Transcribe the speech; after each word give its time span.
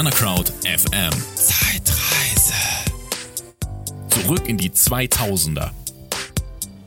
Banana 0.00 0.16
Crowd 0.16 0.50
FM. 0.64 1.12
Zeitreise. 1.34 2.54
Zurück 4.08 4.48
in 4.48 4.56
die 4.56 4.70
2000er. 4.70 5.72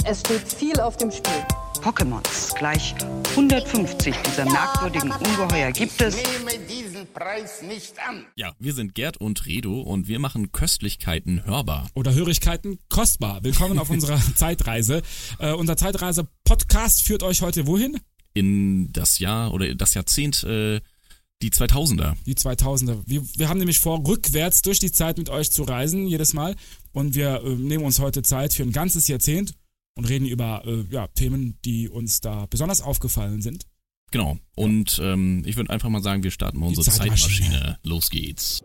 Es 0.03 0.21
steht 0.21 0.51
viel 0.51 0.79
auf 0.79 0.97
dem 0.97 1.11
Spiel. 1.11 1.45
Pokémons. 1.83 2.55
Gleich 2.57 2.95
150 3.37 4.15
dieser 4.25 4.45
merkwürdigen 4.45 5.11
Ungeheuer 5.11 5.71
gibt 5.71 6.01
es. 6.01 6.15
nehme 6.15 6.57
diesen 6.67 7.05
Preis 7.13 7.61
nicht 7.61 7.93
an. 7.99 8.25
Ja, 8.35 8.53
wir 8.57 8.73
sind 8.73 8.95
Gerd 8.95 9.17
und 9.17 9.45
Redo 9.45 9.81
und 9.81 10.07
wir 10.07 10.17
machen 10.17 10.51
Köstlichkeiten 10.51 11.45
hörbar. 11.45 11.91
oder 11.93 12.15
Hörigkeiten 12.15 12.79
kostbar. 12.89 13.43
Willkommen 13.43 13.77
auf 13.77 13.91
unserer 13.91 14.19
Zeitreise. 14.35 15.03
Äh, 15.37 15.53
unser 15.53 15.77
Zeitreise-Podcast 15.77 17.03
führt 17.03 17.21
euch 17.21 17.43
heute 17.43 17.67
wohin? 17.67 17.99
In 18.33 18.91
das 18.91 19.19
Jahr 19.19 19.53
oder 19.53 19.75
das 19.75 19.93
Jahrzehnt 19.93 20.43
äh, 20.45 20.81
die 21.43 21.51
2000er. 21.51 22.15
Die 22.25 22.35
2000er. 22.35 23.03
Wir, 23.05 23.21
wir 23.37 23.49
haben 23.49 23.59
nämlich 23.59 23.79
vor, 23.79 24.07
rückwärts 24.07 24.61
durch 24.61 24.79
die 24.79 24.91
Zeit 24.91 25.17
mit 25.17 25.29
euch 25.29 25.51
zu 25.51 25.63
reisen, 25.63 26.07
jedes 26.07 26.33
Mal. 26.33 26.55
Und 26.93 27.15
wir 27.15 27.43
äh, 27.43 27.49
nehmen 27.55 27.83
uns 27.83 27.99
heute 27.99 28.23
Zeit 28.23 28.53
für 28.53 28.63
ein 28.63 28.71
ganzes 28.71 29.07
Jahrzehnt 29.09 29.53
und 29.95 30.05
reden 30.05 30.25
über 30.25 30.63
äh, 30.65 30.85
ja, 30.89 31.07
Themen, 31.07 31.57
die 31.65 31.89
uns 31.89 32.21
da 32.21 32.45
besonders 32.45 32.81
aufgefallen 32.81 33.41
sind. 33.41 33.65
Genau. 34.11 34.37
Und 34.55 34.99
ähm, 35.03 35.43
ich 35.45 35.57
würde 35.57 35.71
einfach 35.71 35.89
mal 35.89 36.01
sagen, 36.01 36.23
wir 36.23 36.31
starten 36.31 36.59
mal 36.59 36.67
unsere 36.67 36.85
Zeitmaschine. 36.89 37.49
Zeitmaschine. 37.49 37.79
Los 37.83 38.09
geht's. 38.09 38.63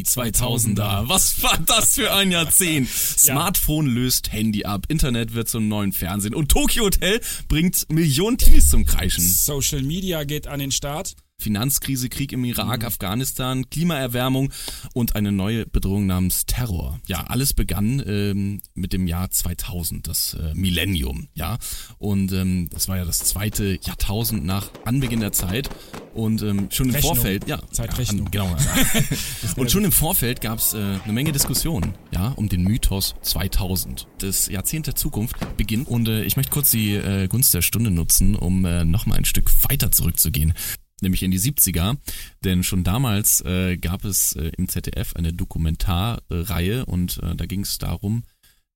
Die 0.00 0.06
2000er. 0.06 1.10
Was 1.10 1.42
war 1.42 1.58
das 1.58 1.96
für 1.96 2.10
ein 2.10 2.30
Jahrzehnt? 2.30 2.88
Smartphone 2.88 3.86
löst 3.86 4.32
Handy 4.32 4.64
ab, 4.64 4.86
Internet 4.88 5.34
wird 5.34 5.50
zum 5.50 5.68
neuen 5.68 5.92
Fernsehen 5.92 6.34
und 6.34 6.50
Tokyo 6.50 6.84
Hotel 6.84 7.20
bringt 7.48 7.84
Millionen 7.90 8.38
Teenies 8.38 8.70
zum 8.70 8.86
Kreischen. 8.86 9.22
Social 9.22 9.82
Media 9.82 10.24
geht 10.24 10.46
an 10.46 10.58
den 10.58 10.72
Start. 10.72 11.16
Finanzkrise, 11.40 12.08
Krieg 12.08 12.32
im 12.32 12.44
Irak, 12.44 12.84
Afghanistan, 12.84 13.68
Klimaerwärmung 13.70 14.52
und 14.94 15.16
eine 15.16 15.32
neue 15.32 15.66
Bedrohung 15.66 16.06
namens 16.06 16.46
Terror. 16.46 17.00
Ja, 17.06 17.24
alles 17.24 17.54
begann 17.54 18.02
ähm, 18.06 18.60
mit 18.74 18.92
dem 18.92 19.06
Jahr 19.06 19.30
2000, 19.30 20.06
das 20.06 20.34
äh, 20.34 20.54
Millennium, 20.54 21.28
ja. 21.34 21.58
Und 21.98 22.32
ähm, 22.32 22.68
das 22.70 22.88
war 22.88 22.96
ja 22.96 23.04
das 23.04 23.20
zweite 23.20 23.78
Jahrtausend 23.82 24.44
nach 24.44 24.70
Anbeginn 24.84 25.20
der 25.20 25.32
Zeit. 25.32 25.70
Und 26.14 26.42
ähm, 26.42 26.68
schon 26.70 26.88
im 26.88 26.94
Rechnung. 26.94 27.14
Vorfeld, 27.14 27.46
ja, 27.46 27.60
Zeitrechnung. 27.70 28.28
Ja, 28.32 28.42
an, 28.42 28.56
genau. 28.56 28.56
Ja. 28.60 29.52
und 29.56 29.70
schon 29.70 29.84
im 29.84 29.92
Vorfeld 29.92 30.40
gab 30.40 30.58
es 30.58 30.74
äh, 30.74 30.78
eine 30.78 31.12
Menge 31.12 31.32
Diskussionen, 31.32 31.94
ja, 32.12 32.28
um 32.28 32.48
den 32.48 32.62
Mythos 32.62 33.14
2000. 33.22 34.06
Das 34.18 34.48
Jahrzehnt 34.48 34.86
der 34.86 34.96
Zukunft 34.96 35.36
beginnt 35.56 35.88
und 35.88 36.08
äh, 36.08 36.22
ich 36.24 36.36
möchte 36.36 36.52
kurz 36.52 36.70
die 36.70 36.94
äh, 36.94 37.28
Gunst 37.28 37.54
der 37.54 37.62
Stunde 37.62 37.90
nutzen, 37.90 38.34
um 38.34 38.64
äh, 38.64 38.84
nochmal 38.84 39.18
ein 39.18 39.24
Stück 39.24 39.50
weiter 39.68 39.90
zurückzugehen 39.92 40.54
nämlich 41.02 41.22
in 41.22 41.30
die 41.30 41.40
70er, 41.40 41.96
denn 42.44 42.62
schon 42.62 42.84
damals 42.84 43.40
äh, 43.44 43.76
gab 43.76 44.04
es 44.04 44.32
äh, 44.36 44.50
im 44.56 44.68
ZDF 44.68 45.14
eine 45.16 45.32
Dokumentarreihe 45.32 46.84
und 46.86 47.20
äh, 47.22 47.34
da 47.34 47.46
ging 47.46 47.62
es 47.62 47.78
darum, 47.78 48.24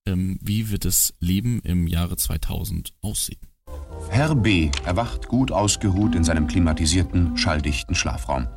ähm, 0.07 0.37
wie 0.41 0.69
wird 0.69 0.85
das 0.85 1.13
Leben 1.19 1.59
im 1.61 1.87
Jahre 1.87 2.17
2000 2.17 2.93
aussehen. 3.01 3.39
Herr 4.09 4.35
B. 4.35 4.69
erwacht 4.85 5.27
gut 5.27 5.51
ausgeruht 5.51 6.15
in 6.15 6.23
seinem 6.23 6.47
klimatisierten, 6.47 7.37
schalldichten 7.37 7.95
Schlafraum. 7.95 8.47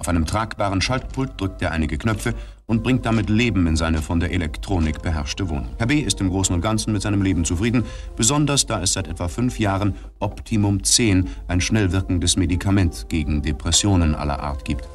Auf 0.00 0.06
einem 0.06 0.26
tragbaren 0.26 0.80
Schaltpult 0.80 1.32
drückt 1.40 1.60
er 1.60 1.72
einige 1.72 1.98
Knöpfe 1.98 2.32
und 2.66 2.84
bringt 2.84 3.04
damit 3.04 3.28
Leben 3.28 3.66
in 3.66 3.74
seine 3.74 4.00
von 4.00 4.20
der 4.20 4.30
Elektronik 4.30 5.02
beherrschte 5.02 5.48
Wohnung. 5.48 5.70
Herr 5.76 5.88
B. 5.88 5.98
ist 5.98 6.20
im 6.20 6.28
Großen 6.28 6.54
und 6.54 6.60
Ganzen 6.60 6.92
mit 6.92 7.02
seinem 7.02 7.20
Leben 7.20 7.44
zufrieden, 7.44 7.82
besonders 8.14 8.64
da 8.64 8.80
es 8.80 8.92
seit 8.92 9.08
etwa 9.08 9.26
fünf 9.26 9.58
Jahren 9.58 9.96
Optimum 10.20 10.84
10, 10.84 11.28
ein 11.48 11.60
schnell 11.60 11.90
wirkendes 11.90 12.36
Medikament 12.36 13.06
gegen 13.08 13.42
Depressionen 13.42 14.14
aller 14.14 14.38
Art 14.38 14.64
gibt. 14.64 14.88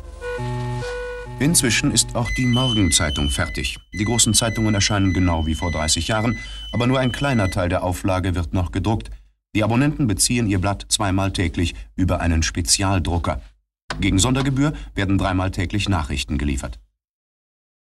Inzwischen 1.37 1.91
ist 1.91 2.15
auch 2.15 2.29
die 2.37 2.45
Morgenzeitung 2.45 3.29
fertig. 3.29 3.77
Die 3.99 4.05
großen 4.05 4.33
Zeitungen 4.33 4.73
erscheinen 4.73 5.11
genau 5.11 5.45
wie 5.45 5.55
vor 5.55 5.71
30 5.71 6.07
Jahren, 6.07 6.37
aber 6.71 6.87
nur 6.87 6.99
ein 6.99 7.11
kleiner 7.11 7.49
Teil 7.49 7.67
der 7.67 7.83
Auflage 7.83 8.35
wird 8.35 8.53
noch 8.53 8.71
gedruckt. 8.71 9.09
Die 9.53 9.65
Abonnenten 9.65 10.07
beziehen 10.07 10.47
ihr 10.47 10.59
Blatt 10.59 10.85
zweimal 10.87 11.33
täglich 11.33 11.75
über 11.97 12.21
einen 12.21 12.41
Spezialdrucker. 12.41 13.41
Gegen 13.99 14.19
Sondergebühr 14.19 14.73
werden 14.95 15.17
dreimal 15.17 15.51
täglich 15.51 15.89
Nachrichten 15.89 16.37
geliefert. 16.37 16.79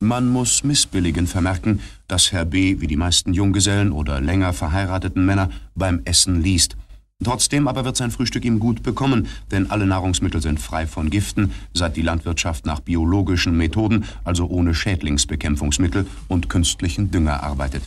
Man 0.01 0.29
muss 0.29 0.63
missbilligend 0.63 1.27
vermerken, 1.27 1.81
dass 2.07 2.31
Herr 2.31 2.45
B. 2.45 2.79
wie 2.79 2.87
die 2.87 2.95
meisten 2.95 3.33
Junggesellen 3.33 3.91
oder 3.91 4.21
länger 4.21 4.53
verheirateten 4.53 5.25
Männer 5.25 5.49
beim 5.75 6.01
Essen 6.05 6.41
liest. 6.41 6.77
Trotzdem 7.21 7.67
aber 7.67 7.83
wird 7.83 7.97
sein 7.97 8.11
Frühstück 8.11 8.45
ihm 8.45 8.59
gut 8.59 8.81
bekommen, 8.81 9.27
denn 9.51 9.69
alle 9.69 9.85
Nahrungsmittel 9.85 10.41
sind 10.41 10.61
frei 10.61 10.87
von 10.87 11.09
Giften, 11.09 11.51
seit 11.73 11.97
die 11.97 12.01
Landwirtschaft 12.01 12.65
nach 12.65 12.79
biologischen 12.79 13.57
Methoden, 13.57 14.05
also 14.23 14.47
ohne 14.47 14.73
Schädlingsbekämpfungsmittel 14.73 16.07
und 16.29 16.47
künstlichen 16.47 17.11
Dünger 17.11 17.43
arbeitet. 17.43 17.83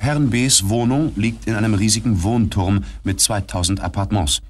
Herrn 0.00 0.30
B.s 0.30 0.70
Wohnung 0.70 1.12
liegt 1.16 1.46
in 1.46 1.54
einem 1.54 1.74
riesigen 1.74 2.22
Wohnturm 2.22 2.84
mit 3.04 3.20
2000 3.20 3.80
Appartements. 3.80 4.40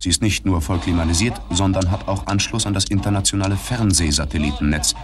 Sie 0.00 0.10
ist 0.10 0.22
nicht 0.22 0.46
nur 0.46 0.60
voll 0.60 0.78
klimatisiert, 0.78 1.40
sondern 1.50 1.90
hat 1.90 2.06
auch 2.06 2.26
Anschluss 2.28 2.66
an 2.66 2.74
das 2.74 2.84
internationale 2.84 3.56
Fernsehsatellitennetz. 3.56 4.94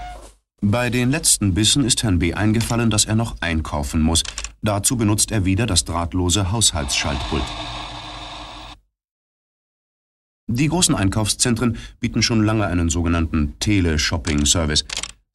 Bei 0.61 0.89
den 0.89 1.11
letzten 1.11 1.53
Bissen 1.53 1.85
ist 1.85 2.03
Herrn 2.03 2.21
B. 2.21 2.35
eingefallen, 2.35 2.91
dass 2.91 3.05
er 3.05 3.17
noch 3.17 3.37
einkaufen 3.41 4.01
muss. 4.01 4.23
Dazu 4.63 4.97
benutzt 4.97 5.33
er 5.33 5.45
wieder 5.45 5.67
das 5.67 5.85
drahtlose 5.85 6.53
Haushaltsschaltpult. 6.53 7.45
Die 10.47 10.69
großen 10.69 10.95
Einkaufszentren 10.95 11.77
bieten 12.01 12.23
schon 12.23 12.45
lange 12.45 12.67
einen 12.67 12.89
sogenannten 12.89 13.59
Tele-Shopping-Service. 13.59 14.85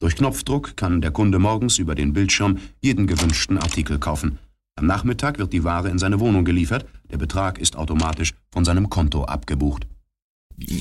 Durch 0.00 0.16
Knopfdruck 0.16 0.76
kann 0.76 1.02
der 1.02 1.10
Kunde 1.10 1.38
morgens 1.38 1.78
über 1.78 1.94
den 1.94 2.14
Bildschirm 2.14 2.58
jeden 2.80 3.06
gewünschten 3.06 3.58
Artikel 3.58 3.98
kaufen. 3.98 4.38
Am 4.80 4.86
Nachmittag 4.86 5.38
wird 5.38 5.52
die 5.52 5.62
Ware 5.62 5.90
in 5.90 5.98
seine 5.98 6.20
Wohnung 6.20 6.42
geliefert, 6.42 6.86
der 7.10 7.18
Betrag 7.18 7.58
ist 7.58 7.76
automatisch 7.76 8.32
von 8.50 8.64
seinem 8.64 8.88
Konto 8.88 9.24
abgebucht. 9.24 9.86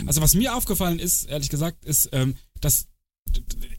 Also 0.07 0.21
was 0.21 0.35
mir 0.35 0.55
aufgefallen 0.55 0.99
ist, 0.99 1.25
ehrlich 1.25 1.49
gesagt, 1.49 1.83
ist, 1.83 2.07
ähm, 2.13 2.35
dass 2.61 2.87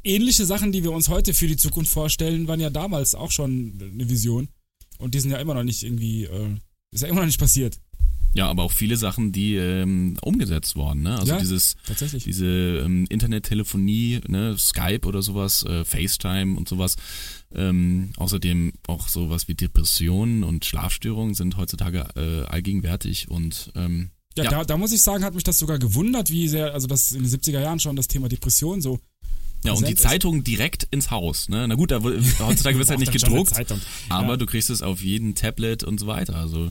ähnliche 0.04 0.44
Sachen, 0.44 0.72
die 0.72 0.82
wir 0.82 0.92
uns 0.92 1.08
heute 1.08 1.32
für 1.32 1.46
die 1.46 1.56
Zukunft 1.56 1.90
vorstellen, 1.90 2.48
waren 2.48 2.60
ja 2.60 2.68
damals 2.68 3.14
auch 3.14 3.30
schon 3.30 3.72
eine 3.80 4.10
Vision. 4.10 4.48
Und 4.98 5.14
die 5.14 5.20
sind 5.20 5.30
ja 5.30 5.38
immer 5.38 5.54
noch 5.54 5.64
nicht 5.64 5.82
irgendwie, 5.84 6.24
äh, 6.24 6.54
ist 6.92 7.00
ja 7.00 7.08
immer 7.08 7.20
noch 7.20 7.26
nicht 7.26 7.40
passiert. 7.40 7.80
Ja, 8.32 8.48
aber 8.48 8.62
auch 8.62 8.72
viele 8.72 8.96
Sachen, 8.96 9.32
die 9.32 9.56
ähm, 9.56 10.16
umgesetzt 10.22 10.76
worden, 10.76 11.02
ne? 11.02 11.18
Also 11.18 11.32
Ja, 11.32 11.38
dieses 11.38 11.74
tatsächlich. 11.86 12.24
diese 12.24 12.46
ähm, 12.46 13.06
Internettelefonie, 13.08 14.20
ne, 14.28 14.56
Skype 14.56 15.06
oder 15.06 15.20
sowas, 15.22 15.64
äh, 15.64 15.84
FaceTime 15.84 16.56
und 16.56 16.68
sowas. 16.68 16.96
Ähm, 17.52 18.12
außerdem 18.16 18.72
auch 18.86 19.08
sowas 19.08 19.48
wie 19.48 19.54
Depressionen 19.54 20.44
und 20.44 20.64
Schlafstörungen 20.64 21.34
sind 21.34 21.56
heutzutage 21.56 22.06
äh, 22.14 22.46
allgegenwärtig 22.46 23.28
und 23.28 23.72
ähm, 23.74 24.10
Ja, 24.36 24.44
Ja. 24.44 24.50
Da, 24.50 24.64
da 24.64 24.76
muss 24.76 24.92
ich 24.92 25.02
sagen, 25.02 25.24
hat 25.24 25.34
mich 25.34 25.42
das 25.44 25.58
sogar 25.58 25.80
gewundert, 25.80 26.30
wie 26.30 26.46
sehr, 26.46 26.72
also 26.72 26.86
das 26.86 27.10
in 27.10 27.24
den 27.24 27.30
70er 27.30 27.60
Jahren 27.60 27.80
schon 27.80 27.96
das 27.96 28.06
Thema 28.06 28.28
Depression 28.28 28.80
so. 28.80 29.00
Ja, 29.64 29.72
und 29.72 29.86
die. 29.86 29.94
Zeitung 29.94 30.44
direkt 30.44 30.84
ins 30.90 31.10
Haus. 31.10 31.48
Ne? 31.48 31.66
Na 31.68 31.74
gut, 31.74 31.90
da, 31.90 32.02
heutzutage 32.02 32.76
wird 32.76 32.84
es 32.84 32.90
halt 32.90 33.00
nicht 33.00 33.12
gedruckt, 33.12 33.52
aber 34.08 34.30
Ja. 34.30 34.36
du 34.36 34.46
kriegst 34.46 34.70
es 34.70 34.82
auf 34.82 35.02
jeden 35.02 35.34
Tablet 35.34 35.84
und 35.84 35.98
so 36.00 36.06
weiter. 36.06 36.36
Also 36.36 36.70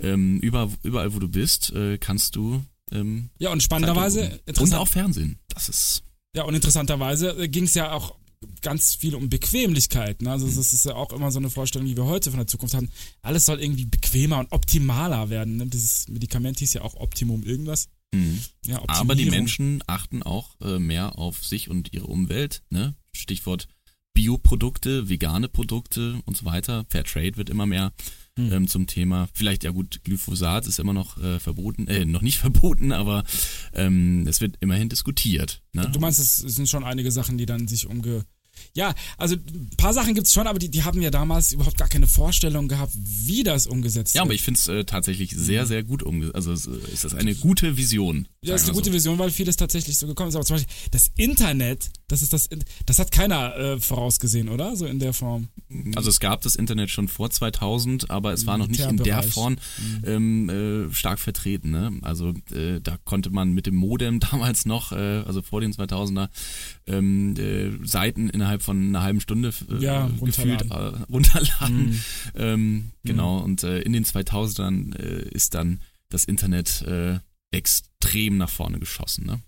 ähm, 0.00 0.40
über, 0.40 0.70
überall, 0.82 1.14
wo 1.14 1.18
du 1.18 1.28
bist, 1.28 1.72
äh, 1.72 1.98
kannst 1.98 2.36
du 2.36 2.64
ähm, 2.90 3.30
Ja, 3.38 3.50
und 3.50 3.62
spannenderweise, 3.62 4.40
und 4.58 4.74
auch 4.74 4.88
Fernsehen. 4.88 5.38
Das 5.48 5.68
ist 5.68 6.02
ja, 6.34 6.44
und 6.44 6.54
interessanterweise 6.54 7.48
ging 7.50 7.64
es 7.64 7.74
ja 7.74 7.92
auch 7.92 8.14
ganz 8.62 8.94
viel 8.94 9.14
um 9.14 9.28
Bequemlichkeit. 9.28 10.22
Ne? 10.22 10.30
Also 10.30 10.46
das 10.46 10.72
ist 10.72 10.84
ja 10.84 10.94
auch 10.94 11.12
immer 11.12 11.30
so 11.30 11.38
eine 11.38 11.50
Vorstellung, 11.50 11.86
die 11.86 11.96
wir 11.96 12.06
heute 12.06 12.30
von 12.30 12.38
der 12.38 12.46
Zukunft 12.46 12.74
haben. 12.74 12.88
Alles 13.20 13.44
soll 13.44 13.60
irgendwie 13.60 13.84
bequemer 13.84 14.38
und 14.38 14.50
optimaler 14.50 15.30
werden. 15.30 15.58
Ne? 15.58 15.66
Dieses 15.66 16.08
Medikament 16.08 16.58
hieß 16.58 16.72
ja 16.74 16.82
auch 16.82 16.94
Optimum 16.94 17.42
irgendwas. 17.44 17.88
Mhm. 18.14 18.40
Ja, 18.66 18.82
Aber 18.88 19.14
die. 19.14 19.30
Menschen 19.30 19.82
achten 19.86 20.22
auch 20.22 20.60
äh, 20.60 20.78
mehr 20.78 21.18
auf 21.18 21.44
sich 21.44 21.70
und 21.70 21.92
ihre 21.92 22.06
Umwelt. 22.06 22.62
Ne? 22.70 22.94
Stichwort 23.12 23.68
Bioprodukte, 24.14 25.08
vegane 25.08 25.48
Produkte 25.48 26.20
und 26.26 26.36
so 26.36 26.44
weiter. 26.44 26.84
Fairtrade 26.90 27.36
wird 27.36 27.50
immer 27.50 27.66
mehr 27.66 27.92
Hm. 28.38 28.50
ähm, 28.52 28.68
zum 28.68 28.86
Thema. 28.86 29.28
Vielleicht, 29.34 29.62
ja 29.62 29.72
gut, 29.72 30.00
Glyphosat 30.04 30.66
ist 30.66 30.78
immer 30.78 30.94
noch 30.94 31.22
äh, 31.22 31.38
verboten, 31.38 31.86
äh, 31.86 32.06
noch 32.06 32.22
nicht 32.22 32.38
verboten, 32.38 32.92
aber 32.92 33.24
ähm, 33.74 34.26
es 34.26 34.40
wird 34.40 34.56
immerhin 34.60 34.88
diskutiert. 34.88 35.62
Ne? 35.74 35.90
Du 35.92 36.00
meinst, 36.00 36.18
es 36.18 36.36
sind 36.38 36.66
schon 36.68 36.82
einige 36.84 37.10
Sachen, 37.10 37.36
die 37.36 37.44
dann 37.44 37.68
sich 37.68 37.86
umge 37.86 38.24
Ja, 38.74 38.94
also 39.18 39.34
ein 39.36 39.70
paar 39.76 39.92
Sachen 39.92 40.14
gibt's 40.14 40.32
schon, 40.32 40.46
aber 40.46 40.58
die, 40.58 40.70
die 40.70 40.84
haben 40.84 41.02
ja 41.02 41.10
damals 41.10 41.52
überhaupt 41.52 41.76
gar 41.78 41.88
keine 41.88 42.06
Vorstellung 42.06 42.68
gehabt, 42.68 42.92
wie 42.94 43.42
das 43.42 43.66
umgesetzt 43.66 44.14
Ja, 44.14 44.20
wird. 44.20 44.26
aber 44.26 44.34
ich 44.34 44.42
finde 44.42 44.60
es 44.60 44.68
äh, 44.68 44.84
tatsächlich 44.84 45.30
sehr, 45.30 45.66
sehr 45.66 45.82
gut 45.82 46.02
umgesetzt. 46.02 46.36
Also 46.36 46.52
es, 46.52 46.66
äh, 46.66 46.92
ist 46.92 47.04
das 47.04 47.14
eine 47.14 47.34
gute 47.34 47.76
Vision. 47.76 48.28
Ja, 48.42 48.54
ist 48.54 48.64
eine 48.64 48.74
gute 48.74 48.90
so. 48.90 48.94
Vision, 48.94 49.18
weil 49.18 49.30
vieles 49.30 49.56
tatsächlich 49.56 49.98
so 49.98 50.06
gekommen 50.06 50.28
ist. 50.28 50.36
Aber 50.36 50.44
zum 50.44 50.56
Beispiel 50.56 50.72
das 50.90 51.10
Internet, 51.16 51.90
das 52.08 52.22
ist 52.22 52.32
das, 52.32 52.48
das 52.86 52.98
hat 52.98 53.10
keiner 53.10 53.56
äh, 53.56 53.80
vorausgesehen, 53.80 54.48
oder? 54.48 54.76
So 54.76 54.86
in 54.86 54.98
der 54.98 55.12
Form. 55.12 55.48
Also 55.96 56.10
es 56.10 56.20
gab 56.20 56.42
das 56.42 56.54
Internet 56.54 56.90
schon 56.90 57.08
vor 57.08 57.30
2000, 57.30 58.10
aber 58.10 58.32
es 58.32 58.46
war 58.46 58.58
noch 58.58 58.68
nicht 58.68 58.80
in 58.80 58.98
der. 58.98 59.22
Form 59.32 59.56
ähm, 60.04 60.48
äh, 60.48 60.94
stark 60.94 61.18
vertreten. 61.18 61.70
Ne? 61.70 61.98
Also 62.02 62.34
äh, 62.52 62.80
da 62.82 62.98
konnte 63.04 63.30
man 63.30 63.52
mit 63.52 63.66
dem 63.66 63.74
Modem 63.74 64.20
damals 64.30 64.66
noch, 64.66 64.92
äh, 64.92 65.22
also 65.26 65.42
vor 65.42 65.60
den 65.60 65.72
2000er, 65.72 66.28
ähm, 66.86 67.34
äh, 67.36 67.86
Seiten 67.86 68.28
innerhalb 68.28 68.51
von 68.60 68.88
einer 68.88 69.02
halben 69.02 69.20
Stunde 69.20 69.52
äh, 69.70 69.82
Ja, 69.82 70.06
gefühlt 70.20 70.62
runterladen. 70.62 71.02
äh, 71.02 71.12
runterladen. 71.12 72.02
Ähm, 72.36 72.90
genau, 73.04 73.38
und 73.38 73.62
äh, 73.62 73.80
in 73.80 73.92
den 73.92 74.04
2000ern 74.04 74.96
äh, 74.98 75.28
ist 75.30 75.54
dann 75.54 75.80
das 76.08 76.24
Internet 76.24 76.82
äh, 76.82 77.18
extrem 77.50 78.36
nach 78.36 78.50
vorne 78.50 78.78
geschossen. 78.78 79.26
Ne? 79.26 79.40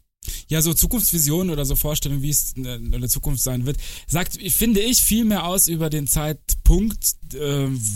Ja, 0.49 0.63
so 0.63 0.73
Zukunftsvisionen 0.73 1.51
oder 1.51 1.65
so 1.65 1.77
Vorstellungen, 1.77 2.23
wie 2.23 2.31
es 2.31 2.55
äh, 2.57 2.77
in 2.77 2.91
der 2.93 3.09
Zukunft 3.09 3.43
sein 3.43 3.67
wird, 3.67 3.79
sagt, 4.07 4.39
finde 4.53 4.81
ich, 4.81 5.03
viel 5.03 5.25
mehr 5.25 5.45
aus 5.45 5.67
über 5.69 5.91
den 5.91 6.07
Zeitpunkt, 6.07 7.17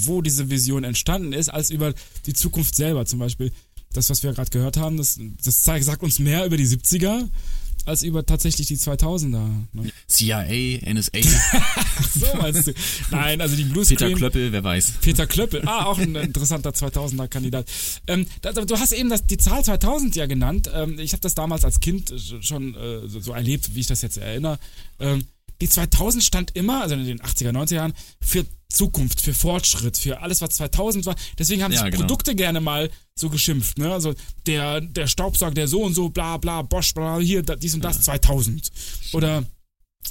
wo 0.05 0.21
diese 0.23 0.51
Vision 0.51 0.85
entstanden 0.85 1.33
ist, 1.33 1.49
als 1.49 1.71
über 1.71 1.95
die 2.27 2.35
Zukunft 2.35 2.75
selber. 2.75 3.07
Zum 3.07 3.19
Beispiel 3.19 3.53
das, 3.93 4.11
was 4.11 4.23
wir 4.23 4.33
gerade 4.33 4.51
gehört 4.51 4.77
haben, 4.77 4.97
das, 4.99 5.19
das 5.43 5.63
zeigt, 5.63 5.85
sagt 5.85 6.03
uns 6.03 6.19
mehr 6.19 6.45
über 6.45 6.57
die 6.57 6.67
70er 6.67 7.29
als 7.89 8.03
über 8.03 8.25
tatsächlich 8.25 8.67
die 8.67 8.77
2000er. 8.77 9.49
Ne? 9.73 9.93
CIA, 10.07 10.93
NSA, 10.93 11.19
So 12.15 12.27
meinst 12.41 12.67
du? 12.67 12.75
Nein, 13.11 13.41
also 13.41 13.57
die 13.57 13.63
Peter 13.63 13.73
Bluescreen... 13.75 14.17
Klöppel, 14.17 14.53
wer 14.53 14.65
weiß. 14.65 14.93
Peter 15.01 15.27
Klöppel, 15.27 15.63
ah, 15.67 15.87
auch 15.87 15.99
ein 15.99 16.15
interessanter 16.15 16.71
2000er 16.71 17.29
Kandidat. 17.29 17.67
Ähm, 18.07 18.27
du 18.43 18.79
hast 18.79 18.93
eben 18.93 19.11
das, 19.11 19.27
die 19.27 19.39
Zahl 19.39 19.65
2000 19.65 20.15
ja 20.17 20.27
genannt. 20.27 20.71
Ähm, 20.73 20.99
ich 20.99 21.13
habe 21.13 21.21
das 21.23 21.35
damals 21.35 21.65
als 21.65 21.81
Kind 21.81 22.13
schon 22.41 22.75
äh, 22.75 23.09
so, 23.09 23.21
so 23.21 23.33
erlebt, 23.33 23.75
wie 23.75 23.81
ich 23.81 23.87
das 23.87 24.03
jetzt 24.03 24.19
erinnere. 24.19 24.59
Ähm, 25.01 25.25
die 25.61 25.69
2000 25.69 26.23
stand 26.23 26.57
immer, 26.57 26.83
also 26.83 26.95
in 26.95 27.05
den 27.05 27.21
80er, 27.21 27.51
90er 27.51 27.75
Jahren, 27.75 27.95
für 28.21 28.45
Zukunft, 28.71 29.23
für 29.23 29.33
Fortschritt, 29.33 29.97
für 29.97 30.21
alles, 30.21 30.43
was 30.43 30.51
2000 30.51 31.07
war. 31.07 31.17
Deswegen 31.39 31.63
haben 31.63 31.73
Ja, 31.73 31.81
sich 31.81 31.91
genau. 31.91 32.03
Produkte 32.03 32.35
gerne 32.35 32.61
mal 32.61 32.91
so 33.15 33.31
geschimpft. 33.31 33.79
Ne? 33.79 33.91
Also 33.93 34.15
der, 34.47 34.81
der 34.81 35.07
Staubsauger, 35.07 35.55
der 35.55 35.69
so 35.69 35.83
und 35.83 35.95
so, 35.95 36.11
bla 36.11 36.37
bla, 36.37 36.63
Bosch, 36.63 36.93
bla, 36.93 37.19
hier, 37.19 37.43
dies 37.43 37.75
und 37.75 37.83
das, 37.83 38.03
2000. 38.03 38.71
Oder 39.13 39.45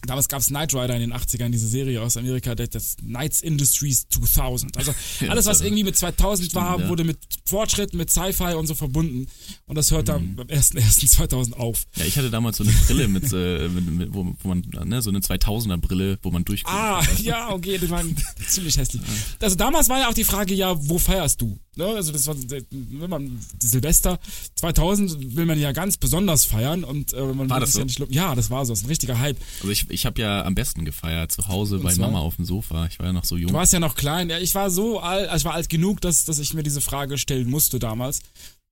Damals 0.02 0.28
gab's 0.28 0.48
Knight 0.48 0.74
Rider 0.74 0.94
in 0.96 1.02
den 1.02 1.14
80ern, 1.14 1.50
diese 1.50 1.68
Serie 1.68 2.02
aus 2.02 2.18
Amerika, 2.18 2.54
das- 2.56 2.98
Knights 2.98 3.42
Industries 3.42 4.08
2000. 4.10 4.78
Also 4.78 4.94
alles, 5.30 5.46
was 5.46 5.62
irgendwie 5.62 5.84
mit 5.84 5.98
2000 5.98 6.54
war, 6.56 6.80
ja. 6.80 6.90
wurde 6.90 7.04
mit 7.04 7.18
Fortschritt, 7.46 7.94
mit 7.94 8.10
Sci-Fi 8.10 8.54
und 8.56 8.68
so 8.68 8.76
verbunden. 8.76 9.28
Und 9.66 9.76
das 9.76 9.92
hört 9.92 10.08
Mhm. 10.08 10.36
dann 10.36 10.36
beim 10.36 10.48
1.1.2000 10.48 11.54
auf. 11.54 11.86
Ja, 11.96 12.06
ich 12.06 12.18
hatte 12.18 12.30
damals 12.30 12.58
so 12.58 12.64
eine 12.64 12.74
Brille 12.74 13.08
mit, 13.08 13.32
äh, 13.34 13.68
mit, 13.70 13.86
mit 13.92 14.14
wo, 14.14 14.34
wo 14.42 14.48
man, 14.50 14.64
ne, 14.86 15.02
so 15.02 15.10
eine 15.10 15.20
2000er 15.20 15.78
Brille, 15.78 16.18
wo 16.22 16.32
man 16.32 16.44
durchguckt. 16.46 16.76
Ah, 16.76 17.02
ja, 17.22 17.50
okay, 17.52 17.78
das 17.78 17.90
war 17.90 18.04
ziemlich 18.48 18.78
hässlich. 18.78 19.02
Also 19.42 19.56
damals 19.56 19.90
war 19.90 20.00
ja 20.00 20.10
auch 20.10 20.14
die 20.14 20.24
Frage, 20.24 20.54
ja, 20.54 20.76
wo 20.90 20.98
feierst 20.98 21.42
du? 21.42 21.58
Ne? 21.78 21.86
Also 21.86 22.12
das 22.12 22.26
war, 22.28 22.36
wenn 22.40 23.10
man 23.10 23.40
Silvester 23.60 24.20
2000 24.56 25.36
will 25.36 25.46
man 25.46 25.60
ja 25.60 25.72
ganz 25.72 25.98
besonders 25.98 26.46
feiern 26.46 26.84
und 26.84 27.14
äh, 27.14 27.22
man 27.22 27.50
War 27.50 27.60
das 27.60 27.74
so? 27.74 27.80
ja 27.80 27.86
nicht 27.86 28.02
Ja, 28.10 28.36
das 28.36 28.50
war 28.50 28.66
so, 28.66 28.74
das 28.74 28.80
ist 28.80 28.86
ein 28.86 28.90
richtiger 28.90 29.20
Hype. 29.20 29.38
Also 29.58 29.70
ich, 29.70 29.90
ich 29.90 30.06
habe 30.06 30.22
ja 30.22 30.44
am 30.46 30.56
besten 30.56 30.86
gefeiert 30.86 31.32
zu 31.32 31.48
Hause 31.48 31.80
bei 31.80 31.94
zwar? 31.94 32.08
Mama 32.08 32.20
auf 32.20 32.36
dem 32.38 32.46
Sofa. 32.46 32.88
Ich 32.88 33.00
war 33.00 33.08
ja 33.08 33.14
noch 33.14 33.26
so 33.26 33.38
jung. 33.38 33.50
Du 33.50 33.54
warst 33.54 33.74
ja 33.74 33.80
noch 33.80 33.96
klein. 33.96 34.30
Ja, 34.30 34.40
ich 34.40 34.54
war 34.56 34.70
so 34.70 35.00
alt, 35.00 35.30
also 35.30 35.42
ich 35.42 35.46
war 35.46 35.54
alt 35.54 35.70
genug, 35.70 36.02
dass, 36.02 36.26
dass 36.26 36.40
ich 36.40 36.54
mir 36.54 36.64
diese 36.64 36.82
Frage 36.82 37.18
stellen 37.18 37.50
musste 37.50 37.80
damals. 37.80 38.22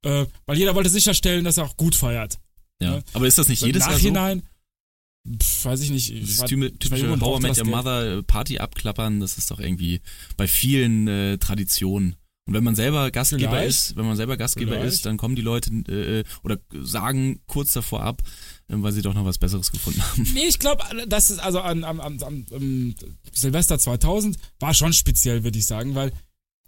Äh, 0.03 0.25
weil 0.45 0.57
jeder 0.57 0.75
wollte 0.75 0.89
sicherstellen, 0.89 1.43
dass 1.45 1.57
er 1.57 1.65
auch 1.65 1.77
gut 1.77 1.95
feiert. 1.95 2.37
ja. 2.81 2.91
ne? 2.97 3.03
Aber 3.13 3.27
ist 3.27 3.37
das 3.37 3.47
nicht 3.47 3.59
So 3.59 3.65
jedes 3.67 3.83
Im 3.85 3.89
Jahr 3.89 3.99
so? 3.99 4.09
Nachhinein, 4.11 4.43
pf, 5.41 5.65
weiß 5.65 5.81
ich 5.81 5.89
nicht. 5.89 6.11
Ich 6.11 6.39
war- 6.39 6.47
typische 6.47 7.11
und 7.11 7.21
How 7.21 7.39
I 7.39 7.41
Met 7.43 7.57
Your. 7.57 7.65
Mother 7.65 8.17
äh, 8.17 8.23
Party 8.23 8.59
abklappern, 8.59 9.19
das 9.19 9.37
ist 9.37 9.49
doch 9.51 9.59
irgendwie 9.59 10.01
bei 10.37 10.47
vielen 10.47 11.07
äh, 11.07 11.37
Traditionen. 11.37 12.15
Und 12.47 12.53
wenn 12.53 12.63
man 12.63 12.75
selber 12.75 13.09
Gastgeber 13.09 13.49
Vielleicht. 13.49 13.69
ist, 13.69 13.95
wenn 13.95 14.05
man 14.05 14.15
selber 14.15 14.37
Gastgeber 14.37 14.73
Vielleicht. 14.73 14.93
ist, 14.93 15.05
dann 15.05 15.17
kommen 15.17 15.35
die 15.35 15.41
Leute 15.41 15.71
äh, 15.71 16.23
oder 16.43 16.59
sagen 16.83 17.41
kurz 17.47 17.73
davor 17.73 18.03
ab, 18.03 18.21
äh, 18.67 18.75
weil 18.77 18.91
sie 18.91 19.01
doch 19.01 19.15
noch 19.15 19.25
was 19.25 19.39
Besseres 19.39 19.71
gefunden 19.71 20.01
haben. 20.03 20.27
Nee, 20.33 20.45
ich 20.47 20.59
glaube, 20.59 20.83
das 21.07 21.31
ist 21.31 21.39
also 21.39 21.59
an, 21.61 21.83
am, 21.83 21.99
am, 21.99 22.21
am, 22.21 22.45
am 22.53 22.95
Silvester 23.31 23.79
2000 23.79 24.37
war 24.59 24.75
schon 24.75 24.93
speziell, 24.93 25.43
würde 25.43 25.57
ich 25.57 25.65
sagen, 25.65 25.95
weil 25.95 26.11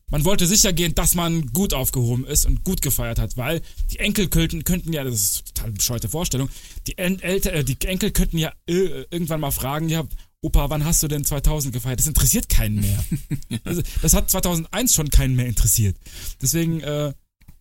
man 0.10 0.24
wollte 0.26 0.48
sicher 0.48 0.74
gehen, 0.74 0.96
dass 0.96 1.16
man 1.16 1.48
gut 1.48 1.74
aufgehoben 1.74 2.26
ist 2.26 2.46
und 2.46 2.64
gut 2.64 2.82
gefeiert 2.82 3.20
hat, 3.20 3.36
weil 3.38 3.62
die 3.92 4.00
Enkel 4.00 4.30
könnten, 4.30 4.64
könnten 4.64 4.94
ja, 4.94 5.04
das 5.04 5.14
ist 5.14 5.36
eine 5.36 5.54
total 5.54 5.72
bescheuerte 5.74 6.10
Vorstellung, 6.10 6.50
die, 6.88 6.98
Elter, 6.98 7.54
äh, 7.54 7.64
die 7.64 7.78
Enkel 7.86 8.12
könnten 8.12 8.38
ja 8.38 8.52
äh, 8.68 9.06
irgendwann 9.12 9.42
mal 9.42 9.52
fragen, 9.52 9.90
ja, 9.90 10.06
Opa, 10.42 10.70
wann 10.70 10.86
hast 10.86 11.02
du 11.02 11.08
denn 11.08 11.26
2000 11.26 11.74
gefeiert? 11.74 12.00
Das 12.00 12.08
interessiert 12.08 12.48
keinen 12.48 12.80
mehr. 12.80 13.04
also, 13.64 13.82
das 14.02 14.14
hat 14.14 14.30
2001 14.30 14.94
schon 14.94 15.10
keinen 15.10 15.36
mehr 15.36 15.48
interessiert. 15.48 15.98
Deswegen, 16.42 16.82
äh, 16.82 17.14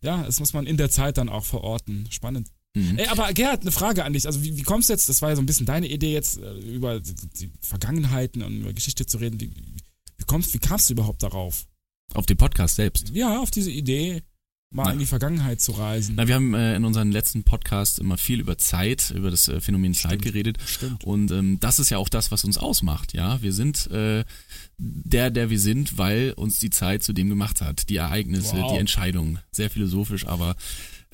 ja, 0.02 0.22
das 0.22 0.40
muss 0.40 0.52
man 0.52 0.66
in 0.66 0.76
der 0.76 0.90
Zeit 0.90 1.16
dann 1.16 1.28
auch 1.28 1.44
verorten. 1.44 2.06
Spannend. 2.10 2.48
Mhm. 2.74 2.98
Ey, 2.98 3.06
aber 3.06 3.32
Gerhard, 3.32 3.62
eine 3.62 3.72
Frage 3.72 4.04
an 4.04 4.12
dich. 4.12 4.26
Also 4.26 4.42
wie, 4.42 4.56
wie 4.56 4.62
kommst 4.62 4.88
du 4.88 4.92
jetzt, 4.92 5.08
das 5.08 5.22
war 5.22 5.30
ja 5.30 5.36
so 5.36 5.42
ein 5.42 5.46
bisschen 5.46 5.64
deine 5.64 5.88
Idee 5.88 6.12
jetzt, 6.12 6.38
äh, 6.38 6.58
über 6.58 7.00
die, 7.00 7.50
Vergangenheiten 7.62 8.42
und 8.42 8.60
über 8.60 8.74
Geschichte 8.74 9.06
zu 9.06 9.16
reden. 9.16 9.40
Wie, 9.40 9.50
wie, 10.18 10.24
kommst, 10.26 10.52
wie 10.52 10.58
kamst 10.58 10.90
du 10.90 10.92
überhaupt 10.92 11.22
darauf? 11.22 11.66
Auf 12.12 12.26
dem 12.26 12.36
Podcast 12.36 12.76
selbst. 12.76 13.10
Ja, 13.14 13.40
auf 13.40 13.50
diese 13.50 13.70
Idee, 13.70 14.22
mal 14.70 14.84
Na. 14.86 14.92
in 14.92 14.98
die 14.98 15.06
Vergangenheit 15.06 15.60
zu 15.60 15.72
reisen. 15.72 16.14
Na, 16.16 16.26
wir 16.26 16.34
haben 16.34 16.54
äh, 16.54 16.76
in 16.76 16.84
unseren 16.84 17.10
letzten 17.12 17.44
Podcasts 17.44 17.98
immer 17.98 18.18
viel 18.18 18.40
über 18.40 18.58
Zeit, 18.58 19.12
über 19.14 19.30
das 19.30 19.48
äh, 19.48 19.60
Phänomen 19.60 19.94
Zeit 19.94 20.22
geredet. 20.22 20.58
Stimmt. 20.66 21.04
Und 21.04 21.30
ähm, 21.30 21.58
das 21.60 21.78
ist 21.78 21.90
ja 21.90 21.98
auch 21.98 22.08
das, 22.08 22.30
was 22.30 22.44
uns 22.44 22.58
ausmacht. 22.58 23.14
Ja, 23.14 23.40
wir 23.42 23.52
sind 23.52 23.90
äh, 23.90 24.24
der, 24.78 25.30
der 25.30 25.50
wir 25.50 25.60
sind, 25.60 25.98
weil 25.98 26.32
uns 26.36 26.58
die 26.58 26.70
Zeit 26.70 27.02
zu 27.02 27.12
dem 27.12 27.28
gemacht 27.28 27.60
hat. 27.60 27.88
Die 27.88 27.96
Ereignisse, 27.96 28.56
Wow. 28.56 28.72
die 28.72 28.78
Entscheidungen. 28.78 29.38
Sehr 29.52 29.70
philosophisch, 29.70 30.26
aber 30.26 30.56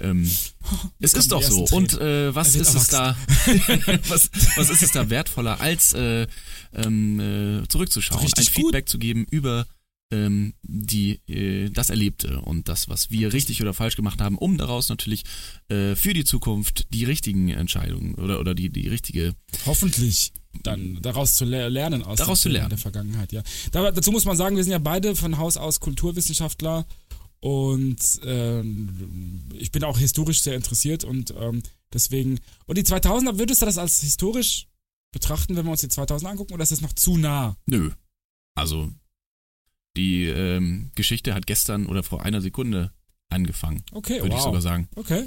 ähm, 0.00 0.28
es 0.98 1.12
ist 1.14 1.30
doch 1.30 1.42
so. 1.42 1.60
ersten 1.60 1.76
Und 1.76 1.92
äh, 2.00 2.34
was 2.34 2.54
ist 2.56 2.74
es 2.74 2.86
da? 2.88 3.16
was, 4.08 4.30
was 4.56 4.70
ist 4.70 4.82
es 4.82 4.92
da 4.92 5.10
wertvoller, 5.10 5.60
als 5.60 5.92
äh, 5.92 6.26
ähm, 6.74 7.20
äh, 7.20 7.68
zurückzuschauen, 7.68 8.22
Richtig 8.22 8.48
ein 8.48 8.54
gut. 8.54 8.64
Feedback 8.64 8.88
zu 8.88 8.98
geben 8.98 9.26
über 9.30 9.66
ähm, 10.12 10.54
die 10.62 11.20
äh, 11.26 11.70
das 11.70 11.90
Erlebte 11.90 12.40
und 12.42 12.68
das, 12.68 12.88
was 12.88 13.10
wir 13.10 13.32
richtig 13.32 13.60
oder 13.62 13.74
falsch 13.74 13.96
gemacht 13.96 14.20
haben, 14.20 14.38
um 14.38 14.58
daraus 14.58 14.88
natürlich 14.88 15.24
äh, 15.68 15.96
für 15.96 16.12
die 16.12 16.24
Zukunft 16.24 16.86
die 16.92 17.04
richtigen 17.04 17.48
Entscheidungen 17.48 18.14
oder 18.14 18.38
oder 18.38 18.54
die 18.54 18.70
die 18.70 18.88
richtige 18.88 19.34
Hoffentlich 19.66 20.32
dann 20.62 21.00
daraus 21.00 21.34
zu 21.36 21.44
le 21.46 21.68
lernen 21.68 22.02
aus 22.02 22.18
Daraus 22.18 22.42
zu 22.42 22.50
lernen. 22.50 22.68
der 22.68 22.78
Vergangenheit, 22.78 23.32
ja. 23.32 23.42
Da, 23.72 23.90
dazu 23.90 24.12
muss 24.12 24.26
man 24.26 24.36
sagen, 24.36 24.56
wir 24.56 24.62
sind 24.62 24.72
ja 24.72 24.78
beide 24.78 25.16
von 25.16 25.38
Haus 25.38 25.56
aus 25.56 25.80
Kulturwissenschaftler 25.80 26.86
und 27.40 28.20
ähm, 28.24 29.44
ich 29.58 29.72
bin 29.72 29.82
auch 29.82 29.98
historisch 29.98 30.42
sehr 30.42 30.54
interessiert 30.54 31.04
und 31.04 31.32
ähm, 31.38 31.62
deswegen 31.92 32.38
und 32.66 32.76
die 32.76 32.84
2000er 32.84 33.38
würdest 33.38 33.62
du 33.62 33.66
das 33.66 33.78
als 33.78 34.00
historisch 34.00 34.68
betrachten, 35.10 35.56
wenn 35.56 35.64
wir 35.64 35.72
uns 35.72 35.80
die 35.80 35.88
2000 35.88 36.30
angucken 36.30 36.52
oder 36.52 36.62
ist 36.62 36.72
das 36.72 36.82
noch 36.82 36.92
zu 36.92 37.16
nah? 37.16 37.56
Nö. 37.66 37.90
Also 38.54 38.92
die 39.96 40.26
ähm, 40.26 40.90
Geschichte 40.94 41.34
hat 41.34 41.46
gestern 41.46 41.86
oder 41.86 42.02
vor 42.02 42.22
einer 42.24 42.40
Sekunde 42.40 42.92
angefangen, 43.28 43.82
Okay, 43.92 44.20
würde 44.20 44.30
wow. 44.30 44.38
ich 44.38 44.44
sogar 44.44 44.60
sagen. 44.62 44.88
Okay. 44.96 45.24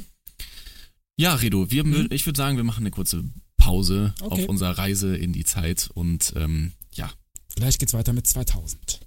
Ja, 1.17 1.35
Redo, 1.35 1.71
wir, 1.71 1.83
mü- 1.85 2.11
ich 2.11 2.25
würde 2.25 2.37
sagen, 2.37 2.57
wir 2.57 2.63
machen 2.63 2.81
eine 2.83 2.91
kurze 2.91 3.23
Pause 3.57 4.13
Okay. 4.21 4.43
auf 4.43 4.49
unserer 4.49 4.77
Reise 4.77 5.15
in 5.15 5.33
die 5.33 5.45
Zeit 5.45 5.89
und 5.93 6.33
ähm, 6.35 6.73
ja, 6.93 7.09
Vielleicht 7.57 7.79
geht's 7.79 7.93
weiter 7.93 8.11
mit 8.11 8.27
2000. 8.27 8.99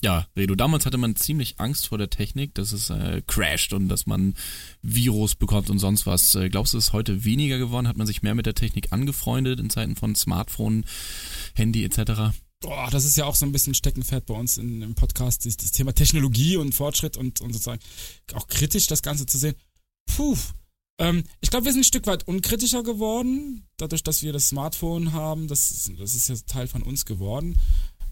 ja, 0.00 0.26
Redo, 0.36 0.54
damals 0.54 0.86
hatte 0.86 0.96
man 0.96 1.16
ziemlich 1.16 1.58
Angst 1.58 1.88
vor 1.88 1.98
der 1.98 2.08
Technik, 2.08 2.54
dass 2.54 2.72
es 2.72 2.90
äh, 2.90 3.22
crasht 3.26 3.72
und 3.72 3.88
dass 3.88 4.06
man 4.06 4.34
Virus 4.80 5.34
bekommt 5.34 5.70
und 5.70 5.78
sonst 5.78 6.06
was. 6.06 6.34
Äh, 6.34 6.48
glaubst 6.48 6.72
du, 6.72 6.78
es 6.78 6.86
ist 6.88 6.92
heute 6.92 7.24
weniger 7.24 7.58
geworden? 7.58 7.88
Hat 7.88 7.96
man 7.96 8.06
sich 8.06 8.22
mehr 8.22 8.34
mit 8.34 8.46
der 8.46 8.54
Technik 8.54 8.92
angefreundet 8.92 9.58
in 9.58 9.70
Zeiten 9.70 9.96
von 9.96 10.14
Smartphone, 10.14 10.84
Handy 11.54 11.84
etc.? 11.84 12.32
Boah, 12.60 12.88
das 12.90 13.04
ist 13.04 13.16
ja 13.16 13.24
auch 13.24 13.34
so 13.34 13.44
ein 13.44 13.52
bisschen 13.52 13.74
Steckenpferd 13.74 14.26
bei 14.26 14.34
uns 14.34 14.56
in, 14.56 14.82
im 14.82 14.94
Podcast, 14.94 15.46
das, 15.46 15.56
das 15.56 15.72
Thema 15.72 15.92
Technologie 15.92 16.56
und 16.56 16.74
Fortschritt 16.74 17.16
und, 17.16 17.40
und 17.40 17.52
sozusagen 17.52 17.80
auch 18.34 18.46
kritisch 18.46 18.86
das 18.86 19.02
Ganze 19.02 19.26
zu 19.26 19.36
sehen. 19.38 19.54
Puh. 20.06 20.36
Ähm, 20.98 21.24
ich 21.40 21.50
glaube, 21.50 21.66
wir 21.66 21.72
sind 21.72 21.82
ein 21.82 21.84
Stück 21.84 22.06
weit 22.06 22.26
unkritischer 22.26 22.82
geworden, 22.82 23.66
dadurch, 23.76 24.02
dass 24.02 24.22
wir 24.22 24.32
das 24.32 24.48
Smartphone 24.48 25.12
haben. 25.12 25.48
Das, 25.48 25.90
das 25.98 26.14
ist 26.14 26.28
ja 26.28 26.34
Teil 26.46 26.66
von 26.66 26.82
uns 26.82 27.04
geworden. 27.04 27.56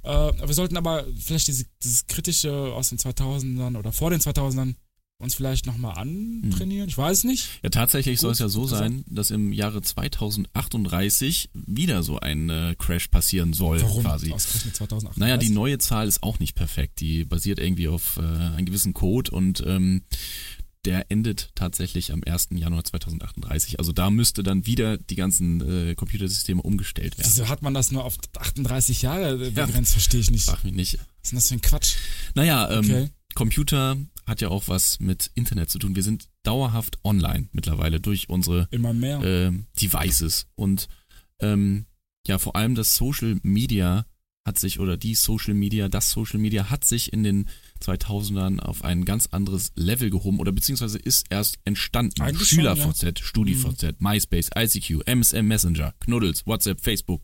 Äh, 0.02 0.08
wir 0.08 0.54
sollten 0.54 0.76
aber 0.76 1.04
vielleicht 1.18 1.48
diese, 1.48 1.64
dieses 1.82 2.06
Kritische 2.06 2.52
aus 2.52 2.90
den 2.90 2.98
2000ern 2.98 3.76
oder 3.76 3.92
vor 3.92 4.10
den 4.10 4.20
2000ern 4.20 4.74
uns 5.18 5.34
vielleicht 5.34 5.64
nochmal 5.66 5.96
antrainieren. 5.96 6.88
Ich 6.88 6.98
weiß 6.98 7.24
nicht. 7.24 7.48
Ja, 7.62 7.70
tatsächlich 7.70 8.20
soll 8.20 8.32
es 8.32 8.38
ja 8.38 8.48
so 8.48 8.62
gesagt. 8.62 8.82
sein, 8.82 9.04
dass 9.08 9.30
im 9.30 9.52
Jahre 9.52 9.80
2038 9.80 11.50
wieder 11.54 12.02
so 12.02 12.20
ein 12.20 12.50
äh, 12.50 12.74
Crash 12.78 13.08
passieren 13.08 13.54
soll, 13.54 13.80
Warum? 13.80 14.02
quasi. 14.02 14.32
Ausgerechnet 14.32 14.76
2008. 14.76 15.16
Naja, 15.16 15.38
die 15.38 15.48
neue 15.48 15.78
Zahl 15.78 16.06
ist 16.06 16.22
auch 16.22 16.38
nicht 16.38 16.54
perfekt. 16.54 17.00
Die 17.00 17.24
basiert 17.24 17.58
irgendwie 17.58 17.88
auf 17.88 18.18
äh, 18.18 18.20
einem 18.20 18.66
gewissen 18.66 18.92
Code 18.92 19.30
und 19.30 19.64
ähm, 19.66 20.02
der 20.86 21.10
endet 21.10 21.50
tatsächlich 21.54 22.12
am 22.12 22.22
1. 22.24 22.48
Januar 22.52 22.84
2038. 22.84 23.78
Also 23.78 23.92
da 23.92 24.10
müsste 24.10 24.42
dann 24.42 24.64
wieder 24.66 24.96
die 24.96 25.16
ganzen 25.16 25.60
äh, 25.90 25.94
Computersysteme 25.94 26.62
umgestellt 26.62 27.18
werden. 27.18 27.28
Wieso 27.30 27.48
hat 27.48 27.62
man 27.62 27.74
das 27.74 27.90
nur 27.90 28.04
auf 28.04 28.16
38 28.38 29.02
Jahre 29.02 29.36
begrenzt? 29.50 29.92
Verstehe 29.92 30.20
ich 30.20 30.30
nicht. 30.30 30.46
Frag 30.46 30.64
mich 30.64 30.74
nicht. 30.74 30.94
Was 30.94 31.02
ist 31.22 31.30
denn 31.32 31.36
das 31.38 31.48
für 31.48 31.54
ein 31.54 31.60
Quatsch? 31.60 31.94
Naja, 32.34 32.70
ähm, 32.70 32.84
Okay. 32.84 33.10
Computer 33.34 33.96
hat 34.26 34.40
ja 34.40 34.48
auch 34.48 34.66
was 34.68 34.98
mit 34.98 35.30
Internet 35.34 35.68
zu 35.70 35.78
tun. 35.78 35.94
Wir 35.94 36.02
sind 36.02 36.28
dauerhaft 36.42 36.98
online 37.04 37.48
mittlerweile 37.52 38.00
durch 38.00 38.28
unsere 38.30 38.66
Immer 38.70 38.94
mehr. 38.94 39.22
äh, 39.22 39.52
Devices. 39.80 40.46
Und 40.54 40.88
ähm, 41.40 41.84
ja, 42.26 42.38
vor 42.38 42.56
allem 42.56 42.74
das 42.74 42.96
Social 42.96 43.38
Media 43.42 44.06
hat 44.46 44.58
sich, 44.58 44.80
oder 44.80 44.96
die 44.96 45.14
Social 45.14 45.54
Media, 45.54 45.88
das 45.88 46.10
Social 46.10 46.38
Media 46.38 46.70
hat 46.70 46.84
sich 46.84 47.12
in 47.12 47.24
den 47.24 47.48
2000ern 47.82 48.58
auf 48.60 48.84
ein 48.84 49.04
ganz 49.04 49.28
anderes 49.30 49.72
Level 49.76 50.10
gehoben 50.10 50.38
oder 50.40 50.52
beziehungsweise 50.52 50.98
ist 50.98 51.26
erst 51.30 51.56
entstanden. 51.64 52.20
Eigentlich 52.22 52.48
SchülerVZ, 52.48 53.18
StudiVZ, 53.20 54.00
MySpace, 54.00 54.50
ICQ, 54.56 55.02
MSN 55.06 55.46
Messenger, 55.46 55.94
Knuddels, 56.00 56.46
WhatsApp, 56.46 56.80
Facebook. 56.80 57.22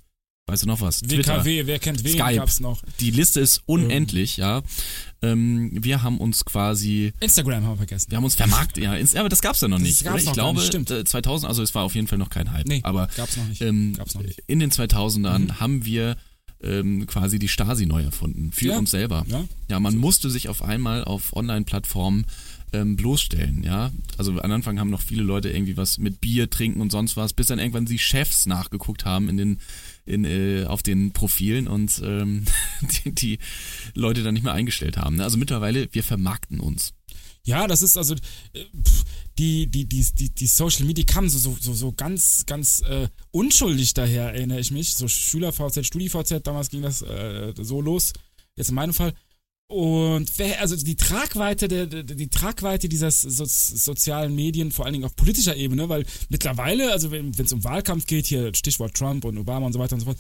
Weißt 0.49 0.65
du 0.65 0.67
noch 0.67 0.81
was? 0.81 0.99
Twitter. 1.01 1.37
WKW, 1.45 1.67
wer 1.67 1.79
kennt 1.79 2.03
wen, 2.03 2.15
Skype. 2.15 2.35
gab's 2.35 2.59
noch. 2.59 2.83
Die 2.99 3.13
Liste 3.13 3.39
ist 3.41 3.63
unendlich, 3.67 4.39
ja. 4.39 4.63
Ähm, 5.23 5.71
wir 5.73 6.03
haben 6.03 6.19
uns 6.19 6.45
quasi 6.45 7.13
Instagram 7.21 7.63
haben 7.63 7.73
wir 7.75 7.77
vergessen. 7.77 8.11
wir 8.11 8.17
haben 8.17 8.25
uns 8.25 8.35
vermarktet, 8.35 8.83
ja, 8.83 8.95
ins- 8.97 9.15
aber 9.15 9.29
das 9.29 9.41
gab's 9.41 9.61
ja 9.61 9.69
noch 9.69 9.79
Das 9.79 9.87
nicht. 9.87 10.03
gab's 10.03 10.15
oder? 10.15 10.21
ich 10.21 10.27
noch 10.27 10.33
glaube, 10.35 10.59
nicht, 10.59 10.67
stimmt. 10.67 10.91
äh, 10.91 11.05
2000, 11.05 11.49
also 11.49 11.63
es 11.63 11.75
war 11.77 11.85
auf 11.85 11.95
jeden 11.95 12.09
Fall 12.09 12.19
noch 12.19 12.29
kein 12.29 12.51
Hype. 12.53 12.67
Nee, 12.67 12.81
aber 12.83 13.07
gab's 13.17 13.37
noch 13.37 13.47
nicht. 13.47 13.63
ähm, 13.63 13.95
Gab's 13.97 14.17
noch 14.17 14.23
nicht. 14.23 14.43
in 14.49 14.59
den 14.59 14.73
2000ern 14.73 15.45
Mhm. 15.45 15.61
haben 15.61 15.85
wir 15.85 16.17
ähm, 16.63 17.07
quasi 17.07 17.39
die 17.39 17.49
Stasi 17.49 17.87
neu 17.87 18.03
erfunden 18.03 18.53
für 18.53 18.67
Ja. 18.69 18.79
uns 18.79 18.91
selber. 18.91 19.25
Ja. 19.29 19.45
Ja, 19.69 19.81
man 19.81 19.97
musste 19.97 20.31
sich 20.31 20.49
auf 20.49 20.63
einmal 20.63 21.05
auf 21.05 21.35
Online-Plattformen 21.35 22.27
ähm, 22.75 22.97
bloßstellen, 22.97 23.63
ja. 23.65 23.91
Also 24.17 24.33
am 24.41 24.51
Anfang 24.51 24.79
haben 24.81 24.89
noch 24.91 25.03
viele 25.03 25.23
Leute 25.23 25.51
irgendwie 25.51 25.77
was 25.77 25.99
mit 25.99 26.21
Bier 26.23 26.49
trinken 26.49 26.81
und 26.81 26.91
sonst 26.91 27.17
was, 27.19 27.35
bis 27.35 27.49
dann 27.49 27.59
irgendwann 27.59 27.85
die 27.85 27.99
Chefs 27.99 28.47
nachgeguckt 28.47 29.05
haben 29.05 29.29
in 29.29 29.37
den 29.37 29.59
in, 30.05 30.25
äh, 30.25 30.65
auf 30.65 30.83
den 30.83 31.13
Profilen 31.13 31.69
und 31.69 32.01
ähm, 32.05 32.45
die, 33.05 33.13
die 33.13 33.39
Leute 33.95 34.23
dann 34.23 34.35
nicht 34.35 34.43
mehr 34.43 34.55
eingestellt 34.55 34.97
haben. 34.97 35.17
Ne? 35.17 35.25
Also 35.25 35.37
mittlerweile, 35.39 35.89
wir 35.93 36.03
vermarkten 36.03 36.59
uns. 36.61 36.93
Ja, 37.45 37.67
das 37.67 37.83
ist 37.83 37.97
also 37.97 38.15
äh, 38.15 38.65
pff, 38.65 39.05
die 39.39 39.67
die 39.67 39.87
die 39.87 40.05
die 40.13 40.29
die 40.29 40.47
Social 40.47 40.85
Media 40.85 41.05
kamen 41.05 41.29
so 41.29 41.39
so 41.39 41.57
so, 41.61 41.75
so 41.75 41.93
ganz 41.93 42.45
ganz 42.47 42.83
äh, 42.83 43.09
unschuldig 43.31 43.95
daher 43.95 44.33
erinnere 44.35 44.61
ich 44.61 44.71
mich. 44.71 44.95
So 44.95 45.09
Schüler 45.09 45.53
VZ 45.53 45.85
Studi 45.85 46.09
VZ 46.09 46.47
damals 46.47 46.71
ging 46.71 46.83
das 46.83 47.03
äh, 47.03 47.53
so 47.59 47.81
los 47.81 48.13
jetzt 48.57 48.69
in 48.69 48.77
meinem 48.77 48.95
Fall. 48.95 49.13
Und 49.67 50.31
wer, 50.37 50.61
also 50.61 50.77
die 50.77 50.97
Tragweite 50.97 51.67
der, 51.67 51.87
der 51.87 52.03
die 52.03 52.29
Tragweite 52.29 52.89
dieser 52.91 53.11
so, 53.11 53.45
sozialen 53.47 54.35
Medien 54.35 54.71
vor 54.71 54.85
allen 54.85 54.93
Dingen 54.93 55.07
auf 55.07 55.17
politischer 55.17 55.57
Ebene 55.57 55.89
weil 55.89 56.05
mittlerweile 56.29 56.93
also 56.93 57.11
wenn 57.11 57.31
es 57.31 57.53
um 57.53 57.65
Wahlkampf 57.65 58.07
geht 58.07 58.27
hier 58.27 58.55
Stichwort 58.55 58.95
Trump 58.95 59.25
und 59.25 59.39
Obama 59.39 59.67
und 59.67 59.73
so 59.73 59.79
weiter 59.79 59.95
und 59.95 60.01
so 60.01 60.07
fort 60.07 60.19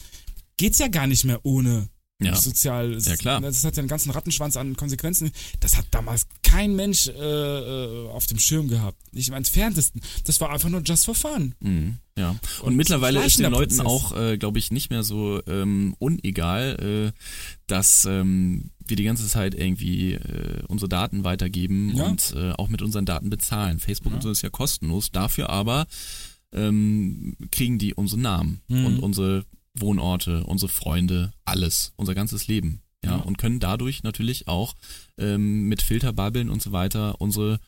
geht's 0.57 0.79
ja 0.79 0.88
gar 0.88 1.07
nicht 1.07 1.25
mehr 1.25 1.45
ohne 1.45 1.88
Ja. 2.25 2.37
sozial. 2.37 2.99
Ja, 3.00 3.17
klar. 3.17 3.41
Das 3.41 3.64
hat 3.64 3.76
ja 3.76 3.81
einen 3.81 3.88
ganzen 3.88 4.11
Rattenschwanz 4.11 4.57
an 4.57 4.76
Konsequenzen. 4.76 5.31
Das 5.61 5.76
hat 5.76 5.87
damals 5.91 6.26
kein 6.43 6.75
Mensch 6.76 7.09
äh, 7.09 7.12
äh, 7.12 8.09
auf 8.09 8.26
dem 8.26 8.38
Schirm 8.38 8.69
gehabt. 8.69 8.99
Nicht 9.14 9.29
im 9.29 9.35
entferntesten. 9.35 10.00
Das 10.25 10.41
war 10.41 10.50
einfach 10.50 10.69
nur 10.69 10.83
just 10.83 11.05
for 11.05 11.14
fun. 11.14 11.55
Mhm, 11.61 11.97
ja. 12.17 12.31
Und, 12.61 12.69
Und 12.69 12.76
mittlerweile 12.76 13.25
ist 13.25 13.38
den 13.38 13.50
Leuten 13.50 13.76
Prozess. 13.79 13.87
auch, 13.87 14.17
äh, 14.17 14.38
glaube 14.38 14.59
ich, 14.59 14.71
nicht 14.71 14.91
mehr 14.91 15.02
so 15.02 15.41
ähm, 15.47 15.95
unegal, 15.99 17.12
äh, 17.14 17.19
dass 17.67 18.05
ähm, 18.05 18.71
wir 18.85 18.97
die 18.97 19.05
ganze 19.05 19.26
Zeit 19.29 19.55
irgendwie 19.55 20.14
äh, 20.14 20.62
unsere 20.69 20.88
Daten 20.88 21.25
weitergeben 21.25 21.95
Ja. 21.95 22.05
und 22.05 22.35
äh, 22.37 22.50
auch 22.52 22.69
mit 22.69 22.83
unseren 22.83 23.07
Daten 23.07 23.31
bezahlen. 23.31 23.79
Facebook 23.79 24.12
Ja. 24.12 24.17
und 24.17 24.23
so 24.23 24.31
ist 24.31 24.43
ja 24.43 24.50
kostenlos. 24.50 25.11
Dafür 25.12 25.50
aber 25.50 25.87
ähm, 26.52 27.37
kriegen 27.50 27.79
die 27.79 27.95
unsere 27.95 28.21
Namen 28.21 28.61
Mhm. 28.69 28.87
und 28.87 28.99
unsere 28.99 29.45
Wohnorte, 29.75 30.45
unsere 30.45 30.71
Freunde, 30.71 31.33
alles, 31.45 31.93
unser 31.97 32.14
ganzes 32.14 32.47
Leben. 32.47 32.83
Ja, 33.05 33.12
Ja. 33.12 33.17
und 33.17 33.37
können 33.37 33.59
dadurch 33.59 34.02
natürlich 34.05 34.47
auch 34.47 34.75
ähm, 35.23 35.69
mit 35.69 35.81
Filterbubbeln 35.83 36.50
und 36.50 36.61
so 36.61 36.73
weiter 36.73 37.21
unsere 37.21 37.61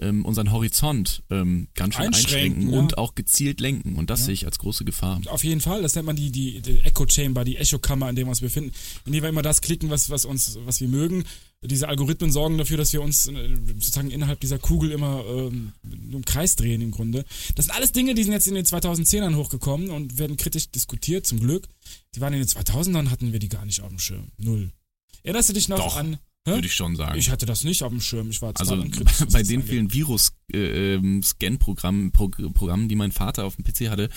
ähm, 0.00 0.24
unseren 0.24 0.50
Horizont 0.50 1.22
ähm, 1.30 1.68
ganz 1.74 1.94
schön 1.94 2.06
Einschränken, 2.06 2.36
einschränken, 2.36 2.72
ja. 2.72 2.78
und 2.78 2.98
auch 2.98 3.14
gezielt 3.14 3.60
lenken. 3.60 3.96
Und 3.96 4.08
das 4.08 4.20
Ja. 4.20 4.26
sehe 4.26 4.34
ich 4.34 4.46
als 4.46 4.58
große 4.58 4.84
Gefahr. 4.84 5.20
Auf 5.26 5.44
jeden 5.44 5.60
Fall. 5.60 5.82
Das 5.82 5.94
nennt 5.94 6.06
man 6.06 6.16
die, 6.16 6.30
die, 6.30 6.60
die 6.62 6.78
Echo 6.80 7.06
Chamber, 7.06 7.44
die 7.44 7.56
Echo-Kammer, 7.56 8.08
in 8.08 8.16
der 8.16 8.24
wir 8.24 8.30
uns 8.30 8.40
befinden. 8.40 8.72
In 9.04 9.12
der 9.12 9.22
wir 9.22 9.28
immer 9.28 9.42
das 9.42 9.60
klicken, 9.60 9.90
was, 9.90 10.08
was 10.08 10.24
uns, 10.24 10.58
was 10.64 10.80
wir 10.80 10.88
mögen. 10.88 11.24
Diese 11.62 11.88
Algorithmen 11.88 12.32
sorgen 12.32 12.56
dafür, 12.56 12.78
dass 12.78 12.94
wir 12.94 13.02
uns 13.02 13.26
äh, 13.26 13.56
sozusagen 13.66 14.10
innerhalb 14.10 14.40
dieser 14.40 14.58
Kugel 14.58 14.90
immer 14.92 15.22
ähm, 15.26 15.72
im 15.84 16.24
Kreis 16.24 16.56
drehen 16.56 16.80
im 16.80 16.90
Grunde. 16.92 17.26
Das 17.54 17.66
sind 17.66 17.74
alles 17.74 17.92
Dinge, 17.92 18.14
die 18.14 18.22
sind 18.22 18.32
jetzt 18.32 18.48
in 18.48 18.54
den 18.54 18.64
2010ern 18.64 19.36
hochgekommen 19.36 19.90
und 19.90 20.18
werden 20.18 20.38
kritisch 20.38 20.70
diskutiert, 20.70 21.26
zum 21.26 21.40
Glück. 21.40 21.68
Die 22.14 22.22
waren 22.22 22.32
in 22.32 22.38
den 22.38 22.48
2000ern, 22.48 23.10
hatten 23.10 23.32
wir 23.32 23.38
die 23.38 23.50
gar 23.50 23.66
nicht 23.66 23.82
auf 23.82 23.90
dem 23.90 23.98
Schirm. 23.98 24.28
Null. 24.38 24.70
Erinnerst 25.22 25.50
du 25.50 25.52
dich 25.52 25.68
noch 25.68 25.76
Doch, 25.76 25.96
an... 25.96 26.18
Hä? 26.46 26.54
Würde 26.54 26.66
ich 26.66 26.74
schon 26.74 26.96
sagen. 26.96 27.18
Ich 27.18 27.30
hatte 27.30 27.44
das 27.44 27.64
nicht 27.64 27.82
auf 27.82 27.90
dem 27.90 28.00
Schirm. 28.00 28.30
Ich 28.30 28.40
war 28.40 28.54
also 28.58 28.82
bei 29.32 29.42
den 29.42 29.62
vielen 29.62 29.92
Virus-Scan-Programmen, 29.92 32.12
Programmen, 32.12 32.88
die 32.88 32.96
mein 32.96 33.12
Vater 33.12 33.44
auf 33.44 33.56
dem 33.56 33.64
PC 33.64 33.90
hatte, 33.90 34.08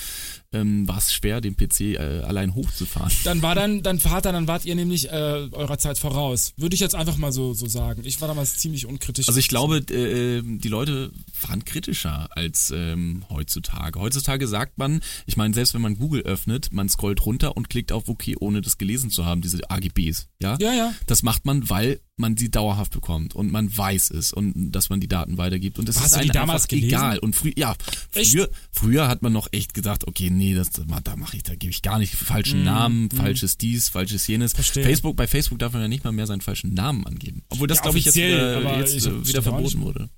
ähm, 0.53 0.87
war 0.87 0.97
es 0.97 1.13
schwer, 1.13 1.41
den 1.41 1.55
PC 1.55 1.81
äh, 1.81 2.21
allein 2.21 2.55
hochzufahren. 2.55 3.11
Dann 3.23 3.41
war 3.41 3.55
dann, 3.55 3.83
dann 3.83 3.99
Vater, 3.99 4.31
dann 4.31 4.47
wart 4.47 4.65
ihr 4.65 4.75
nämlich 4.75 5.09
äh, 5.09 5.11
eurer 5.51 5.77
Zeit 5.77 5.97
voraus. 5.97 6.53
Würde 6.57 6.75
ich 6.75 6.79
jetzt 6.79 6.95
einfach 6.95 7.17
mal 7.17 7.31
so, 7.31 7.53
so 7.53 7.67
sagen. 7.67 8.03
Ich 8.05 8.21
war 8.21 8.27
damals 8.27 8.57
ziemlich 8.57 8.85
unkritisch. 8.85 9.27
Also 9.27 9.39
ich 9.39 9.47
glaube, 9.47 9.77
äh, 9.77 10.41
die 10.43 10.67
Leute 10.67 11.11
waren 11.47 11.65
kritischer 11.65 12.29
als 12.35 12.71
ähm, 12.75 13.25
heutzutage. 13.29 13.99
Heutzutage 13.99 14.47
sagt 14.47 14.77
man, 14.77 15.01
ich 15.25 15.37
meine, 15.37 15.53
selbst 15.53 15.73
wenn 15.73 15.81
man 15.81 15.97
Google 15.97 16.21
öffnet, 16.21 16.71
man 16.71 16.89
scrollt 16.89 17.25
runter 17.25 17.57
und 17.57 17.69
klickt 17.69 17.91
auf 17.91 18.07
OK, 18.07 18.23
ohne 18.39 18.61
das 18.61 18.77
gelesen 18.77 19.09
zu 19.09 19.25
haben, 19.25 19.41
diese 19.41 19.69
AGBs. 19.69 20.27
Ja, 20.41 20.57
Ja, 20.59 20.73
ja. 20.73 20.93
Das 21.07 21.23
macht 21.23 21.45
man, 21.45 21.69
weil 21.69 21.99
man 22.15 22.37
sie 22.37 22.51
dauerhaft 22.51 22.91
bekommt 22.91 23.35
und 23.35 23.51
man 23.51 23.75
weiß 23.75 24.11
es 24.11 24.33
und 24.33 24.71
dass 24.71 24.89
man 24.89 24.99
die 24.99 25.07
Daten 25.07 25.37
weitergibt. 25.37 25.79
Und 25.79 25.89
es 25.89 25.97
ist 25.97 26.13
einem 26.13 26.31
damals 26.31 26.71
egal. 26.71 27.17
Und 27.19 27.35
früher, 27.35 27.53
ja, 27.57 27.75
früher, 28.11 28.49
früher 28.71 29.07
hat 29.07 29.23
man 29.23 29.33
noch 29.33 29.47
echt 29.51 29.73
gedacht, 29.73 30.07
okay, 30.07 30.29
nee, 30.29 30.42
das, 30.53 30.69
da 30.71 31.15
mache 31.15 31.37
ich, 31.37 31.43
da 31.43 31.55
gebe 31.55 31.71
ich 31.71 31.81
gar 31.81 31.99
nicht 31.99 32.13
falschen 32.15 32.61
Mm, 32.61 32.65
Namen, 32.65 33.05
mm. 33.05 33.15
falsches 33.15 33.57
dies, 33.57 33.89
falsches 33.89 34.27
jenes. 34.27 34.53
Verstehe. 34.53 34.83
Facebook, 34.83 35.15
bei 35.15 35.27
Facebook 35.27 35.59
darf 35.59 35.73
man 35.73 35.81
ja 35.83 35.87
nicht 35.87 36.03
mal 36.03 36.11
mehr 36.11 36.27
seinen 36.27 36.41
falschen 36.41 36.73
Namen 36.73 37.05
angeben. 37.07 37.43
Obwohl 37.49 37.67
das, 37.67 37.77
Ja, 37.77 37.83
glaube 37.83 37.97
ich, 37.99 38.05
jetzt, 38.05 38.17
aber 38.17 38.77
jetzt 38.79 38.93
ich- 38.95 39.05
äh, 39.05 39.27
wieder 39.27 39.41
verboten 39.41 39.81
wurde. 39.81 40.09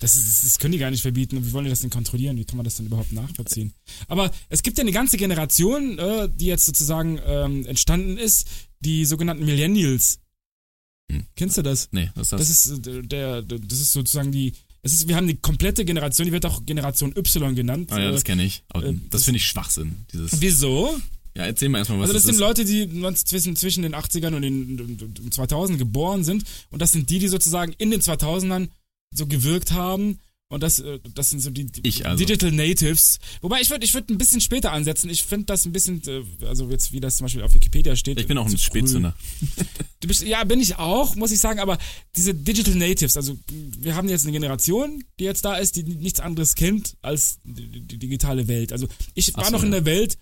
Das, 0.00 0.16
ist, 0.16 0.44
das 0.44 0.58
können 0.58 0.72
die 0.72 0.78
gar 0.78 0.90
nicht 0.90 1.02
verbieten. 1.02 1.36
Und 1.36 1.46
wie 1.46 1.52
wollen 1.52 1.64
die 1.64 1.70
das 1.70 1.80
denn 1.80 1.90
kontrollieren? 1.90 2.36
Wie 2.38 2.44
kann 2.46 2.56
man 2.56 2.64
das 2.64 2.76
denn 2.76 2.86
überhaupt 2.86 3.12
nachvollziehen? 3.12 3.74
Aber 4.08 4.30
es 4.48 4.62
gibt 4.62 4.78
ja 4.78 4.82
eine 4.82 4.92
ganze 4.92 5.18
Generation, 5.18 5.98
äh, 5.98 6.28
die 6.34 6.46
jetzt 6.46 6.64
sozusagen 6.64 7.20
ähm, 7.24 7.66
entstanden 7.66 8.16
ist, 8.16 8.48
die 8.80 9.04
sogenannten 9.04 9.44
Millennials. 9.44 10.18
Hm. 11.12 11.26
Kennst 11.36 11.58
du 11.58 11.62
das? 11.62 11.88
Nee, 11.92 12.10
was 12.14 12.28
ist 12.28 12.32
das? 12.32 12.40
Das 12.40 12.66
ist 12.66 12.86
äh, 12.86 13.02
der 13.02 13.42
das 13.42 13.78
ist 13.80 13.92
sozusagen 13.92 14.32
die. 14.32 14.52
Es 14.82 14.92
ist, 14.94 15.08
wir 15.08 15.16
haben 15.16 15.26
die 15.26 15.36
komplette 15.36 15.84
Generation, 15.84 16.26
die 16.26 16.32
wird 16.32 16.46
auch 16.46 16.64
Generation 16.64 17.12
Y 17.16 17.54
genannt. 17.54 17.90
ah 17.92 17.98
ja, 17.98 18.08
Äh, 18.08 18.12
das 18.12 18.24
kenne 18.24 18.44
ich. 18.44 18.62
Aber 18.68 18.86
äh, 18.86 18.94
das 19.10 19.24
finde 19.24 19.36
ich 19.38 19.44
Schwachsinn. 19.46 20.04
Dieses, 20.12 20.40
Wieso? 20.40 20.98
ja, 21.36 21.44
erzähl 21.44 21.68
mal 21.68 21.78
erstmal, 21.78 21.98
was 22.00 22.04
Also 22.10 22.14
das 22.14 22.22
das 22.22 22.26
sind 22.26 22.34
ist. 22.34 22.40
Leute, 22.40 22.64
die 22.64 23.14
zwischen, 23.24 23.56
zwischen 23.56 23.82
den 23.82 23.94
80ern 23.94 24.34
und 24.34 24.42
den 24.42 24.80
und- 24.80 25.02
und- 25.02 25.20
und 25.20 25.34
2000 25.34 25.78
geboren 25.78 26.24
sind 26.24 26.44
und 26.70 26.80
das 26.80 26.92
sind 26.92 27.10
die, 27.10 27.18
die 27.18 27.28
sozusagen 27.28 27.72
in 27.78 27.90
den 27.90 28.00
2000ern 28.00 28.68
so 29.14 29.26
gewirkt 29.26 29.72
haben 29.72 30.18
und 30.50 30.64
das, 30.64 30.80
äh, 30.80 30.98
das 31.14 31.30
sind 31.30 31.38
so 31.38 31.50
die 31.50 31.70
also. 32.04 32.16
Digital 32.16 32.50
Natives. 32.50 33.20
Wobei 33.40 33.60
ich 33.60 33.70
würde 33.70 33.84
ich 33.84 33.94
würde 33.94 34.12
ein 34.12 34.18
bisschen 34.18 34.40
später 34.40 34.72
ansetzen. 34.72 35.08
Ich 35.08 35.22
finde 35.22 35.46
das 35.46 35.64
ein 35.64 35.70
bisschen, 35.70 36.02
äh, 36.08 36.24
also 36.44 36.68
jetzt 36.68 36.90
wie 36.90 36.98
das 36.98 37.16
zum 37.16 37.26
Beispiel 37.26 37.42
auf 37.42 37.54
Wikipedia 37.54 37.94
steht. 37.94 38.18
Ich 38.18 38.26
bin 38.26 38.36
auch 38.36 38.46
ein. 38.46 38.58
Spätzünder. 38.58 39.14
Du 40.02 40.08
bist, 40.08 40.22
ja, 40.22 40.42
bin 40.44 40.60
ich 40.60 40.76
auch, 40.76 41.14
muss 41.14 41.30
ich 41.30 41.40
sagen, 41.40 41.60
aber 41.60 41.76
diese 42.16 42.34
Digital 42.34 42.74
Natives, 42.74 43.18
also 43.18 43.36
wir 43.50 43.94
haben 43.94 44.08
jetzt 44.08 44.22
eine 44.22 44.32
Generation, 44.32 45.04
die 45.18 45.24
jetzt 45.24 45.44
da 45.44 45.56
ist, 45.56 45.76
die 45.76 45.82
nichts 45.82 46.20
anderes 46.20 46.54
kennt 46.54 46.96
als 47.02 47.38
die, 47.44 47.98
digitale 47.98 48.48
Welt. 48.48 48.72
Also 48.72 48.88
ich 49.12 49.36
war 49.36 49.44
so, 49.44 49.50
noch 49.50 49.62
in 49.62 49.72
der 49.72 49.84
Welt, 49.84 50.16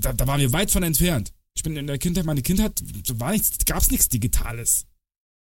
da, 0.00 0.14
da 0.14 0.26
waren 0.26 0.40
wir 0.40 0.54
weit 0.54 0.70
von 0.70 0.82
entfernt. 0.82 1.34
Ich 1.54 1.62
bin 1.62 1.76
in 1.76 1.86
der 1.86 1.98
Kindheit, 1.98 2.24
meine 2.24 2.40
Kindheit, 2.40 2.80
war 3.12 3.32
nichts, 3.32 3.58
gab's 3.66 3.90
nichts 3.90 4.08
Digitales. 4.08 4.86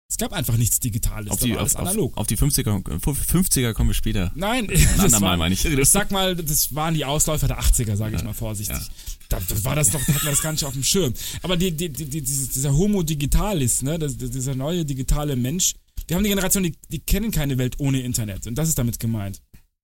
Es 0.10 0.18
gab 0.18 0.32
einfach 0.32 0.56
nichts 0.56 0.80
Digitales. 0.80 1.32
Auf 1.32 1.40
die, 1.40 1.52
war 1.52 1.60
alles 1.60 1.76
auf, 1.76 1.82
analog. 1.82 2.14
auf, 2.14 2.22
auf 2.22 2.28
die 2.28 2.38
50er, 2.38 2.82
50er 2.82 3.74
kommen 3.74 3.90
wir 3.90 3.94
später. 3.94 4.32
Nein, 4.36 4.70
Ein 4.70 4.88
das 4.98 5.20
war, 5.22 5.36
meine 5.36 5.54
ich. 5.54 5.66
ich 5.66 5.90
sag 5.90 6.12
mal, 6.12 6.36
das 6.36 6.74
waren 6.74 6.94
die 6.94 7.04
Ausläufer 7.04 7.48
der 7.48 7.60
80er, 7.60 7.96
sage 7.96 8.16
ich 8.16 8.24
mal 8.24 8.34
vorsichtig. 8.34 8.78
ja. 8.78 8.88
Da, 9.30 9.42
da 9.46 9.64
war 9.66 9.76
das 9.76 9.90
doch, 9.90 10.00
da 10.00 10.14
hatten 10.14 10.24
wir 10.24 10.32
das 10.32 10.42
gar 10.42 10.54
nicht 10.54 10.64
auf 10.64 10.72
dem 10.72 10.84
Schirm. 10.84 11.14
Aber 11.42 11.58
die, 11.58 11.72
die, 11.72 11.90
die, 11.90 12.22
dieser 12.22 12.74
Homo 12.74 13.04
Digitalis, 13.04 13.82
ne, 13.82 14.00
das, 14.00 14.16
dieser 14.16 14.56
neue 14.56 14.86
digitale 14.86 15.36
Mensch, 15.36 15.74
die 16.10 16.16
haben 16.16 16.24
die 16.24 16.30
Generation, 16.30 16.64
die, 16.64 16.76
die 16.88 17.00
kennen 17.00 17.32
keine 17.32 17.58
Welt 17.58 17.76
ohne 17.80 18.00
Internet. 18.02 18.48
Und 18.48 18.56
das 18.56 18.70
ist 18.70 18.78
damit 18.78 19.00
gemeint. 19.00 19.42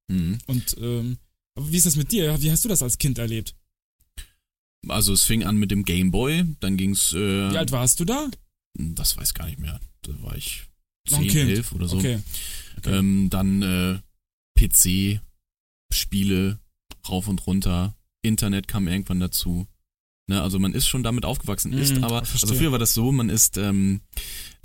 Mhm. 0.07 0.37
Und 0.47 0.77
ähm, 0.79 1.17
aber 1.55 1.69
wie 1.71 1.77
ist 1.77 1.85
das 1.85 1.97
mit 1.97 2.11
dir? 2.13 2.41
Wie 2.41 2.51
hast 2.51 2.63
du 2.63 2.69
das 2.69 2.81
als 2.81 2.97
Kind 2.97 3.17
erlebt? 3.17 3.55
Also 4.87 5.13
es 5.13 5.23
fing 5.23 5.43
an 5.43 5.57
mit 5.57 5.71
dem 5.71 5.83
Gameboy, 5.83 6.45
dann 6.59 6.77
ging's, 6.77 7.13
äh, 7.13 7.51
Wie 7.51 7.57
alt 7.57 7.71
warst 7.71 7.99
du 7.99 8.05
da? 8.05 8.29
das 8.75 9.17
weiß 9.17 9.33
gar 9.33 9.45
nicht 9.45 9.59
mehr, 9.59 9.79
da 10.07 10.13
war 10.21 10.35
ich 10.35 10.63
Noch 11.09 11.19
ein 11.19 11.29
10, 11.29 11.31
Kind. 11.31 11.49
11 11.51 11.71
oder 11.73 11.87
so. 11.87 11.97
Okay. 11.97 12.19
okay. 12.77 12.97
Ähm, 12.97 13.29
dann 13.29 13.61
äh, 13.61 13.99
PC, 14.55 15.21
Spiele, 15.91 16.59
rauf 17.07 17.27
und 17.27 17.45
runter, 17.45 17.95
Internet 18.21 18.67
kam 18.67 18.87
irgendwann 18.87 19.19
dazu. 19.19 19.67
Ne, 20.27 20.41
also 20.41 20.57
man 20.57 20.73
ist 20.73 20.87
schon 20.87 21.03
damit 21.03 21.25
aufgewachsen, 21.25 21.73
ist 21.73 21.97
Mhm, 21.97 22.05
aber, 22.05 22.19
also 22.19 22.55
früher 22.55 22.71
war 22.71 22.79
das 22.79 22.93
so, 22.93 23.11
man 23.11 23.29
ist, 23.29 23.57
ähm, 23.57 23.99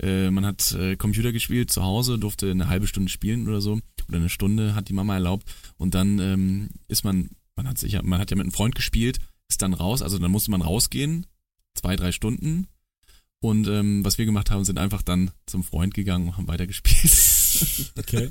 äh, 0.00 0.30
man 0.30 0.46
hat 0.46 0.70
äh, 0.72 0.94
Computer 0.94 1.32
gespielt 1.32 1.72
zu 1.72 1.82
Hause, 1.82 2.16
durfte 2.16 2.48
eine 2.48 2.68
halbe 2.68 2.86
Stunde 2.86 3.10
spielen 3.10 3.48
oder 3.48 3.60
so, 3.60 3.80
oder 4.06 4.18
eine 4.18 4.28
Stunde 4.28 4.76
hat 4.76 4.88
die 4.88 4.92
Mama 4.92 5.14
erlaubt 5.14 5.52
und 5.76 5.96
dann 5.96 6.20
ähm, 6.20 6.68
ist 6.86 7.02
man, 7.02 7.30
man 7.56 7.66
hat 7.66 7.76
sich 7.76 7.92
ja, 7.92 8.02
man 8.04 8.20
hat 8.20 8.30
ja 8.30 8.36
mit 8.36 8.44
einem 8.44 8.52
Freund 8.52 8.76
gespielt, 8.76 9.18
ist 9.48 9.60
dann 9.60 9.74
raus, 9.74 10.00
also 10.00 10.18
dann 10.18 10.30
musste 10.30 10.52
man 10.52 10.62
rausgehen, 10.62 11.26
zwei, 11.74 11.96
drei 11.96 12.12
Stunden 12.12 12.68
und 13.40 13.68
ähm, 13.68 14.04
was 14.04 14.18
wir 14.18 14.24
gemacht 14.24 14.50
haben, 14.50 14.64
sind 14.64 14.78
einfach 14.78 15.02
dann 15.02 15.30
zum 15.46 15.62
Freund 15.62 15.94
gegangen 15.94 16.28
und 16.28 16.36
haben 16.36 16.48
weitergespielt. 16.48 17.12
okay. 17.98 18.30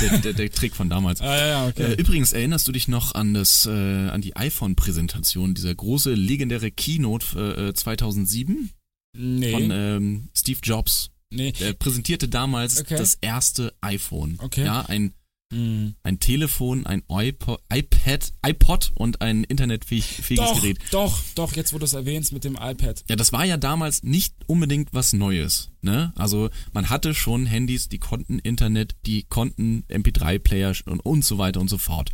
der, 0.00 0.18
der, 0.18 0.32
der 0.32 0.50
Trick 0.50 0.74
von 0.74 0.88
damals. 0.90 1.20
Ah, 1.20 1.46
ja, 1.46 1.66
okay. 1.66 1.92
Äh, 1.92 1.94
übrigens, 1.94 2.32
erinnerst 2.32 2.66
du 2.66 2.72
dich 2.72 2.88
noch 2.88 3.14
an 3.14 3.34
das, 3.34 3.66
äh, 3.66 3.70
an 3.70 4.20
die 4.20 4.34
iPhone-Präsentation, 4.36 5.54
dieser 5.54 5.74
große 5.74 6.14
legendäre 6.14 6.70
Keynote 6.70 7.68
äh, 7.68 7.74
2007 7.74 8.70
nee. 9.16 9.52
von 9.52 9.70
ähm, 9.70 10.28
Steve 10.34 10.58
Jobs? 10.62 11.10
nee. 11.32 11.52
Er 11.60 11.72
präsentierte 11.72 12.28
damals 12.28 12.80
Okay. 12.80 12.96
das 12.96 13.14
erste 13.20 13.72
iPhone. 13.80 14.38
Okay. 14.38 14.64
Ja, 14.64 14.82
ein, 14.82 15.14
Hm. 15.52 15.94
ein 16.02 16.18
Telefon, 16.18 16.86
ein 16.86 17.02
iPod, 17.10 17.60
iPad, 17.72 18.32
iPod 18.44 18.90
und 18.94 19.20
ein 19.20 19.44
internetfähiges 19.44 20.26
Doch, 20.36 20.60
Gerät. 20.60 20.78
doch, 20.90 21.20
doch, 21.34 21.54
jetzt 21.54 21.72
wo 21.72 21.78
du 21.78 21.84
es 21.84 21.92
erwähnst 21.92 22.32
mit 22.32 22.44
dem 22.44 22.54
iPad. 22.60 23.04
Ja, 23.08 23.16
das 23.16 23.32
war 23.32 23.44
ja 23.44 23.58
damals 23.58 24.02
nicht 24.02 24.34
unbedingt 24.46 24.88
was 24.92 25.12
Neues. 25.12 25.70
Ne? 25.82 26.12
Also 26.16 26.48
man 26.72 26.88
hatte 26.88 27.14
schon 27.14 27.44
Handys, 27.44 27.88
die 27.88 27.98
konnten 27.98 28.38
Internet, 28.38 28.96
die 29.04 29.24
konnten 29.24 29.84
MP3-Player 29.90 30.72
und, 30.86 31.00
und 31.00 31.24
so 31.24 31.36
weiter 31.38 31.60
und 31.60 31.68
so 31.68 31.76
fort. 31.78 32.10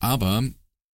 Aber 0.00 0.42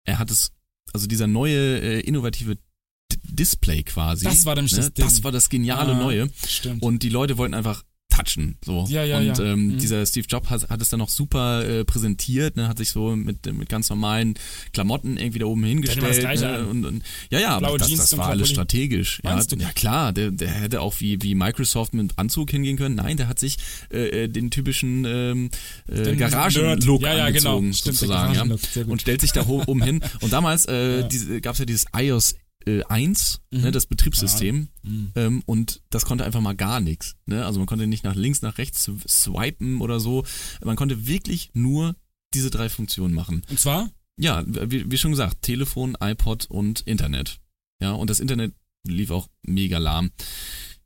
er 0.05 0.19
hat 0.19 0.31
es, 0.31 0.53
also 0.93 1.07
dieser 1.07 1.27
neue 1.27 1.81
äh, 1.81 2.01
innovative 2.01 2.57
D 2.57 3.17
Display 3.25 3.83
quasi. 3.85 4.25
Das 4.25 4.45
war 4.45 4.55
nämlich 4.55 4.73
ne? 4.73 4.79
das 4.79 4.93
Ding. 4.93 5.05
Das 5.05 5.25
war 5.25 5.33
das 5.33 5.49
geniale 5.49 5.93
Ah, 5.93 5.99
Neue. 5.99 6.29
Stimmt. 6.47 6.83
Und 6.83 7.03
die 7.03 7.09
Leute 7.09 7.39
wollten 7.39 7.55
einfach 7.55 7.83
touchen. 8.19 8.57
So. 8.65 8.87
Ja, 8.89 9.05
ja, 9.05 9.19
und 9.19 9.27
ja. 9.27 9.39
Ähm, 9.41 9.69
Mhm. 9.69 9.79
dieser 9.79 10.05
Steve 10.07 10.27
Jobs 10.29 10.51
hat, 10.51 10.69
hat 10.69 10.81
es 10.81 10.91
dann 10.91 10.99
noch 10.99 11.09
super 11.09 11.65
äh, 11.65 11.85
präsentiert, 11.85 12.57
ne, 12.57 12.69
hat 12.69 12.79
sich 12.79 12.91
so 12.91 13.15
mit, 13.17 13.45
mit 13.53 13.69
ganz 13.69 13.91
normalen 13.91 14.35
Klamotten 14.73 15.17
irgendwie 15.17 15.39
da 15.39 15.47
oben 15.47 15.65
hingestellt. 15.65 16.23
das 16.25 16.41
ne, 16.41 16.67
und, 16.67 16.85
und, 16.85 17.03
ja, 17.31 17.39
ja, 17.39 17.51
aber 17.51 17.67
Blaue 17.67 17.79
das, 17.79 17.89
Jeans 17.89 18.01
das 18.03 18.13
und 18.13 18.19
war 18.21 18.29
alles 18.29 18.51
strategisch. 18.51 19.21
Ja, 19.25 19.39
ja 19.41 19.71
klar, 19.73 20.13
der, 20.13 20.31
der 20.31 20.49
hätte 20.51 20.81
auch 20.81 21.01
wie, 21.01 21.21
wie 21.23 21.35
Microsoft 21.35 21.95
mit 21.95 22.13
Anzug 22.17 22.51
hingehen 22.51 22.77
können. 22.77 22.95
Nein, 22.95 23.17
der 23.17 23.29
hat 23.29 23.39
sich 23.39 23.57
äh, 23.93 24.25
äh, 24.25 24.29
den 24.29 24.51
typischen 24.51 25.05
ähm, 25.07 25.51
äh, 25.89 26.15
Garagen-Look. 26.17 27.03
Ja, 27.03 27.17
ja, 27.17 27.31
genau. 27.31 27.59
angezogen, 27.59 27.75
Stimmt, 27.75 28.01
der 28.01 28.09
sozusagen. 28.09 28.35
Ja, 28.75 28.85
und 28.87 29.01
stellt 29.01 29.21
sich 29.21 29.33
da 29.33 29.47
oben 29.47 29.83
hin. 29.83 30.01
Und 30.21 30.33
damals 30.33 30.67
äh, 30.67 31.01
Ja. 31.09 31.41
gab 31.41 31.55
es 31.55 31.59
ja 31.59 31.65
dieses 31.65 31.87
iOS 31.97 32.35
äh, 32.69 32.83
1, 32.85 33.41
Mhm. 33.51 33.61
ne, 33.63 33.71
das 33.73 33.87
Betriebssystem. 33.87 34.69
Mhm. 34.83 35.13
Ähm, 35.15 35.43
und 35.47 35.81
das 35.91 36.05
konnte 36.05 36.25
einfach 36.25 36.41
mal 36.41 36.55
gar 36.57 36.81
nichts. 36.81 37.17
Ne? 37.27 37.45
Also 37.47 37.59
man 37.61 37.67
konnte 37.67 37.87
nicht 37.87 38.05
nach 38.05 38.15
links, 38.15 38.43
nach 38.43 38.59
rechts 38.59 38.91
swipen 39.09 39.81
oder 39.81 40.01
so. 40.01 40.25
Man 40.63 40.77
konnte 40.77 41.07
wirklich 41.07 41.51
nur 41.55 41.97
diese 42.35 42.51
drei 42.51 42.69
Funktionen 42.69 43.15
machen. 43.15 43.43
Und 43.49 43.59
zwar? 43.59 43.91
Ja, 44.21 44.45
wie, 44.47 44.91
wie 44.91 44.99
schon 44.99 45.13
gesagt, 45.13 45.43
Telefon, 45.43 45.97
iPod 46.01 46.47
und 46.51 46.81
Internet. 46.83 47.41
Ja, 47.81 47.93
und 47.93 48.11
das 48.11 48.21
Internet 48.21 48.53
lief 48.87 49.11
auch 49.11 49.29
mega 49.43 49.79
lahm. 49.79 50.11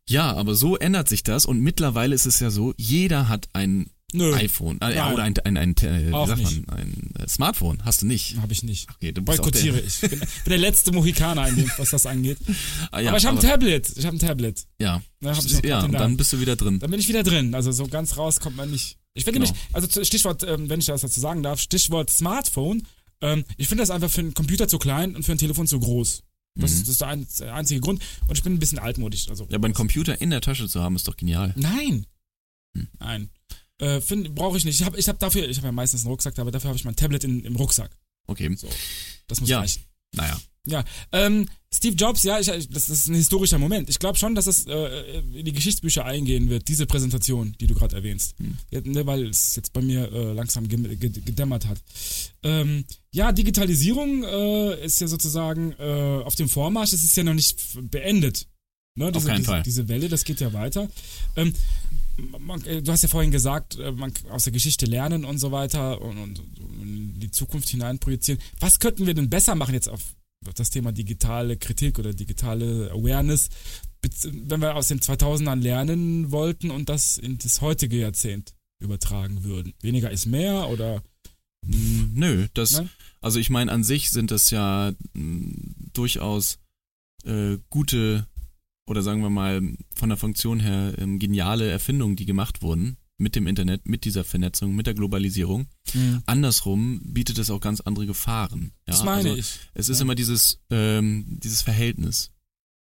Ja, 0.09 0.35
aber 0.35 0.54
so 0.54 0.76
ändert 0.76 1.09
sich 1.09 1.22
das 1.22 1.46
und 1.46 1.61
mittlerweile 1.61 2.14
ist 2.14 2.26
es 2.26 2.40
ja 2.40 2.50
so, 2.50 2.74
jeder 2.76 3.28
hat 3.28 3.48
ein 3.54 3.87
Nö, 4.12 4.35
iPhone 4.35 4.81
äh, 4.81 4.94
ja, 4.94 5.12
oder 5.12 5.22
ein, 5.22 5.35
ein, 5.38 5.57
ein, 5.57 5.77
äh, 5.79 6.09
wie 6.09 6.27
sagt 6.27 6.42
man, 6.42 6.64
ein 6.79 7.11
äh, 7.18 7.29
Smartphone. 7.29 7.85
Hast 7.85 8.03
du 8.03 8.07
nicht. 8.07 8.37
habe 8.38 8.53
ich 8.53 8.62
nicht. 8.62 8.88
Okay, 8.90 9.12
du 9.12 9.22
Boykottiere 9.22 9.81
ich. 9.81 10.01
Bin, 10.01 10.11
bin 10.20 10.29
der 10.46 10.59
letzte 10.59 10.92
Mohikaner, 10.92 11.48
in 11.48 11.57
dem, 11.57 11.70
was 11.79 11.90
das 11.90 12.07
angeht. 12.07 12.38
Ah, 12.90 13.01
ja, 13.01 13.09
aber 13.11 13.18
ich 13.18 13.25
habe 13.27 13.38
ein 13.38 13.42
Tablet. 13.42 13.90
Ich 13.96 14.05
habe 14.05 14.16
ein 14.16 14.20
Tablet. 14.20 14.64
Ja, 14.79 15.03
Ne, 15.20 15.35
hab 15.35 15.44
ich 15.44 15.62
ja 15.64 15.83
und 15.85 15.92
dann 15.92 16.16
bist 16.16 16.33
du 16.33 16.40
wieder 16.40 16.57
drin. 16.57 16.79
Dann 16.81 16.90
bin 16.90 16.98
ich 17.01 17.09
wieder 17.09 17.22
drin. 17.22 17.55
Also 17.55 17.70
so 17.72 17.87
ganz 17.87 18.16
raus 18.16 18.40
kommt 18.40 18.57
man 18.57 18.70
nicht. 18.70 18.98
Ich 19.14 19.25
finde 19.25 19.40
Genau. 19.40 19.53
nämlich, 19.53 19.75
also 19.75 20.05
Stichwort, 20.05 20.42
ähm, 20.42 20.68
wenn 20.68 20.81
ich 20.81 20.87
das 20.87 21.03
dazu 21.03 21.20
sagen 21.20 21.42
darf, 21.42 21.61
Stichwort 21.61 22.11
Smartphone. 22.11 22.83
Ähm, 23.20 23.44
ich 23.57 23.68
finde 23.68 23.83
das 23.83 23.90
einfach 23.90 24.11
für 24.11 24.20
einen 24.20 24.35
Computer 24.35 24.66
zu 24.68 24.79
klein 24.79 25.14
und 25.14 25.22
für 25.25 25.33
ein 25.33 25.38
Telefon 25.38 25.66
zu 25.66 25.79
groß. 25.81 26.22
Das, 26.57 26.70
Mhm. 26.72 26.77
ist, 26.77 26.83
das 26.83 26.88
ist 26.90 27.01
der, 27.01 27.09
ein, 27.09 27.27
der 27.38 27.55
einzige 27.55 27.81
Grund. 27.81 28.03
Und 28.27 28.37
ich 28.37 28.42
bin 28.42 28.53
ein 28.55 28.59
bisschen 28.59 28.79
altmodisch. 28.79 29.29
Also, 29.29 29.46
Ja, 29.48 29.57
aber 29.57 29.66
einen 29.66 29.75
Computer 29.75 30.20
in 30.20 30.31
der 30.31 30.40
Tasche 30.40 30.68
zu 30.68 30.83
haben, 30.83 30.96
ist 30.96 31.07
doch 31.09 31.16
genial. 31.16 31.55
Nein. 31.57 32.05
Hm. 32.77 32.88
Nein. 32.98 33.31
Äh, 33.83 34.01
Brauche 34.31 34.57
ich 34.57 34.64
nicht. 34.64 34.81
Ich 34.81 34.87
habe 34.87 34.99
ich 34.99 35.09
hab 35.09 35.18
dafür, 35.18 35.49
ich 35.49 35.57
habe 35.57 35.68
ja 35.68 35.73
meistens 35.73 36.03
einen 36.03 36.11
Rucksack, 36.11 36.38
aber 36.38 36.51
dafür 36.51 36.68
habe 36.68 36.79
ich 36.79 36.85
mein 36.85 36.97
Tablet 36.97 37.25
in, 37.25 37.45
im 37.45 37.57
Rucksack. 37.57 37.90
Okay, 38.27 38.55
So. 38.57 38.68
Das 39.27 39.40
muss 39.40 39.51
Ja. 39.51 39.61
reichen. 39.61 39.83
naja. 40.14 40.40
Ja, 40.64 40.85
ähm, 41.11 41.49
Steve 41.75 41.97
Jobs, 41.97 42.23
ja, 42.23 42.38
ich, 42.38 42.47
das 42.47 42.88
ist 42.88 43.09
ein 43.09 43.16
historischer 43.16 43.59
Moment. 43.59 43.90
Ich 43.90 43.99
glaube 43.99 44.16
schon, 44.16 44.37
dass 44.37 44.47
es 44.47 44.64
äh, 44.68 45.18
in 45.35 45.45
die 45.45 45.53
Geschichtsbücher 45.53 46.05
eingehen 46.05 46.51
wird, 46.51 46.68
diese 46.68 46.87
Präsentation, 46.87 47.57
die 47.61 47.66
du 47.66 47.75
gerade 47.75 47.97
erwähnst. 47.97 48.38
Hm. 48.38 48.57
Ja, 48.71 48.81
ne, 48.85 49.05
weil 49.05 49.27
es 49.29 49.57
jetzt 49.57 49.73
bei 49.73 49.83
mir 49.83 50.12
äh, 50.12 50.33
langsam 50.35 50.68
gedämmert 50.68 51.66
hat. 51.66 51.83
Ähm, 52.45 52.85
ja, 53.11 53.33
Digitalisierung 53.33 54.23
äh, 54.23 54.85
ist 54.85 55.01
ja 55.01 55.09
sozusagen 55.09 55.73
äh, 55.81 56.23
auf 56.23 56.37
dem 56.37 56.49
Vormarsch, 56.49 56.92
es 56.92 57.03
ist 57.03 57.16
ja 57.16 57.25
noch 57.25 57.35
nicht 57.35 57.57
beendet. 57.90 58.47
Ne, 58.95 59.11
diese, 59.11 59.27
keinen 59.27 59.38
diese, 59.38 59.47
Fall. 59.51 59.62
Diese 59.64 59.88
Welle, 59.88 60.09
das 60.09 60.23
geht 60.23 60.40
ja 60.40 60.53
weiter. 60.53 60.88
Ähm, 61.35 61.49
äh, 61.49 61.53
du 62.16 62.92
hast 62.92 63.03
ja 63.03 63.09
vorhin 63.09 63.31
gesagt, 63.31 63.79
äh, 63.79 63.92
man 63.92 64.12
kann 64.12 64.31
aus 64.31 64.44
der 64.44 64.53
Geschichte 64.53 64.87
lernen 64.87 65.25
und 65.25 65.38
so 65.38 65.53
weiter 65.53 66.01
und, 66.01 66.18
und, 66.18 66.38
und 66.38 66.83
in 66.83 67.20
die 67.20 67.31
Zukunft 67.31 67.68
hinein 67.68 67.98
projizieren. 67.98 68.40
Was 68.61 68.79
könnten 68.79 69.07
wir 69.07 69.14
denn 69.14 69.31
besser 69.31 69.55
machen 69.55 69.75
jetzt 69.75 69.88
auf 69.88 70.03
das 70.55 70.70
Thema 70.70 70.92
digitale 70.92 71.57
Kritik 71.57 71.98
oder 71.98 72.12
digitale 72.12 72.90
Awareness, 72.90 73.48
wenn 74.25 74.61
wir 74.61 74.75
aus 74.75 74.88
den 74.88 75.01
2000ern 75.01 75.61
lernen 75.61 76.33
wollten 76.33 76.70
und 76.70 76.88
das 76.88 77.16
in 77.16 77.38
das 77.38 77.61
heutige 77.61 77.98
Jahrzehnt 77.98 78.55
übertragen 78.81 79.44
würden? 79.44 79.75
Weniger 79.81 80.11
ist 80.11 80.27
mehr 80.27 80.68
oder? 80.68 81.03
Mm, 81.64 82.14
Nö, 82.14 82.48
das, 82.55 82.72
Nein? 82.72 82.90
also 83.20 83.38
ich 83.38 83.51
meine, 83.51 83.70
an 83.70 83.85
sich 83.85 84.11
sind 84.11 84.31
das 84.33 84.51
ja 84.51 84.92
mm, 85.14 85.90
durchaus 85.92 86.59
äh, 87.25 87.59
gute 87.70 88.27
oder 88.87 89.03
sagen 89.03 89.23
wir 89.23 89.31
mal 89.31 89.61
von 89.95 90.09
der 90.09 90.18
Funktion 90.18 90.61
her 90.61 90.95
ähm, 90.99 91.18
geniale 91.18 91.71
Erfindungen, 91.71 92.16
die 92.16 92.27
gemacht 92.27 92.62
wurden 92.62 92.97
mit 93.18 93.37
dem 93.37 93.47
Internet, 93.47 93.87
mit 93.88 94.05
dieser 94.05 94.25
Vernetzung, 94.25 94.75
mit 94.75 94.87
der 94.87 94.95
Globalisierung. 94.95 95.68
Andersrum 96.27 97.01
bietet 97.05 97.38
es 97.38 97.51
auch 97.51 97.61
ganz 97.61 97.81
andere 97.81 98.07
Gefahren. 98.07 98.73
Ja? 98.88 98.95
Das 98.95 99.05
meine 99.05 99.31
also, 99.31 99.38
ich. 99.38 99.61
Es 99.75 99.88
ist 99.88 99.99
Ja. 99.99 100.03
immer 100.03 100.14
dieses, 100.16 100.61
ähm, 100.71 101.25
dieses 101.29 101.62
Verhältnis. 101.62 102.33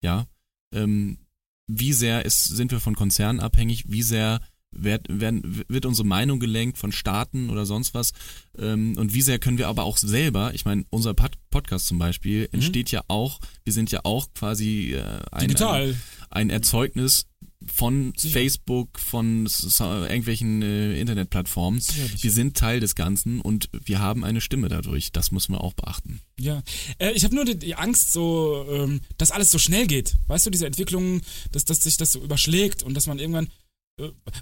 Ja. 0.02 0.26
Ähm, 0.74 1.20
wie 1.68 1.94
sehr 1.94 2.26
ist, 2.26 2.46
sind 2.46 2.72
wir 2.72 2.80
von 2.80 2.96
Konzernen 2.96 3.40
abhängig? 3.40 3.86
Wie 3.92 4.02
sehr 4.02 4.42
wird, 4.72 5.08
werden, 5.10 5.64
wird 5.68 5.86
unsere 5.86 6.08
Meinung 6.08 6.40
gelenkt 6.40 6.78
von 6.78 6.92
Staaten 6.92 7.50
oder 7.50 7.66
sonst 7.66 7.94
was? 7.94 8.12
Ähm, 8.58 8.98
und 8.98 9.14
wie 9.14 9.22
sehr 9.22 9.40
können 9.40 9.58
wir 9.58 9.68
aber 9.68 9.84
auch 9.84 9.98
selber, 9.98 10.54
ich 10.54 10.66
meine, 10.66 10.86
unser 10.90 11.14
Pod 11.14 11.32
Podcast 11.50 11.88
zum 11.88 12.00
Beispiel 12.00 12.48
entsteht 12.54 12.92
ja 12.92 13.04
auch, 13.10 13.40
wir 13.66 13.74
sind 13.74 13.92
ja 13.92 14.02
auch 14.04 14.28
quasi 14.34 14.94
äh, 14.94 15.04
ein, 15.32 15.50
Digital. 15.50 15.90
ein, 15.90 15.98
ein 16.30 16.50
Erzeugnis 16.50 17.26
von 17.68 18.14
Sicher. 18.18 18.40
Facebook, 18.40 19.00
von 19.00 19.48
irgendwelchen 19.80 20.62
äh, 20.62 21.00
Internetplattformen. 21.00 21.80
Sicherlich. 21.80 22.24
Wir 22.24 22.32
sind 22.32 22.58
Teil 22.58 22.80
des 22.80 22.96
Ganzen 22.96 23.40
und 23.42 23.70
wir 23.72 24.00
haben 24.00 24.24
eine 24.24 24.42
Stimme 24.42 24.68
dadurch. 24.68 25.12
Das 25.12 25.32
müssen 25.32 25.54
wir 25.54 25.62
auch 25.62 25.74
beachten. 25.74 26.22
Ja, 26.40 26.64
äh, 26.98 27.12
ich 27.12 27.24
habe 27.24 27.36
nur 27.36 27.46
die, 27.46 27.58
die 27.58 27.76
Angst, 27.76 28.14
so, 28.14 28.66
ähm, 28.70 29.02
dass 29.18 29.32
alles 29.32 29.52
so 29.52 29.60
schnell 29.60 29.86
geht. 29.86 30.16
Weißt 30.28 30.46
du, 30.46 30.50
diese 30.50 30.66
Entwicklung, 30.66 31.22
dass, 31.52 31.66
dass 31.66 31.84
sich 31.84 31.98
das 31.98 32.14
so 32.14 32.22
überschlägt 32.22 32.84
und 32.84 32.96
dass 32.96 33.08
man 33.08 33.20
irgendwann 33.20 33.48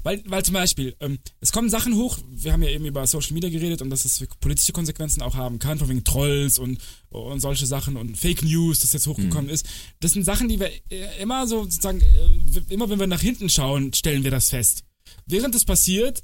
weil, 0.04 0.24
weil 0.26 0.46
zum 0.46 0.54
Beispiel, 0.54 0.96
ähm, 1.00 1.20
es 1.42 1.52
kommen 1.52 1.70
Sachen 1.70 1.96
hoch, 1.96 2.18
wir 2.30 2.54
haben 2.54 2.64
ja 2.64 2.70
eben 2.70 2.86
über 2.86 3.06
Social 3.08 3.34
Media 3.34 3.50
geredet 3.50 3.82
und 3.82 3.90
dass 3.90 4.06
es 4.06 4.26
politische 4.40 4.72
Konsequenzen 4.72 5.22
auch 5.22 5.36
haben 5.36 5.60
kann, 5.60 5.80
von 5.80 5.90
wegen 5.90 6.04
Trolls 6.04 6.60
und, 6.60 6.80
und 7.10 7.40
solche 7.40 7.66
Sachen 7.66 7.98
und 7.98 8.18
Fake 8.18 8.44
News, 8.44 8.80
das 8.80 8.94
jetzt 8.94 9.08
hochgekommen 9.08 9.48
Mhm. 9.48 9.54
ist. 9.54 9.66
Das 10.00 10.12
sind 10.12 10.24
Sachen, 10.24 10.48
die 10.48 10.60
wir 10.60 10.72
äh, 10.92 11.22
immer 11.22 11.46
so 11.48 11.64
sozusagen, 11.64 12.02
äh, 12.02 12.62
immer 12.70 12.90
wenn 12.90 13.00
wir 13.00 13.08
nach 13.08 13.22
hinten 13.22 13.50
schauen, 13.50 13.94
stellen 13.94 14.24
wir 14.24 14.32
das 14.32 14.50
fest. 14.50 14.84
Während 15.26 15.56
es 15.56 15.66
passiert, 15.66 16.24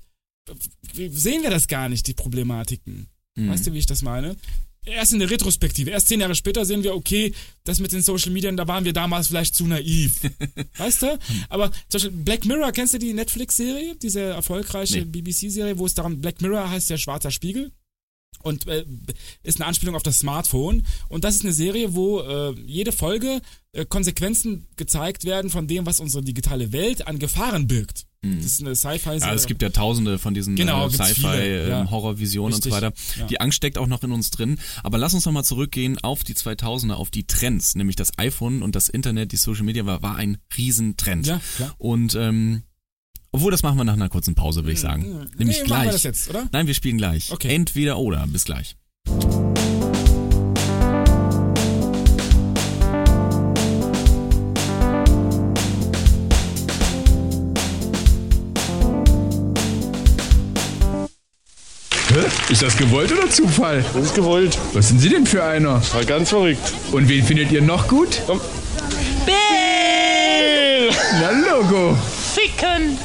äh, 0.97 1.09
sehen 1.09 1.41
wir 1.43 1.49
das 1.49 1.67
gar 1.67 1.89
nicht, 1.89 2.07
die 2.07 2.13
Problematiken. 2.13 3.07
Mhm. 3.35 3.49
Weißt 3.49 3.67
du, 3.67 3.73
wie 3.73 3.79
ich 3.79 3.85
das 3.85 4.01
meine? 4.01 4.38
Erst 4.86 5.13
in 5.13 5.19
der 5.19 5.30
Retrospektive, 5.30 5.89
erst 5.91 6.08
zehn 6.08 6.19
Jahre 6.19 6.36
später 6.36 6.63
sehen 6.65 6.84
wir, 6.84 6.95
okay, 6.95 7.34
das 7.63 7.80
mit 7.80 7.91
den 7.91 8.02
Social 8.02 8.32
Media, 8.32 8.52
da 8.52 8.67
waren 8.67 8.86
wir 8.86 8.93
damals 8.93 9.28
vielleicht 9.28 9.56
zu 9.56 9.65
naiv. 9.65 10.21
weißt 10.78 11.02
du? 11.02 11.19
Aber 11.50 11.71
zum 11.89 12.00
Beispiel 12.02 12.12
Black 12.12 12.45
Mirror, 12.45 12.71
kennst 12.71 12.93
du 12.93 13.00
die 13.00 13.13
Netflix-Serie? 13.13 13.95
Diese 13.95 14.21
erfolgreiche 14.21 15.00
Nee. 15.00 15.06
BBC-Serie, 15.06 15.78
wo 15.80 15.86
es 15.86 15.93
darum, 15.95 16.21
Black 16.21 16.41
Mirror 16.41 16.69
heißt 16.69 16.89
ja 16.89 16.98
schwarzer 16.98 17.32
Spiegel. 17.32 17.71
Und 18.43 18.67
äh, 18.67 18.86
ist 19.41 19.60
eine 19.60 19.65
Anspielung 19.65 19.95
auf 19.95 20.04
das 20.04 20.19
Smartphone. 20.19 20.86
Und 21.10 21.24
das 21.24 21.36
ist 21.36 21.43
eine 21.43 21.54
Serie, 21.54 21.95
wo 21.95 22.19
äh, 22.21 22.54
jede 22.67 22.91
Folge 22.91 23.41
äh, 23.71 23.86
Konsequenzen 23.86 24.67
gezeigt 24.76 25.26
werden 25.26 25.50
von 25.50 25.67
dem, 25.67 25.88
was 25.88 26.00
unsere 26.00 26.24
digitale 26.24 26.71
Welt 26.71 27.08
an 27.08 27.17
Gefahren 27.17 27.65
birgt. 27.67 28.06
Das 28.38 28.45
ist 28.45 28.61
eine 28.61 28.75
Sci-Fi-Serie. 28.75 29.19
Ja, 29.19 29.33
es 29.33 29.47
gibt 29.47 29.61
ja 29.61 29.69
tausende 29.69 30.17
von 30.19 30.33
diesen 30.33 30.55
Genau, 30.55 30.88
äh, 30.88 30.89
viele, 30.89 31.69
ja. 31.69 31.81
Sci-Fi-Horrorvisionen 31.83 32.53
und 32.53 32.63
so 32.63 32.71
weiter. 32.71 32.93
ja. 33.17 33.25
Die 33.27 33.39
Angst 33.39 33.57
steckt 33.57 33.77
auch 33.77 33.88
noch 33.88 34.03
in 34.03 34.11
uns 34.11 34.31
drin. 34.31 34.59
Aber 34.83 34.97
lass 34.97 35.13
uns 35.13 35.25
noch 35.25 35.33
mal 35.33 35.43
zurückgehen 35.43 35.97
auf 35.99 36.23
die 36.23 36.33
2000er, 36.35 36.93
auf 36.93 37.11
die 37.11 37.25
Trends. 37.25 37.75
Nämlich 37.75 37.95
das 37.95 38.17
iPhone 38.17 38.61
und 38.63 38.75
das 38.75 38.89
Internet, 38.89 39.31
die 39.31 39.38
Social 39.38 39.63
Media 39.63 39.85
war, 39.85 40.01
war 40.01 40.15
ein 40.15 40.38
Riesentrend. 40.57 41.27
Ja, 41.27 41.41
klar. 41.55 41.75
Und 41.77 42.15
ähm, 42.15 42.63
obwohl, 43.31 43.51
das 43.51 43.63
machen 43.63 43.77
wir 43.77 43.83
nach 43.83 43.93
einer 43.93 44.07
kurzen 44.07 44.33
Pause, 44.33 44.63
würde 44.63 44.71
ich 44.71 44.79
sagen. 44.79 45.27
Nämlich 45.38 45.59
nee, 45.59 45.65
gleich. 45.65 45.91
wir 45.91 45.97
jetzt, 45.97 46.29
oder? 46.29 46.47
Nein, 46.53 46.67
wir 46.67 46.73
spielen 46.73 46.97
gleich. 46.97 47.31
Okay. 47.33 47.53
Entweder 47.53 47.97
oder. 47.97 48.25
Bis 48.27 48.45
gleich. 48.45 48.77
Ist 62.47 62.62
das 62.62 62.77
gewollt 62.77 63.12
oder 63.12 63.27
Zufall? 63.27 63.84
Das 63.93 64.05
ist 64.05 64.13
gewollt. 64.15 64.55
Was 64.73 64.89
sind 64.89 64.99
Sie 64.99 65.10
denn 65.10 65.25
für 65.25 65.43
einer? 65.43 65.81
War 65.93 66.05
ganz 66.05 66.29
verrückt. 66.29 66.62
Und 66.91 67.10
wen 67.10 67.23
findet 67.25 67.51
ihr 67.51 67.63
noch 67.63 67.88
gut? 67.88 68.21
Bill! 69.25 70.89
Na, 71.19 71.31
Logo. 71.31 71.97
Ficken! 72.36 72.99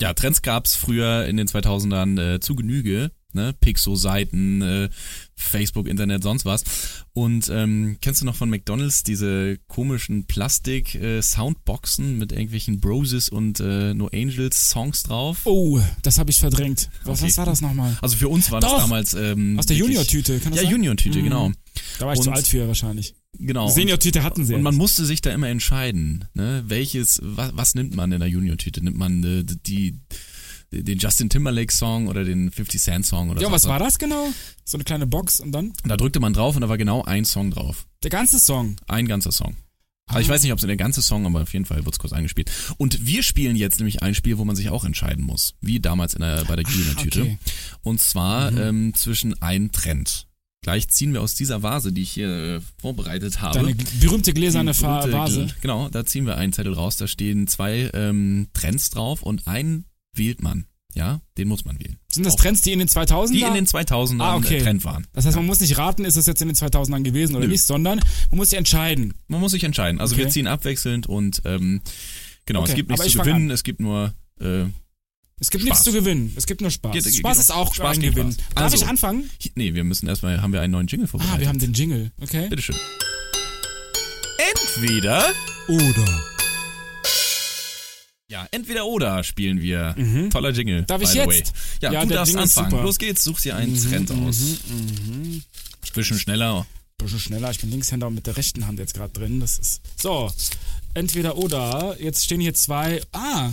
Ja, 0.00 0.12
Trends 0.12 0.42
gab's 0.42 0.74
früher 0.76 1.24
in 1.24 1.38
den 1.38 1.46
2000ern 1.46 2.34
äh, 2.34 2.40
zu 2.40 2.54
Genüge. 2.54 3.10
Ne? 3.32 3.52
Pixo-Seiten, 3.60 4.62
äh, 4.62 4.88
Facebook, 5.36 5.86
Internet, 5.88 6.22
sonst 6.22 6.44
was. 6.44 6.64
Und 7.12 7.48
ähm, 7.52 7.96
kennst 8.00 8.20
du 8.20 8.26
noch 8.26 8.36
von 8.36 8.50
McDonalds 8.50 9.02
diese 9.02 9.58
komischen 9.68 10.26
Plastik-Soundboxen 10.26 12.18
mit 12.18 12.32
irgendwelchen 12.32 12.80
Broses 12.80 13.28
und 13.28 13.60
äh, 13.60 13.94
No 13.94 14.08
Angels 14.12 14.70
Songs 14.70 15.02
drauf? 15.02 15.40
Oh, 15.44 15.80
das 16.02 16.18
habe 16.18 16.30
ich 16.30 16.38
verdrängt. 16.38 16.90
Was, 17.04 17.20
Okay. 17.20 17.28
was 17.30 17.38
war 17.38 17.46
das 17.46 17.60
nochmal? 17.60 17.96
Also 18.02 18.16
für 18.16 18.28
uns 18.28 18.50
war 18.50 18.60
das 18.60 18.70
Doch. 18.70 18.78
damals 18.80 19.14
ähm, 19.14 19.58
Aus 19.58 19.66
der 19.66 19.76
Junior-Tüte, 19.76 20.38
kann 20.40 20.52
das 20.52 20.60
Ja, 20.62 20.64
sein? 20.64 20.72
Junior-Tüte, 20.76 21.18
Mhm. 21.20 21.24
genau. 21.24 21.52
Da 21.98 22.06
war 22.06 22.14
ich 22.14 22.20
zu 22.20 22.28
Und- 22.30 22.36
alt 22.36 22.46
für 22.48 22.66
wahrscheinlich. 22.66 23.14
Genau. 23.38 23.68
Senior-Tüte 23.70 24.22
hatten 24.22 24.44
sie. 24.44 24.54
Und 24.54 24.62
man 24.62 24.74
musste 24.74 25.04
sich 25.06 25.20
da 25.22 25.30
immer 25.32 25.48
entscheiden, 25.48 26.24
ne? 26.34 26.64
Welches, 26.66 27.20
was, 27.22 27.52
was 27.54 27.74
nimmt 27.74 27.94
man 27.94 28.10
in 28.12 28.18
der 28.20 28.28
Junior-Tüte? 28.28 28.82
Nimmt 28.84 28.98
man 28.98 29.22
äh, 29.24 29.44
die, 29.44 30.00
den 30.72 30.98
Justin 30.98 31.28
Timberlake-Song 31.28 32.06
oder 32.08 32.24
den 32.24 32.50
50 32.50 32.80
Cent-Song 32.80 33.30
oder 33.30 33.40
Ja, 33.40 33.48
so? 33.48 33.52
was 33.52 33.66
war 33.66 33.78
das 33.78 33.98
genau? 33.98 34.28
So 34.64 34.76
eine 34.76 34.84
kleine 34.84 35.06
Box 35.06 35.40
und 35.40 35.52
dann 35.52 35.72
Da 35.84 35.96
drückte 35.96 36.20
man 36.20 36.32
drauf 36.32 36.54
und 36.54 36.60
da 36.62 36.68
war 36.68 36.78
genau 36.78 37.02
ein 37.04 37.24
Song 37.24 37.50
drauf. 37.50 37.86
der 38.02 38.10
ganze 38.10 38.38
Song. 38.38 38.76
Ein 38.86 39.08
ganzer 39.08 39.32
Song. 39.32 39.56
Also 40.06 40.20
ich 40.22 40.28
weiß 40.28 40.42
nicht, 40.42 40.50
ob 40.52 40.58
es 40.58 40.66
der 40.66 40.76
ganze 40.76 41.02
Song, 41.02 41.24
aber 41.24 41.42
auf 41.42 41.52
jeden 41.52 41.64
Fall 41.66 41.84
wird's 41.84 42.00
kurz 42.00 42.12
eingespielt. 42.12 42.50
Und 42.78 43.06
wir 43.06 43.22
spielen 43.22 43.54
jetzt 43.54 43.78
nämlich 43.78 44.02
ein 44.02 44.14
Spiel, 44.16 44.38
wo 44.38 44.44
man 44.44 44.56
sich 44.56 44.68
auch 44.68 44.84
entscheiden 44.84 45.24
muss. 45.24 45.54
Wie 45.60 45.78
damals 45.78 46.14
in 46.14 46.20
der, 46.22 46.44
bei 46.46 46.56
der 46.56 46.64
Junior-Tüte. 46.68 47.22
okay. 47.22 47.38
Und 47.82 48.00
zwar 48.00 48.52
ähm, 48.56 48.92
zwischen 48.94 49.40
einem 49.40 49.70
Trend. 49.70 50.26
Gleich 50.62 50.88
ziehen 50.88 51.12
wir 51.12 51.22
aus 51.22 51.36
dieser 51.36 51.62
Vase, 51.62 51.92
die 51.92 52.02
ich 52.02 52.10
hier 52.10 52.28
äh, 52.28 52.60
vorbereitet 52.80 53.40
habe. 53.40 53.60
Deine 53.60 53.76
berühmte 54.00 54.32
gläserne 54.34 54.74
berühmte 54.74 55.12
Vase. 55.12 55.42
Gl- 55.44 55.54
Genau, 55.62 55.88
da 55.88 56.04
ziehen 56.04 56.26
wir 56.26 56.36
einen 56.36 56.52
Zettel 56.52 56.72
raus. 56.74 56.96
Da 56.96 57.06
stehen 57.06 57.46
zwei 57.46 57.88
ähm, 57.94 58.48
Trends 58.52 58.90
drauf 58.90 59.22
und 59.22 59.46
einen 59.46 59.84
wählt 60.14 60.42
man. 60.42 60.66
Ja, 60.92 61.20
den 61.38 61.46
muss 61.46 61.64
man 61.64 61.78
wählen. 61.78 61.98
Sind 62.10 62.26
das 62.26 62.34
Auch 62.34 62.40
Trends, 62.40 62.62
die 62.62 62.72
in 62.72 62.80
den 62.80 62.88
2000 62.88 63.38
Die 63.38 63.42
in 63.44 63.54
den 63.54 63.64
2000ern 63.66 64.22
Ah, 64.22 64.36
okay. 64.36 64.56
äh, 64.56 64.62
Trend 64.62 64.84
waren. 64.84 65.06
Das 65.12 65.24
heißt, 65.24 65.36
man 65.36 65.46
muss 65.46 65.60
nicht 65.60 65.78
raten, 65.78 66.04
ist 66.04 66.16
es 66.16 66.26
jetzt 66.26 66.42
in 66.42 66.48
den 66.48 66.56
2000ern 66.56 67.02
gewesen 67.04 67.36
oder 67.36 67.44
Nö. 67.46 67.52
nicht, 67.52 67.62
sondern 67.62 68.00
man 68.30 68.36
muss 68.38 68.50
sich 68.50 68.58
entscheiden. 68.58 69.14
Man 69.28 69.38
muss 69.40 69.52
sich 69.52 69.62
entscheiden. 69.62 70.00
Also 70.00 70.14
Okay. 70.16 70.24
wir 70.24 70.30
ziehen 70.30 70.48
abwechselnd 70.48 71.06
und 71.06 71.42
ähm, 71.44 71.80
genau, 72.44 72.62
Okay, 72.62 72.70
es 72.70 72.74
gibt 72.76 72.90
nichts 72.90 73.06
ich 73.06 73.12
zu 73.12 73.18
gewinnen, 73.20 73.50
es 73.52 73.62
gibt 73.62 73.78
nur 73.80 74.12
äh, 74.40 74.62
Es 75.38 75.50
gibt 75.50 75.62
Spaß. 75.62 75.64
nichts 75.64 75.82
zu 75.84 75.92
gewinnen. 75.92 76.32
Es 76.34 76.46
gibt 76.46 76.60
nur 76.60 76.70
Spaß. 76.72 76.92
Geht- 76.92 77.04
Spaß 77.04 77.14
genau. 77.18 77.30
ist 77.40 77.52
auch 77.52 77.72
Spaß 77.72 77.96
ein 77.98 78.02
Gewinn. 78.02 78.32
Spaß. 78.32 78.44
Darf 78.56 78.64
Also. 78.64 78.76
ich 78.78 78.86
anfangen? 78.88 79.30
Nee, 79.54 79.74
wir 79.74 79.84
müssen 79.84 80.08
erstmal, 80.08 80.42
haben 80.42 80.52
wir 80.52 80.60
einen 80.60 80.72
neuen 80.72 80.88
Jingle 80.88 81.06
vorbereitet. 81.06 81.36
Ah, 81.36 81.40
wir 81.40 81.48
haben 81.48 81.60
den 81.60 81.72
Jingle. 81.72 82.10
Okay. 82.20 82.48
Bitteschön. 82.48 82.74
Entweder 84.38 85.32
Oder. 85.68 86.29
Ja, 88.30 88.46
entweder 88.52 88.86
oder 88.86 89.24
spielen 89.24 89.60
wir. 89.60 89.96
Toller 90.30 90.50
Jingle. 90.50 90.82
Mhm. 90.82 90.86
Darf 90.86 91.02
ich 91.02 91.12
jetzt? 91.14 91.52
Ja, 91.82 91.90
Ja, 91.90 92.04
du 92.04 92.14
darfst 92.14 92.30
Jingle 92.32 92.44
anfangen. 92.44 92.76
Mhm, 92.78 92.84
Los 92.84 92.98
geht's, 92.98 93.24
such 93.24 93.40
dir 93.40 93.56
einen 93.56 93.76
Trend 93.76 94.10
aus. 94.12 94.36
Bisschen 95.94 96.16
schneller. 96.18 96.64
Bisschen 96.96 97.18
schneller. 97.18 97.50
Ich 97.50 97.58
bin 97.58 97.70
Linkshänder 97.70 98.06
und 98.06 98.14
mit 98.14 98.26
der 98.28 98.36
rechten 98.36 98.66
Hand 98.68 98.78
jetzt 98.78 98.94
gerade 98.94 99.12
drin. 99.12 99.40
Das 99.40 99.58
ist. 99.58 99.80
So. 99.96 100.30
Entweder 100.94 101.36
oder. 101.36 101.96
Jetzt 102.00 102.24
stehen 102.24 102.40
hier 102.40 102.54
zwei. 102.54 103.02
Ah. 103.12 103.50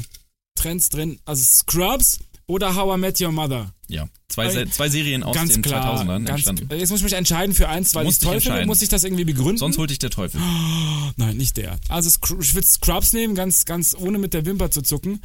Trends 0.55 0.89
drin. 0.89 1.19
Also 1.25 1.43
Scrubs 1.43 2.19
oder 2.45 2.75
How 2.75 2.95
I 2.95 2.99
Met 2.99 3.19
Your 3.19 3.31
Mother. 3.31 3.73
Ja, 3.87 4.07
zwei, 4.45 4.49
Se- 4.65 4.69
zwei 4.69 4.89
Serien 4.89 5.23
aus 5.23 5.35
ganz 5.35 5.53
den 5.53 5.61
klar. 5.61 5.99
2000ern 5.99 6.07
ganz, 6.25 6.29
entstanden. 6.47 6.67
jetzt 6.79 6.89
muss 6.89 6.99
ich 6.99 7.03
mich 7.03 7.13
entscheiden 7.13 7.53
für 7.55 7.67
eins, 7.69 7.93
weil 7.95 8.07
ich 8.07 8.19
toll 8.19 8.39
finde. 8.39 8.65
Muss 8.65 8.81
ich 8.81 8.89
das 8.89 9.03
irgendwie 9.03 9.25
begründen? 9.25 9.57
Sonst 9.57 9.77
holt 9.77 9.89
dich 9.89 9.99
der 9.99 10.09
Teufel. 10.09 10.39
Nein, 11.17 11.37
nicht 11.37 11.57
der. 11.57 11.77
Also 11.89 12.09
ich 12.09 12.53
würde 12.55 12.67
Scrubs 12.67 13.13
nehmen, 13.13 13.35
ganz, 13.35 13.65
ganz 13.65 13.95
ohne 13.97 14.17
mit 14.17 14.33
der 14.33 14.45
Wimper 14.45 14.71
zu 14.71 14.81
zucken. 14.81 15.21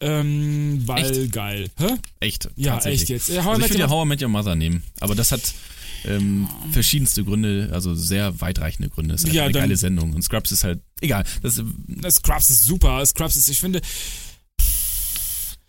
Ähm, 0.00 0.82
weil 0.86 1.28
geil. 1.28 1.68
Hä? 1.78 1.94
Echt. 2.18 2.48
Ja, 2.56 2.78
echt 2.80 3.08
jetzt. 3.08 3.28
Ja, 3.28 3.44
I 3.44 3.46
Also 3.46 3.62
ich 3.62 3.70
würde 3.70 3.80
ja 3.80 3.88
How 3.88 4.04
I 4.04 4.08
Met 4.08 4.20
Your 4.22 4.28
Mother 4.28 4.56
nehmen. 4.56 4.82
Aber 5.00 5.14
das 5.14 5.30
hat 5.30 5.40
ähm, 6.04 6.48
verschiedenste 6.72 7.22
Gründe, 7.22 7.70
also 7.72 7.94
sehr 7.94 8.40
weitreichende 8.40 8.88
Gründe. 8.90 9.14
Es 9.14 9.20
ist 9.20 9.26
halt 9.28 9.34
Ja, 9.36 9.44
eine 9.44 9.52
dann- 9.52 9.62
geile 9.62 9.76
Sendung. 9.76 10.12
Und 10.12 10.22
Scrubs 10.22 10.50
ist 10.50 10.64
halt, 10.64 10.80
egal. 11.00 11.24
Das, 11.42 11.62
Scrubs 12.16 12.50
ist 12.50 12.64
super. 12.64 13.06
Scrubs 13.06 13.36
ist, 13.36 13.48
ich 13.48 13.60
finde, 13.60 13.80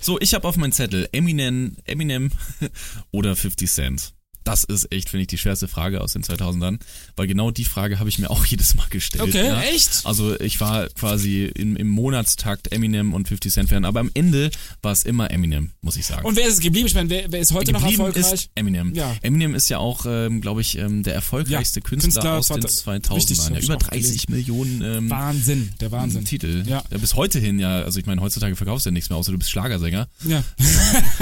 so, 0.03 0.19
ich 0.19 0.33
habe 0.33 0.47
auf 0.47 0.57
meinem 0.57 0.71
Zettel 0.71 1.07
Eminem, 1.11 1.77
Eminem 1.85 2.31
oder 3.11 3.35
50 3.35 3.71
Cent. 3.71 4.13
Das 4.43 4.63
ist 4.63 4.91
echt, 4.91 5.09
finde 5.09 5.21
ich, 5.21 5.27
die 5.27 5.37
schwerste 5.37 5.67
Frage 5.67 6.01
aus 6.01 6.13
den 6.13 6.23
2000ern, 6.23 6.79
weil 7.15 7.27
genau 7.27 7.51
die 7.51 7.65
Frage 7.65 7.99
habe 7.99 8.09
ich 8.09 8.19
mir 8.19 8.29
auch 8.31 8.45
jedes 8.45 8.75
Mal 8.75 8.87
gestellt. 8.89 9.23
Okay, 9.23 9.47
ja. 9.47 9.61
echt? 9.61 10.01
Also 10.05 10.39
ich 10.39 10.59
war 10.59 10.87
quasi 10.89 11.45
im, 11.45 11.75
im 11.77 11.87
Monatstakt 11.89 12.71
Eminem 12.71 13.13
und 13.13 13.27
50 13.27 13.51
Cent 13.53 13.69
Fan, 13.69 13.85
aber 13.85 13.99
am 14.01 14.11
Ende 14.13 14.51
war 14.81 14.91
es 14.91 15.03
immer 15.03 15.31
Eminem, 15.31 15.71
muss 15.81 15.95
ich 15.97 16.05
sagen. 16.05 16.25
und 16.25 16.35
wer 16.35 16.45
ist 16.47 16.55
es 16.55 16.59
geblieben? 16.59 16.87
Ich 16.87 16.93
meine, 16.95 17.09
wer, 17.09 17.31
wer 17.31 17.39
ist 17.39 17.53
heute 17.53 17.71
noch 17.71 17.81
Geblieben 17.81 18.01
erfolgreich? 18.05 18.33
ist 18.33 18.49
Eminem. 18.55 18.93
Ja. 18.93 19.15
Eminem 19.21 19.55
ist 19.55 19.69
ja 19.69 19.77
auch, 19.77 20.05
ähm, 20.07 20.41
glaube 20.41 20.61
ich, 20.61 20.77
ähm, 20.77 21.03
der 21.03 21.13
erfolgreichste 21.15 21.79
Ja, 21.79 21.85
Künstler, 21.85 22.11
Künstler 22.21 22.33
aus 22.37 22.47
den 22.47 22.61
zwar- 22.67 22.95
2000ern. 22.95 23.15
richtig, 23.15 23.37
ja, 23.37 23.59
über 23.59 23.75
auch 23.75 23.83
30 23.83 24.29
Millionen 24.29 24.81
ähm, 24.81 25.09
Wahnsinn, 25.09 25.71
der 25.79 25.91
Wahnsinn. 25.91 26.25
Titel. 26.25 26.63
Ja. 26.67 26.83
bis 26.89 27.15
heute 27.15 27.39
hin 27.39 27.59
ja, 27.59 27.81
also 27.81 27.99
ich 27.99 28.05
meine, 28.05 28.21
heutzutage 28.21 28.55
verkaufst 28.55 28.85
du 28.85 28.89
ja 28.89 28.91
nichts 28.93 29.09
mehr, 29.09 29.17
außer 29.17 29.31
du 29.31 29.37
bist 29.37 29.49
Schlagersänger. 29.51 30.07
Ja, 30.25 30.43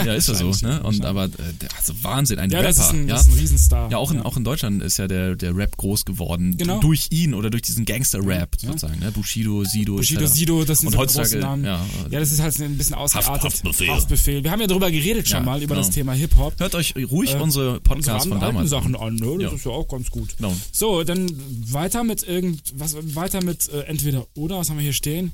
Ja, 0.03 0.13
ist 0.13 0.27
ja 0.27 0.35
so, 0.35 0.51
ne? 0.65 0.81
Und 0.83 1.05
aber 1.05 1.25
äh, 1.25 1.29
also 1.77 1.93
Wahnsinn, 2.01 2.39
ein 2.39 2.49
ja 2.49 2.59
Rapper. 2.59 2.69
das, 2.73 2.85
ist 2.87 2.93
ein, 2.93 3.07
ja? 3.11 3.17
das 3.17 3.27
ist 3.27 3.33
ein 3.33 3.39
Riesenstar. 3.39 3.91
ja, 3.91 3.97
auch 3.97 4.11
in, 4.11 4.21
auch 4.21 4.35
in 4.37 4.43
Deutschland 4.43 4.81
ist 4.83 4.97
ja 4.97 5.07
der, 5.07 5.35
der 5.35 5.55
Rap 5.55 5.77
groß 5.77 6.05
geworden. 6.05 6.57
Genau. 6.57 6.79
Durch 6.79 7.07
ihn 7.11 7.33
oder 7.33 7.49
durch 7.49 7.61
diesen 7.61 7.85
Gangster-Rap 7.85 8.57
Ja. 8.61 8.69
sozusagen. 8.69 8.99
Ne? 8.99 9.11
Bushido, 9.11 9.63
Sido, 9.63 9.95
Bushido. 9.95 10.25
Sido, 10.27 10.63
das 10.65 10.79
sind 10.79 10.87
Und 10.95 11.09
so 11.11 11.19
große 11.19 11.37
Namen. 11.39 11.63
ja. 11.65 11.85
Ja, 12.09 12.19
das 12.19 12.31
ist 12.31 12.41
halt 12.41 12.59
ein 12.59 12.77
bisschen 12.77 12.95
ausgeartet. 12.95 13.43
Haftbefehl. 13.43 13.89
Haftbefehl. 13.89 14.43
Wir 14.43 14.51
haben 14.51 14.61
ja 14.61 14.67
darüber 14.67 14.89
geredet 14.91 15.27
schon 15.27 15.39
Ja, 15.39 15.45
mal, 15.45 15.57
über 15.61 15.75
genau. 15.75 15.85
das 15.87 15.89
Thema 15.93 16.13
Hip-Hop. 16.13 16.59
Hört 16.59 16.75
euch 16.75 16.95
ruhig 16.95 17.33
Äh, 17.33 17.39
unsere 17.39 17.51
Unsere 17.51 17.79
Podcasts 17.81 18.27
von 18.27 18.39
damals 18.39 18.69
Sachen 18.69 18.95
an. 18.95 19.15
ne? 19.15 19.33
Das 19.39 19.51
Ja. 19.51 19.55
ist 19.55 19.65
ja 19.65 19.71
auch 19.71 19.87
ganz 19.87 20.09
gut. 20.09 20.35
Genau. 20.37 20.53
So, 20.71 21.03
dann 21.03 21.29
weiter 21.71 22.03
mit 22.03 22.23
irgend, 22.23 22.61
was, 22.75 22.95
weiter 23.15 23.43
mit 23.43 23.69
äh, 23.69 23.81
entweder 23.83 24.25
oder, 24.35 24.57
was 24.57 24.69
haben 24.69 24.77
wir 24.77 24.83
hier 24.83 24.93
stehen? 24.93 25.31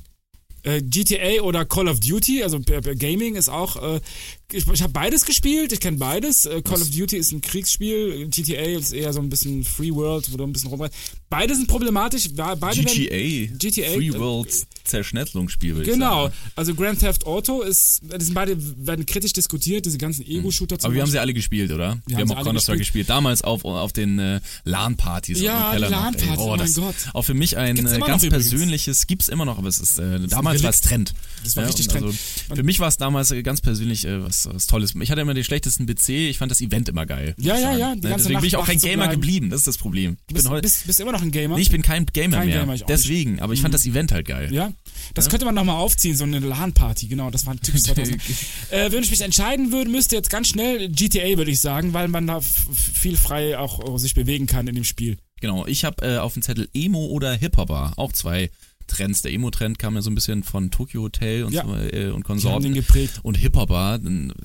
Äh, 0.64 0.82
GTA 0.82 1.42
oder 1.42 1.64
Call 1.64 1.88
of 1.88 2.00
Duty, 2.00 2.42
also 2.42 2.58
Gaming 2.98 3.36
ist 3.36 3.48
auch, 3.48 3.76
äh, 3.80 4.00
ich, 4.50 4.66
ich 4.66 4.82
habe 4.82 4.92
beides 4.92 5.26
gespielt, 5.26 5.72
ich 5.72 5.80
kenne 5.80 5.98
beides. 5.98 6.46
Äh, 6.46 6.62
Call 6.62 6.80
of 6.80 6.90
Duty 6.90 7.18
ist 7.18 7.32
ein 7.32 7.42
Kriegsspiel, 7.42 8.28
GTA 8.28 8.78
ist 8.78 8.92
eher 8.92 9.12
so 9.12 9.20
ein 9.20 9.28
bisschen 9.28 9.62
Free 9.62 9.92
World, 9.92 10.32
wo 10.32 10.38
du 10.38 10.44
ein 10.44 10.52
bisschen 10.52 10.70
rumrennst. 10.70 10.96
Beide 11.28 11.54
sind 11.54 11.68
problematisch. 11.68 12.30
Beide 12.34 12.82
GTA, 12.82 13.10
werden, 13.10 13.58
GTA 13.58 13.92
Free 13.92 14.08
äh, 14.08 14.18
World 14.18 14.66
Zerschnetzelungsspiel, 14.84 15.74
würde 15.74 15.90
ich 15.90 15.92
Genau, 15.92 16.30
also 16.56 16.74
Grand 16.74 16.98
Theft 16.98 17.26
Auto 17.26 17.60
ist, 17.60 18.00
die 18.02 18.24
sind 18.24 18.32
beide 18.32 18.56
werden 18.86 19.04
kritisch 19.04 19.34
diskutiert, 19.34 19.84
diese 19.84 19.98
ganzen 19.98 20.26
Ego-Shooter 20.26 20.78
zum 20.78 20.86
Aber 20.86 20.94
wir 20.94 21.02
haben 21.02 21.10
sie 21.10 21.18
alle 21.18 21.34
gespielt, 21.34 21.70
oder? 21.70 21.98
Wir, 22.06 22.16
haben 22.16 22.22
haben 22.22 22.32
auch 22.32 22.36
alle 22.36 22.44
Counter-Strike 22.46 22.78
gespielt. 22.78 23.10
Damals 23.10 23.42
auf, 23.42 23.66
auf 23.66 23.92
den 23.92 24.18
äh, 24.18 24.40
LAN-Partys. 24.64 25.40
Ja. 25.42 25.74
LAN-Partys, 25.74 26.38
oh 26.38 26.50
mein 26.50 26.58
das, 26.60 26.74
Gott. 26.74 26.94
Auch 27.12 27.22
für 27.22 27.34
mich 27.34 27.58
ein 27.58 27.76
Gibt's 27.76 27.92
äh, 27.92 27.98
ganz 27.98 28.26
persönliches, 28.26 29.06
gibt's 29.06 29.28
immer 29.28 29.44
noch, 29.44 29.58
aber 29.58 29.68
es 29.68 29.78
ist, 29.78 29.98
äh, 29.98 30.26
damals 30.26 30.62
war 30.62 30.70
es 30.70 30.80
Trend. 30.80 31.12
Das 31.44 31.54
war 31.56 31.64
Ja, 31.64 31.68
richtig 31.68 31.88
Trend. 31.88 32.06
Also, 32.06 32.18
für 32.54 32.62
mich 32.62 32.80
war 32.80 32.88
es 32.88 32.96
damals 32.96 33.30
äh, 33.30 33.42
ganz 33.42 33.60
persönlich 33.60 34.06
äh, 34.06 34.30
was, 34.46 34.54
was 34.54 34.66
Tolles. 34.66 34.94
Ich 35.00 35.10
hatte 35.10 35.20
immer 35.20 35.34
den 35.34 35.44
schlechtesten 35.44 35.86
PC, 35.86 36.08
ich 36.10 36.38
fand 36.38 36.50
das 36.50 36.60
Event 36.60 36.88
immer 36.88 37.06
geil. 37.06 37.34
Ja, 37.38 37.58
ja, 37.58 37.76
ja, 37.76 37.94
Deswegen 37.96 38.38
bin 38.40 38.46
ich 38.46 38.52
Nacht 38.52 38.62
auch 38.62 38.66
kein 38.66 38.78
Gamer 38.78 39.04
bleiben. 39.04 39.20
geblieben, 39.20 39.50
das 39.50 39.60
ist 39.60 39.66
das 39.66 39.78
Problem. 39.78 40.12
Ich 40.12 40.26
Du 40.28 40.34
bist, 40.34 40.44
bin 40.44 40.52
heute, 40.52 40.62
bist, 40.62 40.86
bist 40.86 41.00
immer 41.00 41.12
noch 41.12 41.22
ein 41.22 41.30
Gamer? 41.30 41.56
nee, 41.56 41.62
ich 41.62 41.70
bin 41.70 41.82
kein 41.82 42.06
Gamer 42.06 42.36
Kein 42.38 42.48
mehr. 42.48 42.60
Gamer, 42.60 42.74
ich 42.74 42.84
auch 42.84 42.88
nicht. 42.88 42.98
Deswegen, 42.98 43.40
aber 43.40 43.52
ich 43.52 43.60
fand 43.62 43.74
das 43.74 43.86
Event 43.86 44.12
halt 44.12 44.26
geil. 44.26 44.52
Ja, 44.52 44.72
das 45.14 45.28
könnte 45.28 45.44
man 45.44 45.54
nochmal 45.54 45.76
aufziehen, 45.76 46.16
so 46.16 46.24
eine 46.24 46.38
LAN-Party, 46.38 47.08
genau, 47.08 47.30
das 47.30 47.46
war 47.46 47.54
ein 47.54 47.60
typisch 47.60 47.82
2000. 47.84 48.20
äh, 48.70 48.92
wenn 48.92 49.02
ich 49.02 49.10
mich 49.10 49.20
entscheiden 49.20 49.72
würde, 49.72 49.90
müsste 49.90 50.16
jetzt 50.16 50.30
ganz 50.30 50.48
schnell 50.48 50.88
GTA, 50.88 51.36
würde 51.38 51.50
ich 51.50 51.60
sagen, 51.60 51.92
weil 51.94 52.08
man 52.08 52.26
da 52.26 52.40
viel 52.40 53.16
frei 53.16 53.58
auch 53.58 53.98
sich 53.98 54.14
bewegen 54.14 54.46
kann 54.46 54.66
in 54.68 54.74
dem 54.74 54.84
Spiel. 54.84 55.16
Genau, 55.40 55.66
ich 55.66 55.84
habe 55.84 56.04
äh, 56.04 56.18
auf 56.18 56.32
dem 56.34 56.42
Zettel 56.42 56.68
Emo 56.74 57.06
oder 57.06 57.32
Hip-Hopper, 57.32 57.92
auch 57.96 58.12
zwei 58.12 58.50
Trends. 58.88 59.22
Der 59.22 59.32
Emo-Trend 59.32 59.78
kam 59.78 59.94
ja 59.94 60.02
so 60.02 60.10
ein 60.10 60.14
bisschen 60.14 60.42
von 60.42 60.70
Tokyo 60.70 61.02
Hotel 61.02 61.44
und, 61.44 61.52
Ja. 61.52 61.64
so, 61.64 61.74
äh, 61.76 62.10
und 62.10 62.24
Konsorten. 62.24 62.74
geprägt. 62.74 63.20
Und 63.22 63.36
Hip-Hopper, 63.36 64.00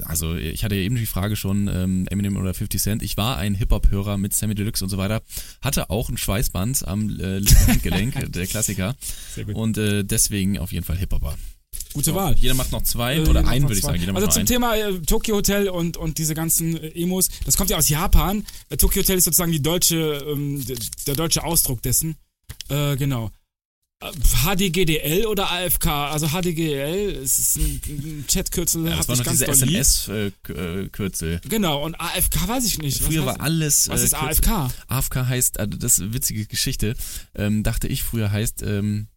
also 0.06 0.36
ich 0.36 0.64
hatte 0.64 0.76
ja 0.76 0.82
eben 0.82 0.96
die 0.96 1.06
Frage 1.06 1.36
schon, 1.36 1.68
ähm, 1.68 2.06
Eminem 2.10 2.38
oder 2.38 2.54
50 2.54 2.82
Cent, 2.82 3.04
ich 3.04 3.18
war 3.18 3.38
ein 3.38 3.56
Hip-Hop-Hörer 3.56 4.18
mit 4.18 4.36
Sammy 4.36 4.54
Deluxe 4.56 4.84
und 4.84 4.90
so 4.90 4.98
weiter, 4.98 5.22
hatte 5.62 5.90
auch 5.90 6.10
ein 6.10 6.18
Schweißband 6.18 6.88
am 6.88 7.10
äh, 7.20 7.40
linken 7.40 7.68
Handgelenk, 7.68 8.32
der 8.34 8.48
Klassiker. 8.48 8.96
Sehr 9.34 9.46
gut. 9.46 9.56
Und 9.56 9.78
äh, 9.78 10.04
deswegen 10.04 10.60
auf 10.60 10.72
jeden 10.72 10.86
Fall 10.86 10.98
Hip-Hopper. 10.98 11.36
Gute 11.94 12.06
So, 12.12 12.16
Wahl. 12.16 12.36
Jeder 12.40 12.56
macht 12.56 12.72
noch 12.72 12.82
zwei 12.84 13.18
Äh, 13.18 13.28
oder 13.28 13.48
einen, 13.48 13.66
würde 13.66 13.76
ich 13.76 13.82
sagen. 13.82 14.00
Jeder 14.00 14.16
also 14.16 14.28
zum. 14.28 14.46
Thema 14.46 14.76
äh, 14.76 15.00
Tokyo 15.02 15.36
Hotel 15.36 15.70
und, 15.70 15.96
und 15.98 16.18
diese 16.18 16.34
ganzen 16.34 16.76
äh, 16.78 16.88
Emos, 17.00 17.30
das 17.46 17.56
kommt 17.56 17.70
ja 17.70 17.78
aus 17.78 17.88
Japan. 17.90 18.46
Äh, 18.70 18.78
Tokyo 18.78 19.02
Hotel 19.04 19.18
ist 19.18 19.26
sozusagen 19.26 19.52
die 19.52 19.62
deutsche, 19.62 20.26
ähm, 20.28 20.64
der, 20.66 20.78
der 21.08 21.16
deutsche 21.16 21.44
Ausdruck 21.44 21.82
dessen. 21.84 22.16
Äh, 22.70 22.96
genau. 22.98 23.30
HDGDL 24.12 25.26
oder 25.28 25.52
AFK? 25.52 25.88
Also 25.88 26.28
HDGDL 26.28 27.12
ist 27.24 27.58
ein, 27.58 28.26
Chatkürzel, 28.28 28.86
Ja, 28.88 28.98
das 28.98 29.08
war 29.08 29.18
noch 29.18 29.24
ganz 29.24 29.40
diese. 29.40 29.52
SMS-Kürzel. 29.52 31.42
Genau, 31.48 31.84
und 31.84 31.96
AFK 31.96 32.48
weiß 32.48 32.66
ich 32.66 32.80
nicht. 32.80 33.02
Früher 33.02 33.26
war 33.26 33.40
alles. 33.42 33.90
Was 33.90 34.02
äh, 34.02 34.06
ist. 34.06 34.16
AFK? 34.16 34.70
AFK 34.88 35.16
heißt, 35.28 35.60
also 35.60 35.78
das 35.78 35.94
ist 35.94 36.02
eine 36.02 36.14
witzige 36.14 36.46
Geschichte, 36.46 36.96
ähm, 37.36 37.64
dachte 37.64 37.88
ich 37.88 38.04
früher 38.04 38.32
heißt, 38.32 38.62
ähm, 38.64 39.08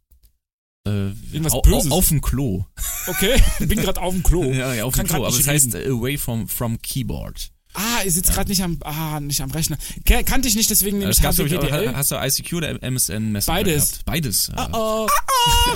äh, 0.86 1.08
Irgendwas 1.32 1.60
Böses. 1.62 1.90
au, 1.90 1.96
auf 1.96 2.08
dem 2.08 2.20
Klo. 2.20 2.64
Okay, 3.08 3.42
ich 3.58 3.68
bin 3.68 3.80
gerade 3.80 4.00
auf 4.00 4.14
dem 4.14 4.22
Klo. 4.22 4.44
Ja, 4.52 4.72
ja, 4.74 4.84
auf 4.84 4.94
dem 4.94 5.06
Klo. 5.06 5.26
Aber 5.26 5.36
es 5.36 5.46
heißt 5.46 5.74
away 5.74 6.16
from, 6.16 6.48
from 6.48 6.80
keyboard. 6.80 7.50
Ah, 7.76 8.02
ihr 8.04 8.10
sitzt 8.10 8.32
gerade 8.32 8.48
nicht 8.48 8.62
am, 8.62 8.78
ah, 8.84 9.20
nicht 9.20 9.40
am 9.42 9.50
Rechner. 9.50 9.76
Ke- 10.04 10.24
Kannte 10.24 10.48
ich 10.48 10.56
nicht, 10.56 10.70
deswegen 10.70 10.98
nehme 10.98 11.10
ich 11.10 11.18
auch- 11.20 11.24
hast 11.24 12.10
du 12.10 12.16
ICQ 12.16 12.52
oder 12.54 12.82
MSN 12.82 13.32
Messenger 13.32 13.54
Beides. 13.58 13.90
Gehabt? 13.90 14.04
Beides. 14.06 14.50
ja. 14.56 14.68
Oh. 14.72 15.06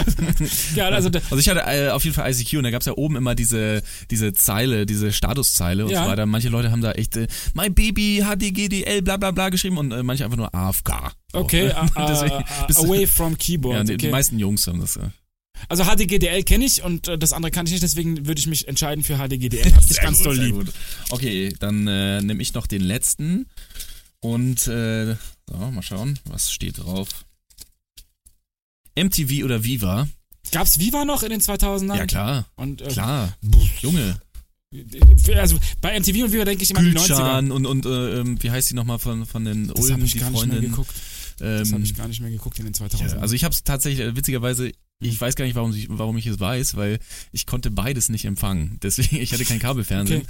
ja, 0.75 0.89
also 0.89 1.09
Also 1.09 1.37
ich 1.39 1.49
hatte 1.49 1.61
äh, 1.61 1.91
auf 1.91 2.03
jeden 2.05 2.15
Fall 2.15 2.31
ICQ 2.33 2.55
und 2.59 2.65
da 2.65 2.71
gab's 2.71 2.87
ja 2.87 2.95
oben 2.97 3.17
immer 3.17 3.35
diese 3.35 3.83
diese 4.11 4.33
Zeile, 4.33 4.87
diese 4.87 5.13
Statuszeile 5.13 5.85
und 5.85 5.91
Ja. 5.93 6.05
so 6.05 6.11
weiter. 6.11 6.27
Manche 6.27 6.49
Leute 6.49 6.71
haben 6.71 6.81
da 6.83 6.93
echt 6.93 7.17
äh, 7.17 7.27
My 7.55 7.69
Baby 7.71 8.25
HDGDL 8.25 9.03
bla 9.03 9.17
bla 9.17 9.31
bla 9.31 9.49
geschrieben 9.51 9.79
und 9.79 9.93
äh, 9.93 10.03
manche 10.03 10.25
einfach 10.25 10.37
nur 10.39 10.55
AFK. 10.55 11.13
So. 11.33 11.39
Okay, 11.41 11.69
uh, 11.71 12.01
uh, 12.01 12.03
uh, 12.03 12.85
away 12.87 13.07
from 13.07 13.37
keyboard. 13.39 13.77
Ja, 13.77 13.85
die, 13.85 13.97
die 13.97 14.07
okay. 14.07 14.13
meisten 14.13 14.39
Jungs 14.39 14.67
haben 14.67 14.81
das. 14.81 14.97
Äh, 14.97 15.11
Also 15.69 15.85
HDGDL 15.85 16.43
kenne 16.45 16.65
ich 16.65 16.83
und 16.83 17.09
äh, 17.09 17.19
das 17.19 17.33
andere 17.33 17.51
kannte 17.51 17.69
ich 17.71 17.75
nicht, 17.75 17.83
deswegen 17.83 18.27
würde 18.27 18.39
ich 18.41 18.47
mich 18.47 18.67
entscheiden 18.69 19.05
für 19.05 19.17
HDGDL. 19.19 19.73
Hab 19.75 19.87
dich 19.87 20.01
ganz 20.01 20.23
doll 20.23 20.37
lieb. 20.39 20.55
gut. 20.55 20.73
Okay, 21.11 21.55
dann 21.59 21.87
äh, 21.87 22.21
nehme 22.23 22.43
ich 22.43 22.55
noch 22.55 22.67
den 22.67 22.83
letzten 22.83 23.47
und 24.21 24.67
äh, 24.67 25.15
so, 25.49 25.57
mal 25.71 25.83
schauen, 25.83 26.19
was 26.25 26.51
steht 26.53 26.79
drauf. 26.79 27.09
MTV 28.99 29.45
oder 29.45 29.65
Viva? 29.65 30.09
Gab's 30.53 30.79
Viva 30.79 31.05
noch 31.05 31.23
in 31.23 31.31
den 31.31 31.41
2000ern? 31.41 31.97
Ja 31.97 32.07
klar, 32.07 32.47
Und, 32.57 32.83
äh, 32.83 32.89
klar. 32.89 33.37
Junge, 33.81 34.21
für- 35.25 35.41
Also 35.41 35.59
bei 35.81 35.99
MTV 35.99 36.25
und 36.25 36.33
Viva 36.33 36.45
denke 36.45 36.65
ich 36.65 36.71
immer 36.71 36.81
an 36.81 36.87
die 36.87 36.93
90er. 36.93 37.07
Gülcan 37.07 37.51
und 37.53 37.67
und 37.67 37.87
äh, 37.87 38.21
ähm, 38.21 38.43
wie 38.43 38.51
heißt 38.51 38.71
die 38.71 38.75
nochmal 38.75 38.99
von 38.99 39.27
von 39.27 39.45
den 39.45 39.69
Das 39.69 39.77
Ulmen, 39.79 39.93
habe 39.95 40.05
ich 40.05 40.13
die 40.13 40.19
gar 40.19 40.31
nicht 40.31 40.41
mehr 40.47 40.53
Freundin? 40.55 40.71
geguckt. 40.71 40.93
Das 41.39 41.69
Ähm, 41.69 41.75
habe 41.75 41.85
ich 41.85 41.95
gar 41.95 42.09
nicht 42.09 42.21
mehr 42.21 42.31
geguckt 42.31 42.59
in 42.59 42.65
den 42.67 42.75
2000ern. 42.75 43.09
ja, 43.15 43.19
also 43.19 43.35
ich 43.35 43.45
habe 43.45 43.55
es 43.55 43.65
tatsächlich 43.65 44.07
äh, 44.07 44.17
witzigerweise 44.17 44.73
ich 45.01 45.21
weiß 45.21 45.35
gar 45.35 45.45
nicht, 45.47 45.55
warum 45.55 45.73
ich, 45.75 45.87
warum 45.91 46.17
ich 46.19 46.27
es 46.27 46.39
weiß, 46.39 46.77
weil 46.77 46.99
ich 47.33 47.47
konnte 47.47 47.71
beides 47.71 48.09
nicht 48.11 48.25
empfangen. 48.27 48.79
Deswegen, 48.83 49.17
ich 49.17 49.33
hatte 49.33 49.45
kein 49.45 49.59
Kabelfernsehen. 49.59 50.23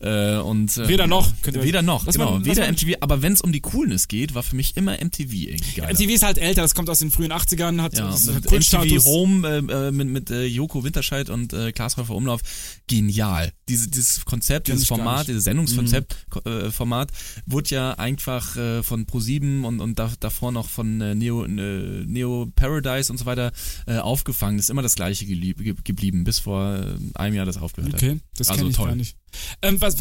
Äh, 0.00 0.36
und, 0.38 0.76
äh, 0.76 0.88
Weder 0.88 1.06
noch, 1.06 1.32
Weder 1.44 1.82
noch, 1.82 2.04
Lass 2.06 2.16
genau. 2.16 2.36
lass 2.38 2.44
weder 2.44 2.70
MTV, 2.70 2.96
aber 3.00 3.22
wenn 3.22 3.32
es 3.32 3.40
um 3.40 3.52
die 3.52 3.60
Coolness 3.60 4.08
geht, 4.08 4.34
war 4.34 4.42
für 4.42 4.56
mich 4.56 4.76
immer 4.76 4.92
MTV 4.92 5.32
irgendwie 5.32 5.80
geil. 5.80 5.92
MTV 5.92 6.10
ist 6.10 6.22
halt 6.24 6.38
älter, 6.38 6.62
das 6.62 6.74
kommt 6.74 6.90
aus 6.90 6.98
den 6.98 7.10
frühen 7.10 7.32
80ern, 7.32 7.80
hat, 7.80 7.96
Ja, 7.96 8.10
mit. 8.10 8.50
MTV 8.50 9.04
Home 9.04 9.48
äh, 9.48 9.58
äh, 9.88 9.90
mit, 9.92 10.08
mit 10.08 10.30
äh, 10.30 10.44
Joko 10.44 10.82
Winterscheid 10.84 11.30
und 11.30 11.52
äh, 11.52 11.72
Klaas 11.72 11.96
Häufer 11.96 12.14
Umlauf, 12.14 12.40
genial. 12.88 13.52
Diese, 13.68 13.88
dieses 13.88 14.24
Konzept, 14.24 14.68
dieses 14.68 14.86
Format. 14.86 15.24
Mhm. 15.28 15.30
dieses 15.32 15.44
Sendungskonzept, 15.44 16.16
Ko- 16.30 16.40
äh, 16.48 16.70
Format, 16.70 17.10
wurde 17.46 17.70
ja 17.70 17.92
einfach 17.92 18.56
äh, 18.56 18.82
von 18.82 19.06
Pro7 19.06 19.62
und, 19.62 19.80
und 19.80 19.98
da, 19.98 20.10
davor 20.20 20.52
noch 20.52 20.68
von 20.68 21.00
äh, 21.00 21.14
Neo, 21.14 21.44
äh, 21.44 22.04
Neo 22.06 22.50
Paradise 22.54 23.12
und 23.12 23.18
so 23.18 23.26
weiter 23.26 23.52
äh, 23.86 23.98
aufgefangen. 24.16 24.56
Das 24.56 24.66
ist 24.66 24.70
immer 24.70 24.82
das 24.82 24.94
gleiche 24.94 25.26
geblieben, 25.26 26.24
bis 26.24 26.38
vor 26.38 26.74
äh, 26.74 27.18
einem 27.18 27.36
Jahr 27.36 27.44
das 27.44 27.58
aufgehört 27.58 27.92
hat. 27.92 28.02
Okay, 28.02 28.18
das 28.36 28.48
Also 28.48 28.60
kenne 28.60 28.70
ich 28.70 28.76
toll. 28.76 28.86
gar 28.88 28.96
nicht. 28.96 29.16
Ähm, 29.60 29.80
was, 29.80 29.96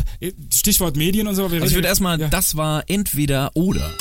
Stichwort 0.54 0.96
Medien 0.96 1.28
und 1.28 1.36
so. 1.36 1.44
Also 1.48 1.66
ich 1.66 1.76
würde 1.76 1.90
erstmal, 1.90 2.20
ja. 2.20 2.30
das 2.30 2.56
war 2.56 2.84
entweder 2.88 3.52
oder. 3.56 3.92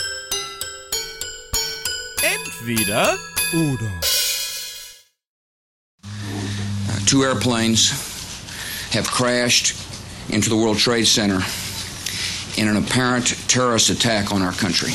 Entweder 2.22 3.18
Oder. 3.53 3.90
two 7.07 7.22
airplanes 7.22 7.90
have 8.92 9.07
crashed 9.07 9.74
into 10.31 10.48
the 10.48 10.57
World 10.57 10.79
Trade 10.79 11.05
Center 11.05 11.42
in 12.57 12.68
an 12.68 12.77
apparent 12.77 13.27
terrorist 13.48 13.90
attack 13.90 14.33
on 14.33 14.42
our 14.42 14.53
country. 14.53 14.92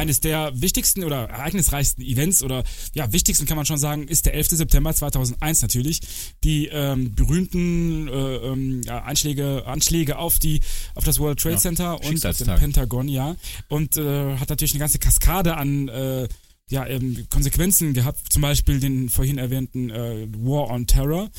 Eines 0.00 0.20
der 0.20 0.58
wichtigsten 0.58 1.04
oder 1.04 1.28
ereignisreichsten 1.28 2.02
Events 2.02 2.42
oder 2.42 2.64
ja, 2.94 3.12
wichtigsten 3.12 3.44
kann 3.44 3.58
man 3.58 3.66
schon 3.66 3.76
sagen, 3.76 4.08
ist 4.08 4.24
der 4.24 4.32
11. 4.32 4.48
September 4.48 4.94
2001 4.94 5.60
natürlich. 5.60 6.00
Die 6.42 6.68
ähm, 6.68 7.14
berühmten 7.14 8.08
äh, 8.08 8.12
ähm, 8.12 8.80
ja, 8.82 9.02
Anschläge, 9.02 9.66
Anschläge 9.66 10.16
auf, 10.16 10.38
die, 10.38 10.60
auf 10.94 11.04
das 11.04 11.18
World 11.18 11.38
Trade 11.38 11.56
Ja, 11.56 11.60
Center 11.60 12.02
und 12.02 12.24
auf 12.24 12.36
den. 12.38 12.46
Pentagon, 12.46 13.08
ja. 13.08 13.36
Und 13.68 13.98
äh, 13.98 14.38
hat 14.38 14.48
natürlich 14.48 14.72
eine 14.72 14.80
ganze 14.80 14.98
Kaskade 14.98 15.58
an 15.58 15.88
äh, 15.88 16.28
ja, 16.70 16.86
ähm, 16.86 17.26
Konsequenzen 17.30 17.92
gehabt, 17.92 18.32
zum 18.32 18.40
Beispiel 18.42 18.80
den 18.80 19.10
vorhin 19.10 19.36
erwähnten 19.36 19.90
äh, 19.90 20.26
War 20.32 20.70
on 20.70 20.86
Terror. 20.86 21.30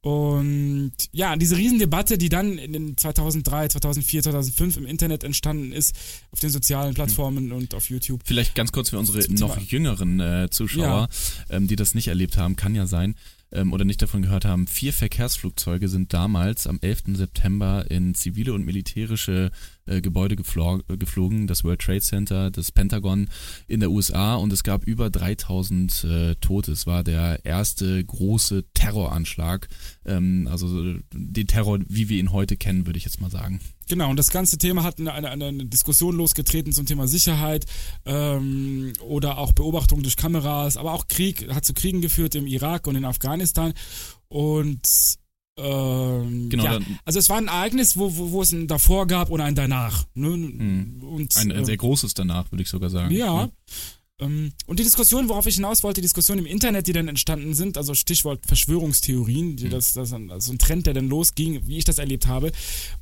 Und 0.00 0.92
ja, 1.10 1.34
diese 1.36 1.56
Riesendebatte, 1.56 2.18
die 2.18 2.28
dann 2.28 2.56
in 2.56 2.72
den 2.72 2.96
2003, 2.96 3.68
2004, 3.68 4.22
2005 4.22 4.76
im 4.76 4.86
Internet 4.86 5.24
entstanden 5.24 5.72
ist, 5.72 5.94
auf 6.30 6.38
den 6.38 6.50
sozialen 6.50 6.94
Plattformen 6.94 7.52
und 7.52 7.74
auf 7.74 7.90
YouTube. 7.90 8.20
Vielleicht 8.24 8.54
ganz 8.54 8.70
kurz 8.70 8.90
für 8.90 8.98
unsere 8.98 9.18
noch 9.32 9.58
jüngeren 9.58 10.20
äh, 10.20 10.48
Zuschauer, 10.50 11.08
ähm, 11.50 11.66
die 11.66 11.76
das 11.76 11.94
nicht 11.94 12.08
erlebt 12.08 12.36
haben, 12.36 12.54
kann 12.54 12.76
ja 12.76 12.86
sein, 12.86 13.16
ähm, 13.52 13.72
oder 13.72 13.84
nicht 13.84 14.02
davon 14.02 14.22
gehört 14.22 14.44
haben. 14.44 14.66
Vier 14.66 14.92
Verkehrsflugzeuge 14.92 15.88
sind 15.88 16.12
damals 16.12 16.66
am 16.66 16.78
11. 16.80 17.16
September 17.16 17.90
in 17.90 18.14
zivile 18.14 18.52
und 18.52 18.64
militärische 18.64 19.50
äh, 19.86 20.00
Gebäude 20.00 20.36
geflo 20.36 20.80
äh, 20.88 20.96
geflogen, 20.96 21.46
das 21.46 21.64
World 21.64 21.80
Trade 21.80 22.00
Center, 22.00 22.50
das 22.50 22.72
Pentagon 22.72 23.28
in 23.66 23.80
der 23.80 23.90
USA 23.90 24.34
und 24.34 24.52
es 24.52 24.62
gab 24.62 24.84
über 24.84 25.10
3000 25.10 26.04
äh, 26.04 26.34
Tote. 26.36 26.72
Es 26.72 26.86
war 26.86 27.04
der 27.04 27.44
erste 27.44 28.04
große 28.04 28.64
Terroranschlag, 28.74 29.68
ähm, 30.04 30.48
also 30.50 30.84
äh, 30.84 31.00
den 31.12 31.46
Terror, 31.46 31.78
wie 31.88 32.08
wir 32.08 32.18
ihn 32.18 32.32
heute 32.32 32.56
kennen, 32.56 32.86
würde 32.86 32.98
ich 32.98 33.04
jetzt 33.04 33.20
mal 33.20 33.30
sagen. 33.30 33.60
Genau, 33.88 34.10
und 34.10 34.16
das 34.16 34.30
ganze 34.30 34.58
Thema 34.58 34.82
hat 34.82 34.98
eine, 34.98 35.12
eine, 35.12 35.30
eine 35.30 35.66
Diskussion 35.66 36.16
losgetreten 36.16 36.72
zum 36.72 36.86
Thema 36.86 37.08
Sicherheit 37.08 37.66
ähm, 38.04 38.92
oder 39.00 39.38
auch 39.38 39.52
Beobachtung 39.52 40.02
durch 40.02 40.16
Kameras, 40.16 40.76
aber 40.76 40.92
auch 40.92 41.08
Krieg, 41.08 41.48
hat 41.52 41.64
zu 41.64 41.74
Kriegen 41.74 42.00
geführt 42.00 42.34
im 42.34 42.46
Irak 42.46 42.86
und 42.86 42.96
in 42.96 43.04
Afghanistan. 43.04 43.72
Und 44.28 44.86
ähm, 45.56 46.48
Genau, 46.50 46.64
ja, 46.64 46.78
also 47.04 47.18
es 47.18 47.28
war 47.28 47.38
ein 47.38 47.48
Ereignis, 47.48 47.96
wo, 47.96 48.16
wo, 48.16 48.30
wo 48.30 48.42
es 48.42 48.52
ein 48.52 48.68
davor 48.68 49.06
gab 49.06 49.30
und 49.30 49.40
ein 49.40 49.54
danach. 49.54 50.06
Ne? 50.14 50.28
Und, 50.30 51.36
Ein, 51.36 51.50
ein 51.50 51.58
ähm, 51.58 51.64
sehr 51.64 51.76
großes 51.76 52.14
danach, 52.14 52.50
würde 52.52 52.62
ich 52.62 52.68
sogar 52.68 52.90
sagen. 52.90 53.14
ja. 53.14 53.46
Ne? 53.46 53.52
Ähm, 54.20 54.52
und 54.66 54.78
die 54.80 54.84
Diskussion, 54.84 55.28
worauf 55.28 55.46
ich 55.46 55.56
hinaus 55.56 55.82
wollte, 55.82 56.00
die 56.00 56.06
Diskussion 56.06 56.38
im 56.38 56.46
Internet, 56.46 56.86
die 56.86 56.92
dann 56.92 57.08
entstanden 57.08 57.54
sind, 57.54 57.76
also 57.76 57.94
Stichwort 57.94 58.44
Verschwörungstheorien, 58.46 59.56
die, 59.56 59.68
das, 59.68 59.94
das, 59.94 60.12
also 60.12 60.52
ein 60.52 60.58
Trend, 60.58 60.86
der 60.86 60.94
dann 60.94 61.08
losging, 61.08 61.66
wie 61.66 61.78
ich 61.78 61.84
das 61.84 61.98
erlebt 61.98 62.26
habe, 62.26 62.50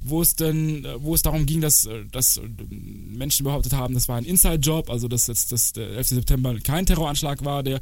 wo 0.00 0.20
es 0.20 0.36
dann, 0.36 0.84
äh, 0.84 1.02
wo 1.02 1.14
es 1.14 1.22
darum 1.22 1.46
ging, 1.46 1.60
dass, 1.60 1.86
äh, 1.86 2.04
dass 2.10 2.40
Menschen 2.68 3.44
behauptet 3.44 3.72
haben, 3.72 3.94
das 3.94 4.08
war 4.08 4.16
ein 4.16 4.24
Inside-Job, 4.24 4.90
also 4.90 5.08
dass 5.08 5.26
jetzt 5.26 5.52
das, 5.52 5.72
der 5.72 5.88
11. 5.90 6.08
September 6.08 6.58
kein 6.60 6.84
Terroranschlag 6.84 7.44
war, 7.44 7.62
der 7.62 7.80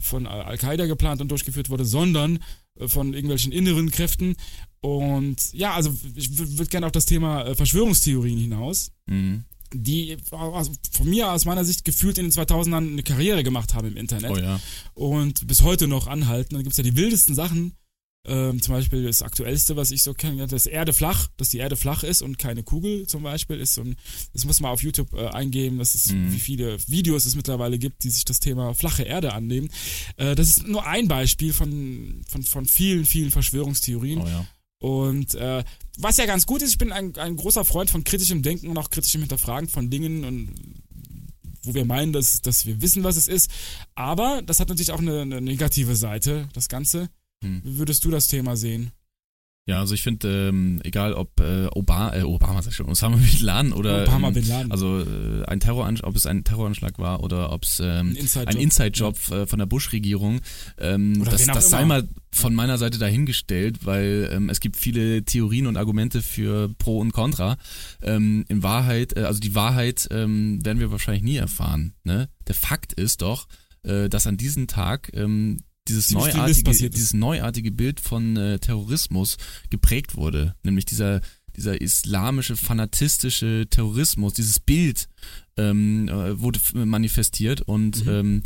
von 0.00 0.26
Al-Qaida 0.26 0.86
geplant 0.86 1.20
und 1.20 1.28
durchgeführt 1.28 1.70
wurde, 1.70 1.84
sondern 1.84 2.40
äh, 2.80 2.88
von 2.88 3.14
irgendwelchen 3.14 3.52
inneren 3.52 3.92
Kräften. 3.92 4.34
Und 4.80 5.52
ja, 5.52 5.74
also 5.74 5.96
ich 6.16 6.36
würde 6.36 6.66
gerne 6.66 6.86
auf 6.86 6.92
das 6.92 7.06
Thema 7.06 7.54
Verschwörungstheorien 7.54 8.38
hinaus. 8.38 8.90
Mhm 9.06 9.44
die 9.74 10.16
von 10.26 11.08
mir 11.08 11.32
aus 11.32 11.44
meiner 11.44 11.64
Sicht 11.64 11.84
gefühlt 11.84 12.18
in 12.18 12.26
den 12.26 12.32
2000ern 12.32 12.92
eine 12.92 13.02
Karriere 13.02 13.42
gemacht 13.42 13.74
haben 13.74 13.88
im 13.88 13.96
Internet 13.96 14.30
Oh 14.30 14.36
ja. 14.36 14.60
und 14.94 15.46
bis 15.46 15.62
heute 15.62 15.88
noch 15.88 16.06
anhalten. 16.06 16.54
Da 16.54 16.62
gibt 16.62 16.72
es 16.72 16.76
ja 16.78 16.84
die 16.84 16.96
wildesten 16.96 17.34
Sachen. 17.34 17.74
Ähm, 18.24 18.62
zum 18.62 18.74
Beispiel 18.74 19.02
das 19.02 19.20
aktuellste, 19.22 19.74
was 19.74 19.90
ich 19.90 20.04
so 20.04 20.14
kenne, 20.14 20.46
das 20.46 20.66
Erde 20.66 20.92
flach, 20.92 21.26
dass 21.38 21.48
die 21.48 21.58
Erde 21.58 21.74
flach 21.74 22.04
ist 22.04 22.22
und 22.22 22.38
keine 22.38 22.62
Kugel 22.62 23.04
zum 23.08 23.24
Beispiel 23.24 23.58
ist. 23.58 23.78
Und 23.78 23.96
das 24.32 24.44
muss 24.44 24.60
man 24.60 24.70
auf 24.70 24.80
YouTube 24.84 25.12
äh, 25.14 25.26
eingeben, 25.26 25.78
dass 25.78 25.96
es, 25.96 26.12
Mhm. 26.12 26.32
wie 26.32 26.38
viele 26.38 26.78
Videos 26.86 27.26
es 27.26 27.34
mittlerweile 27.34 27.80
gibt, 27.80 28.04
die 28.04 28.10
sich 28.10 28.24
das 28.24 28.38
Thema 28.38 28.74
flache 28.74 29.02
Erde 29.02 29.32
annehmen. 29.32 29.70
Äh, 30.18 30.36
das 30.36 30.46
ist 30.50 30.68
nur 30.68 30.86
ein 30.86 31.08
Beispiel 31.08 31.52
von, 31.52 32.22
von, 32.28 32.44
von 32.44 32.64
vielen, 32.66 33.06
vielen 33.06 33.32
Verschwörungstheorien. 33.32 34.20
Oh 34.22 34.26
ja. 34.28 34.46
Und 34.82 35.36
äh, 35.36 35.62
was 35.96 36.16
ja 36.16 36.26
ganz 36.26 36.44
gut 36.44 36.60
ist, 36.60 36.70
ich 36.70 36.78
bin 36.78 36.90
ein, 36.90 37.16
ein 37.16 37.36
großer 37.36 37.64
Freund 37.64 37.88
von 37.88 38.02
kritischem 38.02 38.42
Denken 38.42 38.66
und 38.66 38.76
auch 38.78 38.90
kritischem 38.90 39.20
Hinterfragen 39.20 39.68
von 39.68 39.90
Dingen 39.90 40.24
und 40.24 40.54
wo 41.62 41.72
wir 41.72 41.84
meinen, 41.84 42.12
dass, 42.12 42.42
dass 42.42 42.66
wir 42.66 42.82
wissen, 42.82 43.04
was 43.04 43.16
es 43.16 43.28
ist. 43.28 43.48
Aber 43.94 44.42
das 44.42 44.58
hat 44.58 44.70
natürlich 44.70 44.90
auch 44.90 44.98
eine, 44.98 45.20
eine 45.20 45.40
negative 45.40 45.94
Seite, 45.94 46.48
das 46.52 46.68
Ganze. 46.68 47.10
Hm. 47.44 47.60
Wie 47.62 47.78
würdest 47.78 48.04
du 48.04 48.10
das 48.10 48.26
Thema 48.26 48.56
sehen? 48.56 48.90
Ja, 49.64 49.78
also 49.78 49.94
ich 49.94 50.02
finde, 50.02 50.48
ähm, 50.48 50.80
egal 50.82 51.14
ob 51.14 51.38
äh, 51.40 51.66
Obama, 51.66 52.12
äh, 52.16 52.22
Obama 52.22 52.60
sag 52.62 52.70
ich 52.72 52.76
schon, 52.76 52.88
Osama 52.88 53.16
Bin 53.16 53.42
Laden 53.42 53.72
oder 53.72 54.02
Obama 54.02 54.28
ähm, 54.28 54.34
Bin 54.34 54.48
Laden. 54.48 54.72
also 54.72 55.00
äh, 55.00 55.44
ein 55.46 55.60
Terroranschlag, 55.60 56.08
ob 56.08 56.16
es 56.16 56.26
ein 56.26 56.42
Terroranschlag 56.42 56.98
war 56.98 57.22
oder 57.22 57.52
ob 57.52 57.62
es 57.62 57.78
ähm, 57.78 58.08
Ein 58.10 58.16
Inside-Job. 58.16 58.48
ein 58.48 58.56
Inside-Job 58.56 59.30
äh, 59.30 59.46
von 59.46 59.58
der 59.60 59.66
Bush-Regierung, 59.66 60.40
ähm, 60.78 61.24
das, 61.24 61.46
das 61.46 61.68
sei 61.68 61.84
mal 61.84 62.08
von 62.32 62.54
meiner 62.56 62.76
Seite 62.76 62.98
dahingestellt, 62.98 63.86
weil 63.86 64.30
ähm, 64.32 64.48
es 64.48 64.58
gibt 64.58 64.76
viele 64.76 65.24
Theorien 65.24 65.68
und 65.68 65.76
Argumente 65.76 66.22
für 66.22 66.68
Pro 66.78 66.98
und 66.98 67.12
Contra. 67.12 67.56
Ähm, 68.02 68.44
in 68.48 68.64
Wahrheit, 68.64 69.16
äh, 69.16 69.20
also 69.20 69.38
die 69.38 69.54
Wahrheit 69.54 70.08
ähm, 70.10 70.64
werden 70.64 70.80
wir 70.80 70.90
wahrscheinlich 70.90 71.22
nie 71.22 71.36
erfahren. 71.36 71.94
Ne? 72.02 72.28
Der 72.48 72.56
Fakt 72.56 72.94
ist 72.94 73.22
doch, 73.22 73.46
äh, 73.84 74.08
dass 74.08 74.26
an 74.26 74.36
diesem 74.36 74.66
Tag 74.66 75.10
ähm, 75.14 75.58
dieses 75.88 76.10
neuartige, 76.10 76.90
dieses 76.90 77.12
neuartige 77.14 77.72
Bild 77.72 78.00
von 78.00 78.36
äh, 78.36 78.58
Terrorismus 78.58 79.36
geprägt 79.70 80.16
wurde, 80.16 80.54
nämlich 80.62 80.84
dieser 80.84 81.20
dieser 81.56 81.80
islamische 81.82 82.56
fanatistische 82.56 83.66
Terrorismus, 83.68 84.32
dieses 84.32 84.58
Bild 84.58 85.08
ähm, 85.58 86.08
äh, 86.08 86.40
wurde 86.40 86.58
manifestiert 86.72 87.60
und 87.60 88.06
ähm, 88.06 88.42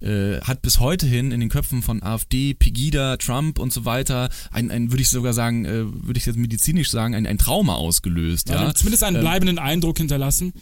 äh, 0.00 0.38
hat 0.42 0.60
bis 0.60 0.78
heute 0.80 1.06
hin 1.06 1.30
in 1.30 1.40
den 1.40 1.48
Köpfen 1.48 1.80
von 1.80 2.02
AfD, 2.02 2.52
Pegida, 2.52 3.16
Trump 3.16 3.58
und 3.58 3.72
so 3.72 3.86
weiter 3.86 4.28
ein, 4.50 4.70
ein 4.70 4.90
würde 4.90 5.00
ich 5.02 5.08
sogar 5.08 5.32
sagen, 5.32 5.64
äh, 5.64 5.84
würde 5.86 6.18
ich 6.18 6.26
jetzt 6.26 6.36
medizinisch 6.36 6.90
sagen, 6.90 7.14
ein, 7.14 7.26
ein 7.26 7.38
Trauma 7.38 7.74
ausgelöst. 7.76 8.50
Ja, 8.50 8.64
Ja, 8.64 8.74
Zumindest 8.74 9.04
einen 9.04 9.16
Ähm, 9.16 9.22
bleibenden 9.22 9.58
Eindruck 9.58 9.96
hinterlassen, 9.96 10.52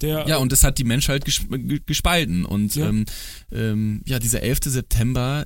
der 0.00 0.26
ja, 0.26 0.36
und 0.38 0.50
das 0.50 0.62
hat 0.64 0.78
die 0.78 0.84
Menschheit 0.84 1.24
ges 1.26 1.42
ge- 1.46 1.80
gespalten. 1.84 2.46
Und 2.46 2.74
Ja. 2.76 2.88
ähm, 2.88 3.04
ähm, 3.52 4.00
ja, 4.06 4.18
dieser 4.18 4.40
11. 4.42 4.60
September 4.64 5.44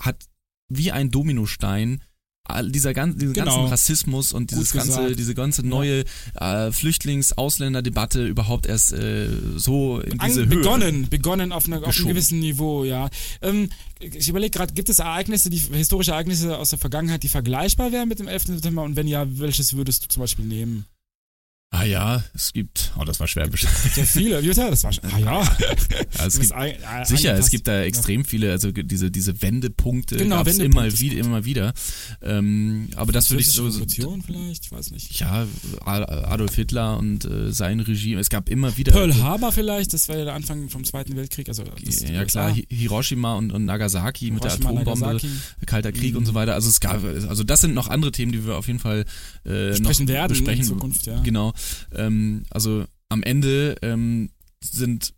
hat 0.00 0.24
wie 0.68 0.92
ein 0.92 1.10
Dominostein 1.10 2.02
dieser 2.62 2.94
gan 2.94 3.16
diesen 3.16 3.34
Genau. 3.34 3.54
ganzen 3.56 3.70
Rassismus 3.70 4.32
und 4.32 4.50
dieses 4.50 4.72
ganze, 4.72 5.14
diese 5.14 5.34
ganze 5.34 5.64
neue 5.64 6.04
äh, 6.34 6.72
Flüchtlings-Ausländer-Debatte 6.72 8.26
überhaupt 8.26 8.66
erst 8.66 8.92
äh, 8.92 9.28
so 9.56 10.00
in 10.00 10.18
diese 10.18 10.42
An, 10.42 10.48
Höhe. 10.48 10.56
begonnen, 10.56 11.08
begonnen 11.08 11.52
auf, 11.52 11.66
einer, 11.66 11.86
auf 11.86 11.96
einem 11.96 12.08
gewissen 12.08 12.40
Niveau, 12.40 12.84
ja. 12.84 13.08
Ähm, 13.42 13.68
ich 14.00 14.28
überlege 14.28 14.50
gerade, 14.50 14.72
gibt 14.72 14.88
es 14.88 14.98
Ereignisse, 14.98 15.50
die 15.50 15.58
historische 15.58 16.12
Ereignisse 16.12 16.56
aus 16.58 16.70
der 16.70 16.78
Vergangenheit, 16.78 17.22
die 17.22 17.28
vergleichbar 17.28 17.92
wären 17.92 18.08
mit 18.08 18.18
dem 18.18 18.26
11. 18.26 18.46
September? 18.46 18.82
Und 18.82 18.96
wenn 18.96 19.06
ja, 19.06 19.26
welches 19.38 19.76
würdest 19.76 20.04
du 20.04 20.08
zum 20.08 20.22
Beispiel 20.22 20.46
nehmen? 20.46 20.86
Ah 21.72 21.84
ja, 21.84 22.24
es 22.34 22.52
gibt, 22.52 22.90
oh, 22.98 23.04
das 23.04 23.20
war 23.20 23.28
schwer 23.28 23.46
bestimmt. 23.48 23.72
Sehr 23.94 24.04
viele, 24.04 24.40
Jutta, 24.40 24.70
das 24.70 24.82
war 24.82 24.90
ah 25.02 25.18
ja. 25.20 25.42
Ja, 26.18 26.26
es 26.26 26.40
gibt, 26.40 26.50
ein- 26.52 26.82
ein- 26.84 27.04
sicher, 27.06 27.34
es 27.38 27.48
gibt 27.48 27.68
da 27.68 27.82
extrem 27.84 28.24
viele, 28.24 28.50
also 28.50 28.72
diese, 28.72 29.12
diese 29.12 29.40
Wendepunkte 29.40 30.16
Genau, 30.16 30.38
gab's 30.38 30.58
Wendepunkt 30.58 31.00
immer 31.00 31.10
gut. 31.10 31.26
immer 31.26 31.44
wieder. 31.44 31.72
Ähm, 32.22 32.88
aber 32.96 33.12
das 33.12 33.30
würde 33.30 33.42
ich 33.42 33.50
so, 33.52 33.66
Revolution 33.66 34.20
vielleicht, 34.20 34.64
ich 34.64 34.72
weiß 34.72 34.90
nicht. 34.90 35.20
ja, 35.20 35.46
Adolf 35.84 36.56
Hitler 36.56 36.98
und 36.98 37.24
äh, 37.24 37.52
sein 37.52 37.78
Regime, 37.78 38.20
es 38.20 38.30
gab 38.30 38.48
immer 38.48 38.76
wieder. 38.76 38.90
Pearl 38.90 39.14
Harbor 39.22 39.52
vielleicht, 39.52 39.92
das 39.94 40.08
war 40.08 40.16
ja 40.18 40.24
der 40.24 40.34
Anfang 40.34 40.68
vom 40.70 40.82
Zweiten 40.82 41.14
Weltkrieg. 41.14 41.48
Also 41.48 41.62
das, 41.62 42.00
ja 42.00 42.24
klar, 42.24 42.50
Hi- 42.52 42.66
Hiroshima 42.68 43.34
und, 43.36 43.52
und 43.52 43.64
Nagasaki 43.64 44.32
mit 44.32 44.42
der 44.42 44.50
Hiroshima, 44.50 44.70
Atombombe, 44.80 45.06
Nagasaki. 45.06 45.30
Kalter 45.66 45.92
Krieg 45.92 46.12
Mhm. 46.14 46.18
und 46.18 46.26
so 46.26 46.34
weiter. 46.34 46.54
Also 46.54 46.68
es 46.68 46.80
gab, 46.80 47.04
also 47.04 47.44
das 47.44 47.60
sind 47.60 47.74
noch 47.74 47.86
andere 47.86 48.10
Themen, 48.10 48.32
die 48.32 48.44
wir 48.44 48.56
auf 48.56 48.66
jeden 48.66 48.80
Fall 48.80 49.04
äh, 49.44 49.68
Besprechen 49.70 50.08
werden 50.08 50.30
besprechen. 50.30 50.62
in 50.62 50.68
Zukunft, 50.68 51.06
ja. 51.06 51.20
Genau. 51.20 51.52
Ähm, 51.94 52.44
also 52.50 52.84
am 53.08 53.22
Ende 53.22 53.76
ähm, 53.82 54.30
sind, 54.62 55.14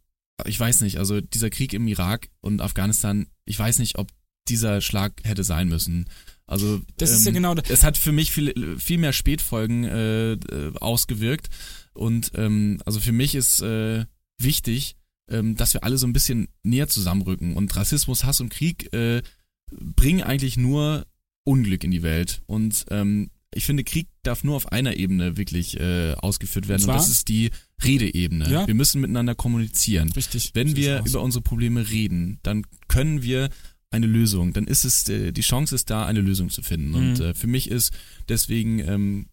ich 0.47 0.59
weiß 0.59 0.81
nicht, 0.81 0.99
also 0.99 1.21
dieser 1.21 1.51
Krieg 1.51 1.73
im 1.75 1.87
Irak 1.89 2.29
und 2.41 2.61
Afghanistan, 2.61 3.27
ich 3.45 3.59
weiß 3.59 3.79
nicht, 3.79 3.99
ob 3.99 4.11
dieser 4.49 4.81
Schlag 4.81 5.21
hätte 5.25 5.45
sein 5.45 5.69
müssen. 5.69 6.09
Also 6.47 6.81
Das 6.97 7.13
ist 7.13 7.25
ja 7.25 7.33
genau 7.33 7.55
da- 7.55 7.63
es 7.69 7.85
hat 7.85 7.97
für 7.97 8.13
mich 8.13 8.31
viel, 8.33 8.77
viel 8.79 8.99
mehr 8.99 9.13
Spätfolgen 9.13 9.85
äh, 9.85 10.33
äh, 10.33 10.73
ausgewirkt. 10.81 11.49
Und 11.95 12.33
ähm, 12.35 12.81
also 12.85 12.99
für 13.01 13.13
mich 13.13 13.35
ist 13.35 13.61
äh, 13.63 14.05
wichtig, 14.39 14.97
ähm, 15.31 15.55
dass 15.57 15.75
wir 15.75 15.85
alle 15.85 15.99
so 15.99 16.07
ein 16.07 16.13
bisschen 16.13 16.49
näher 16.63 16.89
zusammenrücken. 16.89 17.55
Und 17.55 17.75
Rassismus, 17.77 18.25
Hass 18.25 18.41
und 18.41 18.49
Krieg 18.49 18.93
äh, 18.93 19.23
bringen 19.71 20.23
eigentlich 20.23 20.57
nur 20.57 21.07
Unglück 21.45 21.85
in 21.85 21.91
die 21.91 22.03
Welt. 22.03 22.43
Und 22.47 22.85
ähm, 22.91 23.31
ich 23.55 23.65
finde, 23.65 23.85
Krieg 23.85 24.09
darf 24.23 24.45
nur 24.45 24.57
auf 24.57 24.71
einer 24.73 24.97
Ebene 24.97 25.37
wirklich 25.37 25.79
äh, 25.79 26.15
ausgeführt 26.15 26.69
werden 26.69 26.83
Und 26.85 26.91
und, 26.91 26.97
das 26.97 27.09
ist 27.09 27.29
die 27.29 27.51
Redeebene. 27.83 28.51
Ja. 28.51 28.67
Wir 28.67 28.75
müssen 28.75 29.01
miteinander 29.01 29.35
kommunizieren. 29.35 30.11
Richtig. 30.13 30.51
Wenn 30.55 30.77
wir 30.77 31.03
über 31.07 31.21
unsere 31.23 31.43
Probleme 31.43 31.91
reden, 31.91 32.39
dann 32.43 32.65
können 32.89 33.23
wir 33.23 33.51
eine 33.91 34.07
Lösung, 34.07 34.53
dann 34.55 34.67
ist 34.67 34.85
es, 34.85 35.07
äh, 35.09 35.33
die 35.33 35.43
Chance 35.43 35.75
ist 35.75 35.91
da, 35.91 36.07
eine 36.07 36.21
Lösung 36.23 36.49
zu 36.49 36.63
finden. 36.63 36.95
Und 36.95 37.19
Mhm. 37.19 37.25
äh, 37.25 37.35
für 37.35 37.47
mich 37.47 37.71
ist 37.71 37.93
deswegen 38.29 38.79
ähm, 38.79 39.27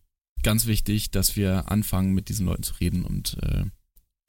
ganz 0.44 0.66
wichtig, 0.68 1.12
dass 1.12 1.36
wir 1.38 1.72
anfangen, 1.72 2.14
mit 2.14 2.28
diesen 2.30 2.46
Leuten 2.46 2.64
zu 2.64 2.74
reden 2.76 3.04
und 3.06 3.38
äh, 3.42 3.64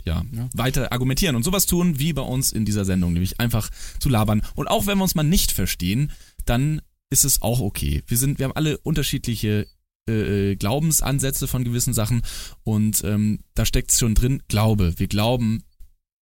ja, 0.05 0.25
Ja. 0.33 0.49
weiter 0.55 0.93
argumentieren 0.93 1.35
und 1.37 1.43
sowas 1.43 1.67
tun, 1.67 1.99
wie 1.99 2.13
bei 2.13 2.23
uns 2.23 2.53
in 2.53 2.65
dieser 2.65 2.85
Sendung, 2.85 3.13
nämlich 3.13 3.39
einfach 3.41 3.71
zu 3.99 4.09
labern. 4.09 4.43
Und 4.55 4.69
auch 4.69 4.87
wenn 4.87 4.99
wir 4.99 5.03
uns 5.05 5.15
mal 5.15 5.25
nicht 5.25 5.53
verstehen, 5.53 6.11
dann 6.47 6.81
ist 7.11 7.25
es 7.25 7.43
auch 7.43 7.61
okay. 7.61 8.03
Wir 8.07 8.17
sind, 8.17 8.39
wir 8.39 8.45
haben 8.45 8.55
alle 8.57 8.79
unterschiedliche 8.79 9.67
äh, 10.11 10.57
Glaubensansätze 10.57 11.47
von 11.49 11.65
gewissen 11.65 11.95
Sachen 11.95 12.23
und 12.65 13.03
ähm, 13.05 13.41
da 13.55 13.65
steckt 13.65 13.93
es 13.93 13.99
schon 13.99 14.15
drin, 14.15 14.43
Glaube. 14.49 14.95
Wir 14.99 15.09
glauben, 15.09 15.63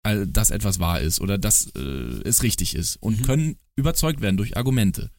äh, 0.03 0.25
dass 0.27 0.51
etwas 0.51 0.79
wahr 0.79 0.99
ist 1.01 1.21
oder 1.21 1.37
dass 1.37 1.67
äh, 1.75 1.79
es 1.79 2.43
richtig 2.43 2.75
ist 2.75 2.97
und 2.97 3.19
Mhm. 3.21 3.25
können 3.25 3.55
überzeugt 3.75 4.21
werden 4.21 4.37
durch 4.37 4.57
Argumente. 4.57 5.11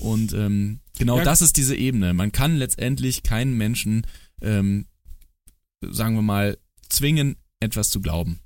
Und 0.00 0.32
ähm, 0.32 0.80
genau 0.98 1.18
Ja. 1.18 1.24
das 1.24 1.42
ist 1.42 1.56
diese 1.56 1.76
Ebene. 1.76 2.12
Man 2.14 2.32
kann 2.32 2.56
letztendlich 2.56 3.22
keinen 3.22 3.56
Menschen, 3.56 4.06
ähm, 4.40 4.86
sagen 5.80 6.14
wir 6.16 6.22
mal, 6.22 6.58
zwingen, 6.88 7.36
etwas 7.60 7.90
zu 7.90 8.00
glauben. 8.00 8.40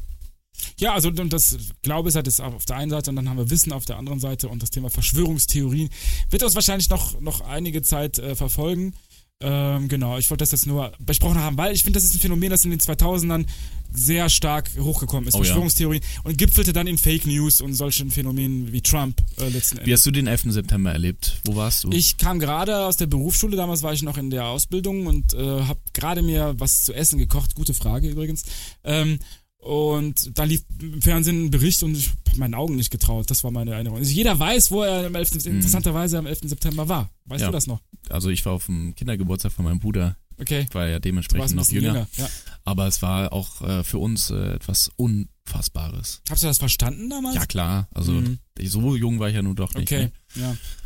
Ja, 0.78 0.94
also 0.94 1.10
das 1.10 1.56
Glaube 1.82 2.08
ist 2.08 2.14
halt 2.14 2.26
das 2.26 2.40
auf 2.40 2.64
der 2.64 2.76
einen 2.76 2.90
Seite 2.90 3.10
und 3.10 3.16
dann 3.16 3.28
haben 3.28 3.36
wir 3.36 3.50
Wissen 3.50 3.72
auf 3.72 3.84
der 3.84 3.96
anderen 3.98 4.20
Seite 4.20 4.48
und 4.48 4.62
das 4.62 4.70
Thema 4.70 4.88
Verschwörungstheorien 4.88 5.90
wird 6.30 6.42
uns 6.42 6.54
wahrscheinlich 6.54 6.88
noch, 6.88 7.20
noch 7.20 7.42
einige 7.42 7.82
Zeit 7.82 8.18
äh, 8.18 8.34
verfolgen. 8.34 8.94
Ähm, 9.42 9.88
genau, 9.88 10.16
ich 10.16 10.30
wollte 10.30 10.42
das 10.42 10.52
jetzt 10.52 10.66
nur 10.66 10.92
besprochen 10.98 11.38
haben, 11.38 11.58
weil 11.58 11.74
ich 11.74 11.82
finde, 11.82 11.98
das 11.98 12.04
ist 12.04 12.14
ein 12.14 12.20
Phänomen, 12.20 12.48
das 12.48 12.64
in 12.64 12.70
den 12.70 12.80
2000ern 12.80 13.44
sehr 13.92 14.28
stark 14.30 14.70
hochgekommen 14.78 15.28
ist. 15.28 15.34
Oh 15.34 15.38
ja. 15.38 15.44
Verschwörungstheorien 15.44 16.02
und 16.24 16.38
gipfelte 16.38 16.72
dann 16.72 16.86
in 16.86 16.96
Fake 16.96 17.26
News 17.26 17.60
und 17.60 17.74
solchen 17.74 18.10
Phänomenen 18.10 18.72
wie 18.72 18.80
Trump 18.80 19.22
äh, 19.38 19.48
letzten 19.48 19.76
Wie 19.76 19.80
Endes. 19.80 20.00
hast 20.00 20.06
du 20.06 20.10
den 20.10 20.26
11. 20.26 20.44
September 20.48 20.92
erlebt? 20.92 21.40
Wo 21.44 21.54
warst 21.54 21.84
du? 21.84 21.90
Ich 21.90 22.16
kam 22.16 22.38
gerade 22.38 22.86
aus 22.86 22.96
der 22.96 23.06
Berufsschule, 23.06 23.56
damals 23.56 23.82
war 23.82 23.92
ich 23.92 24.02
noch 24.02 24.16
in 24.16 24.30
der 24.30 24.46
Ausbildung 24.46 25.06
und 25.06 25.34
äh, 25.34 25.62
habe 25.62 25.80
gerade 25.92 26.22
mir 26.22 26.54
was 26.58 26.84
zu 26.84 26.94
essen 26.94 27.18
gekocht. 27.18 27.54
Gute 27.54 27.74
Frage 27.74 28.08
übrigens. 28.08 28.44
Ähm, 28.84 29.18
und 29.66 30.38
da 30.38 30.44
lief 30.44 30.62
im 30.80 31.02
Fernsehen 31.02 31.46
ein 31.46 31.50
Bericht 31.50 31.82
und 31.82 31.96
ich 31.96 32.10
habe 32.28 32.38
meinen 32.38 32.54
Augen 32.54 32.76
nicht 32.76 32.90
getraut. 32.90 33.30
Das 33.30 33.42
war 33.44 33.50
meine 33.50 33.72
Erinnerung. 33.72 33.98
Also 33.98 34.12
jeder 34.12 34.38
weiß, 34.38 34.70
wo 34.70 34.82
er 34.82 35.06
am 35.06 35.14
11. 35.14 35.46
interessanterweise 35.46 36.18
am 36.18 36.26
11. 36.26 36.40
September 36.48 36.88
war. 36.88 37.10
Weißt 37.26 37.40
Ja. 37.42 37.48
du 37.48 37.52
das 37.52 37.66
noch? 37.66 37.80
also 38.08 38.30
ich 38.30 38.44
war 38.46 38.52
auf 38.52 38.66
dem 38.66 38.94
Kindergeburtstag 38.94 39.50
von 39.52 39.64
meinem 39.64 39.80
Bruder. 39.80 40.16
Okay. 40.38 40.66
Ich 40.68 40.74
war 40.74 40.86
ja 40.86 40.98
dementsprechend 41.00 41.54
noch 41.56 41.68
jünger. 41.70 41.88
jünger. 41.88 42.08
Ja. 42.16 42.28
Aber 42.64 42.86
es 42.86 43.00
war 43.02 43.32
auch 43.32 43.62
äh, 43.62 43.82
für 43.84 43.98
uns 43.98 44.30
äh, 44.30 44.54
etwas 44.54 44.90
un 44.96 45.28
Unfassbares. 45.48 46.22
Hast 46.28 46.42
du 46.42 46.48
das 46.48 46.58
verstanden 46.58 47.08
damals? 47.08 47.36
Ja 47.36 47.46
klar, 47.46 47.88
also 47.94 48.12
Mhm. 48.12 48.38
so 48.64 48.96
jung 48.96 49.20
war 49.20 49.28
ich 49.28 49.36
ja 49.36 49.42
nun 49.42 49.54
doch 49.54 49.72
nicht. 49.74 49.90
Okay, 49.92 50.10
Ne? 50.34 50.42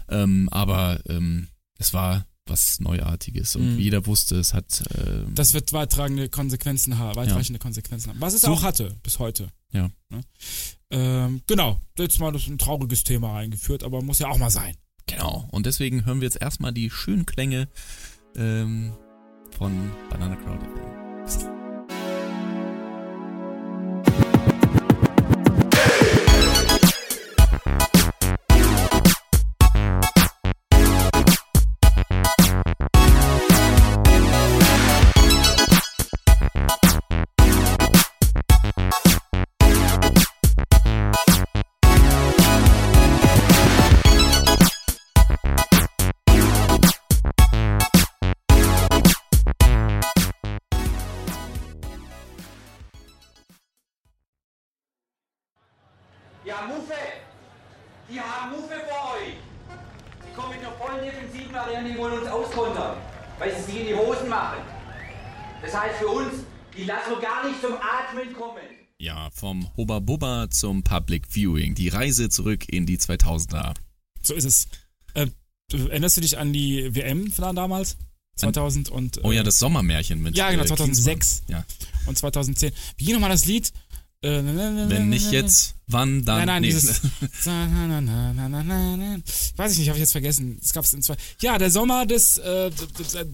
ja. 0.09 0.23
Ähm, 0.23 0.49
aber 0.51 1.01
ähm, 1.09 1.49
es 1.79 1.95
war 1.95 2.27
was 2.47 2.81
Neuartiges 2.81 3.55
und 3.57 3.75
Mhm. 3.75 3.79
jeder 3.79 4.07
wusste, 4.07 4.37
es 4.37 4.55
hat 4.55 4.83
ähm, 4.97 5.33
Das 5.35 5.55
wird 5.55 5.73
weittragende 5.73 6.29
Konsequenzen 6.29 6.99
haben, 6.99 7.17
weitreichende 7.17 7.59
Konsequenzen 7.61 8.11
haben. 8.11 8.21
Was 8.21 8.35
es 8.35 8.43
So- 8.43 8.49
auch 8.53 8.63
hatte, 8.63 8.97
bis 9.03 9.19
heute. 9.19 9.49
Ja. 9.73 9.91
Ne? 10.09 10.21
Ähm, 10.91 11.43
genau, 11.47 11.81
jetzt 11.97 12.19
mal 12.19 12.33
das 12.33 12.47
ein 12.49 12.59
trauriges 12.59 13.05
Thema 13.05 13.37
eingeführt, 13.37 13.85
aber 13.85 14.03
muss 14.03 14.19
ja 14.19 14.29
auch 14.29 14.39
mal 14.39 14.51
sein. 14.51 14.75
Genau. 15.07 15.49
Und 15.53 15.67
deswegen 15.67 16.05
hören 16.05 16.21
wir 16.21 16.27
jetzt 16.27 16.41
erstmal 16.41 16.73
die 16.73 16.91
schönen 16.91 17.25
Klänge 17.27 17.69
ähm, 18.37 18.93
von 19.57 19.91
Banana 20.09 20.37
Crowd. 20.37 21.00
Vom 69.41 69.69
Hoba 69.77 69.99
Bubba 69.99 70.49
zum 70.51 70.83
Public 70.83 71.27
Viewing. 71.29 71.75
Die 71.75 71.89
Reise 71.89 72.29
zurück 72.29 72.69
in 72.69 72.87
die 72.87 72.99
2000er. 72.99 73.75
So 74.23 74.35
ist 74.35 74.45
es. 74.45 74.69
Äh, 75.15 75.27
du- 75.71 75.89
erinnerst 75.89 76.17
du 76.19 76.21
dich 76.21 76.39
an 76.39 76.53
die 76.53 76.95
WM 76.95 77.33
von 77.33 77.57
damals? 77.57 77.97
2000 78.37 78.89
und 78.91 79.19
äh, 79.19 79.21
Oh 79.25 79.33
ja, 79.33 79.43
das 79.43 79.59
Sommermärchen 79.59 80.23
mit 80.23 80.37
Ja, 80.37 80.51
genau, 80.51 80.63
äh, 80.63 80.67
2006 80.67 81.43
Klinsmann. 81.47 81.65
Ja. 81.67 82.07
und 82.07 82.17
2010. 82.17 82.73
Wie 82.97 83.05
ging 83.05 83.15
nochmal 83.15 83.31
das 83.31 83.45
Lied? 83.45 83.73
Äh, 84.23 84.43
Wenn 84.43 85.09
nicht 85.09 85.33
jetzt, 85.33 85.75
wann 85.93 86.25
dann? 86.25 86.39
Nein, 86.39 86.47
nein, 86.47 86.63
Nee. 86.63 86.69
dieses. 86.69 87.01
Na. 87.47 89.17
Weiß 89.57 89.73
ich 89.73 89.79
nicht, 89.79 89.89
habe 89.89 89.99
ich 89.99 90.03
jetzt 90.03 90.13
vergessen. 90.13 90.59
Es 90.63 90.73
gab's 90.73 90.93
in 90.93 91.03
zwei. 91.03 91.17
Ja, 91.41 91.59
der 91.59 91.71
Sommer 91.71 92.07
des. 92.07 92.39
Äh, 92.39 92.71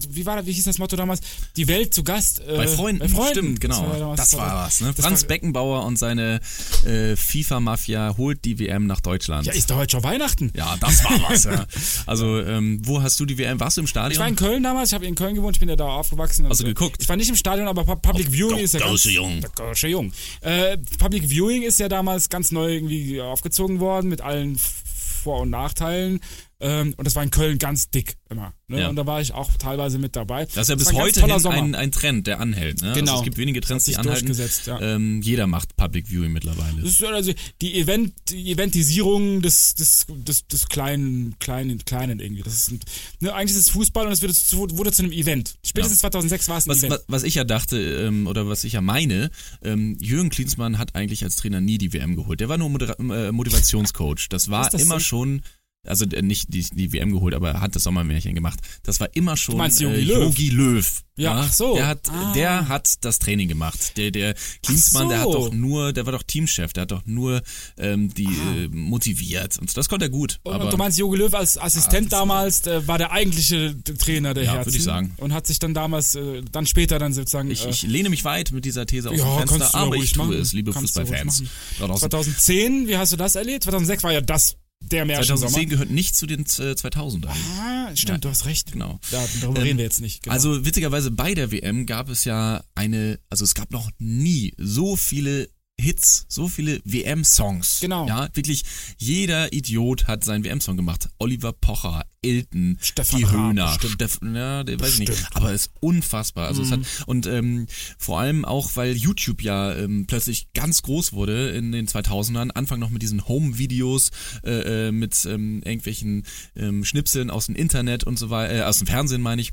wie 0.09 0.25
war 0.25 0.37
das? 0.37 0.45
Wie 0.45 0.51
hieß 0.53 0.65
das 0.65 0.77
Motto 0.77 0.95
damals? 0.95 1.21
Die 1.55 1.67
Welt 1.67 1.93
zu 1.93 2.03
Gast. 2.03 2.39
Äh, 2.39 2.57
Bei 2.57 2.67
Freunden, 2.67 2.99
Bei 2.99 3.07
Freunden. 3.07 3.31
stimmt, 3.33 3.61
genau. 3.61 3.81
Das 3.91 3.99
war, 4.01 4.15
Das 4.15 4.37
war 4.37 4.65
was, 4.65 4.81
ne? 4.81 4.93
Franz 4.93 5.21
war- 5.23 5.27
Beckenbauer 5.27 5.85
und 5.85 5.97
seine 5.97 6.39
äh, 6.85 7.15
FIFA-Mafia 7.15 8.15
holt 8.17 8.43
die 8.45 8.59
WM 8.59 8.87
nach 8.87 9.01
Deutschland. 9.01 9.45
Ja, 9.45 9.53
ist 9.53 9.69
doch 9.69 9.77
heute 9.77 9.91
schon 9.91 10.03
Weihnachten. 10.03 10.51
Ja, 10.55 10.75
das 10.79 11.03
war 11.03 11.29
was, 11.29 11.43
ja. 11.45 11.65
Also, 12.05 12.39
ähm, 12.41 12.79
wo 12.83 13.01
hast 13.01 13.19
du 13.19 13.25
die 13.25 13.37
WM? 13.37 13.59
Warst 13.59 13.77
du 13.77 13.81
im 13.81 13.87
Stadion? 13.87 14.11
Ich 14.13 14.19
war 14.19 14.27
in 14.27 14.35
Köln 14.35 14.63
damals, 14.63 14.89
ich 14.89 14.93
habe 14.95 15.05
in 15.05 15.15
Köln 15.15 15.35
gewohnt, 15.35 15.55
ich 15.55 15.59
bin 15.59 15.69
ja 15.69 15.75
da 15.75 15.85
aufgewachsen. 15.85 16.45
du 16.47 16.53
so. 16.53 16.63
geguckt? 16.63 17.01
Ich 17.01 17.09
war 17.09 17.15
nicht 17.15 17.29
im 17.29 17.35
Stadion, 17.35 17.67
aber 17.67 17.83
Pu- 17.83 17.95
Public 18.01 18.31
Viewing 18.31 18.57
ist 18.59 18.73
ja 18.73 18.79
ganz, 18.79 19.03
Jung. 19.05 19.41
Jung. 19.83 20.11
Äh, 20.41 20.77
Public 20.97 21.29
Viewing 21.29 21.63
ist 21.63 21.79
ja 21.79 21.87
damals 21.89 22.29
ganz 22.29 22.46
neu 22.51 22.73
irgendwie 22.73 23.21
aufgezogen 23.21 23.79
worden 23.79 24.09
mit 24.09 24.21
allen 24.21 24.57
Vor- 24.57 25.41
und 25.41 25.49
Nachteilen. 25.49 26.21
Ähm, 26.59 26.95
und 26.97 27.05
das 27.05 27.15
war 27.15 27.21
in 27.23 27.29
Köln 27.29 27.59
ganz 27.59 27.89
dick 27.91 28.15
immer. 28.29 28.53
Ne? 28.67 28.81
Ja. 28.81 28.89
Und 28.89 28.95
da 28.95 29.05
war 29.05 29.21
ich 29.21 29.31
auch 29.31 29.51
teilweise 29.57 29.99
mit 29.99 30.15
dabei. 30.15 30.45
Das 30.45 30.57
ist 30.57 30.69
ja 30.69 30.75
bis 30.75 30.87
ein 30.87 30.95
heute 30.95 31.23
ein, 31.23 31.75
ein 31.75 31.91
Trend, 31.91 32.25
der 32.25 32.39
anhält. 32.39 32.81
Ne? 32.81 32.93
Genau. 32.93 33.11
Also 33.11 33.21
es 33.21 33.25
gibt 33.25 33.37
wenige 33.37 33.61
Trends, 33.61 33.85
die 33.85 33.95
anhalten. 33.95 34.33
ja. 34.65 34.81
ähm, 34.81 35.21
jeder 35.21 35.45
macht 35.45 35.77
Public 35.77 36.09
Viewing 36.09 36.33
mittlerweile. 36.33 36.81
Das 36.81 36.91
ist 36.91 37.03
also 37.03 37.31
die 37.61 37.79
Event, 37.79 38.13
die 38.29 38.51
Eventisierung 38.51 39.41
des, 39.41 39.75
des, 39.75 40.07
des, 40.09 40.47
des 40.47 40.67
kleinen, 40.67 41.37
kleinen, 41.39 41.85
kleinen 41.85 42.19
irgendwie. 42.19 42.41
Das 42.41 42.55
ist 42.55 42.71
ein, 42.71 42.79
ne, 43.19 43.33
eigentlich 43.33 43.51
ist 43.51 43.67
es 43.67 43.69
Fußball 43.69 44.07
und 44.07 44.11
es 44.11 44.23
wurde 44.23 44.33
zu, 44.33 44.77
wurde 44.77 44.91
zu 44.91 45.03
einem 45.03 45.11
Event. 45.11 45.55
Spätestens 45.63 45.99
2006 45.99 46.49
war 46.49 46.57
es 46.57 46.65
ein 46.65 46.69
was, 46.71 46.79
Event. 46.79 46.91
was, 46.93 47.03
was 47.07 47.23
ich 47.23 47.35
ja 47.35 47.43
dachte, 47.43 47.77
ähm, 47.79 48.25
oder 48.25 48.47
was 48.47 48.63
ich 48.63 48.73
ja 48.73 48.81
meine, 48.81 49.29
ähm, 49.63 49.95
Jürgen 49.99 50.29
Klinsmann 50.29 50.79
hat 50.79 50.95
eigentlich 50.95 51.23
als 51.23 51.35
Trainer 51.35 51.61
nie 51.61 51.77
die 51.77 51.93
WM 51.93 52.15
geholt. 52.15 52.39
Der 52.39 52.49
war 52.49 52.57
nur 52.57 52.69
Modera 52.69 52.93
äh, 52.93 53.31
Motivationscoach. 53.31 54.27
Das 54.29 54.49
war 54.49 54.73
immer 54.73 54.95
so? 54.95 54.99
schon, 54.99 55.41
also 55.87 56.05
äh, 56.05 56.21
nicht 56.21 56.53
die, 56.53 56.63
die 56.63 56.93
WM 56.93 57.11
geholt, 57.11 57.33
aber 57.33 57.51
er 57.51 57.61
hat 57.61 57.75
das 57.75 57.83
Sommermärchen 57.83 58.35
gemacht. 58.35 58.59
Das 58.83 58.99
war 58.99 59.09
immer 59.15 59.37
schon 59.37 59.57
meinst 59.57 59.79
Jogi 59.79 59.95
äh, 60.01 60.03
Löw? 60.03 60.23
Jogi 60.25 60.49
Löw. 60.49 61.01
Ja, 61.19 61.33
ach 61.33 61.51
so. 61.51 61.73
Der 61.75 61.87
hat, 61.87 62.09
Ah. 62.09 62.31
der 62.33 62.67
hat 62.67 62.93
das 63.01 63.17
Training 63.17 63.47
gemacht. 63.47 63.97
Der, 63.97 64.11
der 64.11 64.35
Klinsmann, 64.61 65.03
so. 65.05 65.09
der 65.09 65.19
hat 65.19 65.25
doch 65.33 65.51
nur, 65.51 65.91
der 65.91 66.05
war 66.05 66.11
doch 66.13 66.21
Teamchef, 66.21 66.73
der 66.73 66.83
hat 66.83 66.91
doch 66.91 67.01
nur 67.05 67.41
ähm, 67.77 68.13
die 68.13 68.27
Ah. 68.27 68.55
äh, 68.55 68.67
motiviert. 68.67 69.57
Und 69.57 69.75
das 69.75 69.89
konnte 69.89 70.05
er 70.05 70.09
gut. 70.09 70.39
Und, 70.43 70.53
aber 70.53 70.65
und 70.65 70.73
du 70.73 70.77
meinst, 70.77 70.99
Jogi 70.99 71.17
Löw 71.17 71.33
als 71.33 71.57
Assistent 71.57 72.11
das- 72.11 72.19
damals 72.19 72.61
der 72.61 72.87
war 72.87 72.97
der 72.99 73.11
eigentliche 73.11 73.75
Trainer 73.83 74.33
der 74.35 74.43
Ja, 74.43 74.53
Herzen. 74.53 74.67
würde 74.67 74.77
ich 74.77 74.83
sagen. 74.83 75.13
Und 75.17 75.33
hat 75.33 75.47
sich 75.47 75.57
dann 75.57 75.73
damals, 75.73 76.13
äh, 76.15 76.43
dann 76.51 76.65
später 76.67 76.99
dann 76.99 77.13
sozusagen. 77.13 77.49
ich, 77.49 77.65
äh, 77.65 77.69
ich 77.69 77.81
lehne 77.83 78.09
mich 78.09 78.23
weit 78.23 78.51
mit 78.51 78.65
dieser 78.65 78.85
These 78.85 79.09
aus 79.09 79.17
ja, 79.17 79.39
dem 79.39 79.47
Fenster, 79.47 79.69
ja 79.73 79.83
aber 79.85 79.95
ich 79.95 80.11
tue 80.11 80.25
machen. 80.27 80.39
es, 80.39 80.53
liebe 80.53 80.71
Fußballfans. 80.73 81.41
machen. 81.41 81.49
da 81.79 81.87
draußen. 81.87 82.09
2010, 82.11 82.87
wie 82.87 82.97
hast 82.97 83.11
du 83.13 83.17
das 83.17 83.35
erlebt? 83.35 83.63
2006 83.63 84.03
war 84.03 84.13
ja 84.13 84.21
das 84.21 84.55
der 84.81 85.05
Märchensommer. 85.05 85.39
2010 85.51 85.69
gehört 85.69 85.89
nicht 85.89 86.15
zu 86.15 86.25
den 86.27 86.41
äh, 86.41 86.43
2000ern. 86.73 87.27
Ah, 87.59 87.95
stimmt, 87.95 88.09
Ja. 88.09 88.17
du 88.19 88.29
hast 88.29 88.45
recht. 88.45 88.71
Genau. 88.71 88.99
Ja, 89.11 89.25
darüber 89.41 89.59
Ähm, 89.59 89.63
reden 89.65 89.77
wir 89.77 89.85
jetzt 89.85 90.01
nicht. 90.01 90.23
Genau. 90.23 90.33
Also 90.33 90.65
witzigerweise 90.65 91.11
bei 91.11 91.33
der 91.33 91.51
WM 91.51 91.85
gab 91.85 92.09
es 92.09 92.25
ja 92.25 92.63
eine, 92.75 93.19
also 93.29 93.43
es 93.43 93.53
gab 93.53 93.71
noch 93.71 93.89
nie 93.99 94.53
so 94.57 94.95
viele 94.95 95.49
Hits, 95.79 96.25
so 96.27 96.47
viele 96.47 96.81
WM-Songs. 96.85 97.79
Genau. 97.81 98.07
Ja, 98.07 98.29
wirklich 98.33 98.63
jeder 98.97 99.53
Idiot 99.53 100.07
hat 100.07 100.23
seinen 100.23 100.43
WM-Song 100.43 100.75
gemacht. 100.75 101.09
Oliver 101.19 101.53
Pocher, 101.53 102.03
Elton, 102.23 102.77
Stefan 102.81 103.19
die 103.19 103.29
Höhner. 103.29 103.77
Steff, 103.79 104.19
ja, 104.23 104.63
der 104.63 104.79
weiß 104.79 104.93
ich 104.93 105.07
nicht. 105.07 105.27
Aber 105.35 105.53
es 105.53 105.67
ist 105.67 105.71
unfassbar. 105.79 106.47
Also 106.47 106.63
es 106.63 106.71
hat 106.71 106.79
und 107.05 107.27
ähm, 107.27 107.67
vor 107.99 108.19
allem 108.19 108.43
auch, 108.43 108.71
weil 108.75 108.93
YouTube 108.93 109.43
ja 109.43 109.75
ähm, 109.75 110.07
plötzlich 110.07 110.51
ganz 110.53 110.81
groß 110.81 111.13
wurde 111.13 111.51
in 111.51 111.71
den 111.71 111.87
2000ern. 111.87 112.49
Anfang 112.51 112.79
noch 112.79 112.89
mit 112.89 113.03
diesen 113.03 113.27
Home-Videos 113.27 114.09
äh, 114.43 114.87
äh, 114.87 114.91
mit 114.91 115.25
ähm, 115.25 115.61
irgendwelchen 115.63 116.25
ähm, 116.55 116.83
Schnipseln 116.85 117.29
aus 117.29 117.45
dem 117.45 117.55
Internet 117.55 118.03
und 118.03 118.17
so 118.17 118.31
weiter, 118.31 118.55
äh, 118.55 118.61
aus 118.63 118.79
dem 118.79 118.87
Fernsehen 118.87 119.21
meine 119.21 119.41
ich. 119.41 119.51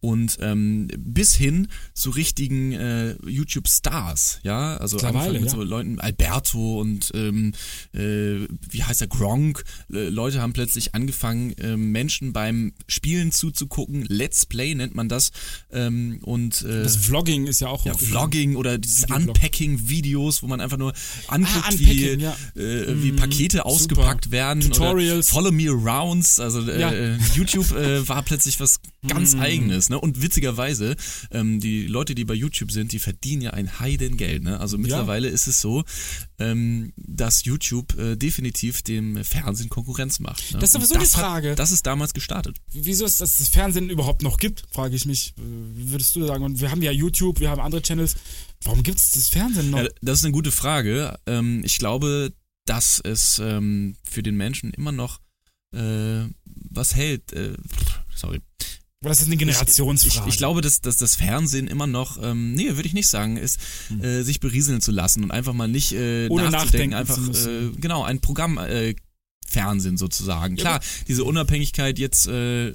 Und 0.00 0.38
ähm, 0.40 0.88
bis 0.98 1.34
hin 1.34 1.68
zu 1.94 2.10
richtigen 2.10 2.72
äh, 2.72 3.16
YouTube-Stars, 3.26 4.40
ja, 4.44 4.76
also 4.76 4.98
angefangen 4.98 5.32
mit 5.32 5.44
ja. 5.44 5.48
so 5.48 5.63
Leuten, 5.64 5.98
Alberto 6.00 6.80
und 6.80 7.10
ähm, 7.14 7.52
äh, 7.92 8.46
wie 8.70 8.82
heißt 8.82 9.00
der 9.00 9.08
Gronk, 9.08 9.64
äh, 9.92 10.08
Leute 10.08 10.40
haben 10.40 10.52
plötzlich 10.52 10.94
angefangen, 10.94 11.54
ähm, 11.60 11.92
Menschen 11.92 12.32
beim 12.32 12.72
Spielen 12.88 13.32
zuzugucken, 13.32 14.04
Let's 14.08 14.46
Play 14.46 14.74
nennt 14.74 14.94
man 14.94 15.08
das 15.08 15.30
ähm, 15.72 16.18
und 16.22 16.62
äh, 16.62 16.82
das 16.82 16.96
Vlogging 16.96 17.46
ist 17.46 17.60
ja 17.60 17.68
auch 17.68 17.84
ja. 17.86 17.94
Vlogging 17.94 18.56
oder 18.56 18.78
dieses. 18.78 19.04
Unpacking-Videos, 19.14 20.42
wo 20.42 20.46
man 20.46 20.60
einfach 20.60 20.76
nur 20.78 20.92
anguckt, 21.28 21.64
Ah, 21.66 21.72
wie, 21.76 22.14
ja. 22.16 22.36
äh, 22.56 23.02
wie 23.02 23.12
Mm, 23.12 23.16
Pakete 23.16 23.58
super. 23.58 23.66
ausgepackt 23.66 24.30
werden. 24.30 24.60
Tutorials. 24.62 25.32
Oder 25.32 25.34
Follow 25.34 25.52
me 25.52 25.68
arounds. 25.70 26.40
Also 26.40 26.68
äh, 26.68 26.80
Ja. 26.80 26.90
äh, 26.92 27.16
YouTube 27.34 27.70
äh, 27.72 28.06
war 28.08 28.22
plötzlich 28.22 28.60
was 28.60 28.80
ganz 29.06 29.34
Mm. 29.34 29.40
eigenes. 29.40 29.88
Ne? 29.90 30.00
Und 30.00 30.22
witzigerweise, 30.22 30.96
ähm, 31.30 31.60
die 31.60 31.86
Leute, 31.86 32.14
die 32.14 32.24
bei 32.24 32.34
YouTube 32.34 32.72
sind, 32.72 32.92
die 32.92 32.98
verdienen 32.98 33.42
ja 33.42 33.50
ein 33.50 33.78
Heidengeld. 33.80 34.42
Ne? 34.42 34.58
Also 34.60 34.78
mittlerweile 34.78 35.28
ist 35.28 35.46
es 35.46 35.53
so, 35.60 35.84
ähm, 36.38 36.92
dass 36.96 37.44
YouTube 37.44 37.98
äh, 37.98 38.16
definitiv 38.16 38.82
dem 38.82 39.24
Fernsehen 39.24 39.68
Konkurrenz 39.68 40.20
macht. 40.20 40.52
Ne? 40.52 40.58
Das 40.58 40.70
ist 40.70 40.72
sowieso 40.72 40.94
die 40.94 41.00
das 41.00 41.14
Frage. 41.14 41.52
Hat, 41.52 41.58
das 41.58 41.70
ist 41.70 41.86
damals 41.86 42.14
gestartet. 42.14 42.56
Wieso 42.72 43.04
ist 43.04 43.20
das, 43.20 43.36
das 43.36 43.48
Fernsehen 43.48 43.90
überhaupt 43.90 44.22
noch 44.22 44.38
gibt, 44.38 44.64
frage 44.70 44.96
ich 44.96 45.06
mich. 45.06 45.34
Äh, 45.38 45.42
Wie 45.74 45.90
würdest 45.90 46.14
du 46.16 46.26
sagen? 46.26 46.44
Und 46.44 46.60
wir 46.60 46.70
haben 46.70 46.82
ja 46.82 46.90
YouTube, 46.90 47.40
wir 47.40 47.50
haben 47.50 47.60
andere 47.60 47.82
Channels. 47.82 48.16
Warum 48.62 48.82
gibt 48.82 48.98
es 48.98 49.12
das 49.12 49.28
Fernsehen 49.28 49.70
noch? 49.70 49.78
Ja, 49.78 49.88
das 50.00 50.20
ist 50.20 50.24
eine 50.24 50.32
gute 50.32 50.50
Frage. 50.50 51.18
Ähm, 51.26 51.62
ich 51.64 51.78
glaube, 51.78 52.32
dass 52.66 53.00
es 53.02 53.38
ähm, 53.38 53.96
für 54.04 54.22
den 54.22 54.36
Menschen 54.36 54.72
immer 54.72 54.92
noch 54.92 55.20
äh, 55.74 56.24
was 56.44 56.94
hält. 56.94 57.32
Äh, 57.32 57.56
sorry. 58.14 58.40
Oder 59.04 59.12
ist 59.12 59.20
das 59.20 59.26
eine 59.26 59.34
Ich, 59.34 59.38
Generationsfrage? 59.38 60.28
ich 60.28 60.36
glaube, 60.36 60.60
dass, 60.60 60.80
dass 60.80 60.96
das 60.96 61.14
Fernsehen 61.16 61.66
immer 61.68 61.86
noch, 61.86 62.20
ähm, 62.22 62.54
nee, 62.54 62.74
würde 62.74 62.86
ich 62.88 62.94
nicht 62.94 63.08
sagen, 63.08 63.36
ist, 63.36 63.58
äh, 64.00 64.22
sich 64.22 64.40
berieseln 64.40 64.80
zu 64.80 64.90
lassen 64.90 65.22
und 65.22 65.30
einfach 65.30 65.52
mal 65.52 65.68
nicht 65.68 65.92
äh, 65.92 66.24
Hm. 66.26 66.32
Ohne 66.32 66.50
nachzudenken, 66.50 66.90
nachdenken 66.90 67.34
einfach 67.34 67.46
äh, 67.46 67.80
genau 67.80 68.02
ein 68.02 68.20
Programm 68.20 68.58
äh, 68.58 68.94
Fernsehen 69.46 69.96
sozusagen. 69.98 70.56
Klar, 70.56 70.80
diese 71.06 71.22
Unabhängigkeit 71.24 71.98
jetzt 71.98 72.26
äh, 72.26 72.74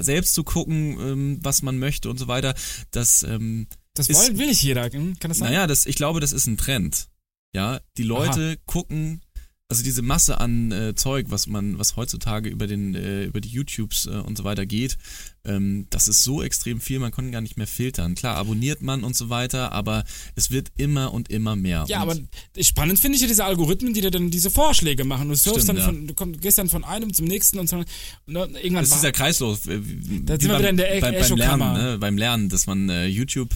selbst 0.00 0.34
zu 0.34 0.44
gucken, 0.44 0.98
ähm, 1.00 1.38
was 1.42 1.62
man 1.62 1.78
möchte 1.78 2.10
und 2.10 2.18
so 2.18 2.26
weiter, 2.28 2.54
das 2.90 3.22
ähm, 3.22 3.66
das 3.94 4.08
ist- 4.08 4.16
wollen, 4.18 4.38
will 4.38 4.48
nicht 4.48 4.62
jeder. 4.62 4.90
hm? 4.90 5.18
Kann 5.20 5.28
das 5.30 5.38
sein? 5.38 5.48
naja, 5.52 5.66
das, 5.66 5.86
ich 5.86 5.94
glaube, 5.96 6.20
das 6.20 6.32
ist 6.32 6.46
ein 6.46 6.56
Trend. 6.56 7.08
Ja, 7.54 7.80
die 7.98 8.02
Leute 8.02 8.58
gucken, 8.66 9.20
also 9.68 9.82
diese 9.84 10.02
Masse 10.02 10.38
an 10.40 10.72
äh, 10.72 10.94
Zeug, 10.94 11.26
was 11.28 11.46
man, 11.46 11.78
was 11.78 11.96
heutzutage 11.96 12.48
über 12.50 12.66
den, 12.66 12.94
äh, 12.94 13.24
über 13.24 13.40
die 13.40 13.48
YouTubes 13.50 14.06
äh, 14.06 14.10
und 14.10 14.36
so 14.36 14.44
weiter 14.44 14.66
geht, 14.66 14.96
ähm, 15.44 15.86
das 15.90 16.06
ist 16.08 16.22
so 16.24 16.42
extrem 16.42 16.80
viel, 16.80 16.98
man 17.00 17.10
kann 17.10 17.32
gar 17.32 17.40
nicht 17.40 17.56
mehr 17.56 17.66
filtern. 17.66 18.14
Klar, 18.14 18.36
abonniert 18.36 18.80
man 18.82 19.02
und 19.04 19.16
so 19.16 19.28
weiter, 19.28 19.72
aber 19.72 20.04
es 20.36 20.50
wird 20.50 20.68
immer 20.76 21.12
und 21.12 21.30
immer 21.30 21.56
mehr. 21.56 21.84
Ja, 21.88 22.02
und 22.04 22.10
aber 22.10 22.62
spannend 22.62 22.98
finde 23.00 23.16
ich 23.16 23.22
ja 23.22 23.28
diese 23.28 23.44
Algorithmen, 23.44 23.92
die 23.94 24.00
dir 24.02 24.10
dann 24.10 24.30
diese 24.30 24.50
Vorschläge 24.50 25.04
machen. 25.04 25.28
Du 25.28 25.34
surfst 25.34 25.64
Stimmt, 25.64 25.78
dann 25.80 25.84
von, 25.84 26.06
du 26.06 26.14
komm, 26.14 26.32
gehst 26.40 26.58
dann 26.58 26.68
von 26.68 26.84
einem 26.84 27.12
zum 27.12 27.26
nächsten 27.26 27.58
und, 27.58 27.68
so, 27.68 27.76
und 27.76 27.86
irgendwann 28.26 28.74
Das 28.74 28.84
ist 28.84 28.90
war- 28.92 28.98
dieser 28.98 29.12
Kreislauf. 29.12 29.66
äh, 29.66 29.80
wie- 29.84 30.22
Da 30.24 30.36
wie 30.38 30.42
sind 30.42 30.50
wir 30.52 30.58
wieder 30.58 30.70
in 30.70 30.76
der 30.76 30.96
E- 30.96 31.00
beim, 31.00 31.14
beim. 31.14 31.36
Lernen, 31.36 31.72
ne? 31.72 31.98
beim 31.98 32.16
Lernen, 32.18 32.48
dass 32.48 32.66
man 32.66 32.88
äh, 32.88 33.06
YouTube 33.06 33.50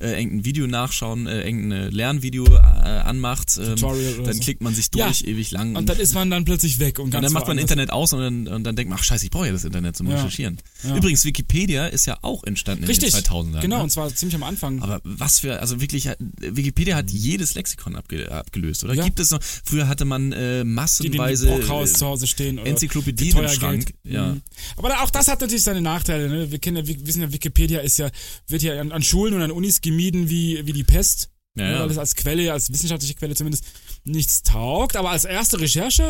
äh, 0.00 0.12
irgendein 0.20 0.44
Video 0.44 0.66
nachschauen, 0.66 1.26
äh, 1.26 1.42
irgendein 1.44 1.90
Lernvideo 1.90 2.44
äh, 2.46 2.58
anmacht, 2.60 3.56
ähm, 3.58 3.76
Tutorial 3.76 4.14
oder 4.14 4.24
dann 4.24 4.34
so. 4.34 4.40
klickt 4.42 4.62
man 4.62 4.74
sich 4.74 4.90
durch 4.90 5.20
Ja. 5.22 5.26
ewig 5.28 5.50
lang 5.50 5.74
und 5.76 5.88
dann 5.88 5.98
ist 5.98 6.14
man 6.14 6.30
dann 6.30 6.44
plötzlich 6.44 6.78
weg 6.78 6.98
und, 6.98 7.06
und 7.06 7.10
ganz 7.10 7.24
dann 7.24 7.32
macht 7.32 7.42
man 7.48 7.56
woanders. 7.56 7.62
Internet 7.70 7.90
aus 7.90 8.12
und 8.12 8.20
dann, 8.20 8.46
und 8.48 8.64
dann 8.64 8.76
denkt 8.76 8.90
man, 8.90 8.98
ach 9.00 9.04
scheiße, 9.04 9.24
ich 9.24 9.30
brauche 9.30 9.46
ja 9.46 9.52
das 9.52 9.64
Internet 9.64 9.96
zum 9.96 10.08
Ja. 10.08 10.16
Recherchieren. 10.16 10.58
Ja. 10.84 10.96
Übrigens, 10.96 11.22
Wikipedia 11.32 11.86
ist 11.86 12.04
ja 12.04 12.18
auch 12.20 12.44
entstanden 12.44 12.84
Richtig, 12.84 13.14
in 13.14 13.22
den 13.22 13.24
2000ern. 13.24 13.60
genau, 13.60 13.78
ne? 13.78 13.82
und 13.84 13.90
zwar 13.90 14.14
ziemlich 14.14 14.34
am 14.34 14.42
Anfang. 14.42 14.82
Aber 14.82 15.00
was 15.02 15.38
für, 15.38 15.60
also 15.60 15.80
wirklich, 15.80 16.06
äh, 16.06 16.16
Wikipedia 16.18 16.94
hat 16.94 17.10
jedes 17.10 17.54
Lexikon 17.54 17.96
abge, 17.96 18.30
abgelöst, 18.30 18.84
oder? 18.84 18.92
Ja. 18.92 19.04
Gibt 19.04 19.18
es 19.18 19.30
noch, 19.30 19.40
früher 19.42 19.88
hatte 19.88 20.04
man 20.04 20.32
äh, 20.32 20.58
die, 20.58 20.58
die 20.58 20.64
massenweise 20.64 21.46
Brockhaus 21.46 21.94
zu 21.94 22.06
Hause 22.06 22.26
stehen. 22.26 22.58
Oder 22.58 22.68
Enzyklopädien 22.68 23.36
im 23.38 23.48
Schrank. 23.48 23.86
Geld. 23.86 24.14
Ja. 24.14 24.34
Mhm. 24.34 24.42
Aber 24.76 25.02
auch 25.02 25.10
das 25.10 25.28
hat 25.28 25.40
natürlich 25.40 25.62
seine 25.62 25.80
Nachteile. 25.80 26.28
Ne? 26.28 26.50
Wir 26.50 26.58
kennen 26.58 26.76
ja, 26.76 26.86
wir 26.86 27.06
wissen 27.06 27.22
ja, 27.22 27.32
Wikipedia 27.32 27.80
ist 27.80 27.98
ja, 27.98 28.10
wird 28.48 28.62
ja 28.62 28.78
an, 28.78 28.92
an 28.92 29.02
Schulen 29.02 29.32
und 29.32 29.40
an 29.40 29.50
Unis 29.50 29.80
gemieden 29.80 30.28
wie, 30.28 30.66
wie 30.66 30.72
die 30.72 30.84
Pest. 30.84 31.30
Ja, 31.54 31.70
ja. 31.70 31.80
Weil 31.80 31.90
es 31.90 31.98
als 31.98 32.14
Quelle, 32.14 32.52
als 32.52 32.72
wissenschaftliche 32.72 33.14
Quelle 33.14 33.34
zumindest 33.34 33.64
nichts 34.04 34.42
taugt. 34.42 34.96
Aber 34.96 35.10
als 35.10 35.24
erste 35.24 35.60
Recherche, 35.60 36.02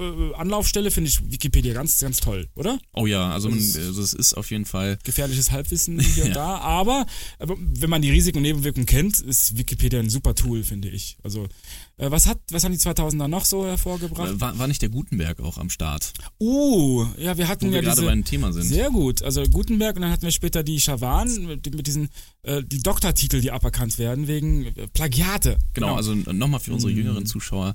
äh, 0.00 0.02
äh, 0.02 0.34
Anlaufstelle 0.34 0.90
finde 0.90 1.10
ich 1.10 1.30
Wikipedia 1.30 1.72
ganz, 1.74 1.98
ganz 1.98 2.18
toll, 2.20 2.48
oder? 2.54 2.78
Oh 2.92 3.06
ja, 3.06 3.30
also, 3.30 3.48
man, 3.48 3.58
also 3.58 4.02
es 4.02 4.12
ist 4.12 4.34
auf 4.34 4.50
jeden 4.50 4.64
Fall 4.64 4.98
gefährliches 5.04 5.50
Halbwissen 5.50 6.00
hier 6.00 6.24
und 6.26 6.36
da. 6.36 6.58
Aber, 6.58 7.06
aber 7.38 7.56
wenn 7.58 7.90
man 7.90 8.02
die 8.02 8.10
Risiken 8.10 8.38
und 8.38 8.42
Nebenwirkungen 8.42 8.86
kennt, 8.86 9.20
ist 9.20 9.56
Wikipedia 9.56 10.00
ein 10.00 10.10
super 10.10 10.34
Tool, 10.34 10.64
finde 10.64 10.88
ich. 10.88 11.16
Also, 11.22 11.44
äh, 11.44 11.48
was 11.98 12.26
hat, 12.26 12.38
was 12.50 12.64
haben 12.64 12.72
die 12.72 12.78
2000er 12.78 13.26
noch 13.28 13.44
so 13.44 13.66
hervorgebracht? 13.66 14.30
Äh, 14.30 14.40
War, 14.40 14.58
war 14.58 14.66
nicht 14.68 14.80
der 14.82 14.88
Gutenberg 14.88 15.40
auch 15.40 15.58
am 15.58 15.68
Start? 15.70 16.12
Uh, 16.40 17.06
ja, 17.18 17.36
wir 17.36 17.48
hatten 17.48 17.66
Wo 17.66 17.70
wir 17.70 17.76
ja 17.78 17.82
gerade 17.82 17.96
diese, 17.96 18.06
beim 18.06 18.24
Thema 18.24 18.52
sind. 18.52 18.62
Sehr 18.64 18.90
gut. 18.90 19.22
Also 19.22 19.42
Gutenberg 19.44 19.96
und 19.96 20.02
dann 20.02 20.10
hatten 20.12 20.22
wir 20.22 20.30
später 20.30 20.62
die 20.62 20.78
Schawan 20.80 21.46
mit, 21.46 21.74
mit 21.74 21.86
diesen 21.86 22.08
äh, 22.42 22.62
die 22.62 22.82
Doktortitel, 22.82 23.40
die 23.40 23.50
aberkannt 23.50 23.98
werden 23.98 24.28
wegen 24.28 24.66
äh, 24.66 24.86
Plagiate. 24.92 25.58
Genau, 25.74 25.96
also 25.96 26.14
nochmal 26.14 26.60
für 26.60 26.70
Mhm. 26.70 26.74
unsere 26.74 26.92
jüngeren 26.92 27.26
Zuschauer. 27.26 27.74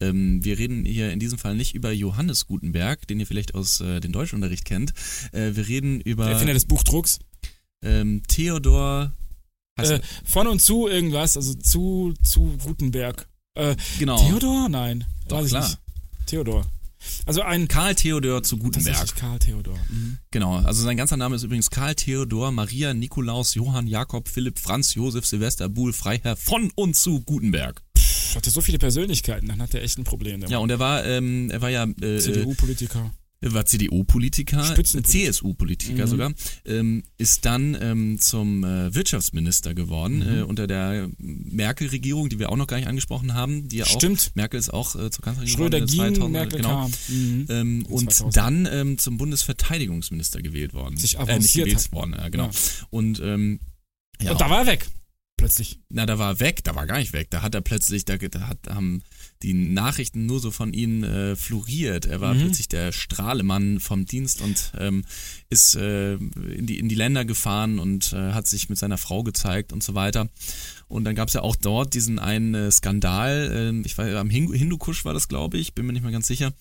Ähm, 0.00 0.44
wir 0.44 0.58
reden 0.58 0.84
hier 0.84 1.10
in 1.12 1.18
diesem 1.18 1.38
Fall 1.38 1.54
nicht 1.56 1.74
über 1.74 1.90
Johannes 1.92 2.46
Gutenberg, 2.46 3.06
den 3.08 3.18
ihr 3.20 3.26
vielleicht 3.26 3.54
aus 3.54 3.80
äh, 3.80 4.00
dem 4.00 4.12
Deutschunterricht 4.12 4.64
kennt. 4.64 4.92
Äh, 5.32 5.56
wir 5.56 5.66
reden 5.66 6.00
über 6.00 6.24
der 6.24 6.32
Erfinder 6.34 6.54
des 6.54 6.66
Buchdrucks. 6.66 7.18
ähm, 7.82 8.22
Theodor. 8.28 9.12
Äh, 9.76 9.98
von 10.24 10.46
und 10.46 10.62
zu 10.62 10.86
irgendwas, 10.86 11.36
also 11.36 11.54
zu 11.54 12.14
zu 12.22 12.56
Gutenberg. 12.62 13.26
Äh, 13.54 13.76
genau. 13.98 14.18
Theodor? 14.18 14.68
Nein, 14.68 15.04
Doch, 15.28 15.38
weiß 15.38 15.46
ich 15.46 15.50
klar. 15.52 15.62
nicht. 15.64 15.78
Theodor. 16.26 16.66
Also 17.26 17.42
ein 17.42 17.68
Karl 17.68 17.94
Theodor 17.94 18.42
zu 18.42 18.56
Gutenberg. 18.56 19.14
Karl 19.16 19.38
Theodor. 19.38 19.76
Mhm. 19.90 20.18
Genau, 20.30 20.56
also 20.56 20.82
sein 20.82 20.96
ganzer 20.96 21.16
Name 21.16 21.36
ist 21.36 21.42
übrigens 21.42 21.70
Karl 21.70 21.94
Theodor 21.94 22.50
Maria 22.50 22.94
Nikolaus 22.94 23.54
Johann 23.54 23.86
Jakob 23.86 24.26
Philipp 24.28 24.58
Franz 24.58 24.94
Josef 24.94 25.26
Silvester 25.26 25.68
Buhl 25.68 25.92
Freiherr 25.92 26.34
von 26.36 26.72
und 26.74 26.96
zu 26.96 27.20
Gutenberg. 27.20 27.82
Pff, 27.96 28.36
hatte 28.36 28.50
so 28.50 28.60
viele 28.62 28.78
Persönlichkeiten, 28.78 29.48
dann 29.48 29.60
hat 29.60 29.74
er 29.74 29.82
echt 29.82 29.98
ein 29.98 30.04
Problem. 30.04 30.40
Ja, 30.42 30.48
Mann. 30.48 30.58
und 30.62 30.70
er 30.70 30.78
war, 30.78 31.04
ähm, 31.04 31.50
er 31.50 31.60
war 31.60 31.68
ja 31.70 31.84
äh, 31.84 32.18
CDU-Politiker. 32.18 33.12
Er 33.44 33.52
war 33.52 33.66
CDU-Politiker. 33.66 34.74
CSU-Politiker 34.82 36.06
Mhm. 36.06 36.10
sogar, 36.10 36.32
ähm, 36.64 37.02
ist 37.18 37.44
dann 37.44 37.76
ähm, 37.80 38.18
zum 38.18 38.64
äh, 38.64 38.94
Wirtschaftsminister 38.94 39.74
geworden 39.74 40.18
Mhm. 40.20 40.38
äh, 40.38 40.42
unter 40.42 40.66
der 40.66 41.10
Merkel-Regierung, 41.18 42.28
die 42.30 42.38
wir 42.38 42.50
auch 42.50 42.56
noch 42.56 42.66
gar 42.66 42.78
nicht 42.78 42.88
angesprochen 42.88 43.34
haben. 43.34 43.68
Die 43.68 43.76
ja 43.78 43.84
auch, 43.84 43.90
Stimmt. 43.90 44.32
Merkel 44.34 44.58
ist 44.58 44.70
auch 44.72 44.94
äh, 44.96 45.10
zur 45.10 45.22
Kanzlerin 45.22 45.48
Schröder 45.48 45.80
geworden. 45.80 46.14
ging, 46.14 46.14
2000, 46.14 46.32
Merkel 46.32 46.56
genau. 46.60 46.88
Mhm. 47.08 47.46
Ähm, 47.50 47.86
und 47.86 48.12
2000. 48.12 48.36
dann 48.36 48.68
ähm, 48.70 48.98
zum 48.98 49.18
Bundesverteidigungsminister 49.18 50.40
gewählt 50.42 50.72
worden. 50.72 50.96
Sich 50.96 51.14
äh, 51.14 51.18
nicht 51.18 51.28
avanciert 51.30 51.66
gewählt 51.66 51.84
hat. 51.84 51.92
worden, 51.92 52.14
ja, 52.18 52.28
genau. 52.30 52.44
Ja. 52.46 52.50
Und 52.90 53.20
ähm, 53.22 53.60
ja, 54.22 54.32
Und 54.32 54.40
da 54.40 54.48
war 54.48 54.60
er 54.60 54.66
weg. 54.66 54.86
Plötzlich. 55.36 55.80
na, 55.90 56.06
da 56.06 56.18
war 56.18 56.30
er 56.34 56.40
weg, 56.40 56.64
da 56.64 56.74
war 56.74 56.86
gar 56.86 56.98
nicht 56.98 57.12
weg. 57.12 57.28
Da 57.30 57.42
hat 57.42 57.54
er 57.54 57.60
plötzlich, 57.60 58.04
da, 58.04 58.16
da 58.16 58.48
hat, 58.48 58.58
haben 58.68 59.02
die 59.42 59.52
Nachrichten 59.52 60.24
nur 60.26 60.40
so 60.40 60.50
von 60.50 60.72
ihm 60.72 61.04
äh, 61.04 61.36
floriert. 61.36 62.06
Er 62.06 62.20
war 62.20 62.32
Mhm. 62.34 62.40
plötzlich 62.40 62.68
der 62.68 62.92
Strahlemann 62.92 63.78
vom 63.80 64.06
Dienst 64.06 64.40
und 64.40 64.72
ähm, 64.78 65.04
ist 65.50 65.74
äh, 65.76 66.14
in, 66.14 66.66
die, 66.66 66.78
in 66.78 66.88
die 66.88 66.94
Länder 66.94 67.24
gefahren 67.26 67.78
und 67.78 68.12
äh, 68.14 68.32
hat 68.32 68.46
sich 68.46 68.68
mit 68.70 68.78
seiner 68.78 68.96
Frau 68.96 69.22
gezeigt 69.22 69.72
und 69.72 69.82
so 69.82 69.94
weiter. 69.94 70.28
Und 70.88 71.04
dann 71.04 71.14
gab 71.14 71.28
es 71.28 71.34
ja 71.34 71.42
auch 71.42 71.56
dort 71.56 71.94
diesen 71.94 72.18
einen 72.18 72.54
äh, 72.54 72.70
Skandal, 72.70 73.50
ähm, 73.54 73.82
ich 73.84 73.96
weiß, 73.98 74.14
am 74.14 74.30
Hindu- 74.30 74.54
Hindukusch 74.54 75.04
war 75.04 75.12
das, 75.12 75.28
glaube 75.28 75.58
ich, 75.58 75.74
bin 75.74 75.84
mir 75.86 75.92
nicht 75.92 76.02
mehr 76.02 76.12
ganz 76.12 76.26
sicher, 76.26 76.52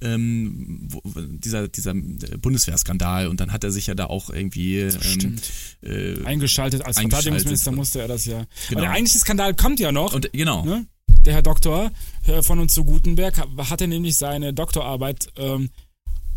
ähm, 0.00 0.88
wo, 0.90 1.00
dieser, 1.16 1.68
dieser 1.68 1.92
äh, 1.92 2.36
Bundeswehrskandal 2.40 3.28
und 3.28 3.40
dann 3.40 3.52
hat 3.52 3.64
er 3.64 3.70
sich 3.72 3.86
ja 3.86 3.94
da 3.94 4.06
auch 4.06 4.30
irgendwie 4.30 4.78
ähm, 4.78 5.36
äh, 5.82 6.22
Eingeschaltet. 6.24 6.82
Als 6.84 6.96
eingeschaltet. 6.98 7.10
Verteidigungsminister 7.10 7.72
musste 7.72 8.00
er 8.00 8.08
das 8.08 8.24
ja. 8.26 8.38
Genau. 8.68 8.72
Aber 8.72 8.80
der 8.82 8.90
eigentliche 8.90 9.18
Skandal 9.18 9.54
kommt 9.54 9.80
ja 9.80 9.92
noch. 9.92 10.12
und 10.14 10.30
genau. 10.32 10.64
ne? 10.64 10.86
Der 11.24 11.34
Herr 11.34 11.42
Doktor 11.42 11.90
äh, 12.26 12.42
von 12.42 12.58
uns 12.58 12.74
zu 12.74 12.84
Gutenberg 12.84 13.38
ha- 13.38 13.70
hatte 13.70 13.86
nämlich 13.88 14.16
seine 14.16 14.52
Doktorarbeit 14.54 15.28
ähm, 15.36 15.70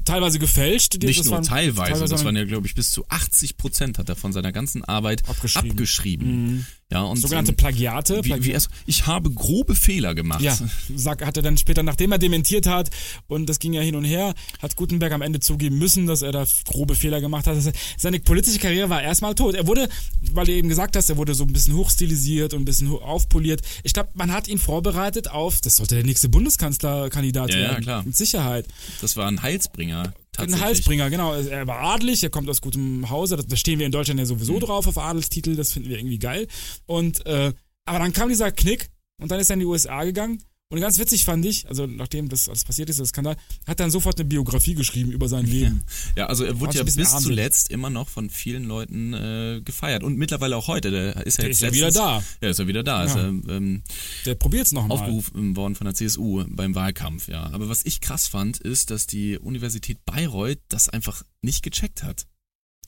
teilweise 0.05 0.39
gefälscht. 0.39 1.01
Die- 1.01 1.05
Nicht 1.07 1.19
das 1.19 1.25
nur 1.27 1.35
waren- 1.35 1.43
teilweise, 1.43 2.01
das 2.01 2.11
waren- 2.11 2.25
waren 2.25 2.35
ja, 2.35 2.45
glaube 2.45 2.67
ich, 2.67 2.75
bis 2.75 2.91
zu 2.91 3.05
80 3.07 3.57
Prozent 3.57 3.97
hat 3.99 4.09
er 4.09 4.15
von 4.15 4.33
seiner 4.33 4.51
ganzen 4.51 4.83
Arbeit 4.83 5.27
Abgeschrieben. 5.29 5.71
abgeschrieben. 5.71 6.27
Mhm. 6.55 6.65
Ja, 6.91 7.03
und 7.03 7.17
sogenannte 7.17 7.51
ähm, 7.51 7.55
Plagiate. 7.57 8.21
wie, 8.23 8.29
Plagi- 8.33 8.43
wie 8.43 8.51
erst, 8.51 8.69
ich 8.85 9.07
habe 9.07 9.31
grobe 9.31 9.75
Fehler 9.75 10.13
gemacht. 10.13 10.41
Ja, 10.41 10.57
sag, 10.95 11.25
hat 11.25 11.37
er 11.37 11.43
dann 11.43 11.57
später, 11.57 11.83
nachdem 11.83 12.11
er 12.11 12.17
dementiert 12.17 12.67
hat, 12.67 12.89
und 13.27 13.47
das 13.47 13.59
ging 13.59 13.71
ja 13.73 13.81
hin 13.81 13.95
und 13.95 14.03
her, 14.03 14.33
hat 14.61 14.75
Gutenberg 14.75 15.13
am 15.13 15.21
Ende 15.21 15.39
zugeben 15.39 15.77
müssen, 15.77 16.05
dass 16.05 16.21
er 16.21 16.31
da 16.33 16.45
grobe 16.65 16.95
Fehler 16.95 17.21
gemacht 17.21 17.47
hat. 17.47 17.57
Seine 17.97 18.19
politische 18.19 18.59
Karriere 18.59 18.89
war 18.89 19.01
erstmal 19.01 19.35
tot. 19.35 19.55
Er 19.55 19.67
wurde, 19.67 19.87
weil 20.33 20.45
du 20.45 20.51
eben 20.51 20.67
gesagt 20.67 20.95
hast, 20.97 21.09
er 21.09 21.15
wurde 21.17 21.33
so 21.33 21.45
ein 21.45 21.53
bisschen 21.53 21.75
hochstilisiert 21.75 22.53
und 22.53 22.63
ein 22.63 22.65
bisschen 22.65 22.89
aufpoliert. 22.89 23.61
Ich 23.83 23.93
glaube, 23.93 24.09
man 24.15 24.31
hat 24.33 24.47
ihn 24.49 24.57
vorbereitet 24.57 25.29
auf, 25.29 25.61
das 25.61 25.77
sollte 25.77 25.95
der 25.95 26.03
nächste 26.03 26.27
Bundeskanzlerkandidat 26.29 27.51
Ja, 27.53 27.57
ja, 27.57 27.67
werden. 27.69 27.83
klar. 27.83 28.03
Mit 28.03 28.17
Sicherheit. 28.17 28.65
Das 29.01 29.15
war 29.15 29.27
ein 29.27 29.41
Heilsbringer. 29.41 30.13
Ein 30.41 30.59
Halsbringer, 30.59 31.09
genau. 31.09 31.33
Er 31.33 31.67
war 31.67 31.79
adelig, 31.81 32.23
er 32.23 32.29
kommt 32.29 32.49
aus 32.49 32.61
gutem 32.61 33.09
Hause. 33.09 33.37
Da 33.37 33.55
stehen 33.55 33.79
wir 33.79 33.85
in 33.85 33.91
Deutschland 33.91 34.19
ja 34.19 34.25
sowieso 34.25 34.53
Mhm. 34.53 34.59
drauf 34.61 34.87
auf 34.87 34.97
Adelstitel. 34.97 35.55
Das 35.55 35.71
finden 35.73 35.89
wir 35.89 35.97
irgendwie 35.97 36.19
geil. 36.19 36.47
Und 36.85 37.25
äh, 37.25 37.53
aber 37.85 37.99
dann 37.99 38.13
kam 38.13 38.29
dieser 38.29 38.51
Knick 38.51 38.89
und 39.19 39.31
dann 39.31 39.39
ist 39.39 39.49
er 39.49 39.55
in 39.55 39.59
die 39.61 39.65
USA 39.65 40.03
gegangen. 40.03 40.43
Und 40.71 40.79
ganz 40.79 40.97
witzig 40.97 41.25
fand 41.25 41.45
ich, 41.45 41.67
also 41.67 41.85
nachdem 41.85 42.29
das 42.29 42.47
alles 42.49 42.63
passiert 42.63 42.89
ist, 42.89 42.97
der 42.99 43.05
Skandal, 43.05 43.35
hat 43.35 43.41
er 43.67 43.75
dann 43.75 43.91
sofort 43.91 44.17
eine 44.19 44.27
Biografie 44.27 44.73
geschrieben 44.73 45.11
über 45.11 45.27
sein 45.27 45.45
Leben. 45.45 45.83
Ja, 46.15 46.25
also 46.27 46.43
er 46.43 46.59
wurde 46.59 46.77
ja 46.77 46.83
bis 46.83 46.97
armselig. 46.97 47.23
zuletzt 47.23 47.69
immer 47.71 47.89
noch 47.89 48.09
von 48.09 48.29
vielen 48.29 48.63
Leuten 48.65 49.13
äh, 49.13 49.61
gefeiert. 49.63 50.03
Und 50.03 50.17
mittlerweile 50.17 50.55
auch 50.57 50.67
heute. 50.67 50.89
Der 50.91 51.25
ist 51.25 51.37
ja 51.37 51.41
Der 51.43 51.49
jetzt 51.49 51.57
ist 51.57 51.61
ja 51.61 51.67
letztens, 51.67 51.73
wieder 51.77 51.91
da. 51.91 52.23
Ja, 52.41 52.49
ist 52.49 52.59
ja 52.59 52.67
wieder 52.67 52.83
da. 52.83 53.03
Ist 53.03 53.15
Ja. 53.15 53.21
ja, 53.23 53.27
ähm, 53.29 53.83
Der 54.25 54.35
probiert's 54.35 54.71
nochmal. 54.71 54.97
aufgerufen 54.97 55.55
worden 55.55 55.75
von 55.75 55.85
der 55.85 55.93
CSU 55.93 56.43
beim 56.47 56.73
Wahlkampf, 56.75 57.27
ja. 57.27 57.43
Aber 57.51 57.69
was 57.69 57.85
ich 57.85 58.01
krass 58.01 58.27
fand, 58.27 58.57
ist, 58.59 58.89
dass 58.91 59.07
die 59.07 59.37
Universität 59.37 60.03
Bayreuth 60.05 60.59
das 60.69 60.89
einfach 60.89 61.23
nicht 61.41 61.63
gecheckt 61.63 62.03
hat. 62.03 62.25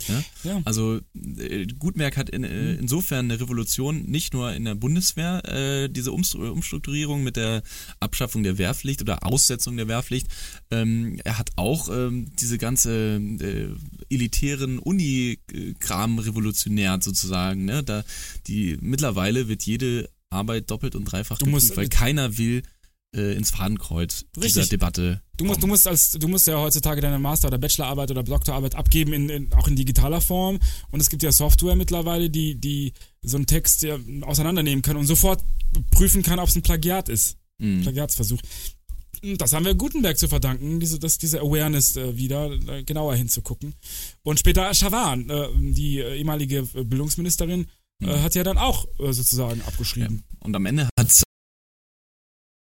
Ja? 0.07 0.23
Ja. 0.43 0.61
Also 0.65 0.99
äh, 1.37 1.65
Gutenberg 1.65 2.17
hat 2.17 2.29
in, 2.29 2.43
äh, 2.43 2.73
insofern 2.75 3.31
eine 3.31 3.39
Revolution 3.39 4.03
nicht 4.03 4.33
nur 4.33 4.51
in 4.53 4.65
der 4.65 4.75
Bundeswehr, 4.75 5.41
äh, 5.45 5.87
diese 5.89 6.11
Umstru- 6.11 6.49
Umstrukturierung 6.49 7.23
mit 7.23 7.37
der 7.37 7.63
Abschaffung 8.01 8.43
der 8.43 8.57
Wehrpflicht 8.57 9.01
oder 9.01 9.25
Aussetzung 9.25 9.77
der 9.77 9.87
Wehrpflicht, 9.87 10.27
ähm, 10.71 11.19
er 11.23 11.37
hat 11.37 11.51
auch 11.55 11.89
ähm, 11.89 12.31
diese 12.39 12.57
ganze 12.57 13.15
äh, 13.17 13.69
elitären 14.09 14.79
Uni-Kram 14.79 16.19
revolutionärt 16.19 17.03
sozusagen. 17.03 17.65
Ne? 17.65 17.83
Da 17.83 18.03
die 18.47 18.77
mittlerweile 18.81 19.47
wird 19.47 19.63
jede 19.63 20.09
Arbeit 20.29 20.69
doppelt 20.71 20.95
und 20.95 21.05
dreifach 21.05 21.37
Du 21.37 21.45
musst- 21.45 21.69
geprüft, 21.69 21.77
weil 21.77 21.89
keiner 21.97 22.37
will 22.37 22.63
äh, 23.15 23.35
ins 23.35 23.51
Fadenkreuz 23.51 24.25
dieser 24.35 24.45
Richtig. 24.45 24.69
Debatte. 24.69 25.21
Du 25.37 25.45
musst, 25.45 25.63
du 25.63 25.67
musst 25.67 25.87
als, 25.87 26.11
du 26.11 26.27
musst 26.27 26.47
ja 26.47 26.57
heutzutage 26.57 27.01
deine 27.01 27.19
Master- 27.19 27.47
oder 27.47 27.57
Bachelorarbeit 27.57 28.11
oder 28.11 28.23
Doktorarbeit 28.23 28.75
abgeben, 28.75 29.13
in, 29.13 29.29
in, 29.29 29.53
auch 29.53 29.67
in 29.67 29.75
digitaler 29.75 30.21
Form. 30.21 30.59
Und 30.91 30.99
es 30.99 31.09
gibt 31.09 31.23
ja 31.23 31.31
Software 31.31 31.75
mittlerweile, 31.75 32.29
die, 32.29 32.55
die 32.55 32.93
so 33.21 33.37
einen 33.37 33.47
Text 33.47 33.83
ja, 33.83 33.97
auseinandernehmen 34.21 34.81
kann 34.81 34.97
und 34.97 35.05
sofort 35.05 35.43
prüfen 35.91 36.21
kann, 36.21 36.39
ob 36.39 36.49
es 36.49 36.55
ein 36.55 36.61
Plagiat 36.61 37.09
ist. 37.09 37.37
Mhm. 37.59 37.81
Plagiatsversuch. 37.81 38.39
Das 39.37 39.53
haben 39.53 39.65
wir 39.65 39.73
Gutenberg 39.73 40.17
zu 40.17 40.27
verdanken, 40.27 40.79
diese, 40.79 40.99
das, 40.99 41.17
diese 41.17 41.39
Awareness 41.39 41.95
äh, 41.95 42.17
wieder 42.17 42.51
äh, 42.51 42.83
genauer 42.83 43.15
hinzugucken. 43.15 43.73
Und 44.21 44.39
später 44.39 44.73
Schawan, 44.73 45.29
äh, 45.29 45.47
die 45.55 45.99
ehemalige 45.99 46.63
Bildungsministerin, 46.63 47.67
äh, 48.01 48.19
hat 48.19 48.35
ja 48.35 48.43
dann 48.43 48.57
auch 48.57 48.85
äh, 48.99 49.13
sozusagen 49.13 49.61
abgeschrieben. 49.61 50.23
Und 50.39 50.55
am 50.55 50.65
Ende 50.65 50.83
hat 50.83 50.91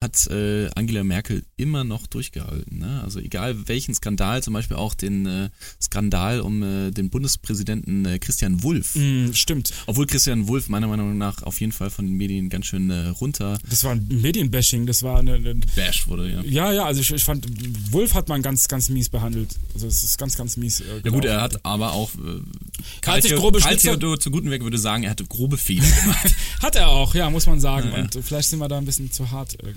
hat 0.06 0.28
äh, 0.28 0.70
Angela 0.76 1.04
Merkel 1.04 1.44
immer 1.58 1.84
noch 1.84 2.08
durchgehalten. 2.08 2.80
Ne? 2.80 3.02
Also 3.04 3.20
egal 3.20 3.68
welchen 3.68 3.94
Skandal, 3.94 4.42
zum 4.44 4.54
Beispiel 4.54 4.78
auch 4.78 4.94
den 4.94 5.26
äh, 5.26 5.50
Skandal 5.82 6.40
um 6.42 6.64
äh, 6.64 6.92
den 6.92 7.10
Bundespräsidenten 7.10 8.06
äh, 8.06 8.20
Christian 8.20 8.64
Wulff. 8.64 8.96
Mm, 8.96 9.34
stimmt. 9.34 9.74
Obwohl 9.88 10.06
Christian 10.08 10.48
Wulff 10.48 10.70
meiner 10.70 10.88
Meinung 10.88 11.18
nach 11.18 11.44
auf 11.44 11.60
jeden 11.60 11.72
Fall 11.72 11.90
von 11.90 12.06
den 12.06 12.16
Medien 12.16 12.50
ganz 12.50 12.68
schön 12.68 12.90
äh, 12.90 13.08
runter 13.08 13.58
Das 13.70 13.84
war 13.84 13.92
ein 13.92 14.08
Medienbashing, 14.08 14.86
das 14.86 15.04
war 15.04 15.20
eine, 15.20 15.34
eine 15.36 15.56
bash 15.76 16.08
wurde, 16.08 16.32
ja. 16.32 16.42
ja, 16.44 16.72
ja, 16.72 16.86
also 16.86 17.02
ich, 17.02 17.12
ich 17.12 17.24
fand, 17.24 17.46
Wolf 17.92 18.14
hat 18.14 18.30
man 18.30 18.42
ganz, 18.42 18.68
ganz 18.68 18.90
mies 18.90 19.10
behandelt. 19.10 19.56
Also 19.74 19.88
es 19.88 20.04
ist 20.04 20.18
ganz, 20.18 20.38
ganz 20.38 20.56
mies. 20.58 20.82
Äh, 20.82 21.02
Ja 21.04 21.12
gut, 21.12 21.26
er 21.26 21.42
hat 21.42 21.66
aber 21.66 21.94
auch 21.94 22.12
äh, 22.16 23.22
Theo- 23.22 23.38
grobe 23.40 23.60
Karl 23.60 23.78
Theodor 23.78 24.20
zu 24.20 24.32
Gutenberg 24.32 24.62
würde 24.64 24.78
sagen, 24.78 25.04
er 25.04 25.12
hatte 25.12 25.26
grobe 25.26 25.58
Fehler 25.58 25.90
gemacht. 26.02 26.36
Hat 26.62 26.76
er 26.76 26.88
auch, 26.90 27.14
ja, 27.16 27.30
muss 27.30 27.46
man 27.48 27.60
sagen. 27.60 27.90
Ja, 27.92 27.98
ja. 27.98 28.04
Und 28.04 28.18
vielleicht 28.24 28.50
sind 28.50 28.60
wir 28.60 28.68
da 28.68 28.78
ein 28.78 28.86
bisschen 28.86 29.12
zu 29.12 29.32
hart 29.32 29.54
äh, 29.64 29.74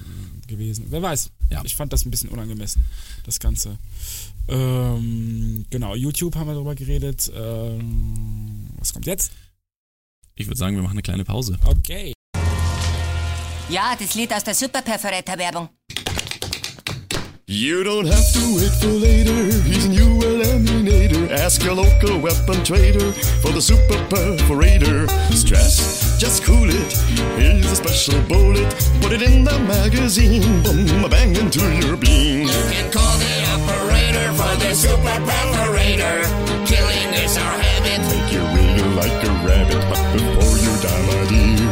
gewesen. 0.46 0.86
Wer 0.90 1.02
weiß. 1.02 1.30
Ja. 1.50 1.62
Ich 1.64 1.76
fand 1.76 1.92
das 1.92 2.04
ein 2.04 2.10
bisschen 2.10 2.30
unangemessen, 2.30 2.84
das 3.24 3.40
Ganze. 3.40 3.78
Ähm, 4.48 5.66
genau, 5.70 5.94
YouTube 5.94 6.36
haben 6.36 6.46
wir 6.48 6.54
darüber 6.54 6.74
geredet. 6.74 7.30
Ähm, 7.34 8.68
was 8.78 8.92
kommt 8.92 9.06
jetzt? 9.06 9.32
ich 10.38 10.46
würde 10.46 10.56
sagen, 10.56 10.76
wir 10.76 10.82
machen 10.82 10.92
eine 10.92 11.02
kleine 11.02 11.24
Pause. 11.24 11.58
Okay. 11.64 12.12
Ja, 13.68 13.94
das 13.98 14.14
Lied 14.14 14.32
aus 14.32 14.44
der 14.44 14.54
Superperforator-Werbung. 14.54 15.68
You 17.46 17.82
don't 17.82 18.06
have 18.06 18.32
to 18.34 18.56
wait 18.56 18.72
for 18.80 19.00
later. 19.00 19.52
He's 19.64 19.86
a 19.86 19.88
new 19.88 20.20
eliminator. 20.20 21.30
Ask 21.32 21.64
your 21.64 21.74
local 21.74 22.20
weapon 22.22 22.62
trader 22.62 23.12
for 23.42 23.52
the 23.52 23.60
super 23.60 23.98
perforator. 24.08 25.08
Stress? 25.34 26.07
Just 26.18 26.42
cool 26.42 26.68
it. 26.68 26.92
Here's 27.38 27.64
a 27.70 27.76
special 27.76 28.20
bullet. 28.22 28.68
Put 29.00 29.12
it 29.12 29.22
in 29.22 29.44
the 29.44 29.56
magazine. 29.60 30.62
Boom, 30.64 31.08
bang 31.08 31.36
into 31.36 31.60
your 31.80 31.96
bean. 31.96 32.48
You 32.48 32.62
can 32.74 32.90
call 32.90 33.16
the 33.18 33.34
operator 33.54 34.32
for 34.34 34.56
the 34.58 34.74
super 34.74 35.18
perforator. 35.28 36.26
Killing 36.66 37.14
is 37.22 37.36
our 37.38 37.58
habit. 37.62 38.00
Make 38.10 38.32
you 38.32 38.42
wriggle 38.50 38.90
like 38.98 39.22
a 39.22 39.32
rabbit. 39.46 39.82
But 39.88 40.02
before 40.12 40.58
you 40.58 40.72
die, 40.82 41.02
my 41.06 41.28
dear. 41.30 41.67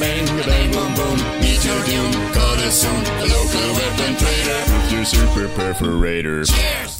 Bang 0.00 0.26
bang, 0.46 0.72
boom 0.72 0.94
boom. 0.94 1.18
Meet 1.40 1.64
your 1.64 1.80
tune. 1.84 2.12
Call 2.32 2.56
us 2.66 2.82
soon. 2.82 3.00
A 3.20 3.26
local 3.28 3.68
weapon 3.78 4.16
trader. 4.16 4.60
With 4.72 4.92
your 4.92 5.04
super 5.04 5.48
perforator. 5.48 6.50
Cheers. 6.50 6.99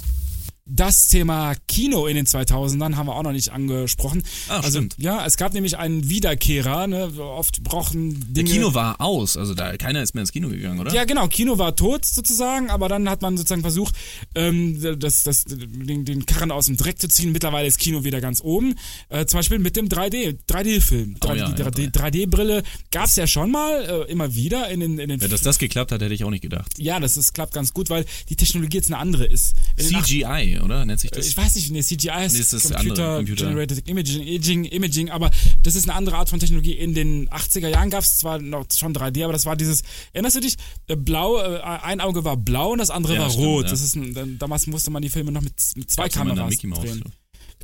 Das 0.73 1.09
Thema 1.09 1.53
Kino 1.67 2.07
in 2.07 2.15
den 2.15 2.25
2000ern 2.25 2.95
haben 2.95 3.07
wir 3.07 3.15
auch 3.15 3.23
noch 3.23 3.33
nicht 3.33 3.51
angesprochen. 3.51 4.23
Ah, 4.47 4.57
also, 4.61 4.79
stimmt. 4.79 4.95
ja, 4.97 5.25
es 5.25 5.35
gab 5.35 5.53
nämlich 5.53 5.77
einen 5.77 6.09
Wiederkehrer. 6.09 6.87
Ne? 6.87 7.11
Oft 7.19 7.61
brauchen 7.63 8.13
Der 8.33 8.43
Dinge. 8.43 8.51
Kino 8.51 8.73
war 8.73 9.01
aus, 9.01 9.35
also 9.35 9.53
da 9.53 9.75
keiner 9.75 10.01
ist 10.01 10.15
mehr 10.15 10.21
ins 10.21 10.31
Kino 10.31 10.47
gegangen, 10.47 10.79
oder? 10.79 10.93
Ja, 10.93 11.03
genau, 11.03 11.27
Kino 11.27 11.57
war 11.57 11.75
tot 11.75 12.05
sozusagen, 12.05 12.69
aber 12.69 12.87
dann 12.87 13.09
hat 13.09 13.21
man 13.21 13.37
sozusagen 13.37 13.61
versucht, 13.61 13.95
ähm, 14.33 14.81
das, 14.99 15.23
das, 15.23 15.43
den, 15.45 16.05
den 16.05 16.25
Karren 16.25 16.51
aus 16.51 16.67
dem 16.67 16.77
Dreck 16.77 16.99
zu 16.99 17.09
ziehen. 17.09 17.33
Mittlerweile 17.33 17.67
ist 17.67 17.77
Kino 17.77 18.03
wieder 18.05 18.21
ganz 18.21 18.41
oben. 18.41 18.75
Äh, 19.09 19.25
zum 19.25 19.39
Beispiel 19.39 19.59
mit 19.59 19.75
dem 19.75 19.89
3D, 19.89 20.37
3D-Film. 20.49 21.17
Oh 21.23 21.33
ja, 21.33 21.49
die 21.49 21.61
ja, 21.61 21.67
3D 21.67 21.91
3D-Brille 21.91 22.63
gab's 22.91 23.17
ja 23.17 23.27
schon 23.27 23.51
mal, 23.51 24.05
äh, 24.07 24.11
immer 24.11 24.35
wieder 24.35 24.69
in 24.69 24.79
den, 24.79 24.99
in 24.99 25.09
den 25.09 25.19
Ja, 25.19 25.27
dass 25.27 25.41
das 25.41 25.59
geklappt 25.59 25.91
hat, 25.91 26.01
hätte 26.01 26.13
ich 26.13 26.23
auch 26.23 26.29
nicht 26.29 26.41
gedacht. 26.43 26.77
ja, 26.77 26.99
das 26.99 27.17
ist, 27.17 27.33
klappt 27.33 27.53
ganz 27.53 27.73
gut, 27.73 27.89
weil 27.89 28.05
die 28.29 28.35
Technologie 28.35 28.77
jetzt 28.77 28.87
eine 28.87 28.97
andere 28.97 29.25
ist. 29.25 29.55
In 29.75 29.87
CGI, 29.87 30.60
oder? 30.63 30.85
Nennt 30.85 30.99
sich 30.99 31.11
das? 31.11 31.27
Ich 31.27 31.37
weiß 31.37 31.55
nicht, 31.55 31.71
nee, 31.71 31.81
CGI 31.81 32.25
ist, 32.25 32.33
Nee, 32.33 32.39
ist 32.39 32.53
das 32.53 32.63
Computer, 32.71 33.03
andere, 33.03 33.15
Computer. 33.17 33.45
Generated 33.47 33.87
Imaging, 33.89 34.21
Imaging, 34.23 34.65
Imaging, 34.65 35.09
aber 35.09 35.29
das 35.63 35.75
ist 35.75 35.87
eine 35.89 35.95
andere 35.97 36.17
Art 36.17 36.29
von 36.29 36.39
Technologie. 36.39 36.73
In 36.73 36.93
den 36.93 37.29
80er 37.29 37.67
Jahren 37.69 37.89
gab 37.89 38.01
es 38.03 38.17
zwar 38.17 38.39
noch 38.39 38.65
schon 38.75 38.93
3D, 38.93 39.23
aber 39.23 39.33
das 39.33 39.45
war 39.45 39.55
dieses, 39.55 39.83
erinnerst 40.13 40.35
du 40.37 40.41
dich, 40.41 40.55
Äh, 40.87 40.95
blau, 40.95 41.37
äh, 41.39 41.59
ein 41.61 42.01
Auge 42.01 42.23
war 42.23 42.37
blau 42.37 42.71
und 42.71 42.77
das 42.79 42.89
andere 42.89 43.15
Ja, 43.15 43.21
war 43.21 43.29
stimmt, 43.29 43.45
rot. 43.45 43.65
ja. 43.65 43.71
Das 43.71 43.81
ist 43.81 43.95
ein, 43.95 44.37
damals 44.39 44.67
musste 44.67 44.91
man 44.91 45.01
die 45.01 45.09
Filme 45.09 45.31
noch 45.31 45.41
mit, 45.41 45.53
mit 45.75 45.89
zwei 45.91 46.09
Kameras 46.09 46.55
drehen. 46.57 47.03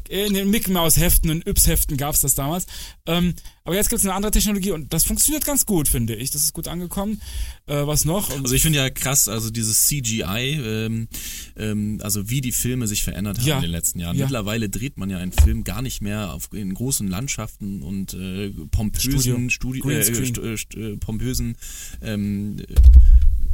In 0.10 0.34
den 0.34 0.50
Mickey 0.50 0.72
Mouse 0.72 0.98
Heften 0.98 1.30
und 1.30 1.48
Yps 1.48 1.68
Heften 1.68 1.98
gab's 1.98 2.22
das 2.22 2.36
damals. 2.36 2.66
Ähm, 3.06 3.34
aber 3.64 3.76
jetzt 3.76 3.90
gibt's 3.90 4.06
eine 4.06 4.14
andere 4.14 4.32
Technologie 4.32 4.72
und 4.72 4.94
das 4.94 5.04
funktioniert 5.04 5.46
ganz 5.46 5.66
gut, 5.66 5.90
finde 5.90 6.16
ich. 6.16 6.32
Das 6.32 6.42
ist 6.44 6.54
gut 6.54 6.68
angekommen. 6.70 7.22
Äh, 7.66 7.86
was 7.86 8.06
noch? 8.06 8.30
Also 8.30 8.56
ich 8.56 8.62
finde 8.62 8.80
ja 8.80 8.90
krass, 8.90 9.28
also 9.28 9.50
dieses 9.50 9.88
CGI, 9.88 10.58
ähm, 10.64 11.08
ähm, 11.58 12.00
also 12.02 12.30
wie 12.30 12.40
die 12.40 12.54
Filme 12.54 12.88
sich 12.88 13.04
verändert 13.04 13.40
haben 13.40 13.46
Ja. 13.46 13.56
in 13.58 13.64
den 13.64 13.72
letzten 13.72 14.00
Jahren. 14.00 14.16
Ja. 14.18 14.26
Mittlerweile 14.26 14.70
dreht 14.70 14.98
man 14.98 15.10
ja 15.10 15.18
einen 15.18 15.34
Film 15.34 15.66
gar 15.66 15.82
nicht 15.82 16.02
mehr 16.02 16.34
auf, 16.34 16.48
in 16.54 16.74
großen 16.74 17.08
Landschaften 17.10 17.82
und 17.82 18.14
äh, 18.14 18.52
pompösen, 18.72 19.50
Studi 19.50 19.80
äh, 19.80 20.02
st 20.04 20.38
äh, 20.38 20.56
st 20.58 20.76
äh, 20.76 20.96
pompösen 20.98 21.58
ähm, 22.02 22.62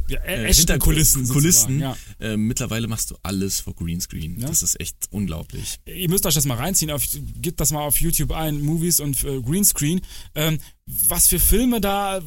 ja, 0.08 0.22
äh, 0.24 0.52
Hintergrund- 0.52 0.80
Kulissen. 0.94 1.28
Kulissen. 1.28 1.80
Ja. 1.80 1.96
Ähm, 2.20 2.46
mittlerweile 2.46 2.86
machst 2.88 3.10
du 3.10 3.16
alles 3.22 3.60
vor 3.60 3.74
Greenscreen. 3.74 4.38
Ja. 4.40 4.48
Das 4.48 4.62
ist 4.62 4.78
echt 4.80 4.96
unglaublich. 5.10 5.78
ihr 5.86 6.08
müsst 6.08 6.26
euch 6.26 6.34
das 6.34 6.46
mal 6.46 6.56
reinziehen, 6.56 6.90
auf, 6.90 7.02
gebt 7.40 7.60
das 7.60 7.72
mal 7.72 7.82
auf 7.82 8.00
YouTube 8.00 8.32
ein, 8.32 8.60
Movies 8.60 9.00
und 9.00 9.22
äh, 9.24 9.40
Greenscreen. 9.40 10.00
Ähm, 10.34 10.58
was 10.86 11.28
für 11.28 11.38
Filme 11.38 11.80
da, 11.80 12.20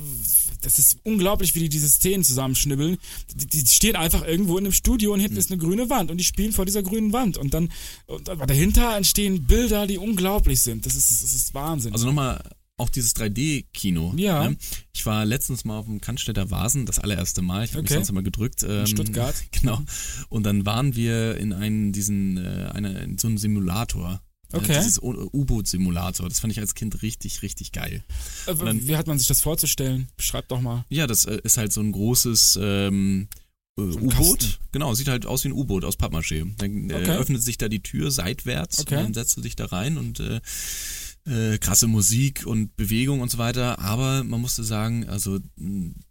das 0.61 0.79
ist 0.79 0.97
unglaublich, 1.03 1.53
wie 1.53 1.59
die 1.59 1.69
diese 1.69 1.87
Szenen 1.89 2.23
zusammenschnibbeln. 2.23 2.97
Die, 3.35 3.45
die 3.45 3.65
stehen 3.71 3.95
einfach 3.95 4.25
irgendwo 4.25 4.57
in 4.57 4.65
einem 4.65 4.73
Studio 4.73 5.13
und 5.13 5.19
hinten 5.19 5.35
Hm. 5.35 5.39
ist 5.39 5.51
eine 5.51 5.59
grüne 5.59 5.89
Wand 5.89 6.09
und 6.09 6.17
die 6.17 6.23
spielen 6.23 6.51
vor 6.53 6.65
dieser 6.65 6.81
grünen 6.81 7.13
Wand 7.13 7.37
und 7.37 7.53
dann, 7.53 7.69
und, 8.07 8.29
aber 8.29 8.47
dahinter 8.47 8.95
entstehen 8.97 9.43
Bilder, 9.45 9.85
die 9.85 9.97
unglaublich 9.99 10.61
sind. 10.61 10.85
Das 10.87 10.95
ist, 10.95 11.21
das 11.21 11.33
ist 11.33 11.53
Wahnsinn. 11.53 11.93
Also 11.93 12.07
nochmal 12.07 12.41
auch 12.77 12.89
dieses 12.89 13.15
3D-Kino. 13.15 14.13
Ja. 14.17 14.49
Ne? 14.49 14.57
Ich 14.93 15.05
war 15.05 15.25
letztens 15.25 15.65
mal 15.65 15.79
auf 15.79 15.85
dem 15.87 15.99
Cannstätter 15.99 16.51
Vasen, 16.51 16.85
das 16.85 16.99
allererste 16.99 17.41
Mal. 17.41 17.65
Ich 17.65 17.71
habe 17.71 17.81
mich 17.81 17.89
Okay. 17.91 17.95
sonst 17.99 18.09
immer 18.09 18.21
gedrückt. 18.23 18.63
Ähm, 18.67 18.85
Stuttgart. 18.85 19.35
Genau. 19.51 19.81
Und 20.29 20.43
dann 20.43 20.65
waren 20.65 20.95
wir 20.95 21.37
in 21.37 21.53
einen, 21.53 21.91
diesen, 21.91 22.37
äh, 22.37 22.69
eine, 22.73 22.99
in 22.99 23.17
so 23.17 23.27
einem 23.27 23.37
Simulator. 23.37 24.13
Äh, 24.13 24.57
Okay. 24.57 24.75
Dieses 24.77 24.99
U-Boot-Simulator. 25.01 26.29
Das 26.29 26.39
fand 26.39 26.53
ich 26.53 26.59
als 26.59 26.73
Kind 26.75 27.01
richtig, 27.01 27.41
richtig 27.41 27.71
geil. 27.73 28.05
Äh, 28.45 28.55
dann- 28.55 28.87
wie 28.87 28.95
hat 28.95 29.05
man 29.07 29.17
sich 29.17 29.27
das 29.27 29.41
vorzustellen? 29.41 30.07
Beschreibt 30.15 30.51
doch 30.51 30.61
mal. 30.61 30.85
Ja, 30.89 31.05
das 31.07 31.25
äh, 31.25 31.39
ist 31.43 31.57
halt 31.57 31.73
so 31.73 31.81
ein 31.81 31.91
großes 31.91 32.57
ähm, 32.61 33.27
äh, 33.77 33.81
ein 33.81 33.91
U-Boot. 34.03 34.59
Genau, 34.71 34.93
sieht 34.93 35.07
halt 35.09 35.25
aus 35.25 35.43
wie 35.43 35.49
ein 35.49 35.53
U-Boot 35.53 35.83
aus 35.83 35.97
Pappmaché. 35.99 36.45
Dann 36.57 36.89
äh, 36.89 36.93
Okay. 36.93 37.17
öffnet 37.17 37.43
sich 37.43 37.57
da 37.57 37.67
die 37.67 37.81
Tür 37.83 38.09
seitwärts 38.11 38.79
Okay. 38.79 38.97
und 38.97 39.03
dann 39.03 39.13
setzt 39.15 39.35
du 39.35 39.41
dich 39.41 39.55
da 39.57 39.65
rein 39.65 39.97
und 39.97 40.19
äh, 40.21 40.39
äh, 41.27 41.57
krasse 41.57 41.87
Musik 41.87 42.45
und 42.45 42.75
Bewegung 42.75 43.21
und 43.21 43.29
so 43.29 43.37
weiter. 43.37 43.79
Aber 43.79 44.23
man 44.23 44.41
musste 44.41 44.63
sagen, 44.63 45.07
also 45.07 45.39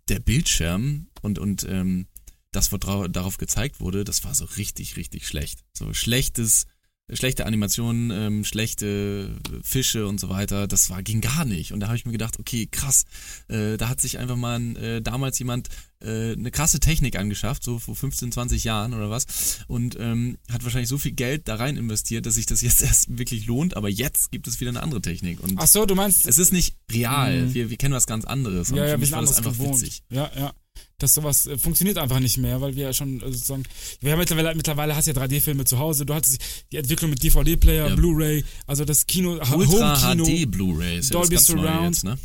der 0.08 0.20
Bildschirm 0.20 1.08
und 1.22 1.38
und 1.38 1.66
ähm, 1.68 2.06
das, 2.52 2.72
was 2.72 2.80
darauf 3.10 3.36
gezeigt 3.36 3.80
wurde, 3.80 4.04
das 4.04 4.24
war 4.24 4.34
so 4.34 4.44
richtig, 4.44 4.96
richtig 4.96 5.26
schlecht. 5.26 5.64
So 5.74 5.92
schlechtes 5.92 6.66
schlechte 7.12 7.46
Animationen, 7.46 8.10
ähm, 8.10 8.44
schlechte 8.44 9.36
Fische 9.62 10.06
und 10.08 10.18
so 10.18 10.28
weiter, 10.28 10.66
das 10.66 10.90
war 10.90 11.02
ging 11.02 11.20
gar 11.20 11.44
nicht. 11.44 11.72
Und 11.72 11.80
da 11.80 11.86
habe 11.86 11.96
ich 11.96 12.04
mir 12.04 12.12
gedacht, 12.12 12.38
okay, 12.40 12.66
krass, 12.70 13.04
äh, 13.48 13.76
da 13.76 13.88
hat 13.88 14.00
sich 14.00 14.18
einfach 14.18 14.36
mal 14.36 14.60
äh, 14.76 15.00
damals 15.02 15.38
jemand 15.38 15.68
äh, 16.00 16.32
eine 16.32 16.50
krasse 16.50 16.80
Technik 16.80 17.16
angeschafft, 17.16 17.62
so 17.62 17.78
vor 17.78 17.94
15, 17.94 18.32
20 18.32 18.64
Jahren 18.64 18.92
oder 18.92 19.08
was, 19.08 19.60
und 19.68 19.96
ähm, 20.00 20.36
hat 20.50 20.64
wahrscheinlich 20.64 20.88
so 20.88 20.98
viel 20.98 21.12
Geld 21.12 21.46
da 21.48 21.54
rein 21.54 21.76
investiert, 21.76 22.26
dass 22.26 22.34
sich 22.34 22.46
das 22.46 22.60
jetzt 22.60 22.82
erst 22.82 23.16
wirklich 23.18 23.46
lohnt. 23.46 23.76
Aber 23.76 23.88
jetzt 23.88 24.32
gibt 24.32 24.48
es 24.48 24.60
wieder 24.60 24.70
eine 24.70 24.82
andere 24.82 25.00
Technik. 25.00 25.40
Und 25.40 25.54
Ach 25.58 25.66
so, 25.68 25.86
du 25.86 25.94
meinst. 25.94 26.26
es 26.26 26.38
ist 26.38 26.52
nicht 26.52 26.76
real. 26.90 27.46
Mhm. 27.46 27.54
Wir, 27.54 27.70
wir 27.70 27.76
kennen 27.76 27.94
was 27.94 28.06
ganz 28.06 28.24
anderes. 28.24 28.70
Und 28.70 28.78
Ja, 28.78 28.82
für 28.82 28.88
ja, 28.88 28.94
wir 28.94 28.98
mich 28.98 29.08
sind 29.10 29.16
war 29.16 29.22
das 29.24 29.36
einfach 29.36 29.52
gewohnt. 29.52 29.80
witzig. 29.80 30.02
Ja, 30.10 30.30
ja. 30.36 30.52
Das 30.98 31.14
sowas 31.14 31.46
äh, 31.46 31.58
funktioniert 31.58 31.98
einfach 31.98 32.20
nicht 32.20 32.38
mehr, 32.38 32.60
weil 32.60 32.74
wir 32.76 32.84
ja 32.84 32.92
schon 32.92 33.20
äh, 33.20 33.32
sozusagen, 33.32 33.64
wir 34.00 34.12
haben 34.12 34.18
mittlerweile, 34.18 34.54
mittlerweile 34.54 34.96
hast 34.96 35.06
du 35.06 35.12
ja 35.12 35.22
3D-Filme 35.22 35.64
zu 35.64 35.78
Hause, 35.78 36.06
du 36.06 36.14
hattest 36.14 36.38
die 36.72 36.76
Entwicklung 36.76 37.10
mit 37.10 37.22
DVD-Player, 37.22 37.88
Ja. 37.88 37.94
Blu-ray, 37.94 38.44
also 38.66 38.84
das 38.84 39.06
Kino, 39.06 39.32
Ultra 39.54 40.02
Home-Kino. 40.02 40.24
HD 40.24 40.50
Blu-ray 40.50 41.00
ja 41.00 41.10
Dolby 41.10 41.36
Surround. 41.38 41.84
jetzt, 41.96 42.04
ne? 42.04 42.18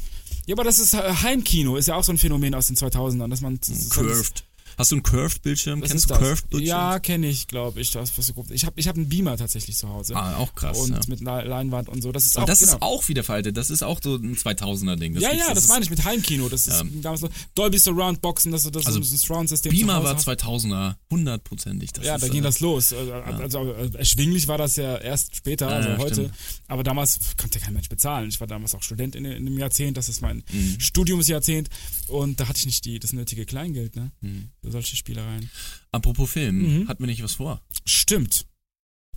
Ja, 0.47 0.55
aber 0.55 0.63
das 0.63 0.79
ist 0.79 0.93
äh, 0.93 0.97
Heimkino, 1.21 1.75
ist 1.77 1.87
ja 1.87 1.95
auch 1.95 2.03
so 2.03 2.11
ein 2.11 2.17
Phänomen 2.17 2.55
aus 2.55 2.67
den 2.67 2.75
2000ern, 2.75 3.29
dass 3.29 3.41
man 3.41 3.59
sozusagen- 3.61 4.07
Curved. 4.07 4.43
Hast 4.77 4.91
du 4.91 4.95
einen 4.95 5.03
Curved-Bildschirm? 5.03 5.81
Kennst 5.81 6.05
du 6.05 6.07
das? 6.09 6.17
Curved-Bildschirm? 6.19 6.67
Ja, 6.67 6.99
kenne 6.99 7.27
ich, 7.27 7.47
glaube 7.47 7.81
ich. 7.81 7.91
Das, 7.91 8.17
was 8.17 8.27
du. 8.27 8.45
Ich 8.51 8.65
habe 8.65 8.79
ich 8.79 8.87
hab 8.87 8.95
einen 8.95 9.09
Beamer 9.09 9.37
tatsächlich 9.37 9.75
zu 9.77 9.89
Hause. 9.89 10.15
Ah, 10.15 10.37
auch 10.37 10.55
krass. 10.55 10.77
Und 10.77 10.91
ja. 10.91 10.99
mit 11.07 11.19
Le- 11.21 11.43
Leinwand 11.43 11.89
und 11.89 12.01
so. 12.01 12.11
Das 12.11 12.25
ist 12.25 12.35
Und 12.37 12.43
auch, 12.43 12.47
das 12.47 12.59
genau. 12.59 12.71
ist 12.73 12.81
auch 12.81 13.07
wieder 13.07 13.23
veraltet. 13.23 13.57
Das 13.57 13.69
ist 13.69 13.83
auch 13.83 13.99
so 14.01 14.15
ein 14.15 14.35
2000er-Ding. 14.35 15.15
ja, 15.19 15.33
ja, 15.33 15.49
das, 15.53 15.63
ist- 15.65 15.69
meine 15.69 15.83
ich 15.83 15.89
mit 15.89 16.03
Heimkino. 16.05 16.49
Das 16.49 16.67
ist 16.67 16.81
Ja. 16.81 16.87
damals 17.01 17.21
so 17.21 17.29
Dolby 17.55 17.77
Surround 17.79 18.21
Boxen, 18.21 18.51
das, 18.51 18.63
das 18.63 18.85
Also 18.85 18.99
ist 18.99 19.11
ein 19.11 19.17
Surround-System. 19.17 19.71
Beamer 19.71 20.03
war 20.03 20.15
hast. 20.15 20.27
2000er, 20.27 20.95
hundertprozentig. 21.09 21.91
Das 21.93 22.05
ja, 22.05 22.15
ist, 22.15 22.23
da 22.23 22.27
ging 22.27 22.39
äh, 22.41 22.43
das 22.43 22.59
los. 22.59 22.93
Also, 22.93 23.13
also 23.13 23.73
äh, 23.73 23.89
erschwinglich 23.97 24.47
war 24.47 24.57
das 24.57 24.75
ja 24.75 24.97
erst 24.97 25.35
später, 25.35 25.69
Ja, 25.69 25.75
also 25.77 25.89
ja, 25.89 25.97
heute. 25.97 26.13
stimmt. 26.15 26.31
Aber 26.67 26.83
damals 26.83 27.19
konnte 27.37 27.59
kein 27.59 27.73
Mensch 27.73 27.89
bezahlen. 27.89 28.29
Ich 28.29 28.39
war 28.39 28.47
damals 28.47 28.75
auch 28.75 28.83
Student 28.83 29.15
in, 29.15 29.25
in 29.25 29.45
dem 29.45 29.57
Jahrzehnt, 29.57 29.97
das 29.97 30.09
ist 30.09 30.21
mein 30.21 30.43
Mhm. 30.51 30.79
Studiumsjahrzehnt. 30.79 31.69
Und 32.07 32.39
da 32.39 32.47
hatte 32.47 32.59
ich 32.59 32.65
nicht 32.65 32.85
die, 32.85 32.99
das 32.99 33.13
nötige 33.13 33.45
Kleingeld, 33.45 33.95
ne? 33.95 34.11
Mhm. 34.21 34.49
Solche 34.63 34.95
Spielereien. 34.95 35.49
Apropos 35.91 36.31
Film, 36.31 36.81
Mhm. 36.83 36.87
hat 36.87 36.99
mir 36.99 37.07
nicht 37.07 37.23
was 37.23 37.33
vor. 37.35 37.61
Stimmt. 37.85 38.45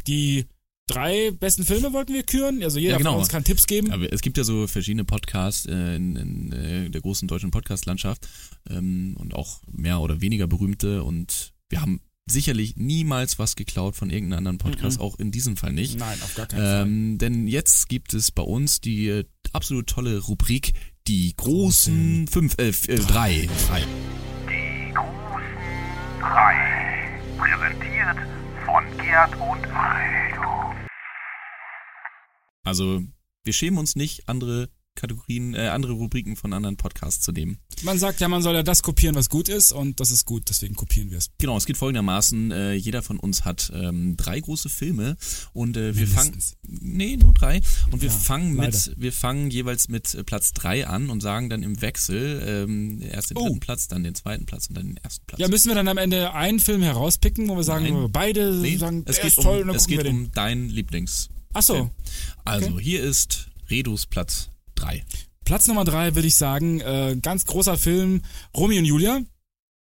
Die 0.07 0.47
drei 0.87 1.31
besten 1.33 1.65
Filme 1.65 1.93
wollten 1.93 2.13
wir 2.15 2.23
küren. 2.23 2.63
Also 2.63 2.79
jeder 2.79 2.93
Ja, 2.93 2.99
genau. 2.99 3.13
von 3.13 3.21
uns 3.21 3.29
kann 3.29 3.45
Tipps 3.45 3.67
geben. 3.67 3.91
Aber 3.91 4.11
es 4.13 4.21
gibt 4.23 4.37
ja 4.39 4.45
so 4.45 4.67
verschiedene 4.67 5.05
Podcasts 5.05 5.67
äh, 5.67 5.97
in, 5.97 6.17
in 6.17 6.53
äh, 6.53 6.91
der 6.91 7.01
großen 7.01 7.29
deutschen 7.29 7.51
Podcast-Landschaft 7.51 8.27
ähm, 8.71 9.17
und 9.19 9.35
auch 9.35 9.61
mehr 9.71 10.01
oder 10.01 10.21
weniger 10.21 10.47
berühmte 10.47 11.03
und 11.03 11.53
wir 11.71 11.81
haben 11.81 12.01
sicherlich 12.27 12.77
niemals 12.77 13.39
was 13.39 13.55
geklaut 13.55 13.97
von 13.97 14.09
irgendeinem 14.09 14.39
anderen 14.39 14.59
Podcast, 14.59 14.97
Mhm. 14.99 15.03
auch 15.05 15.19
in 15.19 15.31
diesem 15.31 15.57
Fall 15.59 15.75
nicht. 15.75 15.99
Nein, 15.99 16.19
auf 16.23 16.35
gar 16.35 16.47
keinen 16.47 16.61
Fall. 16.61 16.83
Ähm, 16.87 17.19
denn 17.19 17.47
jetzt 17.49 17.89
gibt 17.91 18.15
es 18.15 18.31
bei 18.31 18.43
uns 18.43 18.81
die 18.81 19.09
äh, 19.09 19.25
absolut 19.53 19.89
tolle 19.89 20.19
Rubrik, 20.21 20.73
die 21.07 21.35
großen 21.37 22.27
fünf, 22.29 22.55
äh, 22.59 22.69
f- 22.69 22.89
äh, 22.89 22.97
drei. 22.97 23.47
drei. 23.69 23.85
Drei. 26.33 27.21
Präsentiert 27.37 28.17
von 28.65 28.85
Gerd 28.97 29.35
und 29.37 29.67
Aldo. 29.77 30.75
Also 32.65 33.03
wir 33.43 33.53
schämen 33.53 33.79
uns 33.79 33.95
nicht, 33.95 34.27
andere 34.27 34.71
Kategorien, 34.95 35.55
äh, 35.55 35.69
andere 35.69 35.93
Rubriken 35.93 36.37
von 36.37 36.53
anderen 36.53 36.77
Podcasts 36.77 37.23
zu 37.25 37.33
nehmen. 37.33 37.59
Man 37.83 37.99
sagt 37.99 38.21
ja, 38.21 38.29
man 38.29 38.43
soll 38.43 38.55
ja 38.55 38.63
das 38.63 38.83
kopieren, 38.83 39.15
was 39.17 39.29
gut 39.29 39.49
ist. 39.49 39.73
Und 39.73 40.01
das 40.01 40.11
ist 40.11 40.25
gut, 40.25 40.45
deswegen 40.49 40.75
kopieren 40.75 41.11
wir 41.11 41.19
es. 41.19 41.31
Genau, 41.39 41.57
es 41.57 41.67
geht 41.67 41.77
folgendermaßen, 41.77 42.51
äh, 42.53 42.73
jeder 42.75 43.03
von 43.03 43.19
uns 43.19 43.45
hat 43.45 43.73
ähm, 43.75 44.17
drei 44.17 44.39
große 44.41 44.69
Filme 44.69 45.17
und 45.53 45.77
äh, 45.77 45.97
wir 45.97 46.07
fangen 46.07 46.39
nee, 46.63 47.17
nur 47.17 47.33
drei 47.35 47.61
und 47.91 48.01
wir 48.03 48.09
Ja, 48.09 48.15
fangen 48.15 48.55
mit 48.55 48.73
leider. 48.87 48.97
wir 48.97 49.13
fangen 49.13 49.51
jeweils 49.51 49.89
mit 49.89 50.15
äh, 50.15 50.23
Platz 50.25 50.53
drei 50.53 50.87
an 50.87 51.11
und 51.11 51.21
sagen 51.21 51.51
dann 51.51 51.63
im 51.63 51.81
Wechsel 51.83 52.43
ähm, 52.47 53.03
erst 53.03 53.31
den 53.31 53.37
Oh. 53.37 53.45
dritten 53.47 53.61
Platz, 53.61 53.89
dann 53.89 54.05
den 54.05 54.15
zweiten 54.15 54.47
Platz 54.47 54.69
und 54.69 54.77
dann 54.77 54.87
den 54.87 54.97
ersten 54.99 55.25
Platz. 55.27 55.41
Ja, 55.41 55.49
müssen 55.49 55.69
wir 55.69 55.75
dann 55.75 55.89
am 55.89 55.99
Ende 55.99 56.33
einen 56.35 56.61
Film 56.61 56.83
herauspicken, 56.83 57.49
wo 57.49 57.57
wir 57.57 57.65
sagen, 57.65 57.85
Nein. 57.93 58.13
beide 58.13 58.55
Nee, 58.55 58.77
sagen, 58.77 59.03
es 59.07 59.21
geht 59.21 59.35
toll, 59.35 59.63
um 59.63 59.67
dann 59.69 59.77
es 59.77 59.87
geht 59.87 60.05
um 60.07 60.31
deinen 60.33 60.69
Lieblings. 60.69 61.31
Ach 61.53 61.63
so. 61.63 61.91
Also 62.45 62.69
Okay. 62.73 62.83
hier 62.83 63.03
ist 63.03 63.49
Redus 63.71 64.07
Platz 64.07 64.51
drei. 64.75 65.05
Platz 65.45 65.67
Nummer 65.67 65.85
drei 65.85 66.15
würde 66.15 66.29
ich 66.29 66.37
sagen, 66.37 66.81
äh, 66.81 67.17
ganz 67.21 67.45
großer 67.47 67.77
Film, 67.77 68.23
Romeo 68.57 68.79
und 68.79 68.85
Julia. 68.87 69.21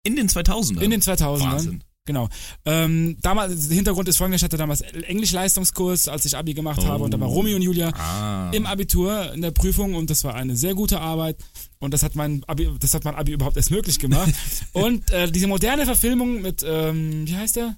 In 0.04 0.16
den 0.18 0.28
2000ern. 0.28 0.82
In 0.82 0.92
den 0.92 1.02
2000ern. 1.02 1.40
Wahnsinn. 1.52 1.84
Genau. 2.06 2.28
Ähm, 2.66 3.16
damals, 3.22 3.68
Hintergrund 3.70 4.10
ist 4.10 4.18
folgender, 4.18 4.36
ich 4.36 4.44
hatte 4.44 4.58
damals 4.58 4.82
Englischleistungskurs, 4.82 6.10
als 6.10 6.26
ich 6.26 6.36
Abi 6.36 6.54
gemacht 6.54 6.82
Oh. 6.84 6.88
habe 6.88 7.06
und 7.06 7.12
da 7.14 7.20
war 7.22 7.30
Romeo 7.30 7.56
und 7.56 7.62
Julia 7.62 7.92
Ah. 7.94 8.52
im 8.54 8.66
Abitur 8.66 9.32
in 9.34 9.42
der 9.42 9.52
Prüfung 9.52 9.96
und 9.96 10.10
das 10.10 10.26
war 10.26 10.36
eine 10.36 10.58
sehr 10.58 10.74
gute 10.76 11.00
Arbeit 11.00 11.38
und 11.80 11.94
das 11.94 12.04
hat 12.04 12.16
mein 12.16 12.44
Abi, 12.46 12.70
das 12.78 12.94
hat 12.94 13.06
mein 13.06 13.16
Abi 13.16 13.32
überhaupt 13.32 13.56
erst 13.56 13.72
möglich 13.72 14.00
gemacht. 14.00 14.34
und 14.74 15.10
äh, 15.12 15.32
diese 15.32 15.48
moderne 15.48 15.86
Verfilmung 15.86 16.42
mit, 16.42 16.62
ähm, 16.68 17.26
wie 17.26 17.38
heißt 17.38 17.56
der? 17.56 17.78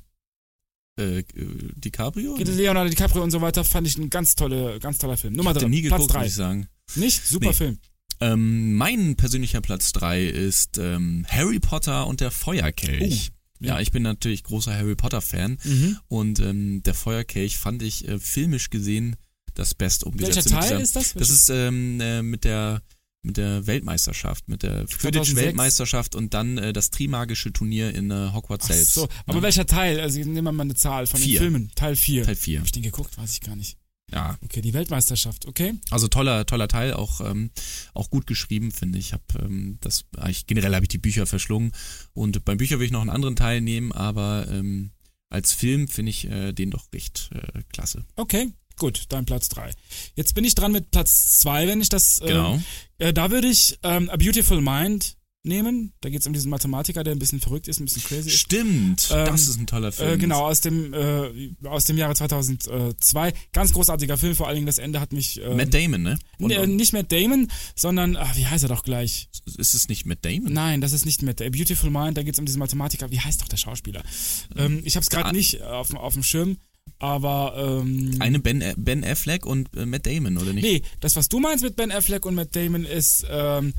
Äh, 1.00 1.20
äh, 1.20 1.26
DiCaprio? 1.76 2.36
Leonardo 2.38 2.90
DiCaprio 2.90 3.22
und 3.22 3.30
so 3.30 3.42
weiter 3.42 3.64
fand 3.64 3.86
ich 3.86 3.96
ein 4.00 4.10
ganz 4.10 4.34
tolle, 4.34 4.80
ganz 4.80 4.98
toller 4.98 5.18
Film. 5.18 5.36
Nummer 5.36 5.52
ich 5.52 5.58
drei, 5.60 5.68
nie 5.68 5.82
Platz 5.84 5.94
geguckt, 6.00 6.14
drei. 6.14 6.20
muss 6.22 6.28
ich 6.30 6.34
sagen. 6.36 6.68
Nicht? 6.96 7.26
Super 7.26 7.48
Nee. 7.50 7.54
Film. 7.54 7.80
Ähm, 8.22 8.76
mein 8.76 9.16
persönlicher 9.16 9.60
Platz 9.62 9.92
drei 9.92 10.24
ist 10.26 10.78
ähm, 10.78 11.26
Harry 11.28 11.60
Potter 11.60 12.08
und 12.08 12.22
der 12.22 12.32
Feuerkelch. 12.32 13.32
Oh, 13.62 13.66
ja. 13.66 13.80
ich 13.80 13.92
bin 13.92 14.04
natürlich 14.04 14.44
großer 14.44 14.74
Harry 14.74 14.96
Potter 14.96 15.22
Fan 15.22 15.58
Mhm. 15.64 15.98
und 16.08 16.40
ähm, 16.40 16.82
der 16.84 16.94
Feuerkelch 16.94 17.58
fand 17.58 17.82
ich 17.84 18.08
äh, 18.08 18.20
filmisch 18.20 18.70
gesehen 18.70 19.16
das 19.54 19.74
Beste 19.74 20.06
umgesetzt. 20.06 20.38
Welcher 20.38 20.50
Teil 20.50 20.70
dieser- 20.70 20.82
ist 20.82 20.96
das? 20.96 21.14
Das 21.14 21.30
ist 21.30 21.50
ähm, 21.50 22.00
äh, 22.00 22.22
mit 22.22 22.44
der 22.46 22.82
mit 23.22 23.38
der 23.38 23.66
Weltmeisterschaft, 23.66 24.48
mit 24.48 24.62
der 24.62 24.86
2006. 24.86 25.00
Quidditch-Weltmeisterschaft 25.02 26.14
und 26.16 26.36
dann 26.36 26.58
äh, 26.60 26.74
das 26.74 26.92
Trimagische 26.92 27.52
Turnier 27.52 27.92
in 27.96 28.12
äh, 28.12 28.30
Hogwarts 28.34 28.68
Ach 28.70 28.74
selbst. 28.76 28.94
so, 28.94 29.08
aber 29.26 29.38
Ja. 29.38 29.44
welcher 29.44 29.66
Teil? 29.66 30.00
Also 30.00 30.20
nehmen 30.20 30.36
wir 30.44 30.52
mal 30.52 30.62
eine 30.62 30.76
Zahl 30.76 31.08
von 31.08 31.20
Vier. 31.20 31.40
den 31.40 31.44
Filmen. 31.52 31.72
Teil 31.74 31.96
4. 31.96 32.24
Teil 32.26 32.36
4. 32.36 32.60
Hab 32.60 32.66
ich 32.68 32.72
den 32.72 32.84
geguckt? 32.84 33.18
Weiß 33.18 33.34
ich 33.34 33.42
gar 33.42 33.56
nicht. 33.56 33.78
Ja, 34.12 34.38
Okay, 34.44 34.62
die 34.62 34.74
Weltmeisterschaft, 34.74 35.48
okay. 35.48 35.74
Also 35.90 36.08
toller, 36.08 36.46
toller 36.46 36.68
Teil, 36.68 36.94
auch, 36.94 37.22
ähm, 37.22 37.50
auch 37.94 38.10
gut 38.10 38.28
geschrieben, 38.28 38.72
finde 38.72 39.00
ich. 39.00 39.14
Hab, 39.14 39.22
ähm, 39.42 39.78
das, 39.82 40.06
ich 40.30 40.46
generell 40.46 40.74
habe 40.76 40.86
ich 40.86 40.90
die 40.90 40.98
Bücher 41.00 41.26
verschlungen 41.26 41.72
und 42.14 42.46
beim 42.46 42.58
Bücher 42.58 42.80
will 42.80 42.86
ich 42.86 42.92
noch 42.92 43.02
einen 43.02 43.10
anderen 43.10 43.36
Teil 43.36 43.62
nehmen, 43.62 43.92
aber 43.92 44.48
ähm, 44.50 44.92
als 45.30 45.54
Film 45.54 45.88
finde 45.88 46.12
ich 46.12 46.26
äh, 46.30 46.54
den 46.54 46.72
doch 46.72 46.86
recht 46.94 47.30
äh, 47.34 47.64
klasse. 47.74 48.06
Okay, 48.16 48.52
gut, 48.78 49.06
dein 49.10 49.26
Platz 49.26 49.50
3. 49.50 49.72
Jetzt 50.14 50.36
bin 50.36 50.46
ich 50.46 50.54
dran 50.56 50.72
mit 50.72 50.92
Platz 50.92 51.40
2, 51.40 51.68
wenn 51.68 51.82
ich 51.82 51.90
das. 51.90 52.20
Äh, 52.20 52.28
Genau. 52.28 52.62
Äh, 53.00 53.12
da 53.12 53.32
würde 53.32 53.48
ich 53.50 53.78
ähm, 53.84 54.10
A 54.10 54.18
Beautiful 54.18 54.62
Mind 54.62 55.18
nehmen. 55.46 55.94
Da 56.02 56.10
geht 56.10 56.22
es 56.22 56.28
um 56.28 56.34
diesen 56.34 56.50
Mathematiker, 56.50 57.04
der 57.04 57.14
ein 57.14 57.20
bisschen 57.20 57.40
verrückt 57.40 57.68
ist, 57.68 57.80
ein 57.80 57.86
bisschen 57.86 58.04
crazy 58.04 58.30
ist. 58.30 58.38
Stimmt, 58.40 59.10
Ähm, 59.12 59.26
das 59.28 59.48
ist 59.48 59.58
ein 59.60 59.68
toller 59.68 59.92
Film. 59.92 60.14
Äh, 60.14 60.18
genau, 60.18 60.48
aus 60.48 60.62
dem, 60.62 60.94
äh, 60.94 61.54
aus 61.68 61.86
dem 61.86 61.98
Jahre 61.98 62.16
2002. 62.16 63.34
Ganz 63.54 63.74
großartiger 63.74 64.18
Film, 64.18 64.36
vor 64.36 64.48
allen 64.48 64.56
Dingen 64.56 64.68
das 64.68 64.78
Ende 64.78 65.00
hat 65.00 65.14
mich. 65.14 65.40
Ähm, 65.42 65.58
Matt 65.58 65.74
Damon, 65.74 66.02
ne? 66.04 66.18
Und, 66.40 66.48
nee, 66.50 66.66
nicht 66.68 66.94
Matt 66.94 67.12
Damon, 67.12 67.48
sondern, 67.76 68.16
ach, 68.18 68.36
wie 68.38 68.46
heißt 68.48 68.64
er 68.64 68.70
doch 68.70 68.84
gleich? 68.84 69.30
ist 69.58 69.74
es 69.74 69.88
nicht 69.90 70.06
Matt 70.06 70.20
Damon? 70.26 70.52
Nein, 70.54 70.82
das 70.82 70.92
ist 70.92 71.06
nicht 71.06 71.22
Matt. 71.22 71.42
A 71.42 71.50
Beautiful 71.50 71.90
Mind, 71.90 72.18
da 72.18 72.24
geht 72.24 72.34
es 72.34 72.40
um 72.40 72.46
diesen 72.46 72.60
Mathematiker. 72.60 73.12
Wie 73.12 73.20
heißt 73.20 73.42
doch 73.42 73.48
der 73.48 73.58
Schauspieler? 73.58 74.04
Ähm, 74.56 74.82
ich 74.84 74.96
habe 74.96 75.04
es 75.04 75.10
gerade 75.10 75.30
Ah. 75.30 75.32
nicht 75.32 75.62
auf, 75.62 75.88
dem- 75.90 75.98
auf 75.98 76.14
dem 76.14 76.24
Schirm, 76.24 76.58
aber. 77.00 77.82
Ähm, 77.84 78.16
Eine 78.20 78.40
ben, 78.40 78.64
ben 78.78 79.04
Affleck 79.04 79.46
und 79.46 79.70
äh, 79.76 79.86
Matt 79.86 80.06
Damon, 80.06 80.38
oder 80.38 80.54
nicht? 80.54 80.64
Nee, 80.64 80.82
das, 81.00 81.16
was 81.16 81.30
du 81.30 81.40
meinst 81.40 81.64
mit 81.64 81.76
Ben 81.76 81.92
Affleck 81.92 82.26
und 82.26 82.36
Matt 82.36 82.56
Damon, 82.56 82.86
ist, 82.86 83.26
ähm, 83.30 83.74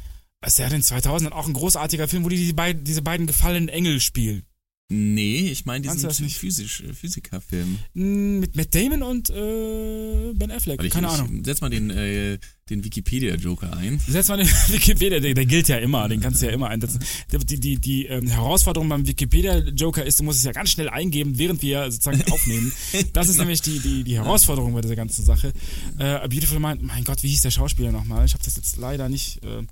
ist 0.44 0.58
ja 0.58 0.66
in 0.66 0.72
den 0.72 0.82
2000ern 0.82 1.32
auch 1.32 1.46
ein 1.46 1.54
großartiger 1.54 2.08
Film, 2.08 2.24
wo 2.24 2.28
die, 2.28 2.36
die 2.36 2.52
beid, 2.52 2.86
diese 2.86 3.02
beiden 3.02 3.26
gefallenen 3.26 3.68
Engel 3.68 4.00
spielen. 4.00 4.44
Nee, 4.88 5.48
ich 5.50 5.64
meine 5.64 5.84
Meinst 5.84 6.04
du 6.04 6.08
diesen? 6.08 6.28
Physisch, 6.28 6.80
äh, 6.82 6.92
Physikerfilm. 6.92 7.78
Mm, 7.94 8.38
Mit 8.38 8.54
Matt 8.54 8.72
Damon 8.72 9.02
und 9.02 9.30
äh, 9.30 10.32
Ben 10.34 10.52
Affleck. 10.52 10.80
Ich, 10.84 10.92
Keine 10.92 11.08
ich, 11.08 11.12
Ahnung. 11.12 11.42
Setz 11.44 11.60
mal 11.60 11.70
den, 11.70 11.90
äh, 11.90 12.38
den 12.70 12.84
Wikipedia-Joker 12.84 13.76
ein. 13.76 13.98
Setz 14.06 14.28
mal 14.28 14.36
den 14.36 14.46
Wikipedia, 14.68 15.18
der, 15.18 15.34
der 15.34 15.44
gilt 15.44 15.66
ja 15.66 15.78
immer, 15.78 16.08
den 16.08 16.20
kannst 16.20 16.40
du 16.40 16.46
ja 16.46 16.52
immer 16.52 16.68
einsetzen. 16.68 17.00
Die, 17.32 17.38
die, 17.38 17.58
die, 17.58 17.78
die 17.78 18.06
ähm, 18.06 18.28
Herausforderung 18.28 18.88
beim 18.88 19.04
Wikipedia-Joker 19.08 20.04
ist, 20.04 20.20
du 20.20 20.24
musst 20.24 20.38
es 20.38 20.44
ja 20.44 20.52
ganz 20.52 20.70
schnell 20.70 20.88
eingeben, 20.88 21.36
während 21.36 21.62
wir 21.62 21.90
sozusagen 21.90 22.22
aufnehmen. 22.30 22.72
Das 23.12 23.28
ist 23.28 23.38
nämlich 23.38 23.62
die, 23.62 23.80
die, 23.80 24.04
die 24.04 24.14
Herausforderung 24.14 24.72
bei 24.72 24.82
dieser 24.82 24.96
ganzen 24.96 25.24
Sache. 25.24 25.52
Äh, 25.98 26.04
A 26.04 26.28
Beautiful 26.28 26.60
Mind, 26.60 26.82
mein 26.84 27.02
Gott, 27.02 27.24
wie 27.24 27.28
hieß 27.30 27.42
der 27.42 27.50
Schauspieler 27.50 27.90
nochmal? 27.90 28.24
Ich 28.24 28.34
habe 28.34 28.44
das 28.44 28.54
jetzt 28.54 28.76
leider 28.76 29.08
nicht 29.08 29.42
äh, 29.42 29.64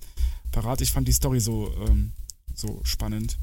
parat. 0.55 0.81
Ich 0.81 0.91
fand 0.93 1.07
die 1.09 1.13
Story 1.13 1.41
so, 1.41 1.73
ähm, 1.89 2.13
so 2.55 2.81
spannend. 2.85 3.37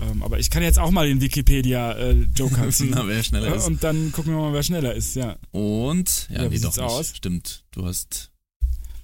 Ähm, 0.00 0.22
aber 0.22 0.38
ich 0.38 0.48
kann 0.48 0.62
jetzt 0.62 0.78
auch 0.78 0.90
mal 0.90 1.06
den 1.08 1.20
Wikipedia-Joker 1.20 2.70
ziehen. 2.70 2.90
Na, 2.94 3.06
wer 3.06 3.22
schneller 3.22 3.52
Äh, 3.52 3.56
ist. 3.58 3.66
Und 3.66 3.82
dann 3.84 4.12
gucken 4.12 4.32
wir 4.32 4.40
mal, 4.40 4.52
wer 4.52 4.62
schneller 4.62 4.94
ist, 4.94 5.14
ja. 5.16 5.36
Und, 5.50 6.28
ja, 6.30 6.36
Ja, 6.36 6.42
nee, 6.44 6.50
wie 6.52 6.58
sieht's 6.58 6.78
aus? 6.78 7.12
Stimmt, 7.14 7.64
du 7.72 7.84
hast 7.84 8.30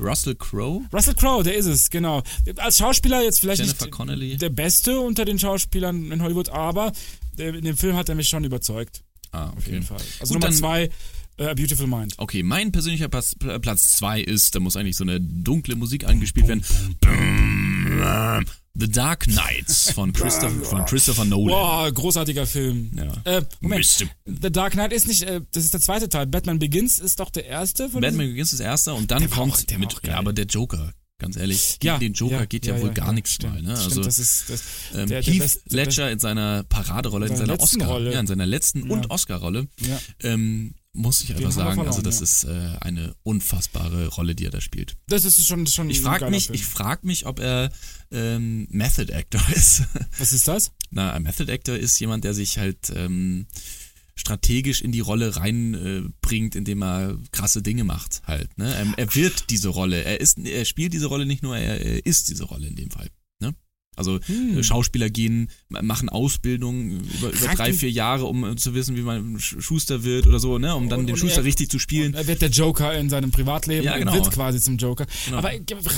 Russell 0.01 0.35
Crowe, 0.35 0.83
Russell 0.93 1.15
Crowe, 1.15 1.43
der 1.43 1.57
ist 1.57 1.67
es, 1.67 1.91
genau. 1.91 2.23
Als 2.57 2.79
Schauspieler 2.79 3.23
jetzt 3.23 3.41
vielleicht 3.41 3.61
Jennifer 3.61 3.85
nicht 3.87 3.93
Connelly. 3.93 4.37
der 4.37 4.51
Beste 4.51 5.01
unter 5.01 5.25
den 5.25 5.39
Schauspielern 5.39 6.13
in 6.13 6.23
Hollywood, 6.23 6.49
aber 6.51 6.93
äh, 7.39 7.49
in 7.49 7.65
dem 7.65 7.77
Film 7.77 7.97
hat 7.97 8.09
er 8.09 8.15
mich 8.15 8.29
schon 8.29 8.45
überzeugt. 8.45 9.03
Ah, 9.33 9.49
okay. 9.49 9.57
Auf 9.59 9.67
jeden 9.69 9.83
Fall. 9.83 10.01
Also 10.21 10.35
Gut, 10.35 10.43
Nummer 10.43 10.55
zwei, 10.55 10.85
äh, 10.85 10.91
A 11.39 11.53
Beautiful 11.55 11.87
Mind. 11.87 12.15
Okay, 12.17 12.43
mein 12.43 12.73
persönlicher 12.73 13.09
Platz, 13.09 13.35
Platz 13.61 13.97
zwei 13.99 14.21
ist, 14.23 14.55
da 14.55 14.61
muss 14.61 14.75
eigentlich 14.77 14.97
so 14.97 15.05
eine 15.05 15.21
dunkle 15.21 15.77
Musik 15.77 16.05
angespielt 16.07 16.49
werden. 16.49 16.65
The 18.79 18.91
Dark 18.91 19.21
Knights 19.21 19.91
von 19.93 20.13
Christopher, 20.13 20.65
von 20.65 20.85
Christopher 20.85 21.25
Nolan. 21.25 21.49
Boah, 21.49 21.91
großartiger 21.93 22.47
Film. 22.47 22.91
Ja. 22.95 23.39
Äh, 23.39 23.43
Moment. 23.61 24.07
The 24.27 24.51
Dark 24.53 24.73
Knight 24.75 24.93
ist 24.93 25.09
nicht, 25.09 25.23
äh, 25.23 25.41
das 25.53 25.65
ist 25.65 25.73
der 25.73 25.81
zweite 25.81 26.09
Teil. 26.11 26.27
Batman 26.27 26.59
Begins 26.59 26.99
ist 26.99 27.19
doch 27.21 27.31
der 27.31 27.47
erste 27.47 27.89
von 27.89 28.03
Batman 28.03 28.29
Begins 28.29 28.53
ist 28.53 28.61
erster 28.61 28.95
und 28.95 29.11
dann 29.11 29.21
Der 29.21 29.29
kommt 29.31 29.55
auch- 29.55 29.63
der 29.63 29.79
mit, 29.79 29.95
ja, 30.07 30.19
aber 30.19 30.35
der 30.35 30.45
Joker, 30.45 30.93
ganz 31.19 31.37
ehrlich, 31.37 31.79
gegen 31.81 31.87
Ja, 31.95 31.99
den 31.99 32.13
Joker 32.13 32.41
ja, 32.41 32.45
geht 32.45 32.67
ja, 32.67 32.79
wohl 32.81 32.91
gar 32.93 33.15
nichts 33.15 33.33
stimmt, 33.33 33.55
mal, 33.55 33.63
ne? 33.63 33.77
stimmt, 33.77 33.85
Also, 33.93 34.03
das 34.03 34.19
ist- 34.19 34.51
das- 34.51 34.63
ähm, 34.95 35.09
der- 35.09 35.23
der 35.23 35.33
Heath 35.33 35.39
best- 35.43 35.61
der 35.73 35.85
Ledger 35.85 36.11
in 36.11 36.19
seiner 36.19 36.63
Paraderolle, 36.65 37.29
in 37.29 37.37
seiner 37.37 37.59
Oscar, 37.59 37.87
Rolle. 37.89 38.13
ja, 38.13 38.21
in 38.21 38.27
seiner 38.27 38.45
letzten 38.47 38.91
und 38.91 39.11
Oscar-Rolle, 39.11 39.69
Ja. 39.81 39.99
ähm, 40.23 40.75
muss 40.97 41.23
ich 41.23 41.35
einfach 41.35 41.53
sagen, 41.53 41.81
also 41.81 42.01
verloren, 42.01 42.05
das 42.05 42.19
ja. 42.19 42.25
ist 42.25 42.45
äh, 42.45 42.79
eine 42.81 43.15
unfassbare 43.23 44.09
Rolle, 44.09 44.35
die 44.35 44.47
er 44.47 44.51
da 44.51 44.61
spielt. 44.61 44.97
Das 45.07 45.25
ist 45.25 45.47
schon, 45.47 45.67
schon 45.67 45.91
Ich 45.91 46.01
frage 46.01 46.21
geiler 46.21 46.31
mich, 46.31 46.47
Film. 46.47 46.55
ich 46.55 46.65
frag 46.65 47.05
mich, 47.05 47.27
ob 47.27 47.39
er 47.39 47.71
ähm, 48.11 48.67
Method 48.71 49.13
Actor 49.13 49.43
ist. 49.55 49.85
Was 50.19 50.33
ist 50.33 50.49
das? 50.49 50.73
Na, 50.91 51.13
ein 51.13 51.23
Method 51.23 51.53
Actor 51.53 51.77
ist 51.77 51.99
jemand, 52.01 52.25
der 52.25 52.35
sich 52.35 52.59
halt 52.59 52.91
ähm, 52.95 53.47
strategisch 54.17 54.81
in 54.81 54.93
die 54.93 55.01
Rolle 55.01 55.37
reinbringt, 55.37 56.55
äh, 56.55 56.59
indem 56.59 56.83
er 56.83 57.19
krasse 57.33 57.63
Dinge 57.63 57.85
macht 57.85 58.23
halt. 58.27 58.57
Ne? 58.59 58.75
Er, 58.75 58.87
er 58.97 59.15
wird 59.15 59.51
diese 59.51 59.69
Rolle. 59.69 60.03
Er 60.03 60.21
ist, 60.21 60.39
er 60.39 60.65
spielt 60.65 60.93
diese 60.93 61.07
Rolle 61.07 61.27
nicht 61.27 61.43
nur, 61.43 61.57
er, 61.57 61.81
er 61.81 62.07
ist 62.07 62.29
diese 62.29 62.45
Rolle 62.45 62.67
in 62.67 62.77
dem 62.77 62.91
Fall. 62.91 63.11
Also 63.97 64.21
Hm. 64.27 64.59
äh, 64.59 64.63
Schauspieler 64.63 65.11
gehen, 65.11 65.49
machen 65.69 66.09
Ausbildung 66.09 66.91
über, 67.01 67.29
über 67.33 67.55
drei, 67.55 67.73
vier 67.73 67.91
Jahre, 67.91 68.27
um 68.27 68.45
äh, 68.45 68.57
zu 68.57 68.75
wissen, 68.75 68.95
wie 68.97 69.01
man 69.03 69.37
Sch- 69.39 69.61
Schuster 69.61 70.05
wird 70.05 70.27
oder 70.27 70.39
so, 70.39 70.59
ne? 70.59 70.75
um 70.77 70.89
dann 70.89 71.01
Und- 71.01 71.07
den 71.07 71.15
und 71.15 71.19
Schuster 71.19 71.41
er- 71.41 71.45
richtig 71.45 71.71
zu 71.71 71.79
spielen. 71.79 72.15
Er 72.15 72.27
wird 72.27 72.43
der 72.43 72.51
Joker 72.51 72.95
in 72.99 73.09
seinem 73.11 73.31
Privatleben 73.31 73.85
Ja, 73.85 73.97
genau. 73.99 74.13
wird 74.15 74.31
quasi 74.31 74.61
zum 74.61 74.77
Joker. 74.77 75.07
Genau. 75.25 75.39
Aber 75.39 75.51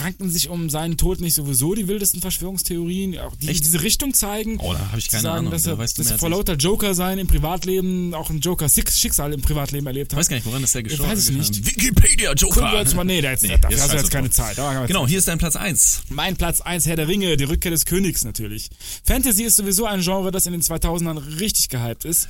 ranken 0.02 0.30
sich 0.30 0.48
um 0.48 0.70
seinen 0.70 0.96
Tod 0.96 1.20
nicht 1.20 1.34
sowieso 1.34 1.74
die 1.74 1.88
wildesten 1.88 2.20
Verschwörungstheorien, 2.20 3.18
auch 3.18 3.34
die 3.36 3.48
Echt? 3.48 3.64
diese 3.64 3.82
Richtung 3.82 4.14
zeigen? 4.14 4.58
Oh, 4.60 4.72
da 4.72 4.78
habe 4.88 4.98
ich 4.98 5.08
keine 5.10 5.22
sagen, 5.22 5.38
Ahnung. 5.40 5.50
dass 5.52 5.62
Da 5.64 5.72
er, 5.72 5.78
weißt 5.78 5.98
du 5.98 6.02
dass 6.02 6.12
er 6.12 6.18
vor 6.18 6.28
ich. 6.28 6.34
lauter 6.36 6.54
Joker 6.56 6.94
sein 6.94 7.18
im 7.18 7.26
Privatleben 7.26 8.14
auch 8.14 8.30
ein 8.30 8.40
Joker-Schicksal 8.40 9.32
im 9.32 9.42
Privatleben 9.42 9.86
erlebt 9.86 10.12
Ich 10.12 10.16
hat. 10.16 10.20
weiß 10.20 10.28
gar 10.28 10.36
nicht, 10.36 10.46
woran 10.46 10.62
ist 10.62 10.74
der 10.74 10.82
Ich 10.82 10.88
gestorben? 10.88 11.12
weiß 11.12 11.18
es 11.18 11.30
nicht. 11.30 11.66
Wikipedia 11.66 12.32
Joker. 12.34 12.54
Gucken 12.60 12.72
wir 12.72 12.78
jetzt 12.80 12.94
mal, 12.94 13.04
nee, 13.04 13.20
der 13.20 13.32
jetzt, 13.32 13.42
Nee, 13.42 13.56
dafür 13.60 13.80
hast 13.82 13.92
du 13.92 13.96
jetzt 13.96 14.10
keine. 14.10 14.30
Zeit. 14.30 14.58
Da 14.58 14.86
Genau, 14.86 15.06
hier 15.06 15.18
ist 15.18 15.26
dein 15.28 15.38
Platz 15.38 15.56
1. 15.56 16.02
Mein 16.10 16.36
Platz 16.36 16.60
1, 16.60 16.86
Herr 16.86 16.96
der 16.96 17.08
Ringe, 17.08 17.36
die 17.36 17.44
Rückkehr 17.44 17.70
des 17.70 17.84
Königs 17.88 18.24
natürlich. 18.24 18.68
Fantasy 19.02 19.44
ist 19.44 19.56
sowieso 19.56 19.86
ein 19.86 20.02
Genre, 20.02 20.30
das 20.30 20.44
in 20.46 20.52
den 20.52 20.60
2000ern 20.62 21.40
richtig 21.40 21.70
gehypt 21.70 22.04
ist. 22.04 22.28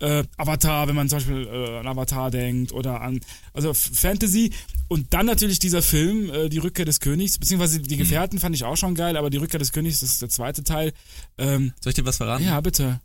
Äh, 0.00 0.24
Avatar, 0.36 0.86
wenn 0.88 0.94
man 0.94 1.08
zum 1.08 1.18
Beispiel 1.18 1.46
äh, 1.46 1.78
an 1.78 1.86
Avatar 1.86 2.30
denkt 2.30 2.72
oder 2.72 3.00
an, 3.00 3.20
also 3.52 3.74
Fantasy 3.74 4.52
und 4.88 5.12
dann 5.14 5.26
natürlich 5.26 5.58
dieser 5.58 5.82
Film, 5.82 6.30
äh, 6.30 6.48
die 6.48 6.58
Rückkehr 6.58 6.84
des 6.84 7.00
Königs, 7.00 7.38
beziehungsweise 7.38 7.80
die 7.80 7.96
Gefährten 7.96 8.38
fand 8.38 8.54
ich 8.54 8.64
auch 8.64 8.76
schon 8.76 8.94
geil, 8.94 9.16
aber 9.16 9.30
die 9.30 9.38
Rückkehr 9.38 9.58
des 9.58 9.72
Königs, 9.72 10.00
das 10.00 10.10
ist 10.10 10.22
der 10.22 10.28
zweite 10.28 10.62
Teil. 10.62 10.92
Ähm, 11.38 11.72
Soll 11.80 11.90
ich 11.90 11.94
dir 11.96 12.04
was 12.04 12.16
verraten? 12.18 12.44
ja, 12.44 12.60
bitte. 12.60 13.00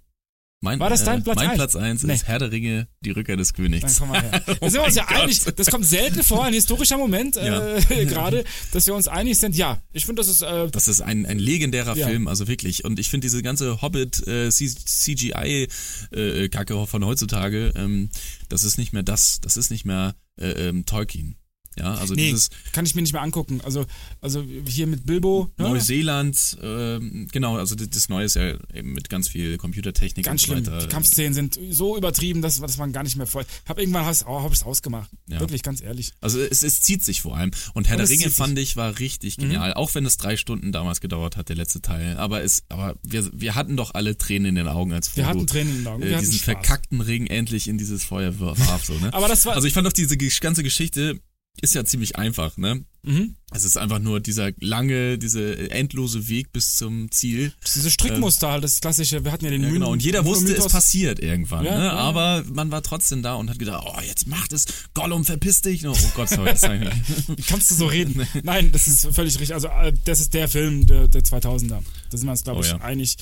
Mein, 0.62 0.78
War 0.82 0.90
das 0.90 1.06
dein 1.06 1.20
äh, 1.20 1.24
Platz 1.24 1.36
Mein 1.38 1.48
eins? 1.52 1.56
Platz 1.58 1.76
1 1.78 2.04
Nee. 2.04 2.14
ist 2.16 2.28
Herr 2.28 2.38
der 2.40 2.52
Ringe, 2.52 2.88
die 3.00 3.12
Rückkehr 3.12 3.38
des 3.38 3.54
Königs. 3.54 3.96
Dann 3.96 3.96
komm 3.98 4.10
mal 4.10 4.22
her. 4.22 4.44
Oh 4.48 4.56
Da 4.60 4.70
sind 4.70 4.82
wir 4.82 4.86
uns 4.88 4.96
ja 4.96 5.04
mein 5.04 5.14
Gott. 5.16 5.24
einig, 5.24 5.40
das 5.56 5.68
kommt 5.68 5.86
selten 5.86 6.22
vor, 6.22 6.44
ein 6.44 6.54
historischer 6.54 6.98
Moment 6.98 7.38
äh, 7.38 7.80
gerade, 8.06 8.44
dass 8.74 8.86
wir 8.86 8.94
uns 8.94 9.08
einig 9.08 9.40
sind. 9.40 9.56
Ja, 9.56 9.82
ich 9.94 10.06
finde, 10.06 10.20
das 10.22 10.28
ist 10.28 10.42
äh, 10.42 10.68
Das 10.70 10.90
ist 10.90 11.00
ein, 11.02 11.26
ein 11.26 11.40
legendärer 11.40 11.96
Ja. 11.96 12.08
Film, 12.08 12.28
also 12.28 12.50
wirklich. 12.50 12.84
Und 12.84 13.00
ich 13.00 13.10
finde 13.10 13.26
diese 13.26 13.42
ganze 13.42 13.82
Hobbit 13.82 14.28
äh, 14.28 14.50
CGI 14.50 15.68
äh, 16.12 16.50
Kacke 16.50 16.86
von 16.88 17.06
heutzutage, 17.06 17.72
ähm, 17.78 18.10
das 18.50 18.64
ist 18.66 18.78
nicht 18.78 18.92
mehr 18.92 19.04
das, 19.04 19.40
das 19.40 19.56
ist 19.56 19.72
nicht 19.72 19.86
mehr 19.86 20.16
äh, 20.42 20.50
ähm, 20.70 20.86
Tolkien. 20.86 21.36
Ja, 21.80 21.96
also 21.96 22.14
nee, 22.14 22.28
dieses 22.30 22.50
kann 22.74 22.86
ich 22.86 22.96
mir 22.96 23.02
nicht 23.02 23.14
mehr 23.14 23.22
angucken. 23.22 23.62
Also, 23.64 23.86
also 24.22 24.44
hier 24.68 24.88
mit 24.88 25.06
Bilbo. 25.06 25.50
Ne? 25.58 25.66
Neuseeland, 25.70 26.58
ähm, 26.62 27.28
genau, 27.32 27.58
also 27.58 27.76
das, 27.76 27.90
das 27.90 28.10
Neue 28.10 28.26
ist 28.26 28.36
ja 28.36 28.54
eben 28.74 28.94
mit 28.94 29.10
ganz 29.10 29.28
viel 29.28 29.58
Computertechnik 29.58 30.26
Ganz 30.26 30.44
und 30.44 30.48
so 30.48 30.54
schlimm. 30.54 30.66
weiter. 30.68 30.80
Die 30.86 30.88
Kampfszenen 30.92 31.34
sind 31.34 31.60
so 31.72 31.98
übertrieben, 31.98 32.42
dass, 32.42 32.60
dass 32.60 32.78
man 32.78 32.92
gar 32.92 33.04
nicht 33.04 33.16
mehr 33.16 33.28
voll. 33.28 33.46
Hab 33.68 33.80
irgendwann 33.80 34.06
habe 34.06 34.18
hab 34.26 34.52
ich's 34.52 34.64
ausgemacht. 34.64 35.10
Ja. 35.28 35.40
Wirklich, 35.40 35.64
ganz 35.64 35.82
ehrlich. 35.82 36.12
Also 36.22 36.40
es, 36.40 36.64
es 36.64 36.82
zieht 36.82 37.04
sich 37.04 37.22
vor 37.22 37.36
allem. 37.38 37.52
Und 37.74 37.88
Herr 37.88 37.96
Und 37.96 37.98
der 38.00 38.04
es 38.06 38.10
Ringe 38.12 38.30
fand 38.30 38.60
ich 38.60 38.76
war 38.76 39.00
richtig 39.00 39.38
Mhm. 39.38 39.42
genial, 39.44 39.74
auch 39.74 39.94
wenn 39.96 40.06
es 40.06 40.18
drei 40.18 40.36
Stunden 40.38 40.72
damals 40.72 41.02
gedauert 41.02 41.38
hat, 41.38 41.50
der 41.50 41.56
letzte 41.56 41.82
Teil. 41.82 42.18
Aber 42.18 42.44
es, 42.44 42.64
aber 42.70 42.96
wir, 43.04 43.30
wir 43.34 43.56
hatten 43.56 43.78
doch 43.78 43.94
alle 43.94 44.18
Tränen 44.18 44.48
in 44.50 44.56
den 44.56 44.68
Augen, 44.68 44.92
als 44.94 45.16
Wir 45.16 45.26
hatten 45.28 45.48
Tränen 45.48 45.72
in 45.74 45.78
den 45.84 45.88
Augen. 45.88 46.02
Wir 46.04 46.12
Äh, 46.12 46.16
hatten 46.16 46.26
diesen 46.26 46.40
verkackten 46.40 47.02
Ring 47.02 47.28
endlich 47.28 47.68
in 47.68 47.78
dieses 47.78 48.04
Feuer 48.04 48.40
warf. 48.40 48.84
So, 48.86 48.94
ne? 48.96 49.14
Aber 49.14 49.28
das 49.28 49.46
war- 49.46 49.56
Also 49.56 49.68
ich 49.68 49.74
fand 49.74 49.88
doch 49.88 49.94
diese 49.94 50.18
ganze 50.18 50.64
Geschichte 50.64 51.20
ist 51.62 51.76
ja 51.76 51.84
ziemlich 51.86 52.16
einfach, 52.18 52.58
ne? 52.58 52.84
Mhm. 53.04 53.36
Es 53.52 53.64
ist 53.64 53.78
einfach 53.78 54.00
nur 54.00 54.20
dieser 54.20 54.52
lange, 54.60 55.18
diese 55.18 55.72
endlose 55.72 56.28
Weg 56.28 56.52
bis 56.52 56.76
zum 56.76 57.10
Ziel. 57.12 57.54
Diese 57.66 57.90
Strickmuster 57.90 58.52
halt, 58.52 58.64
das 58.64 58.82
klassische, 58.82 59.24
wir 59.24 59.32
hatten 59.32 59.46
ja 59.46 59.52
den 59.52 59.64
Ja, 59.64 59.70
genau. 59.70 59.92
Und 59.92 60.04
jeder 60.04 60.26
wusste, 60.26 60.54
es 60.54 60.68
passiert 60.68 61.20
irgendwann. 61.20 61.66
Ja, 61.66 61.78
ne? 61.78 61.86
ja. 61.86 61.94
Aber 61.94 62.44
man 62.52 62.72
war 62.72 62.84
trotzdem 62.84 63.22
da 63.24 63.36
und 63.36 63.50
hat 63.50 63.58
gedacht, 63.58 63.84
oh, 63.88 64.02
jetzt 64.06 64.28
macht 64.28 64.52
es. 64.54 64.66
Gollum, 64.94 65.24
verpiss 65.24 65.62
dich. 65.62 65.88
Oh 65.88 65.96
Gott, 66.16 66.30
sorry. 66.30 66.50
Das. 66.52 66.64
Wie 67.38 67.42
kannst 67.42 67.72
du 67.72 67.76
so 67.76 67.88
reden? 67.88 68.28
Nein, 68.44 68.72
das 68.72 68.88
ist 68.88 69.08
völlig 69.14 69.36
richtig. 69.40 69.54
Also, 69.54 69.70
äh, 69.70 69.94
das 70.06 70.20
ist 70.20 70.34
der 70.34 70.50
Film 70.50 70.86
der, 70.86 71.08
der 71.08 71.24
2000er. 71.24 71.80
Da 72.10 72.18
sind 72.18 72.28
wir 72.28 72.32
uns, 72.32 72.44
glaube 72.44 72.60
Oh 72.60 72.64
ich, 72.64 72.82
einig. 72.82 73.18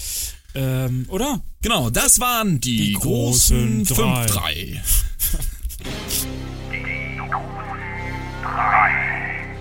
Ähm, 0.56 1.06
oder? 1.10 1.44
Genau, 1.62 1.90
das 1.92 2.20
waren 2.20 2.60
die, 2.60 2.78
Die 2.78 2.94
großen 2.94 3.84
großen 3.84 3.96
drei. 3.96 4.26
5-3. 4.26 4.28
Drei. 4.28 4.84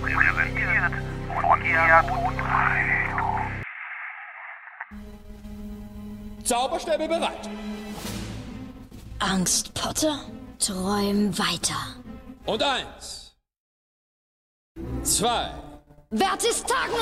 Präsentiert 0.01 0.92
von 1.42 1.62
Gerd 1.62 2.11
und. 2.11 2.36
Zauberstäbe 6.44 7.07
bereit. 7.09 7.51
Angst, 9.18 9.74
Potter? 9.74 10.20
Träum 10.59 11.36
weiter. 11.38 11.76
Und 12.47 12.62
eins. 12.62 13.36
Zwei. 15.03 15.51
Vertistagen! 16.11 16.94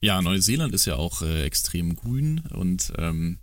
Ja, 0.00 0.22
Neuseeland 0.22 0.74
ist 0.74 0.84
ja 0.86 0.96
auch 0.96 1.22
äh, 1.22 1.44
extrem 1.44 1.96
grün 1.96 2.42
und 2.54 2.92
ähm, 2.98 3.38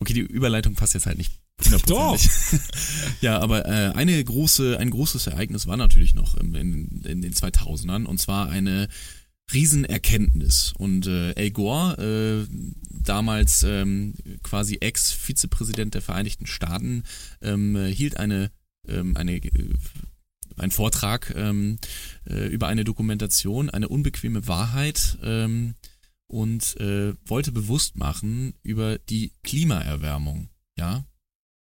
okay, 0.00 0.14
die 0.14 0.20
Überleitung 0.20 0.74
passt 0.74 0.94
jetzt 0.94 1.06
halt 1.06 1.18
nicht 1.18 1.39
hundertprozentig. 1.64 2.30
ja, 3.20 3.38
aber 3.38 3.66
äh, 3.66 3.92
eine 3.94 4.22
große, 4.22 4.78
ein 4.78 4.90
großes 4.90 5.26
Ereignis 5.26 5.66
war 5.66 5.76
natürlich 5.76 6.14
noch 6.14 6.34
im, 6.34 6.54
in, 6.54 7.02
in 7.04 7.22
den 7.22 7.32
2000ern 7.32 8.04
und 8.04 8.18
zwar 8.18 8.48
eine 8.48 8.88
Riesenerkenntnis. 9.52 10.72
Und 10.76 11.06
äh, 11.06 11.34
Al 11.36 11.50
Gore, 11.50 12.46
äh, 12.48 12.54
damals 12.90 13.62
ähm, 13.62 14.14
quasi 14.42 14.78
Ex-Vizepräsident 14.80 15.94
der 15.94 16.02
Vereinigten 16.02 16.46
Staaten, 16.46 17.04
ähm, 17.42 17.76
äh, 17.76 17.92
hielt 17.92 18.16
eine, 18.16 18.50
ähm, 18.86 19.16
eine 19.16 19.36
äh, 19.36 19.74
ein 20.56 20.70
Vortrag 20.70 21.32
ähm, 21.36 21.78
äh, 22.28 22.46
über 22.48 22.68
eine 22.68 22.84
Dokumentation, 22.84 23.70
eine 23.70 23.88
unbequeme 23.88 24.46
Wahrheit 24.46 25.18
ähm, 25.22 25.74
und 26.26 26.78
äh, 26.78 27.14
wollte 27.24 27.50
bewusst 27.50 27.96
machen 27.96 28.54
über 28.62 28.98
die 28.98 29.32
Klimaerwärmung. 29.42 30.50
Ja, 30.76 31.04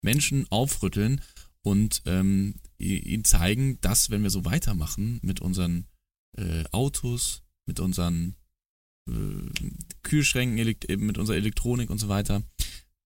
Menschen 0.08 0.46
aufrütteln 0.50 1.20
und 1.62 2.00
ähm, 2.06 2.54
ihnen 2.78 3.24
zeigen, 3.24 3.78
dass 3.82 4.08
wenn 4.08 4.22
wir 4.22 4.30
so 4.30 4.46
weitermachen 4.46 5.18
mit 5.22 5.40
unseren 5.40 5.86
äh, 6.38 6.64
Autos, 6.72 7.42
mit 7.66 7.78
unseren 7.78 8.34
äh, 9.06 9.12
Kühlschränken, 10.02 10.56
mit 11.04 11.18
unserer 11.18 11.36
Elektronik 11.36 11.90
und 11.90 11.98
so 11.98 12.08
weiter, 12.08 12.42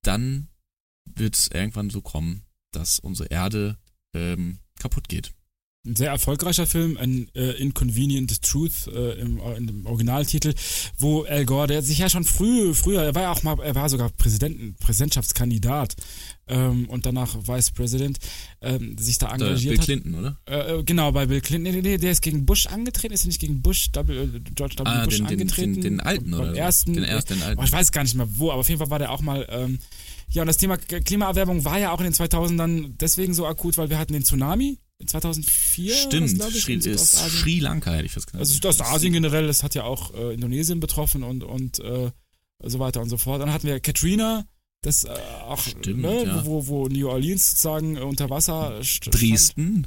dann 0.05 0.49
wird 1.05 1.37
es 1.37 1.49
irgendwann 1.49 1.91
so 1.91 2.03
kommen, 2.03 2.45
dass 2.73 3.01
unsere 3.01 3.31
Erde 3.31 3.79
ähm, 4.15 4.61
kaputt 4.79 5.09
geht. 5.09 5.35
Ein 5.85 5.97
sehr 5.97 6.11
erfolgreicher 6.11 6.65
Film, 6.69 6.97
ein 6.97 7.29
äh, 7.35 7.61
Inconvenient 7.61 8.41
Truth 8.43 8.87
äh, 8.87 9.15
im, 9.21 9.41
äh, 9.41 9.57
dem 9.61 9.85
Originaltitel, 9.85 10.55
wo 10.97 11.23
Al 11.25 11.45
Gore, 11.45 11.67
der 11.67 11.83
sich 11.83 11.99
ja 11.99 12.09
schon 12.09 12.23
früh, 12.23 12.73
früher, 12.73 13.03
er 13.03 13.17
war 13.17 13.23
ja 13.23 13.33
auch 13.33 13.43
mal, 13.43 13.59
er 13.61 13.75
war 13.75 13.89
sogar 13.89 14.09
Präsidenten, 14.11 14.77
Präsidentschaftskandidat 14.79 15.97
ähm, 16.47 16.89
und 16.89 17.05
danach 17.05 17.35
Vice 17.49 17.73
President, 17.73 18.21
ähm, 18.61 18.97
sich 18.97 19.19
da 19.19 19.33
engagiert 19.33 19.71
Bill 19.73 19.79
hat. 19.79 19.85
Clinton, 19.87 20.15
oder? 20.15 20.39
Äh, 20.49 20.79
äh, 20.79 20.83
genau, 20.85 21.11
bei 21.11 21.27
Bill 21.27 21.41
Clinton. 21.41 21.65
Nee, 21.73 21.81
nee, 21.81 21.89
nee, 21.91 21.99
der 21.99 22.13
ist 22.13 22.23
gegen 22.23 22.47
Bush 22.47 22.67
angetreten, 22.67 23.13
ist 23.15 23.25
er 23.25 23.29
nicht 23.29 23.41
gegen 23.41 23.61
Bush, 23.61 23.89
w, 23.93 23.99
äh, 24.13 24.29
George 24.55 24.77
W. 24.79 24.83
Ah, 24.85 25.05
Bush 25.05 25.17
den- 25.17 25.27
den- 25.27 25.33
angetreten? 25.41 25.73
den- 25.75 25.83
den 25.83 26.01
alten, 26.01 26.31
Beim 26.31 26.41
oder 26.43 26.51
so. 26.51 26.57
ersten, 26.59 26.93
Den 26.95 27.03
ersten, 27.03 27.35
den 27.35 27.43
alten. 27.43 27.61
Oh, 27.61 27.65
ich 27.65 27.73
weiß 27.73 27.91
gar 27.91 28.05
nicht 28.05 28.15
mehr 28.15 28.29
wo, 28.37 28.53
aber 28.53 28.61
auf 28.61 28.69
jeden 28.69 28.79
Fall 28.79 28.91
war 28.91 29.01
der 29.01 29.11
auch 29.11 29.21
mal, 29.21 29.45
ähm, 29.51 29.81
ja, 30.29 30.43
und 30.43 30.47
das 30.47 30.59
Thema 30.59 30.77
K- 30.77 31.01
Klimaerwärmung 31.01 31.65
war 31.65 31.81
ja 31.81 31.91
auch 31.91 31.99
in 31.99 32.05
den 32.05 32.15
2000ern 32.15 32.95
deswegen 33.01 33.35
so 33.35 33.47
akut, 33.49 33.77
weil 33.79 33.91
wir 33.91 33.99
hatten 33.99 34.13
den 34.13 34.23
Tsunami 34.23 34.79
2004. 35.07 35.95
Stimmt, 35.95 36.33
ich, 36.55 36.63
Sri, 36.63 36.75
ist 36.75 36.85
Südostasien. 36.85 37.43
Sri 37.43 37.59
Lanka 37.61 37.93
hätte 37.93 38.07
ich 38.07 38.13
fast 38.13 38.27
gesagt. 38.27 38.41
Also 38.41 38.55
Südostasien 38.55 39.13
generell, 39.13 39.47
das 39.47 39.63
hat 39.63 39.75
ja 39.75 39.85
auch 39.85 40.15
äh, 40.15 40.35
Indonesien 40.35 40.81
betroffen 40.81 41.23
und, 41.23 41.45
und 41.45 41.79
äh, 41.81 42.11
so 42.63 42.79
weiter 42.79 43.01
und 43.01 43.09
so 43.09 43.17
fort. 43.17 43.41
Dann 43.41 43.53
hatten 43.53 43.67
wir 43.67 43.81
Katrina, 43.81 44.45
das 44.83 45.05
äh, 45.05 45.11
auch, 45.47 45.61
Stimmt, 45.61 46.03
ne, 46.03 46.25
ja. 46.25 46.47
wo, 46.47 46.67
wo 46.67 46.89
New 46.89 47.09
Orleans 47.09 47.51
sozusagen 47.51 47.97
äh, 47.97 48.01
unter 48.01 48.31
Wasser 48.31 48.81
Dresden. 49.11 49.87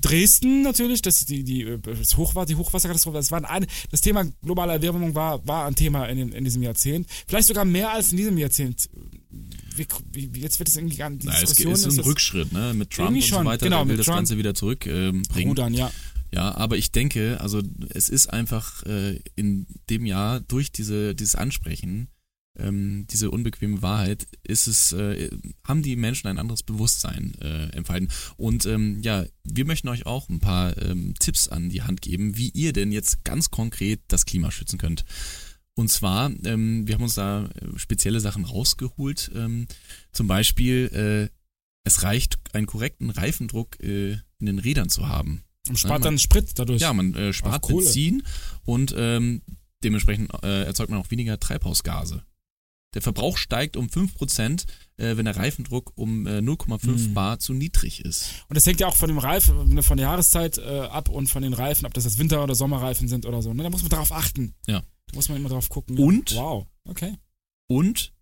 Dresden 0.00 0.62
natürlich, 0.62 1.02
das 1.02 1.26
die 1.26 1.44
die 1.44 1.62
äh, 1.62 1.78
das 1.78 2.16
Hochwasser, 2.16 2.46
die 2.46 2.56
Hochwasserkatastrophe, 2.56 3.18
das 3.18 3.30
war 3.30 3.44
ein 3.44 3.66
das 3.90 4.00
Thema 4.00 4.24
globale 4.42 4.72
Erwärmung 4.72 5.14
war 5.14 5.46
war 5.46 5.66
ein 5.66 5.74
Thema 5.74 6.06
in, 6.06 6.32
in 6.32 6.44
diesem 6.44 6.62
Jahrzehnt, 6.62 7.06
vielleicht 7.26 7.48
sogar 7.48 7.66
mehr 7.66 7.92
als 7.92 8.12
in 8.12 8.16
diesem 8.16 8.38
Jahrzehnt. 8.38 8.88
Wie, 9.32 10.34
wie, 10.34 10.40
jetzt 10.40 10.58
wird 10.58 10.68
es 10.68 10.76
irgendwie 10.76 10.96
gar 10.96 11.10
die 11.10 11.26
Na, 11.26 11.34
es 11.34 11.40
Diskussion 11.40 11.74
ist 11.74 11.82
so 11.82 11.90
ein 11.90 11.98
Rückschritt, 12.00 12.52
ne? 12.52 12.74
Mit 12.74 12.90
Trump 12.90 13.10
und 13.10 13.22
so 13.22 13.44
weiter, 13.44 13.64
genau, 13.64 13.78
der 13.78 13.88
will 13.88 13.96
das 13.96 14.06
Trump. 14.06 14.18
Ganze 14.18 14.38
wieder 14.38 14.54
zurückbringen. 14.54 15.22
Ähm. 15.34 15.48
Rudern, 15.48 15.74
ja. 15.74 15.90
Ja, 16.32 16.54
aber 16.54 16.76
ich 16.76 16.92
denke, 16.92 17.40
also 17.40 17.60
es 17.88 18.08
ist 18.08 18.28
einfach 18.28 18.84
äh, 18.84 19.20
in 19.34 19.66
dem 19.88 20.06
Jahr 20.06 20.40
durch 20.40 20.70
diese 20.70 21.14
dieses 21.14 21.34
Ansprechen 21.34 22.08
ähm, 22.58 23.06
diese 23.10 23.30
unbequeme 23.30 23.82
Wahrheit, 23.82 24.26
ist 24.42 24.66
es, 24.66 24.92
äh, 24.92 25.30
haben 25.64 25.82
die 25.82 25.96
Menschen 25.96 26.28
ein 26.28 26.38
anderes 26.38 26.62
Bewusstsein 26.62 27.34
äh, 27.40 27.70
entfalten. 27.70 28.08
Und 28.36 28.66
ähm, 28.66 29.00
ja, 29.02 29.24
wir 29.44 29.64
möchten 29.64 29.88
euch 29.88 30.06
auch 30.06 30.28
ein 30.28 30.40
paar 30.40 30.76
ähm, 30.78 31.14
Tipps 31.18 31.48
an 31.48 31.68
die 31.68 31.82
Hand 31.82 32.02
geben, 32.02 32.36
wie 32.36 32.50
ihr 32.50 32.72
denn 32.72 32.92
jetzt 32.92 33.24
ganz 33.24 33.50
konkret 33.50 34.00
das 34.08 34.26
Klima 34.26 34.50
schützen 34.50 34.78
könnt. 34.78 35.04
Und 35.76 35.88
zwar, 35.88 36.30
ähm, 36.44 36.86
wir 36.86 36.94
haben 36.94 37.02
uns 37.02 37.14
da 37.14 37.44
äh, 37.46 37.78
spezielle 37.78 38.20
Sachen 38.20 38.44
rausgeholt. 38.44 39.30
Ähm, 39.34 39.66
zum 40.12 40.26
Beispiel, 40.26 41.30
äh, 41.32 41.34
es 41.84 42.02
reicht, 42.02 42.38
einen 42.52 42.66
korrekten 42.66 43.10
Reifendruck 43.10 43.80
äh, 43.80 44.12
in 44.38 44.46
den 44.46 44.58
Rädern 44.58 44.88
zu 44.90 45.08
haben. 45.08 45.42
Und 45.68 45.78
spart 45.78 46.00
Ja, 46.00 46.04
dann 46.04 46.14
man- 46.14 46.18
Sprit 46.18 46.50
dadurch. 46.58 46.80
Ja, 46.82 46.92
man 46.92 47.14
äh, 47.14 47.32
spart. 47.32 47.66
Benzin 47.66 48.22
und 48.64 48.94
ähm, 48.96 49.42
dementsprechend 49.84 50.30
äh, 50.42 50.64
erzeugt 50.64 50.90
man 50.90 50.98
auch 51.00 51.10
weniger 51.10 51.38
Treibhausgase. 51.38 52.24
Der 52.94 53.02
Verbrauch 53.02 53.36
steigt 53.38 53.76
um 53.76 53.86
5%, 53.86 54.66
äh, 54.96 55.16
wenn 55.16 55.24
der 55.24 55.36
Reifendruck 55.36 55.92
um 55.94 56.26
äh, 56.26 56.38
0,5 56.40 56.86
Mhm. 57.10 57.14
Bar 57.14 57.38
zu 57.38 57.54
niedrig 57.54 58.04
ist. 58.04 58.30
Und 58.48 58.56
das 58.56 58.66
hängt 58.66 58.80
ja 58.80 58.88
auch 58.88 58.96
von 58.96 59.08
dem 59.08 59.18
Reifen, 59.18 59.80
von 59.82 59.96
der 59.96 60.06
Jahreszeit 60.08 60.58
äh, 60.58 60.62
ab 60.80 61.08
und 61.08 61.28
von 61.28 61.42
den 61.42 61.52
Reifen, 61.52 61.86
ob 61.86 61.94
das 61.94 62.04
jetzt 62.04 62.18
Winter- 62.18 62.42
oder 62.42 62.56
Sommerreifen 62.56 63.06
sind 63.06 63.26
oder 63.26 63.42
so. 63.42 63.54
Ne? 63.54 63.62
Da 63.62 63.70
muss 63.70 63.82
man 63.82 63.90
drauf 63.90 64.10
achten. 64.12 64.54
Ja. 64.66 64.82
Da 65.10 65.16
muss 65.16 65.28
man 65.28 65.38
immer 65.38 65.48
drauf 65.48 65.68
gucken. 65.68 65.98
Und? 65.98 66.34
Wow. 66.34 66.66
Okay. 66.88 67.14
Und 67.68 68.12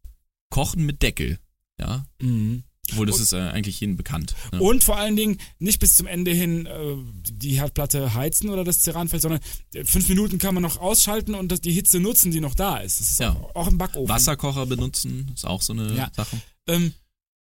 kochen 0.51 0.85
mit 0.87 1.03
Deckel. 1.03 1.39
Ja. 1.81 2.07
Mhm. 2.21 2.65
Obwohl, 2.91 3.05
das 3.05 3.21
ist 3.21 3.35
äh, 3.35 3.37
eigentlich 3.37 3.81
jedem 3.81 3.99
bekannt. 3.99 4.35
Ne? 4.51 4.63
Und 4.63 4.83
vor 4.83 4.97
allen 4.97 5.15
Dingen 5.15 5.37
nicht 5.59 5.79
bis 5.79 5.95
zum 5.95 6.07
Ende 6.07 6.31
hin 6.33 6.65
äh, 6.65 6.97
die 7.31 7.57
Herdplatte 7.61 8.15
heizen 8.15 8.49
oder 8.49 8.65
das 8.65 8.81
Ceranfeld, 8.81 9.21
sondern 9.21 9.41
äh, 9.75 9.85
fünf 9.85 10.09
Minuten 10.09 10.39
kann 10.39 10.55
man 10.55 10.63
noch 10.63 10.79
ausschalten 10.79 11.35
und 11.35 11.53
das, 11.53 11.61
die 11.61 11.73
Hitze 11.73 12.01
nutzen, 12.01 12.31
die 12.31 12.41
noch 12.41 12.55
da 12.55 12.79
ist. 12.79 12.99
Das 13.01 13.11
ist 13.11 13.21
Ja. 13.21 13.33
auch, 13.33 13.55
auch 13.55 13.69
im 13.69 13.77
Backofen. 13.77 14.09
Wasserkocher 14.09 14.65
benutzen 14.65 15.31
ist 15.35 15.45
auch 15.47 15.61
so 15.61 15.75
eine 15.75 15.95
Ja. 15.95 16.11
Sache. 16.17 16.41
Ähm, 16.67 16.95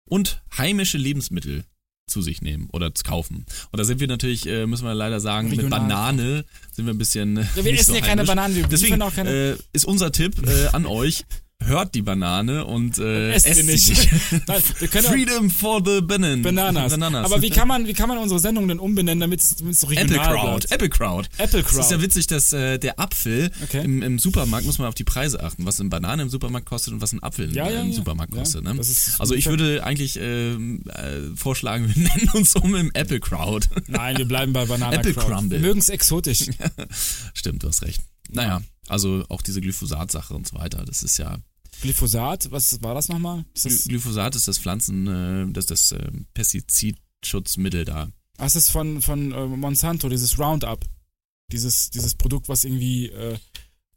Und 0.07 0.43
heimische 0.55 0.99
Lebensmittel 0.99 1.65
zu 2.07 2.21
sich 2.21 2.41
nehmen 2.41 2.69
oder 2.71 2.93
zu 2.93 3.03
kaufen. 3.03 3.45
Und 3.71 3.79
da 3.79 3.83
sind 3.85 3.99
wir 3.99 4.07
natürlich, 4.07 4.45
äh, 4.47 4.65
müssen 4.67 4.85
wir 4.85 4.93
leider 4.93 5.19
sagen, 5.19 5.49
mit 5.49 5.59
Regional. 5.59 5.79
Banane 5.81 6.45
sind 6.71 6.85
wir 6.85 6.93
ein 6.93 6.97
bisschen. 6.97 7.37
Ja, 7.37 7.43
wir 7.55 7.63
nicht 7.63 7.81
essen 7.81 7.91
so 7.93 7.95
ja 7.99 8.05
keine. 8.05 8.23
Bananen, 8.25 8.55
wir 8.55 8.67
Deswegen 8.67 9.01
auch 9.01 9.13
keine- 9.13 9.53
äh, 9.53 9.57
ist 9.71 9.85
unser 9.85 10.11
Tipp 10.11 10.45
äh, 10.47 10.67
an 10.67 10.85
euch. 10.85 11.25
Hört 11.65 11.95
die 11.95 12.01
Banane 12.01 12.65
und 12.65 12.97
äh, 12.97 13.31
Esst 13.31 13.47
esst 13.47 13.61
sie 13.61 13.65
nicht. 13.65 14.09
Nein, 14.47 14.61
Freedom 15.03 15.49
for 15.49 15.81
the 15.85 16.01
banan 16.01 16.41
Bananas. 16.41 16.91
Bananas. 16.91 17.25
Aber 17.31 17.41
wie 17.41 17.49
kann 17.51 17.69
man, 17.69 17.87
wie 17.87 17.93
kann 17.93 18.09
man 18.09 18.17
unsere 18.17 18.37
Sendung 18.41 18.67
denn 18.67 18.79
umbenennen, 18.79 19.21
damit 19.21 19.39
es 19.39 19.51
so 19.79 19.87
regional 19.87 20.13
Apple 20.17 20.27
Crowd, 20.33 20.47
bleibt? 20.67 20.71
Apple 20.73 20.89
Crowd. 20.89 21.29
Apple 21.37 21.61
Das 21.63 21.71
ist 21.71 21.77
Crowd. 21.77 21.93
ja 21.95 22.01
witzig, 22.01 22.27
dass 22.27 22.51
äh, 22.51 22.79
der 22.79 22.99
Apfel 22.99 23.49
Okay. 23.63 23.81
im, 23.85 24.01
im 24.01 24.19
Supermarkt 24.19 24.65
muss 24.65 24.77
man 24.77 24.89
auf 24.89 24.93
die 24.95 25.05
Preise 25.05 25.41
achten, 25.41 25.65
was 25.65 25.79
eine 25.79 25.87
Banane 25.87 26.23
im 26.23 26.29
Supermarkt 26.29 26.67
kostet 26.67 26.93
und 26.95 27.01
was 27.01 27.13
ein 27.13 27.23
Apfel 27.23 27.55
Ja, 27.55 27.67
äh, 27.69 27.75
ja, 27.75 27.81
im 27.81 27.91
ja. 27.91 27.95
Supermarkt 27.95 28.33
kostet. 28.33 28.61
Ne? 28.65 28.75
ist- 28.77 29.21
Also 29.21 29.33
ich 29.33 29.45
würde 29.45 29.85
eigentlich 29.85 30.19
ähm, 30.21 30.83
äh, 30.89 31.33
vorschlagen, 31.37 31.87
wir 31.95 32.03
nennen 32.03 32.29
uns 32.33 32.57
um 32.57 32.75
im 32.75 32.91
Apple 32.93 33.21
Crowd. 33.21 33.69
Nein, 33.87 34.17
wir 34.17 34.25
bleiben 34.27 34.51
bei 34.51 34.65
Banana 34.65 34.97
Apple 34.97 35.13
Crowd. 35.13 35.31
Crumble. 35.33 35.61
Wir 35.61 35.67
mögen 35.69 35.79
es 35.79 35.87
exotisch. 35.87 36.43
Stimmt, 37.33 37.63
du 37.63 37.69
hast 37.69 37.83
recht. 37.83 38.01
Naja, 38.29 38.61
also 38.87 39.25
auch 39.29 39.41
diese 39.41 39.61
Glyphosat-Sache 39.61 40.33
und 40.33 40.47
so 40.47 40.57
weiter, 40.57 40.83
das 40.85 41.03
ist 41.03 41.17
ja. 41.17 41.37
Glyphosat, 41.81 42.51
was 42.51 42.81
war 42.81 42.93
das 42.95 43.09
nochmal? 43.09 43.45
Ist 43.53 43.65
das, 43.65 43.73
Gly- 43.85 43.89
Glyphosat 43.89 44.35
ist 44.35 44.47
das 44.47 44.57
Pflanzen, 44.59 45.07
äh, 45.07 45.51
das 45.51 45.65
das 45.65 45.91
äh, 45.91 46.11
Pestizidschutzmittel 46.33 47.85
da. 47.85 48.09
ah, 48.37 48.45
ist 48.45 48.55
das 48.55 48.69
von, 48.69 49.01
von 49.01 49.31
äh, 49.31 49.45
Monsanto, 49.47 50.09
dieses 50.09 50.37
Roundup? 50.39 50.85
Dieses, 51.51 51.89
dieses 51.89 52.15
Produkt, 52.15 52.49
was 52.49 52.63
irgendwie. 52.63 53.09
Äh, 53.09 53.37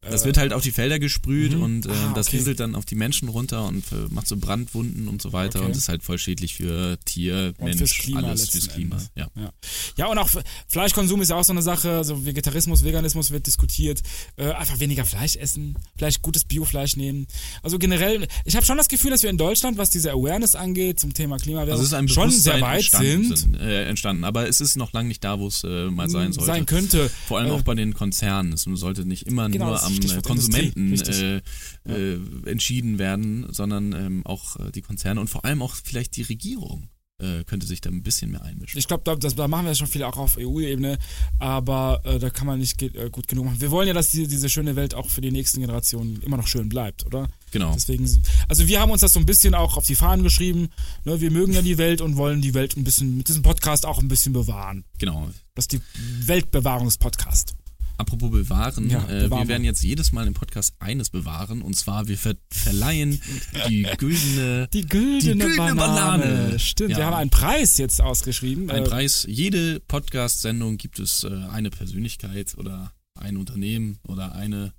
Das 0.08 0.24
wird 0.24 0.36
halt 0.36 0.52
auf 0.52 0.62
die 0.62 0.70
Felder 0.70 1.00
gesprüht 1.00 1.54
Mhm. 1.54 1.62
und 1.62 1.86
äh, 1.86 1.90
Ah, 1.90 2.12
das 2.14 2.28
okay. 2.28 2.36
rieselt 2.36 2.60
dann 2.60 2.76
auf 2.76 2.84
die 2.84 2.94
Menschen 2.94 3.28
runter 3.28 3.66
und 3.66 3.84
äh, 3.90 3.96
macht 4.10 4.28
so 4.28 4.36
Brandwunden 4.36 5.08
und 5.08 5.20
so 5.20 5.32
weiter 5.32 5.58
Okay. 5.58 5.66
und 5.68 5.76
ist 5.76 5.88
halt 5.88 6.04
voll 6.04 6.16
schädlich 6.18 6.54
für 6.54 6.96
Tier, 7.04 7.54
Und 7.58 7.64
Mensch, 7.64 7.78
fürs 7.78 7.90
Klima 7.90 8.20
alles 8.22 8.48
fürs 8.50 8.68
Klima. 8.68 8.98
Ja. 9.16 9.28
Ja. 9.34 9.50
ja, 9.96 10.06
und 10.06 10.18
auch 10.18 10.30
Fleischkonsum 10.68 11.20
ist 11.22 11.30
ja 11.30 11.36
auch 11.36 11.42
so 11.44 11.52
eine 11.52 11.62
Sache. 11.62 11.90
Also 11.90 12.24
Vegetarismus, 12.24 12.84
Veganismus 12.84 13.32
wird 13.32 13.48
diskutiert. 13.48 14.00
Äh, 14.36 14.52
einfach 14.52 14.78
weniger 14.78 15.04
Fleisch 15.04 15.34
essen, 15.36 15.76
vielleicht 15.96 16.22
gutes 16.22 16.44
Biofleisch 16.44 16.96
nehmen. 16.96 17.26
Also 17.64 17.78
generell, 17.78 18.28
ich 18.44 18.54
habe 18.54 18.64
schon 18.64 18.76
das 18.76 18.86
Gefühl, 18.88 19.10
dass 19.10 19.24
wir 19.24 19.30
in 19.30 19.38
Deutschland, 19.38 19.76
was 19.76 19.90
diese 19.90 20.12
Awareness 20.12 20.54
angeht 20.54 21.00
zum 21.00 21.14
Thema 21.14 21.36
Klimawandel, 21.38 21.74
Also 21.74 22.06
schon 22.06 22.30
sehr 22.30 22.60
weit 22.60 22.76
entstanden, 22.78 23.36
sind. 23.36 23.54
äh, 23.56 23.88
entstanden, 23.88 24.22
aber 24.22 24.48
es 24.48 24.60
ist 24.60 24.76
noch 24.76 24.92
lange 24.92 25.08
nicht 25.08 25.24
da, 25.24 25.40
wo 25.40 25.48
es 25.48 25.64
äh, 25.64 25.90
mal 25.90 26.08
sein 26.08 26.32
sollte. 26.32 26.46
Sein 26.46 26.64
könnte. 26.66 27.10
Vor 27.26 27.38
allem 27.38 27.48
Äh, 27.48 27.52
auch 27.52 27.62
bei 27.62 27.74
den 27.74 27.92
Konzernen. 27.92 28.52
Es 28.52 28.62
sollte 28.62 29.04
nicht 29.04 29.26
immer 29.26 29.48
Genau, 29.50 29.66
nur 29.66 29.82
am 29.82 29.95
Stichwort 29.96 30.24
Konsumenten 30.24 30.88
Industrie, 30.92 31.40
äh, 31.84 31.92
richtig. 31.92 32.46
äh, 32.46 32.50
entschieden 32.50 32.98
werden, 32.98 33.46
sondern 33.50 33.92
ähm, 33.92 34.26
auch 34.26 34.56
äh, 34.60 34.70
die 34.72 34.82
Konzerne 34.82 35.20
und 35.20 35.28
vor 35.28 35.44
allem 35.44 35.62
auch 35.62 35.74
vielleicht 35.74 36.16
die 36.16 36.22
Regierung 36.22 36.88
äh, 37.18 37.44
könnte 37.44 37.66
sich 37.66 37.80
da 37.80 37.88
ein 37.88 38.02
bisschen 38.02 38.30
mehr 38.32 38.42
einmischen. 38.42 38.78
Ich 38.78 38.88
glaube, 38.88 39.02
da, 39.04 39.16
das- 39.16 39.34
da 39.34 39.48
machen 39.48 39.64
wir 39.64 39.74
schon 39.74 39.86
viel 39.86 40.02
auch 40.02 40.18
auf 40.18 40.36
EU-Ebene, 40.38 40.98
aber 41.38 42.02
äh, 42.04 42.18
da 42.18 42.28
kann 42.28 42.46
man 42.46 42.58
nicht 42.58 42.82
äh, 42.82 43.08
gut 43.10 43.26
genug 43.26 43.46
machen. 43.46 43.58
Wir 43.60 43.70
wollen 43.70 43.88
ja, 43.88 43.94
dass 43.94 44.10
die, 44.10 44.26
diese 44.28 44.50
schöne 44.50 44.76
Welt 44.76 44.92
auch 44.92 45.08
für 45.08 45.22
die 45.22 45.30
nächsten 45.30 45.60
Generationen 45.60 46.20
immer 46.20 46.36
noch 46.36 46.46
schön 46.46 46.68
bleibt, 46.68 47.06
oder? 47.06 47.28
Genau. 47.52 47.72
Deswegen, 47.72 48.06
also 48.48 48.66
wir 48.68 48.80
haben 48.82 48.90
uns 48.90 49.00
das 49.00 49.14
so 49.14 49.18
ein 49.20 49.24
bisschen 49.24 49.54
auch 49.54 49.78
auf 49.78 49.86
die 49.86 49.94
Fahnen 49.94 50.24
geschrieben. 50.24 50.68
Ne? 51.06 51.18
Wir 51.22 51.30
mögen 51.30 51.54
ja 51.54 51.62
die 51.62 51.78
Welt 51.78 52.02
und 52.02 52.16
wollen 52.16 52.42
die 52.42 52.52
Welt 52.52 52.76
ein 52.76 52.84
bisschen 52.84 53.16
mit 53.16 53.28
diesem 53.28 53.42
Podcast 53.42 53.86
auch 53.86 53.98
ein 54.02 54.08
bisschen 54.08 54.34
bewahren. 54.34 54.84
Genau. 54.98 55.30
Das 55.54 55.64
ist 55.64 55.72
die 55.72 55.80
Weltbewahrungspodcast. 56.26 57.54
Apropos 57.98 58.30
bewahren, 58.30 58.90
Ja, 58.90 59.08
äh, 59.08 59.30
wir 59.30 59.48
werden 59.48 59.64
jetzt 59.64 59.82
jedes 59.82 60.12
Mal 60.12 60.26
im 60.26 60.34
Podcast 60.34 60.74
eines 60.80 61.08
bewahren 61.10 61.62
und 61.62 61.74
zwar 61.76 62.08
wir 62.08 62.18
ver 62.18 62.34
verleihen 62.50 63.20
die 63.68 63.82
güldene 63.98 64.68
Die 64.72 64.86
güldene, 64.86 65.44
güldene 65.46 65.74
Banane. 65.74 66.22
Banane. 66.24 66.58
Stimmt, 66.58 66.90
Ja. 66.90 66.96
wir 66.98 67.06
haben 67.06 67.14
einen 67.14 67.30
Preis 67.30 67.78
jetzt 67.78 68.00
ausgeschrieben. 68.02 68.70
Ein 68.70 68.84
Äh, 68.84 68.88
Preis. 68.88 69.24
Jede 69.28 69.80
Podcast-Sendung 69.80 70.76
gibt 70.76 70.98
es 70.98 71.24
äh, 71.24 71.30
eine 71.50 71.70
Persönlichkeit 71.70 72.54
oder 72.58 72.92
ein 73.18 73.36
Unternehmen 73.38 73.98
oder 74.06 74.34
eine 74.34 74.72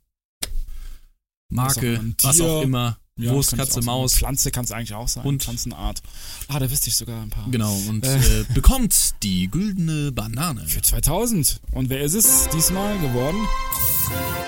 Marke, 1.49 2.13
was 2.21 2.35
Tier. 2.37 2.45
auch 2.45 2.61
immer. 2.63 2.97
Ja, 3.17 3.31
Wurst, 3.31 3.55
Katze. 3.57 3.81
Maus. 3.81 4.15
Pflanze 4.15 4.51
kann 4.51 4.63
es 4.65 4.71
eigentlich 4.71 4.93
auch 4.93 5.07
sein. 5.07 5.25
Und- 5.25 5.43
Pflanzenart. 5.43 6.01
Ah, 6.47 6.59
da 6.59 6.69
wüsste 6.69 6.89
ich 6.89 6.95
sogar 6.95 7.21
ein 7.21 7.29
paar. 7.29 7.49
Genau, 7.49 7.73
und 7.89 8.05
Äh. 8.05 8.41
äh, 8.41 8.45
bekommt 8.53 9.15
die 9.23 9.47
güldene 9.49 10.11
Banane. 10.11 10.65
Für 10.67 10.81
2000. 10.81 11.59
Und 11.71 11.89
wer 11.89 12.01
ist 12.01 12.13
es 12.13 12.47
diesmal 12.49 12.97
geworden? 12.99 13.47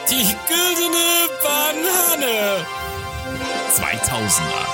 Die 0.10 0.36
güldene 0.48 1.30
Banane. 1.44 2.66
2000er. 3.76 4.66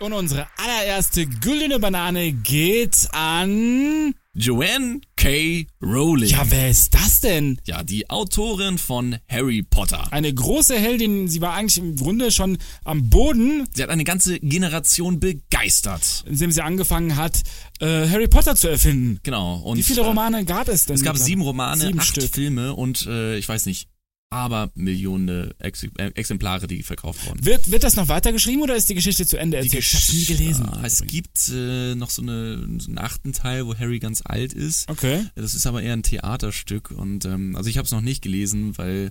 Und 0.00 0.14
unsere 0.14 0.46
allererste 0.56 1.26
güldene 1.26 1.78
Banane 1.78 2.32
geht 2.32 3.06
an. 3.12 4.14
Joanne 4.40 5.02
K. 5.16 5.66
Rowling. 5.82 6.30
Ja, 6.30 6.50
wer 6.50 6.70
ist 6.70 6.94
das 6.94 7.20
denn? 7.20 7.60
Ja, 7.66 7.82
die 7.82 8.08
Autorin 8.08 8.78
von 8.78 9.18
Harry 9.28 9.62
Potter. 9.62 10.10
Eine 10.14 10.32
große 10.32 10.78
Heldin. 10.78 11.28
Sie 11.28 11.42
war 11.42 11.52
eigentlich 11.52 11.76
im 11.76 11.94
Grunde 11.94 12.30
schon 12.30 12.56
am 12.84 13.10
Boden, 13.10 13.68
Sie 13.74 13.82
hat 13.82 13.90
eine 13.90 14.04
ganze 14.04 14.40
Generation 14.40 15.20
begeistert. 15.20 16.24
indem 16.26 16.52
sie 16.52 16.62
angefangen 16.62 17.16
hat, 17.16 17.42
äh, 17.80 18.08
Harry 18.08 18.28
Potter 18.28 18.56
zu 18.56 18.68
erfinden. 18.68 19.20
Genau. 19.22 19.56
Und, 19.58 19.76
Wie 19.76 19.82
viele 19.82 20.00
äh, 20.00 20.06
Romane 20.06 20.46
gab 20.46 20.68
es 20.68 20.86
denn? 20.86 20.96
Es 20.96 21.02
gab 21.02 21.18
sieben 21.18 21.42
Romane, 21.42 21.82
sieben 21.88 22.00
acht 22.00 22.08
Stück. 22.08 22.34
Filme 22.34 22.74
und 22.74 23.06
äh, 23.06 23.36
ich 23.36 23.46
weiß 23.46 23.66
nicht, 23.66 23.89
aber 24.30 24.70
Millionen 24.76 25.52
Ex 25.58 25.82
äh, 25.82 26.12
Exemplare, 26.14 26.68
die 26.68 26.84
verkauft 26.84 27.26
wurden. 27.26 27.44
Wird, 27.44 27.72
wird 27.72 27.82
das 27.82 27.96
noch 27.96 28.06
weitergeschrieben 28.06 28.62
oder 28.62 28.76
ist 28.76 28.88
die 28.88 28.94
Geschichte 28.94 29.26
zu 29.26 29.36
Ende 29.36 29.56
erzählt? 29.56 29.84
ich 29.84 29.94
hab's 29.94 30.12
nie 30.12 30.24
gelesen. 30.24 30.70
Ja, 30.72 30.82
es 30.84 31.02
gibt 31.04 31.50
äh, 31.52 31.96
noch 31.96 32.10
so, 32.10 32.22
eine, 32.22 32.58
so 32.78 32.88
einen 32.88 32.98
achten 32.98 33.32
Teil, 33.32 33.66
wo 33.66 33.76
Harry 33.76 33.98
ganz 33.98 34.22
alt 34.24 34.52
ist. 34.52 34.88
Okay. 34.88 35.26
Das 35.34 35.54
ist 35.54 35.66
aber 35.66 35.82
eher 35.82 35.94
ein 35.94 36.04
Theaterstück 36.04 36.92
und 36.92 37.24
ähm, 37.24 37.56
also 37.56 37.68
ich 37.68 37.76
habe 37.76 37.86
es 37.86 37.92
noch 37.92 38.00
nicht 38.00 38.22
gelesen, 38.22 38.78
weil 38.78 39.10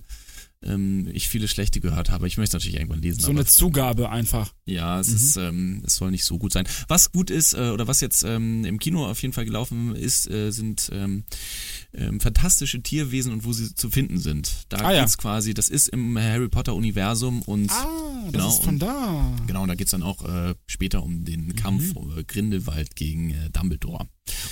ähm, 0.62 1.08
ich 1.12 1.28
viele 1.28 1.48
schlechte 1.48 1.80
gehört 1.80 2.10
habe. 2.10 2.26
Ich 2.26 2.36
möchte 2.36 2.56
es 2.56 2.60
natürlich 2.62 2.78
irgendwann 2.78 3.00
lesen. 3.02 3.20
So 3.20 3.30
eine 3.30 3.44
Zugabe 3.46 4.10
einfach. 4.10 4.52
ja, 4.66 5.00
es 5.00 5.08
Mhm. 5.08 5.14
ist, 5.16 5.36
ähm, 5.36 5.82
es 5.86 5.96
soll 5.96 6.10
nicht 6.10 6.24
so 6.24 6.38
gut 6.38 6.52
sein. 6.52 6.66
Was 6.88 7.12
gut 7.12 7.30
ist 7.30 7.54
äh, 7.54 7.70
oder 7.70 7.86
was 7.86 8.00
jetzt 8.00 8.22
ähm, 8.24 8.64
im 8.64 8.78
Kino 8.78 9.06
auf 9.06 9.20
jeden 9.22 9.32
Fall 9.34 9.44
gelaufen 9.44 9.94
ist, 9.96 10.30
äh, 10.30 10.50
sind 10.50 10.90
ähm, 10.92 11.24
ähm, 11.94 12.20
fantastische 12.20 12.82
Tierwesen 12.82 13.32
und 13.32 13.44
wo 13.44 13.52
sie 13.52 13.74
zu 13.74 13.90
finden 13.90 14.18
sind. 14.18 14.50
Da 14.68 14.78
Ah, 14.78 14.92
ja. 14.92 15.00
geht's 15.00 15.18
quasi, 15.18 15.54
das 15.54 15.68
ist 15.68 15.88
im 15.88 16.16
Harry 16.18 16.48
Potter 16.48 16.74
Universum 16.74 17.42
und 17.42 17.70
Ah, 17.72 17.86
das 18.26 18.32
genau, 18.32 18.48
ist 18.50 18.62
von 18.64 18.74
und, 18.74 18.78
da. 18.80 19.36
genau, 19.46 19.66
da 19.66 19.74
geht's 19.74 19.90
dann 19.92 20.02
auch 20.02 20.24
äh, 20.24 20.54
später 20.66 21.02
um 21.02 21.24
den 21.24 21.56
Kampf 21.56 21.94
Mhm. 21.94 22.18
äh, 22.18 22.24
Grindelwald 22.24 22.94
gegen 22.96 23.30
äh, 23.30 23.50
Dumbledore. 23.50 24.06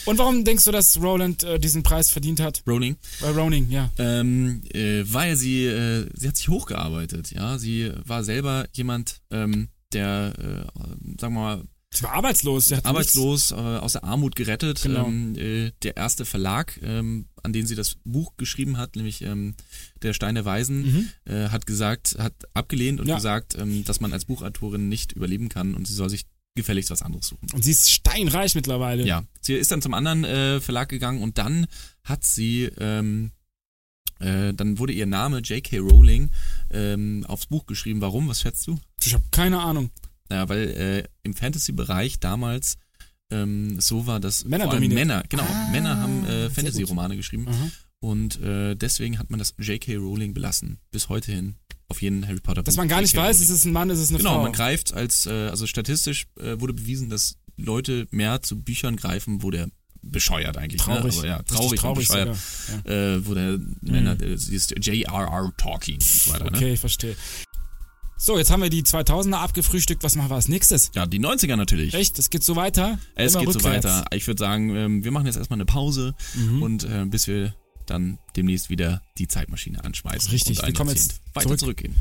Und 0.04 0.18
warum 0.18 0.44
denkst 0.44 0.64
du, 0.64 0.70
dass 0.72 1.00
Roland 1.00 1.42
äh, 1.44 1.58
diesen 1.58 1.82
Preis 1.82 2.10
verdient 2.10 2.40
hat? 2.40 2.62
Rowling. 2.66 2.96
Äh, 3.22 3.26
Rowling, 3.28 3.70
ja. 3.70 3.90
Ähm, 3.98 4.62
äh, 4.72 5.02
weil 5.06 5.36
sie, 5.36 5.66
äh, 5.66 6.08
sie 6.14 6.28
hat 6.28 6.36
sich 6.36 6.48
hochgearbeitet, 6.48 7.30
ja. 7.32 7.58
Sie 7.58 7.90
war 8.04 8.24
selber 8.24 8.66
jemand, 8.72 9.20
ähm, 9.30 9.68
der, 9.92 10.32
äh, 10.38 11.20
sagen 11.20 11.34
wir 11.34 11.40
mal, 11.40 11.62
Sie 11.90 12.02
war 12.04 12.12
arbeitslos. 12.12 12.66
Sie 12.66 12.76
hat 12.76 12.84
arbeitslos, 12.84 13.50
äh, 13.50 13.54
aus 13.54 13.92
der 13.94 14.04
Armut 14.04 14.36
gerettet. 14.36 14.82
Genau. 14.82 15.06
Ähm, 15.06 15.34
äh, 15.38 15.72
der 15.82 15.96
erste 15.96 16.26
Verlag, 16.26 16.78
ähm, 16.82 17.28
an 17.42 17.54
den 17.54 17.66
sie 17.66 17.76
das 17.76 17.96
Buch 18.04 18.36
geschrieben 18.36 18.76
hat, 18.76 18.94
nämlich 18.94 19.22
ähm, 19.22 19.54
der 20.02 20.12
Stein 20.12 20.34
der 20.34 20.44
Weisen, 20.44 21.10
äh, 21.24 21.48
hat 21.48 21.64
gesagt, 21.64 22.16
hat 22.18 22.34
abgelehnt 22.52 23.00
und 23.00 23.06
Mhm. 23.06 23.10
Ja. 23.10 23.16
gesagt, 23.16 23.56
ähm, 23.58 23.84
dass 23.86 24.00
man 24.00 24.12
als 24.12 24.26
Buchautorin 24.26 24.90
nicht 24.90 25.12
überleben 25.12 25.48
kann 25.48 25.74
und 25.74 25.86
sie 25.88 25.94
soll 25.94 26.10
sich 26.10 26.26
gefälligst 26.54 26.90
was 26.90 27.02
anderes 27.02 27.28
suchen. 27.28 27.46
Und 27.52 27.62
sie 27.64 27.70
ist 27.70 27.90
steinreich 27.90 28.54
mittlerweile. 28.54 29.04
Ja, 29.06 29.24
sie 29.40 29.54
ist 29.54 29.70
dann 29.70 29.82
zum 29.82 29.94
anderen 29.94 30.24
äh, 30.24 30.60
Verlag 30.60 30.88
gegangen 30.88 31.22
und 31.22 31.38
dann 31.38 31.66
hat 32.04 32.24
sie, 32.24 32.64
ähm, 32.78 33.30
äh, 34.18 34.52
dann 34.54 34.78
wurde 34.78 34.92
ihr 34.92 35.06
Name 35.06 35.38
J.K. 35.38 35.78
Rowling 35.78 36.30
ähm, 36.70 37.24
aufs 37.28 37.46
Buch 37.46 37.66
geschrieben. 37.66 38.00
Warum? 38.00 38.28
Was 38.28 38.40
schätzt 38.40 38.66
du? 38.66 38.78
Ich 39.02 39.14
habe 39.14 39.24
keine 39.30 39.60
Ahnung. 39.60 39.90
Ja, 40.30 40.48
weil 40.48 40.68
äh, 40.68 41.04
im 41.22 41.34
Fantasy-Bereich 41.34 42.18
damals 42.20 42.76
ähm, 43.30 43.80
so 43.80 44.06
war, 44.06 44.20
dass 44.20 44.44
Männer 44.44 44.64
vor 44.64 44.74
allem. 44.74 44.92
Männer, 44.92 45.22
genau, 45.28 45.44
Ah, 45.44 45.68
Männer 45.70 45.96
haben 46.00 46.26
äh. 46.26 46.50
Fantasy-Romane 46.50 47.16
geschrieben 47.16 47.46
Aha. 47.48 47.70
Und 48.00 48.40
äh, 48.42 48.74
deswegen 48.76 49.18
hat 49.18 49.30
man 49.30 49.38
das 49.38 49.54
J.K. 49.58 49.96
Rowling 49.96 50.34
belassen. 50.34 50.78
Bis 50.90 51.08
heute 51.08 51.32
hin. 51.32 51.56
Auf 51.90 52.02
jeden 52.02 52.26
Harry 52.28 52.38
Potter 52.40 52.62
Dass 52.62 52.76
man 52.76 52.86
gar 52.86 53.00
nicht 53.00 53.16
weiß, 53.16 53.36
Rowling. 53.36 53.42
ist 53.48 53.50
es 53.50 53.64
ein 53.64 53.72
Mann, 53.72 53.88
ist 53.90 53.98
es 53.98 54.10
eine 54.10 54.18
Genau, 54.18 54.34
Frau. 54.34 54.42
man 54.42 54.52
greift 54.52 54.92
als, 54.92 55.24
äh, 55.26 55.30
also 55.48 55.66
statistisch 55.66 56.26
äh, 56.38 56.60
wurde 56.60 56.74
bewiesen, 56.74 57.08
dass 57.08 57.36
Leute 57.56 58.06
mehr 58.10 58.42
zu 58.42 58.60
Büchern 58.60 58.96
greifen, 58.96 59.42
wo 59.42 59.50
der 59.50 59.68
bescheuert 60.02 60.56
eigentlich. 60.58 60.80
Traurig. 60.82 61.14
Ne? 61.14 61.18
Aber 61.20 61.26
ja, 61.28 61.42
traurig, 61.42 61.80
traurig 61.80 62.08
und 62.08 62.08
bescheuert. 62.08 62.36
sogar, 62.84 62.94
Äh, 63.16 63.26
wo 63.26 63.34
der 63.34 63.58
Männer, 63.80 64.20
äh, 64.20 64.34
ist 64.34 64.70
J.R.R. 64.78 65.52
Talking 65.56 65.94
und 65.96 66.02
so 66.02 66.32
weiter. 66.32 66.46
Okay, 66.46 66.64
Ne? 66.66 66.72
ich 66.74 66.80
verstehe. 66.80 67.16
So, 68.20 68.36
jetzt 68.36 68.50
haben 68.50 68.62
wir 68.62 68.68
die 68.70 68.82
2000er 68.82 69.36
abgefrühstückt. 69.36 70.02
Was 70.02 70.14
machen 70.16 70.28
wir 70.30 70.34
als 70.34 70.48
nächstes? 70.48 70.90
Ja, 70.94 71.06
die 71.06 71.20
90er 71.20 71.54
natürlich. 71.56 71.94
Echt? 71.94 72.18
Es 72.18 72.30
geht 72.30 72.42
so 72.42 72.54
weiter? 72.56 72.98
Es 73.14 73.34
Immer 73.34 73.44
geht 73.44 73.52
so 73.54 73.58
rückwärts. 73.60 73.86
weiter. 73.86 74.04
Ich 74.12 74.26
würde 74.26 74.38
sagen, 74.40 74.74
ähm, 74.74 75.04
wir 75.04 75.10
machen 75.12 75.26
jetzt 75.26 75.36
erstmal 75.36 75.56
eine 75.56 75.66
Pause 75.66 76.14
Mhm. 76.34 76.62
und 76.62 76.84
äh, 76.84 77.04
bis 77.06 77.26
wir 77.28 77.54
dann 77.90 78.18
demnächst 78.36 78.70
wieder 78.70 79.02
die 79.18 79.28
Zeitmaschine 79.28 79.84
anschmeißen. 79.84 80.30
Richtig, 80.30 80.60
und 80.60 80.66
wir 80.66 80.74
kommen 80.74 80.90
Jahrzehnt 80.90 81.12
jetzt 81.12 81.34
weiter 81.34 81.46
zurück. 81.48 81.60
zurückgehen. 81.60 81.94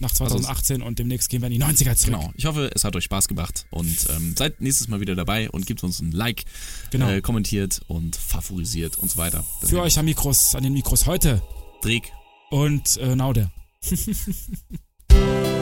Nach 0.00 0.12
2018 0.12 0.80
und 0.80 1.00
demnächst 1.00 1.28
gehen 1.28 1.42
wir 1.42 1.48
in 1.48 1.54
die 1.54 1.60
90er 1.60 1.96
zurück. 1.96 2.14
Genau. 2.20 2.32
Ich 2.36 2.44
hoffe, 2.46 2.70
es 2.72 2.84
hat 2.84 2.94
euch 2.94 3.02
Spaß 3.04 3.26
gemacht 3.26 3.66
und 3.70 3.96
ähm, 4.16 4.34
seid 4.38 4.60
nächstes 4.60 4.86
Mal 4.86 5.00
wieder 5.00 5.16
dabei 5.16 5.50
und 5.50 5.66
gebt 5.66 5.82
uns 5.82 5.98
ein 6.00 6.12
Like, 6.12 6.44
Genau. 6.90 7.08
äh, 7.10 7.20
kommentiert 7.20 7.80
und 7.88 8.14
favorisiert 8.14 8.96
und 8.96 9.10
so 9.10 9.16
weiter. 9.16 9.44
Das 9.60 9.70
Für 9.70 9.82
euch 9.82 9.98
am 9.98 10.04
Mikros, 10.04 10.54
an 10.54 10.62
den 10.62 10.72
Mikros 10.72 11.06
heute 11.06 11.42
Dreck 11.82 12.12
und 12.50 12.96
äh, 12.98 13.16
Nauder. 13.16 13.50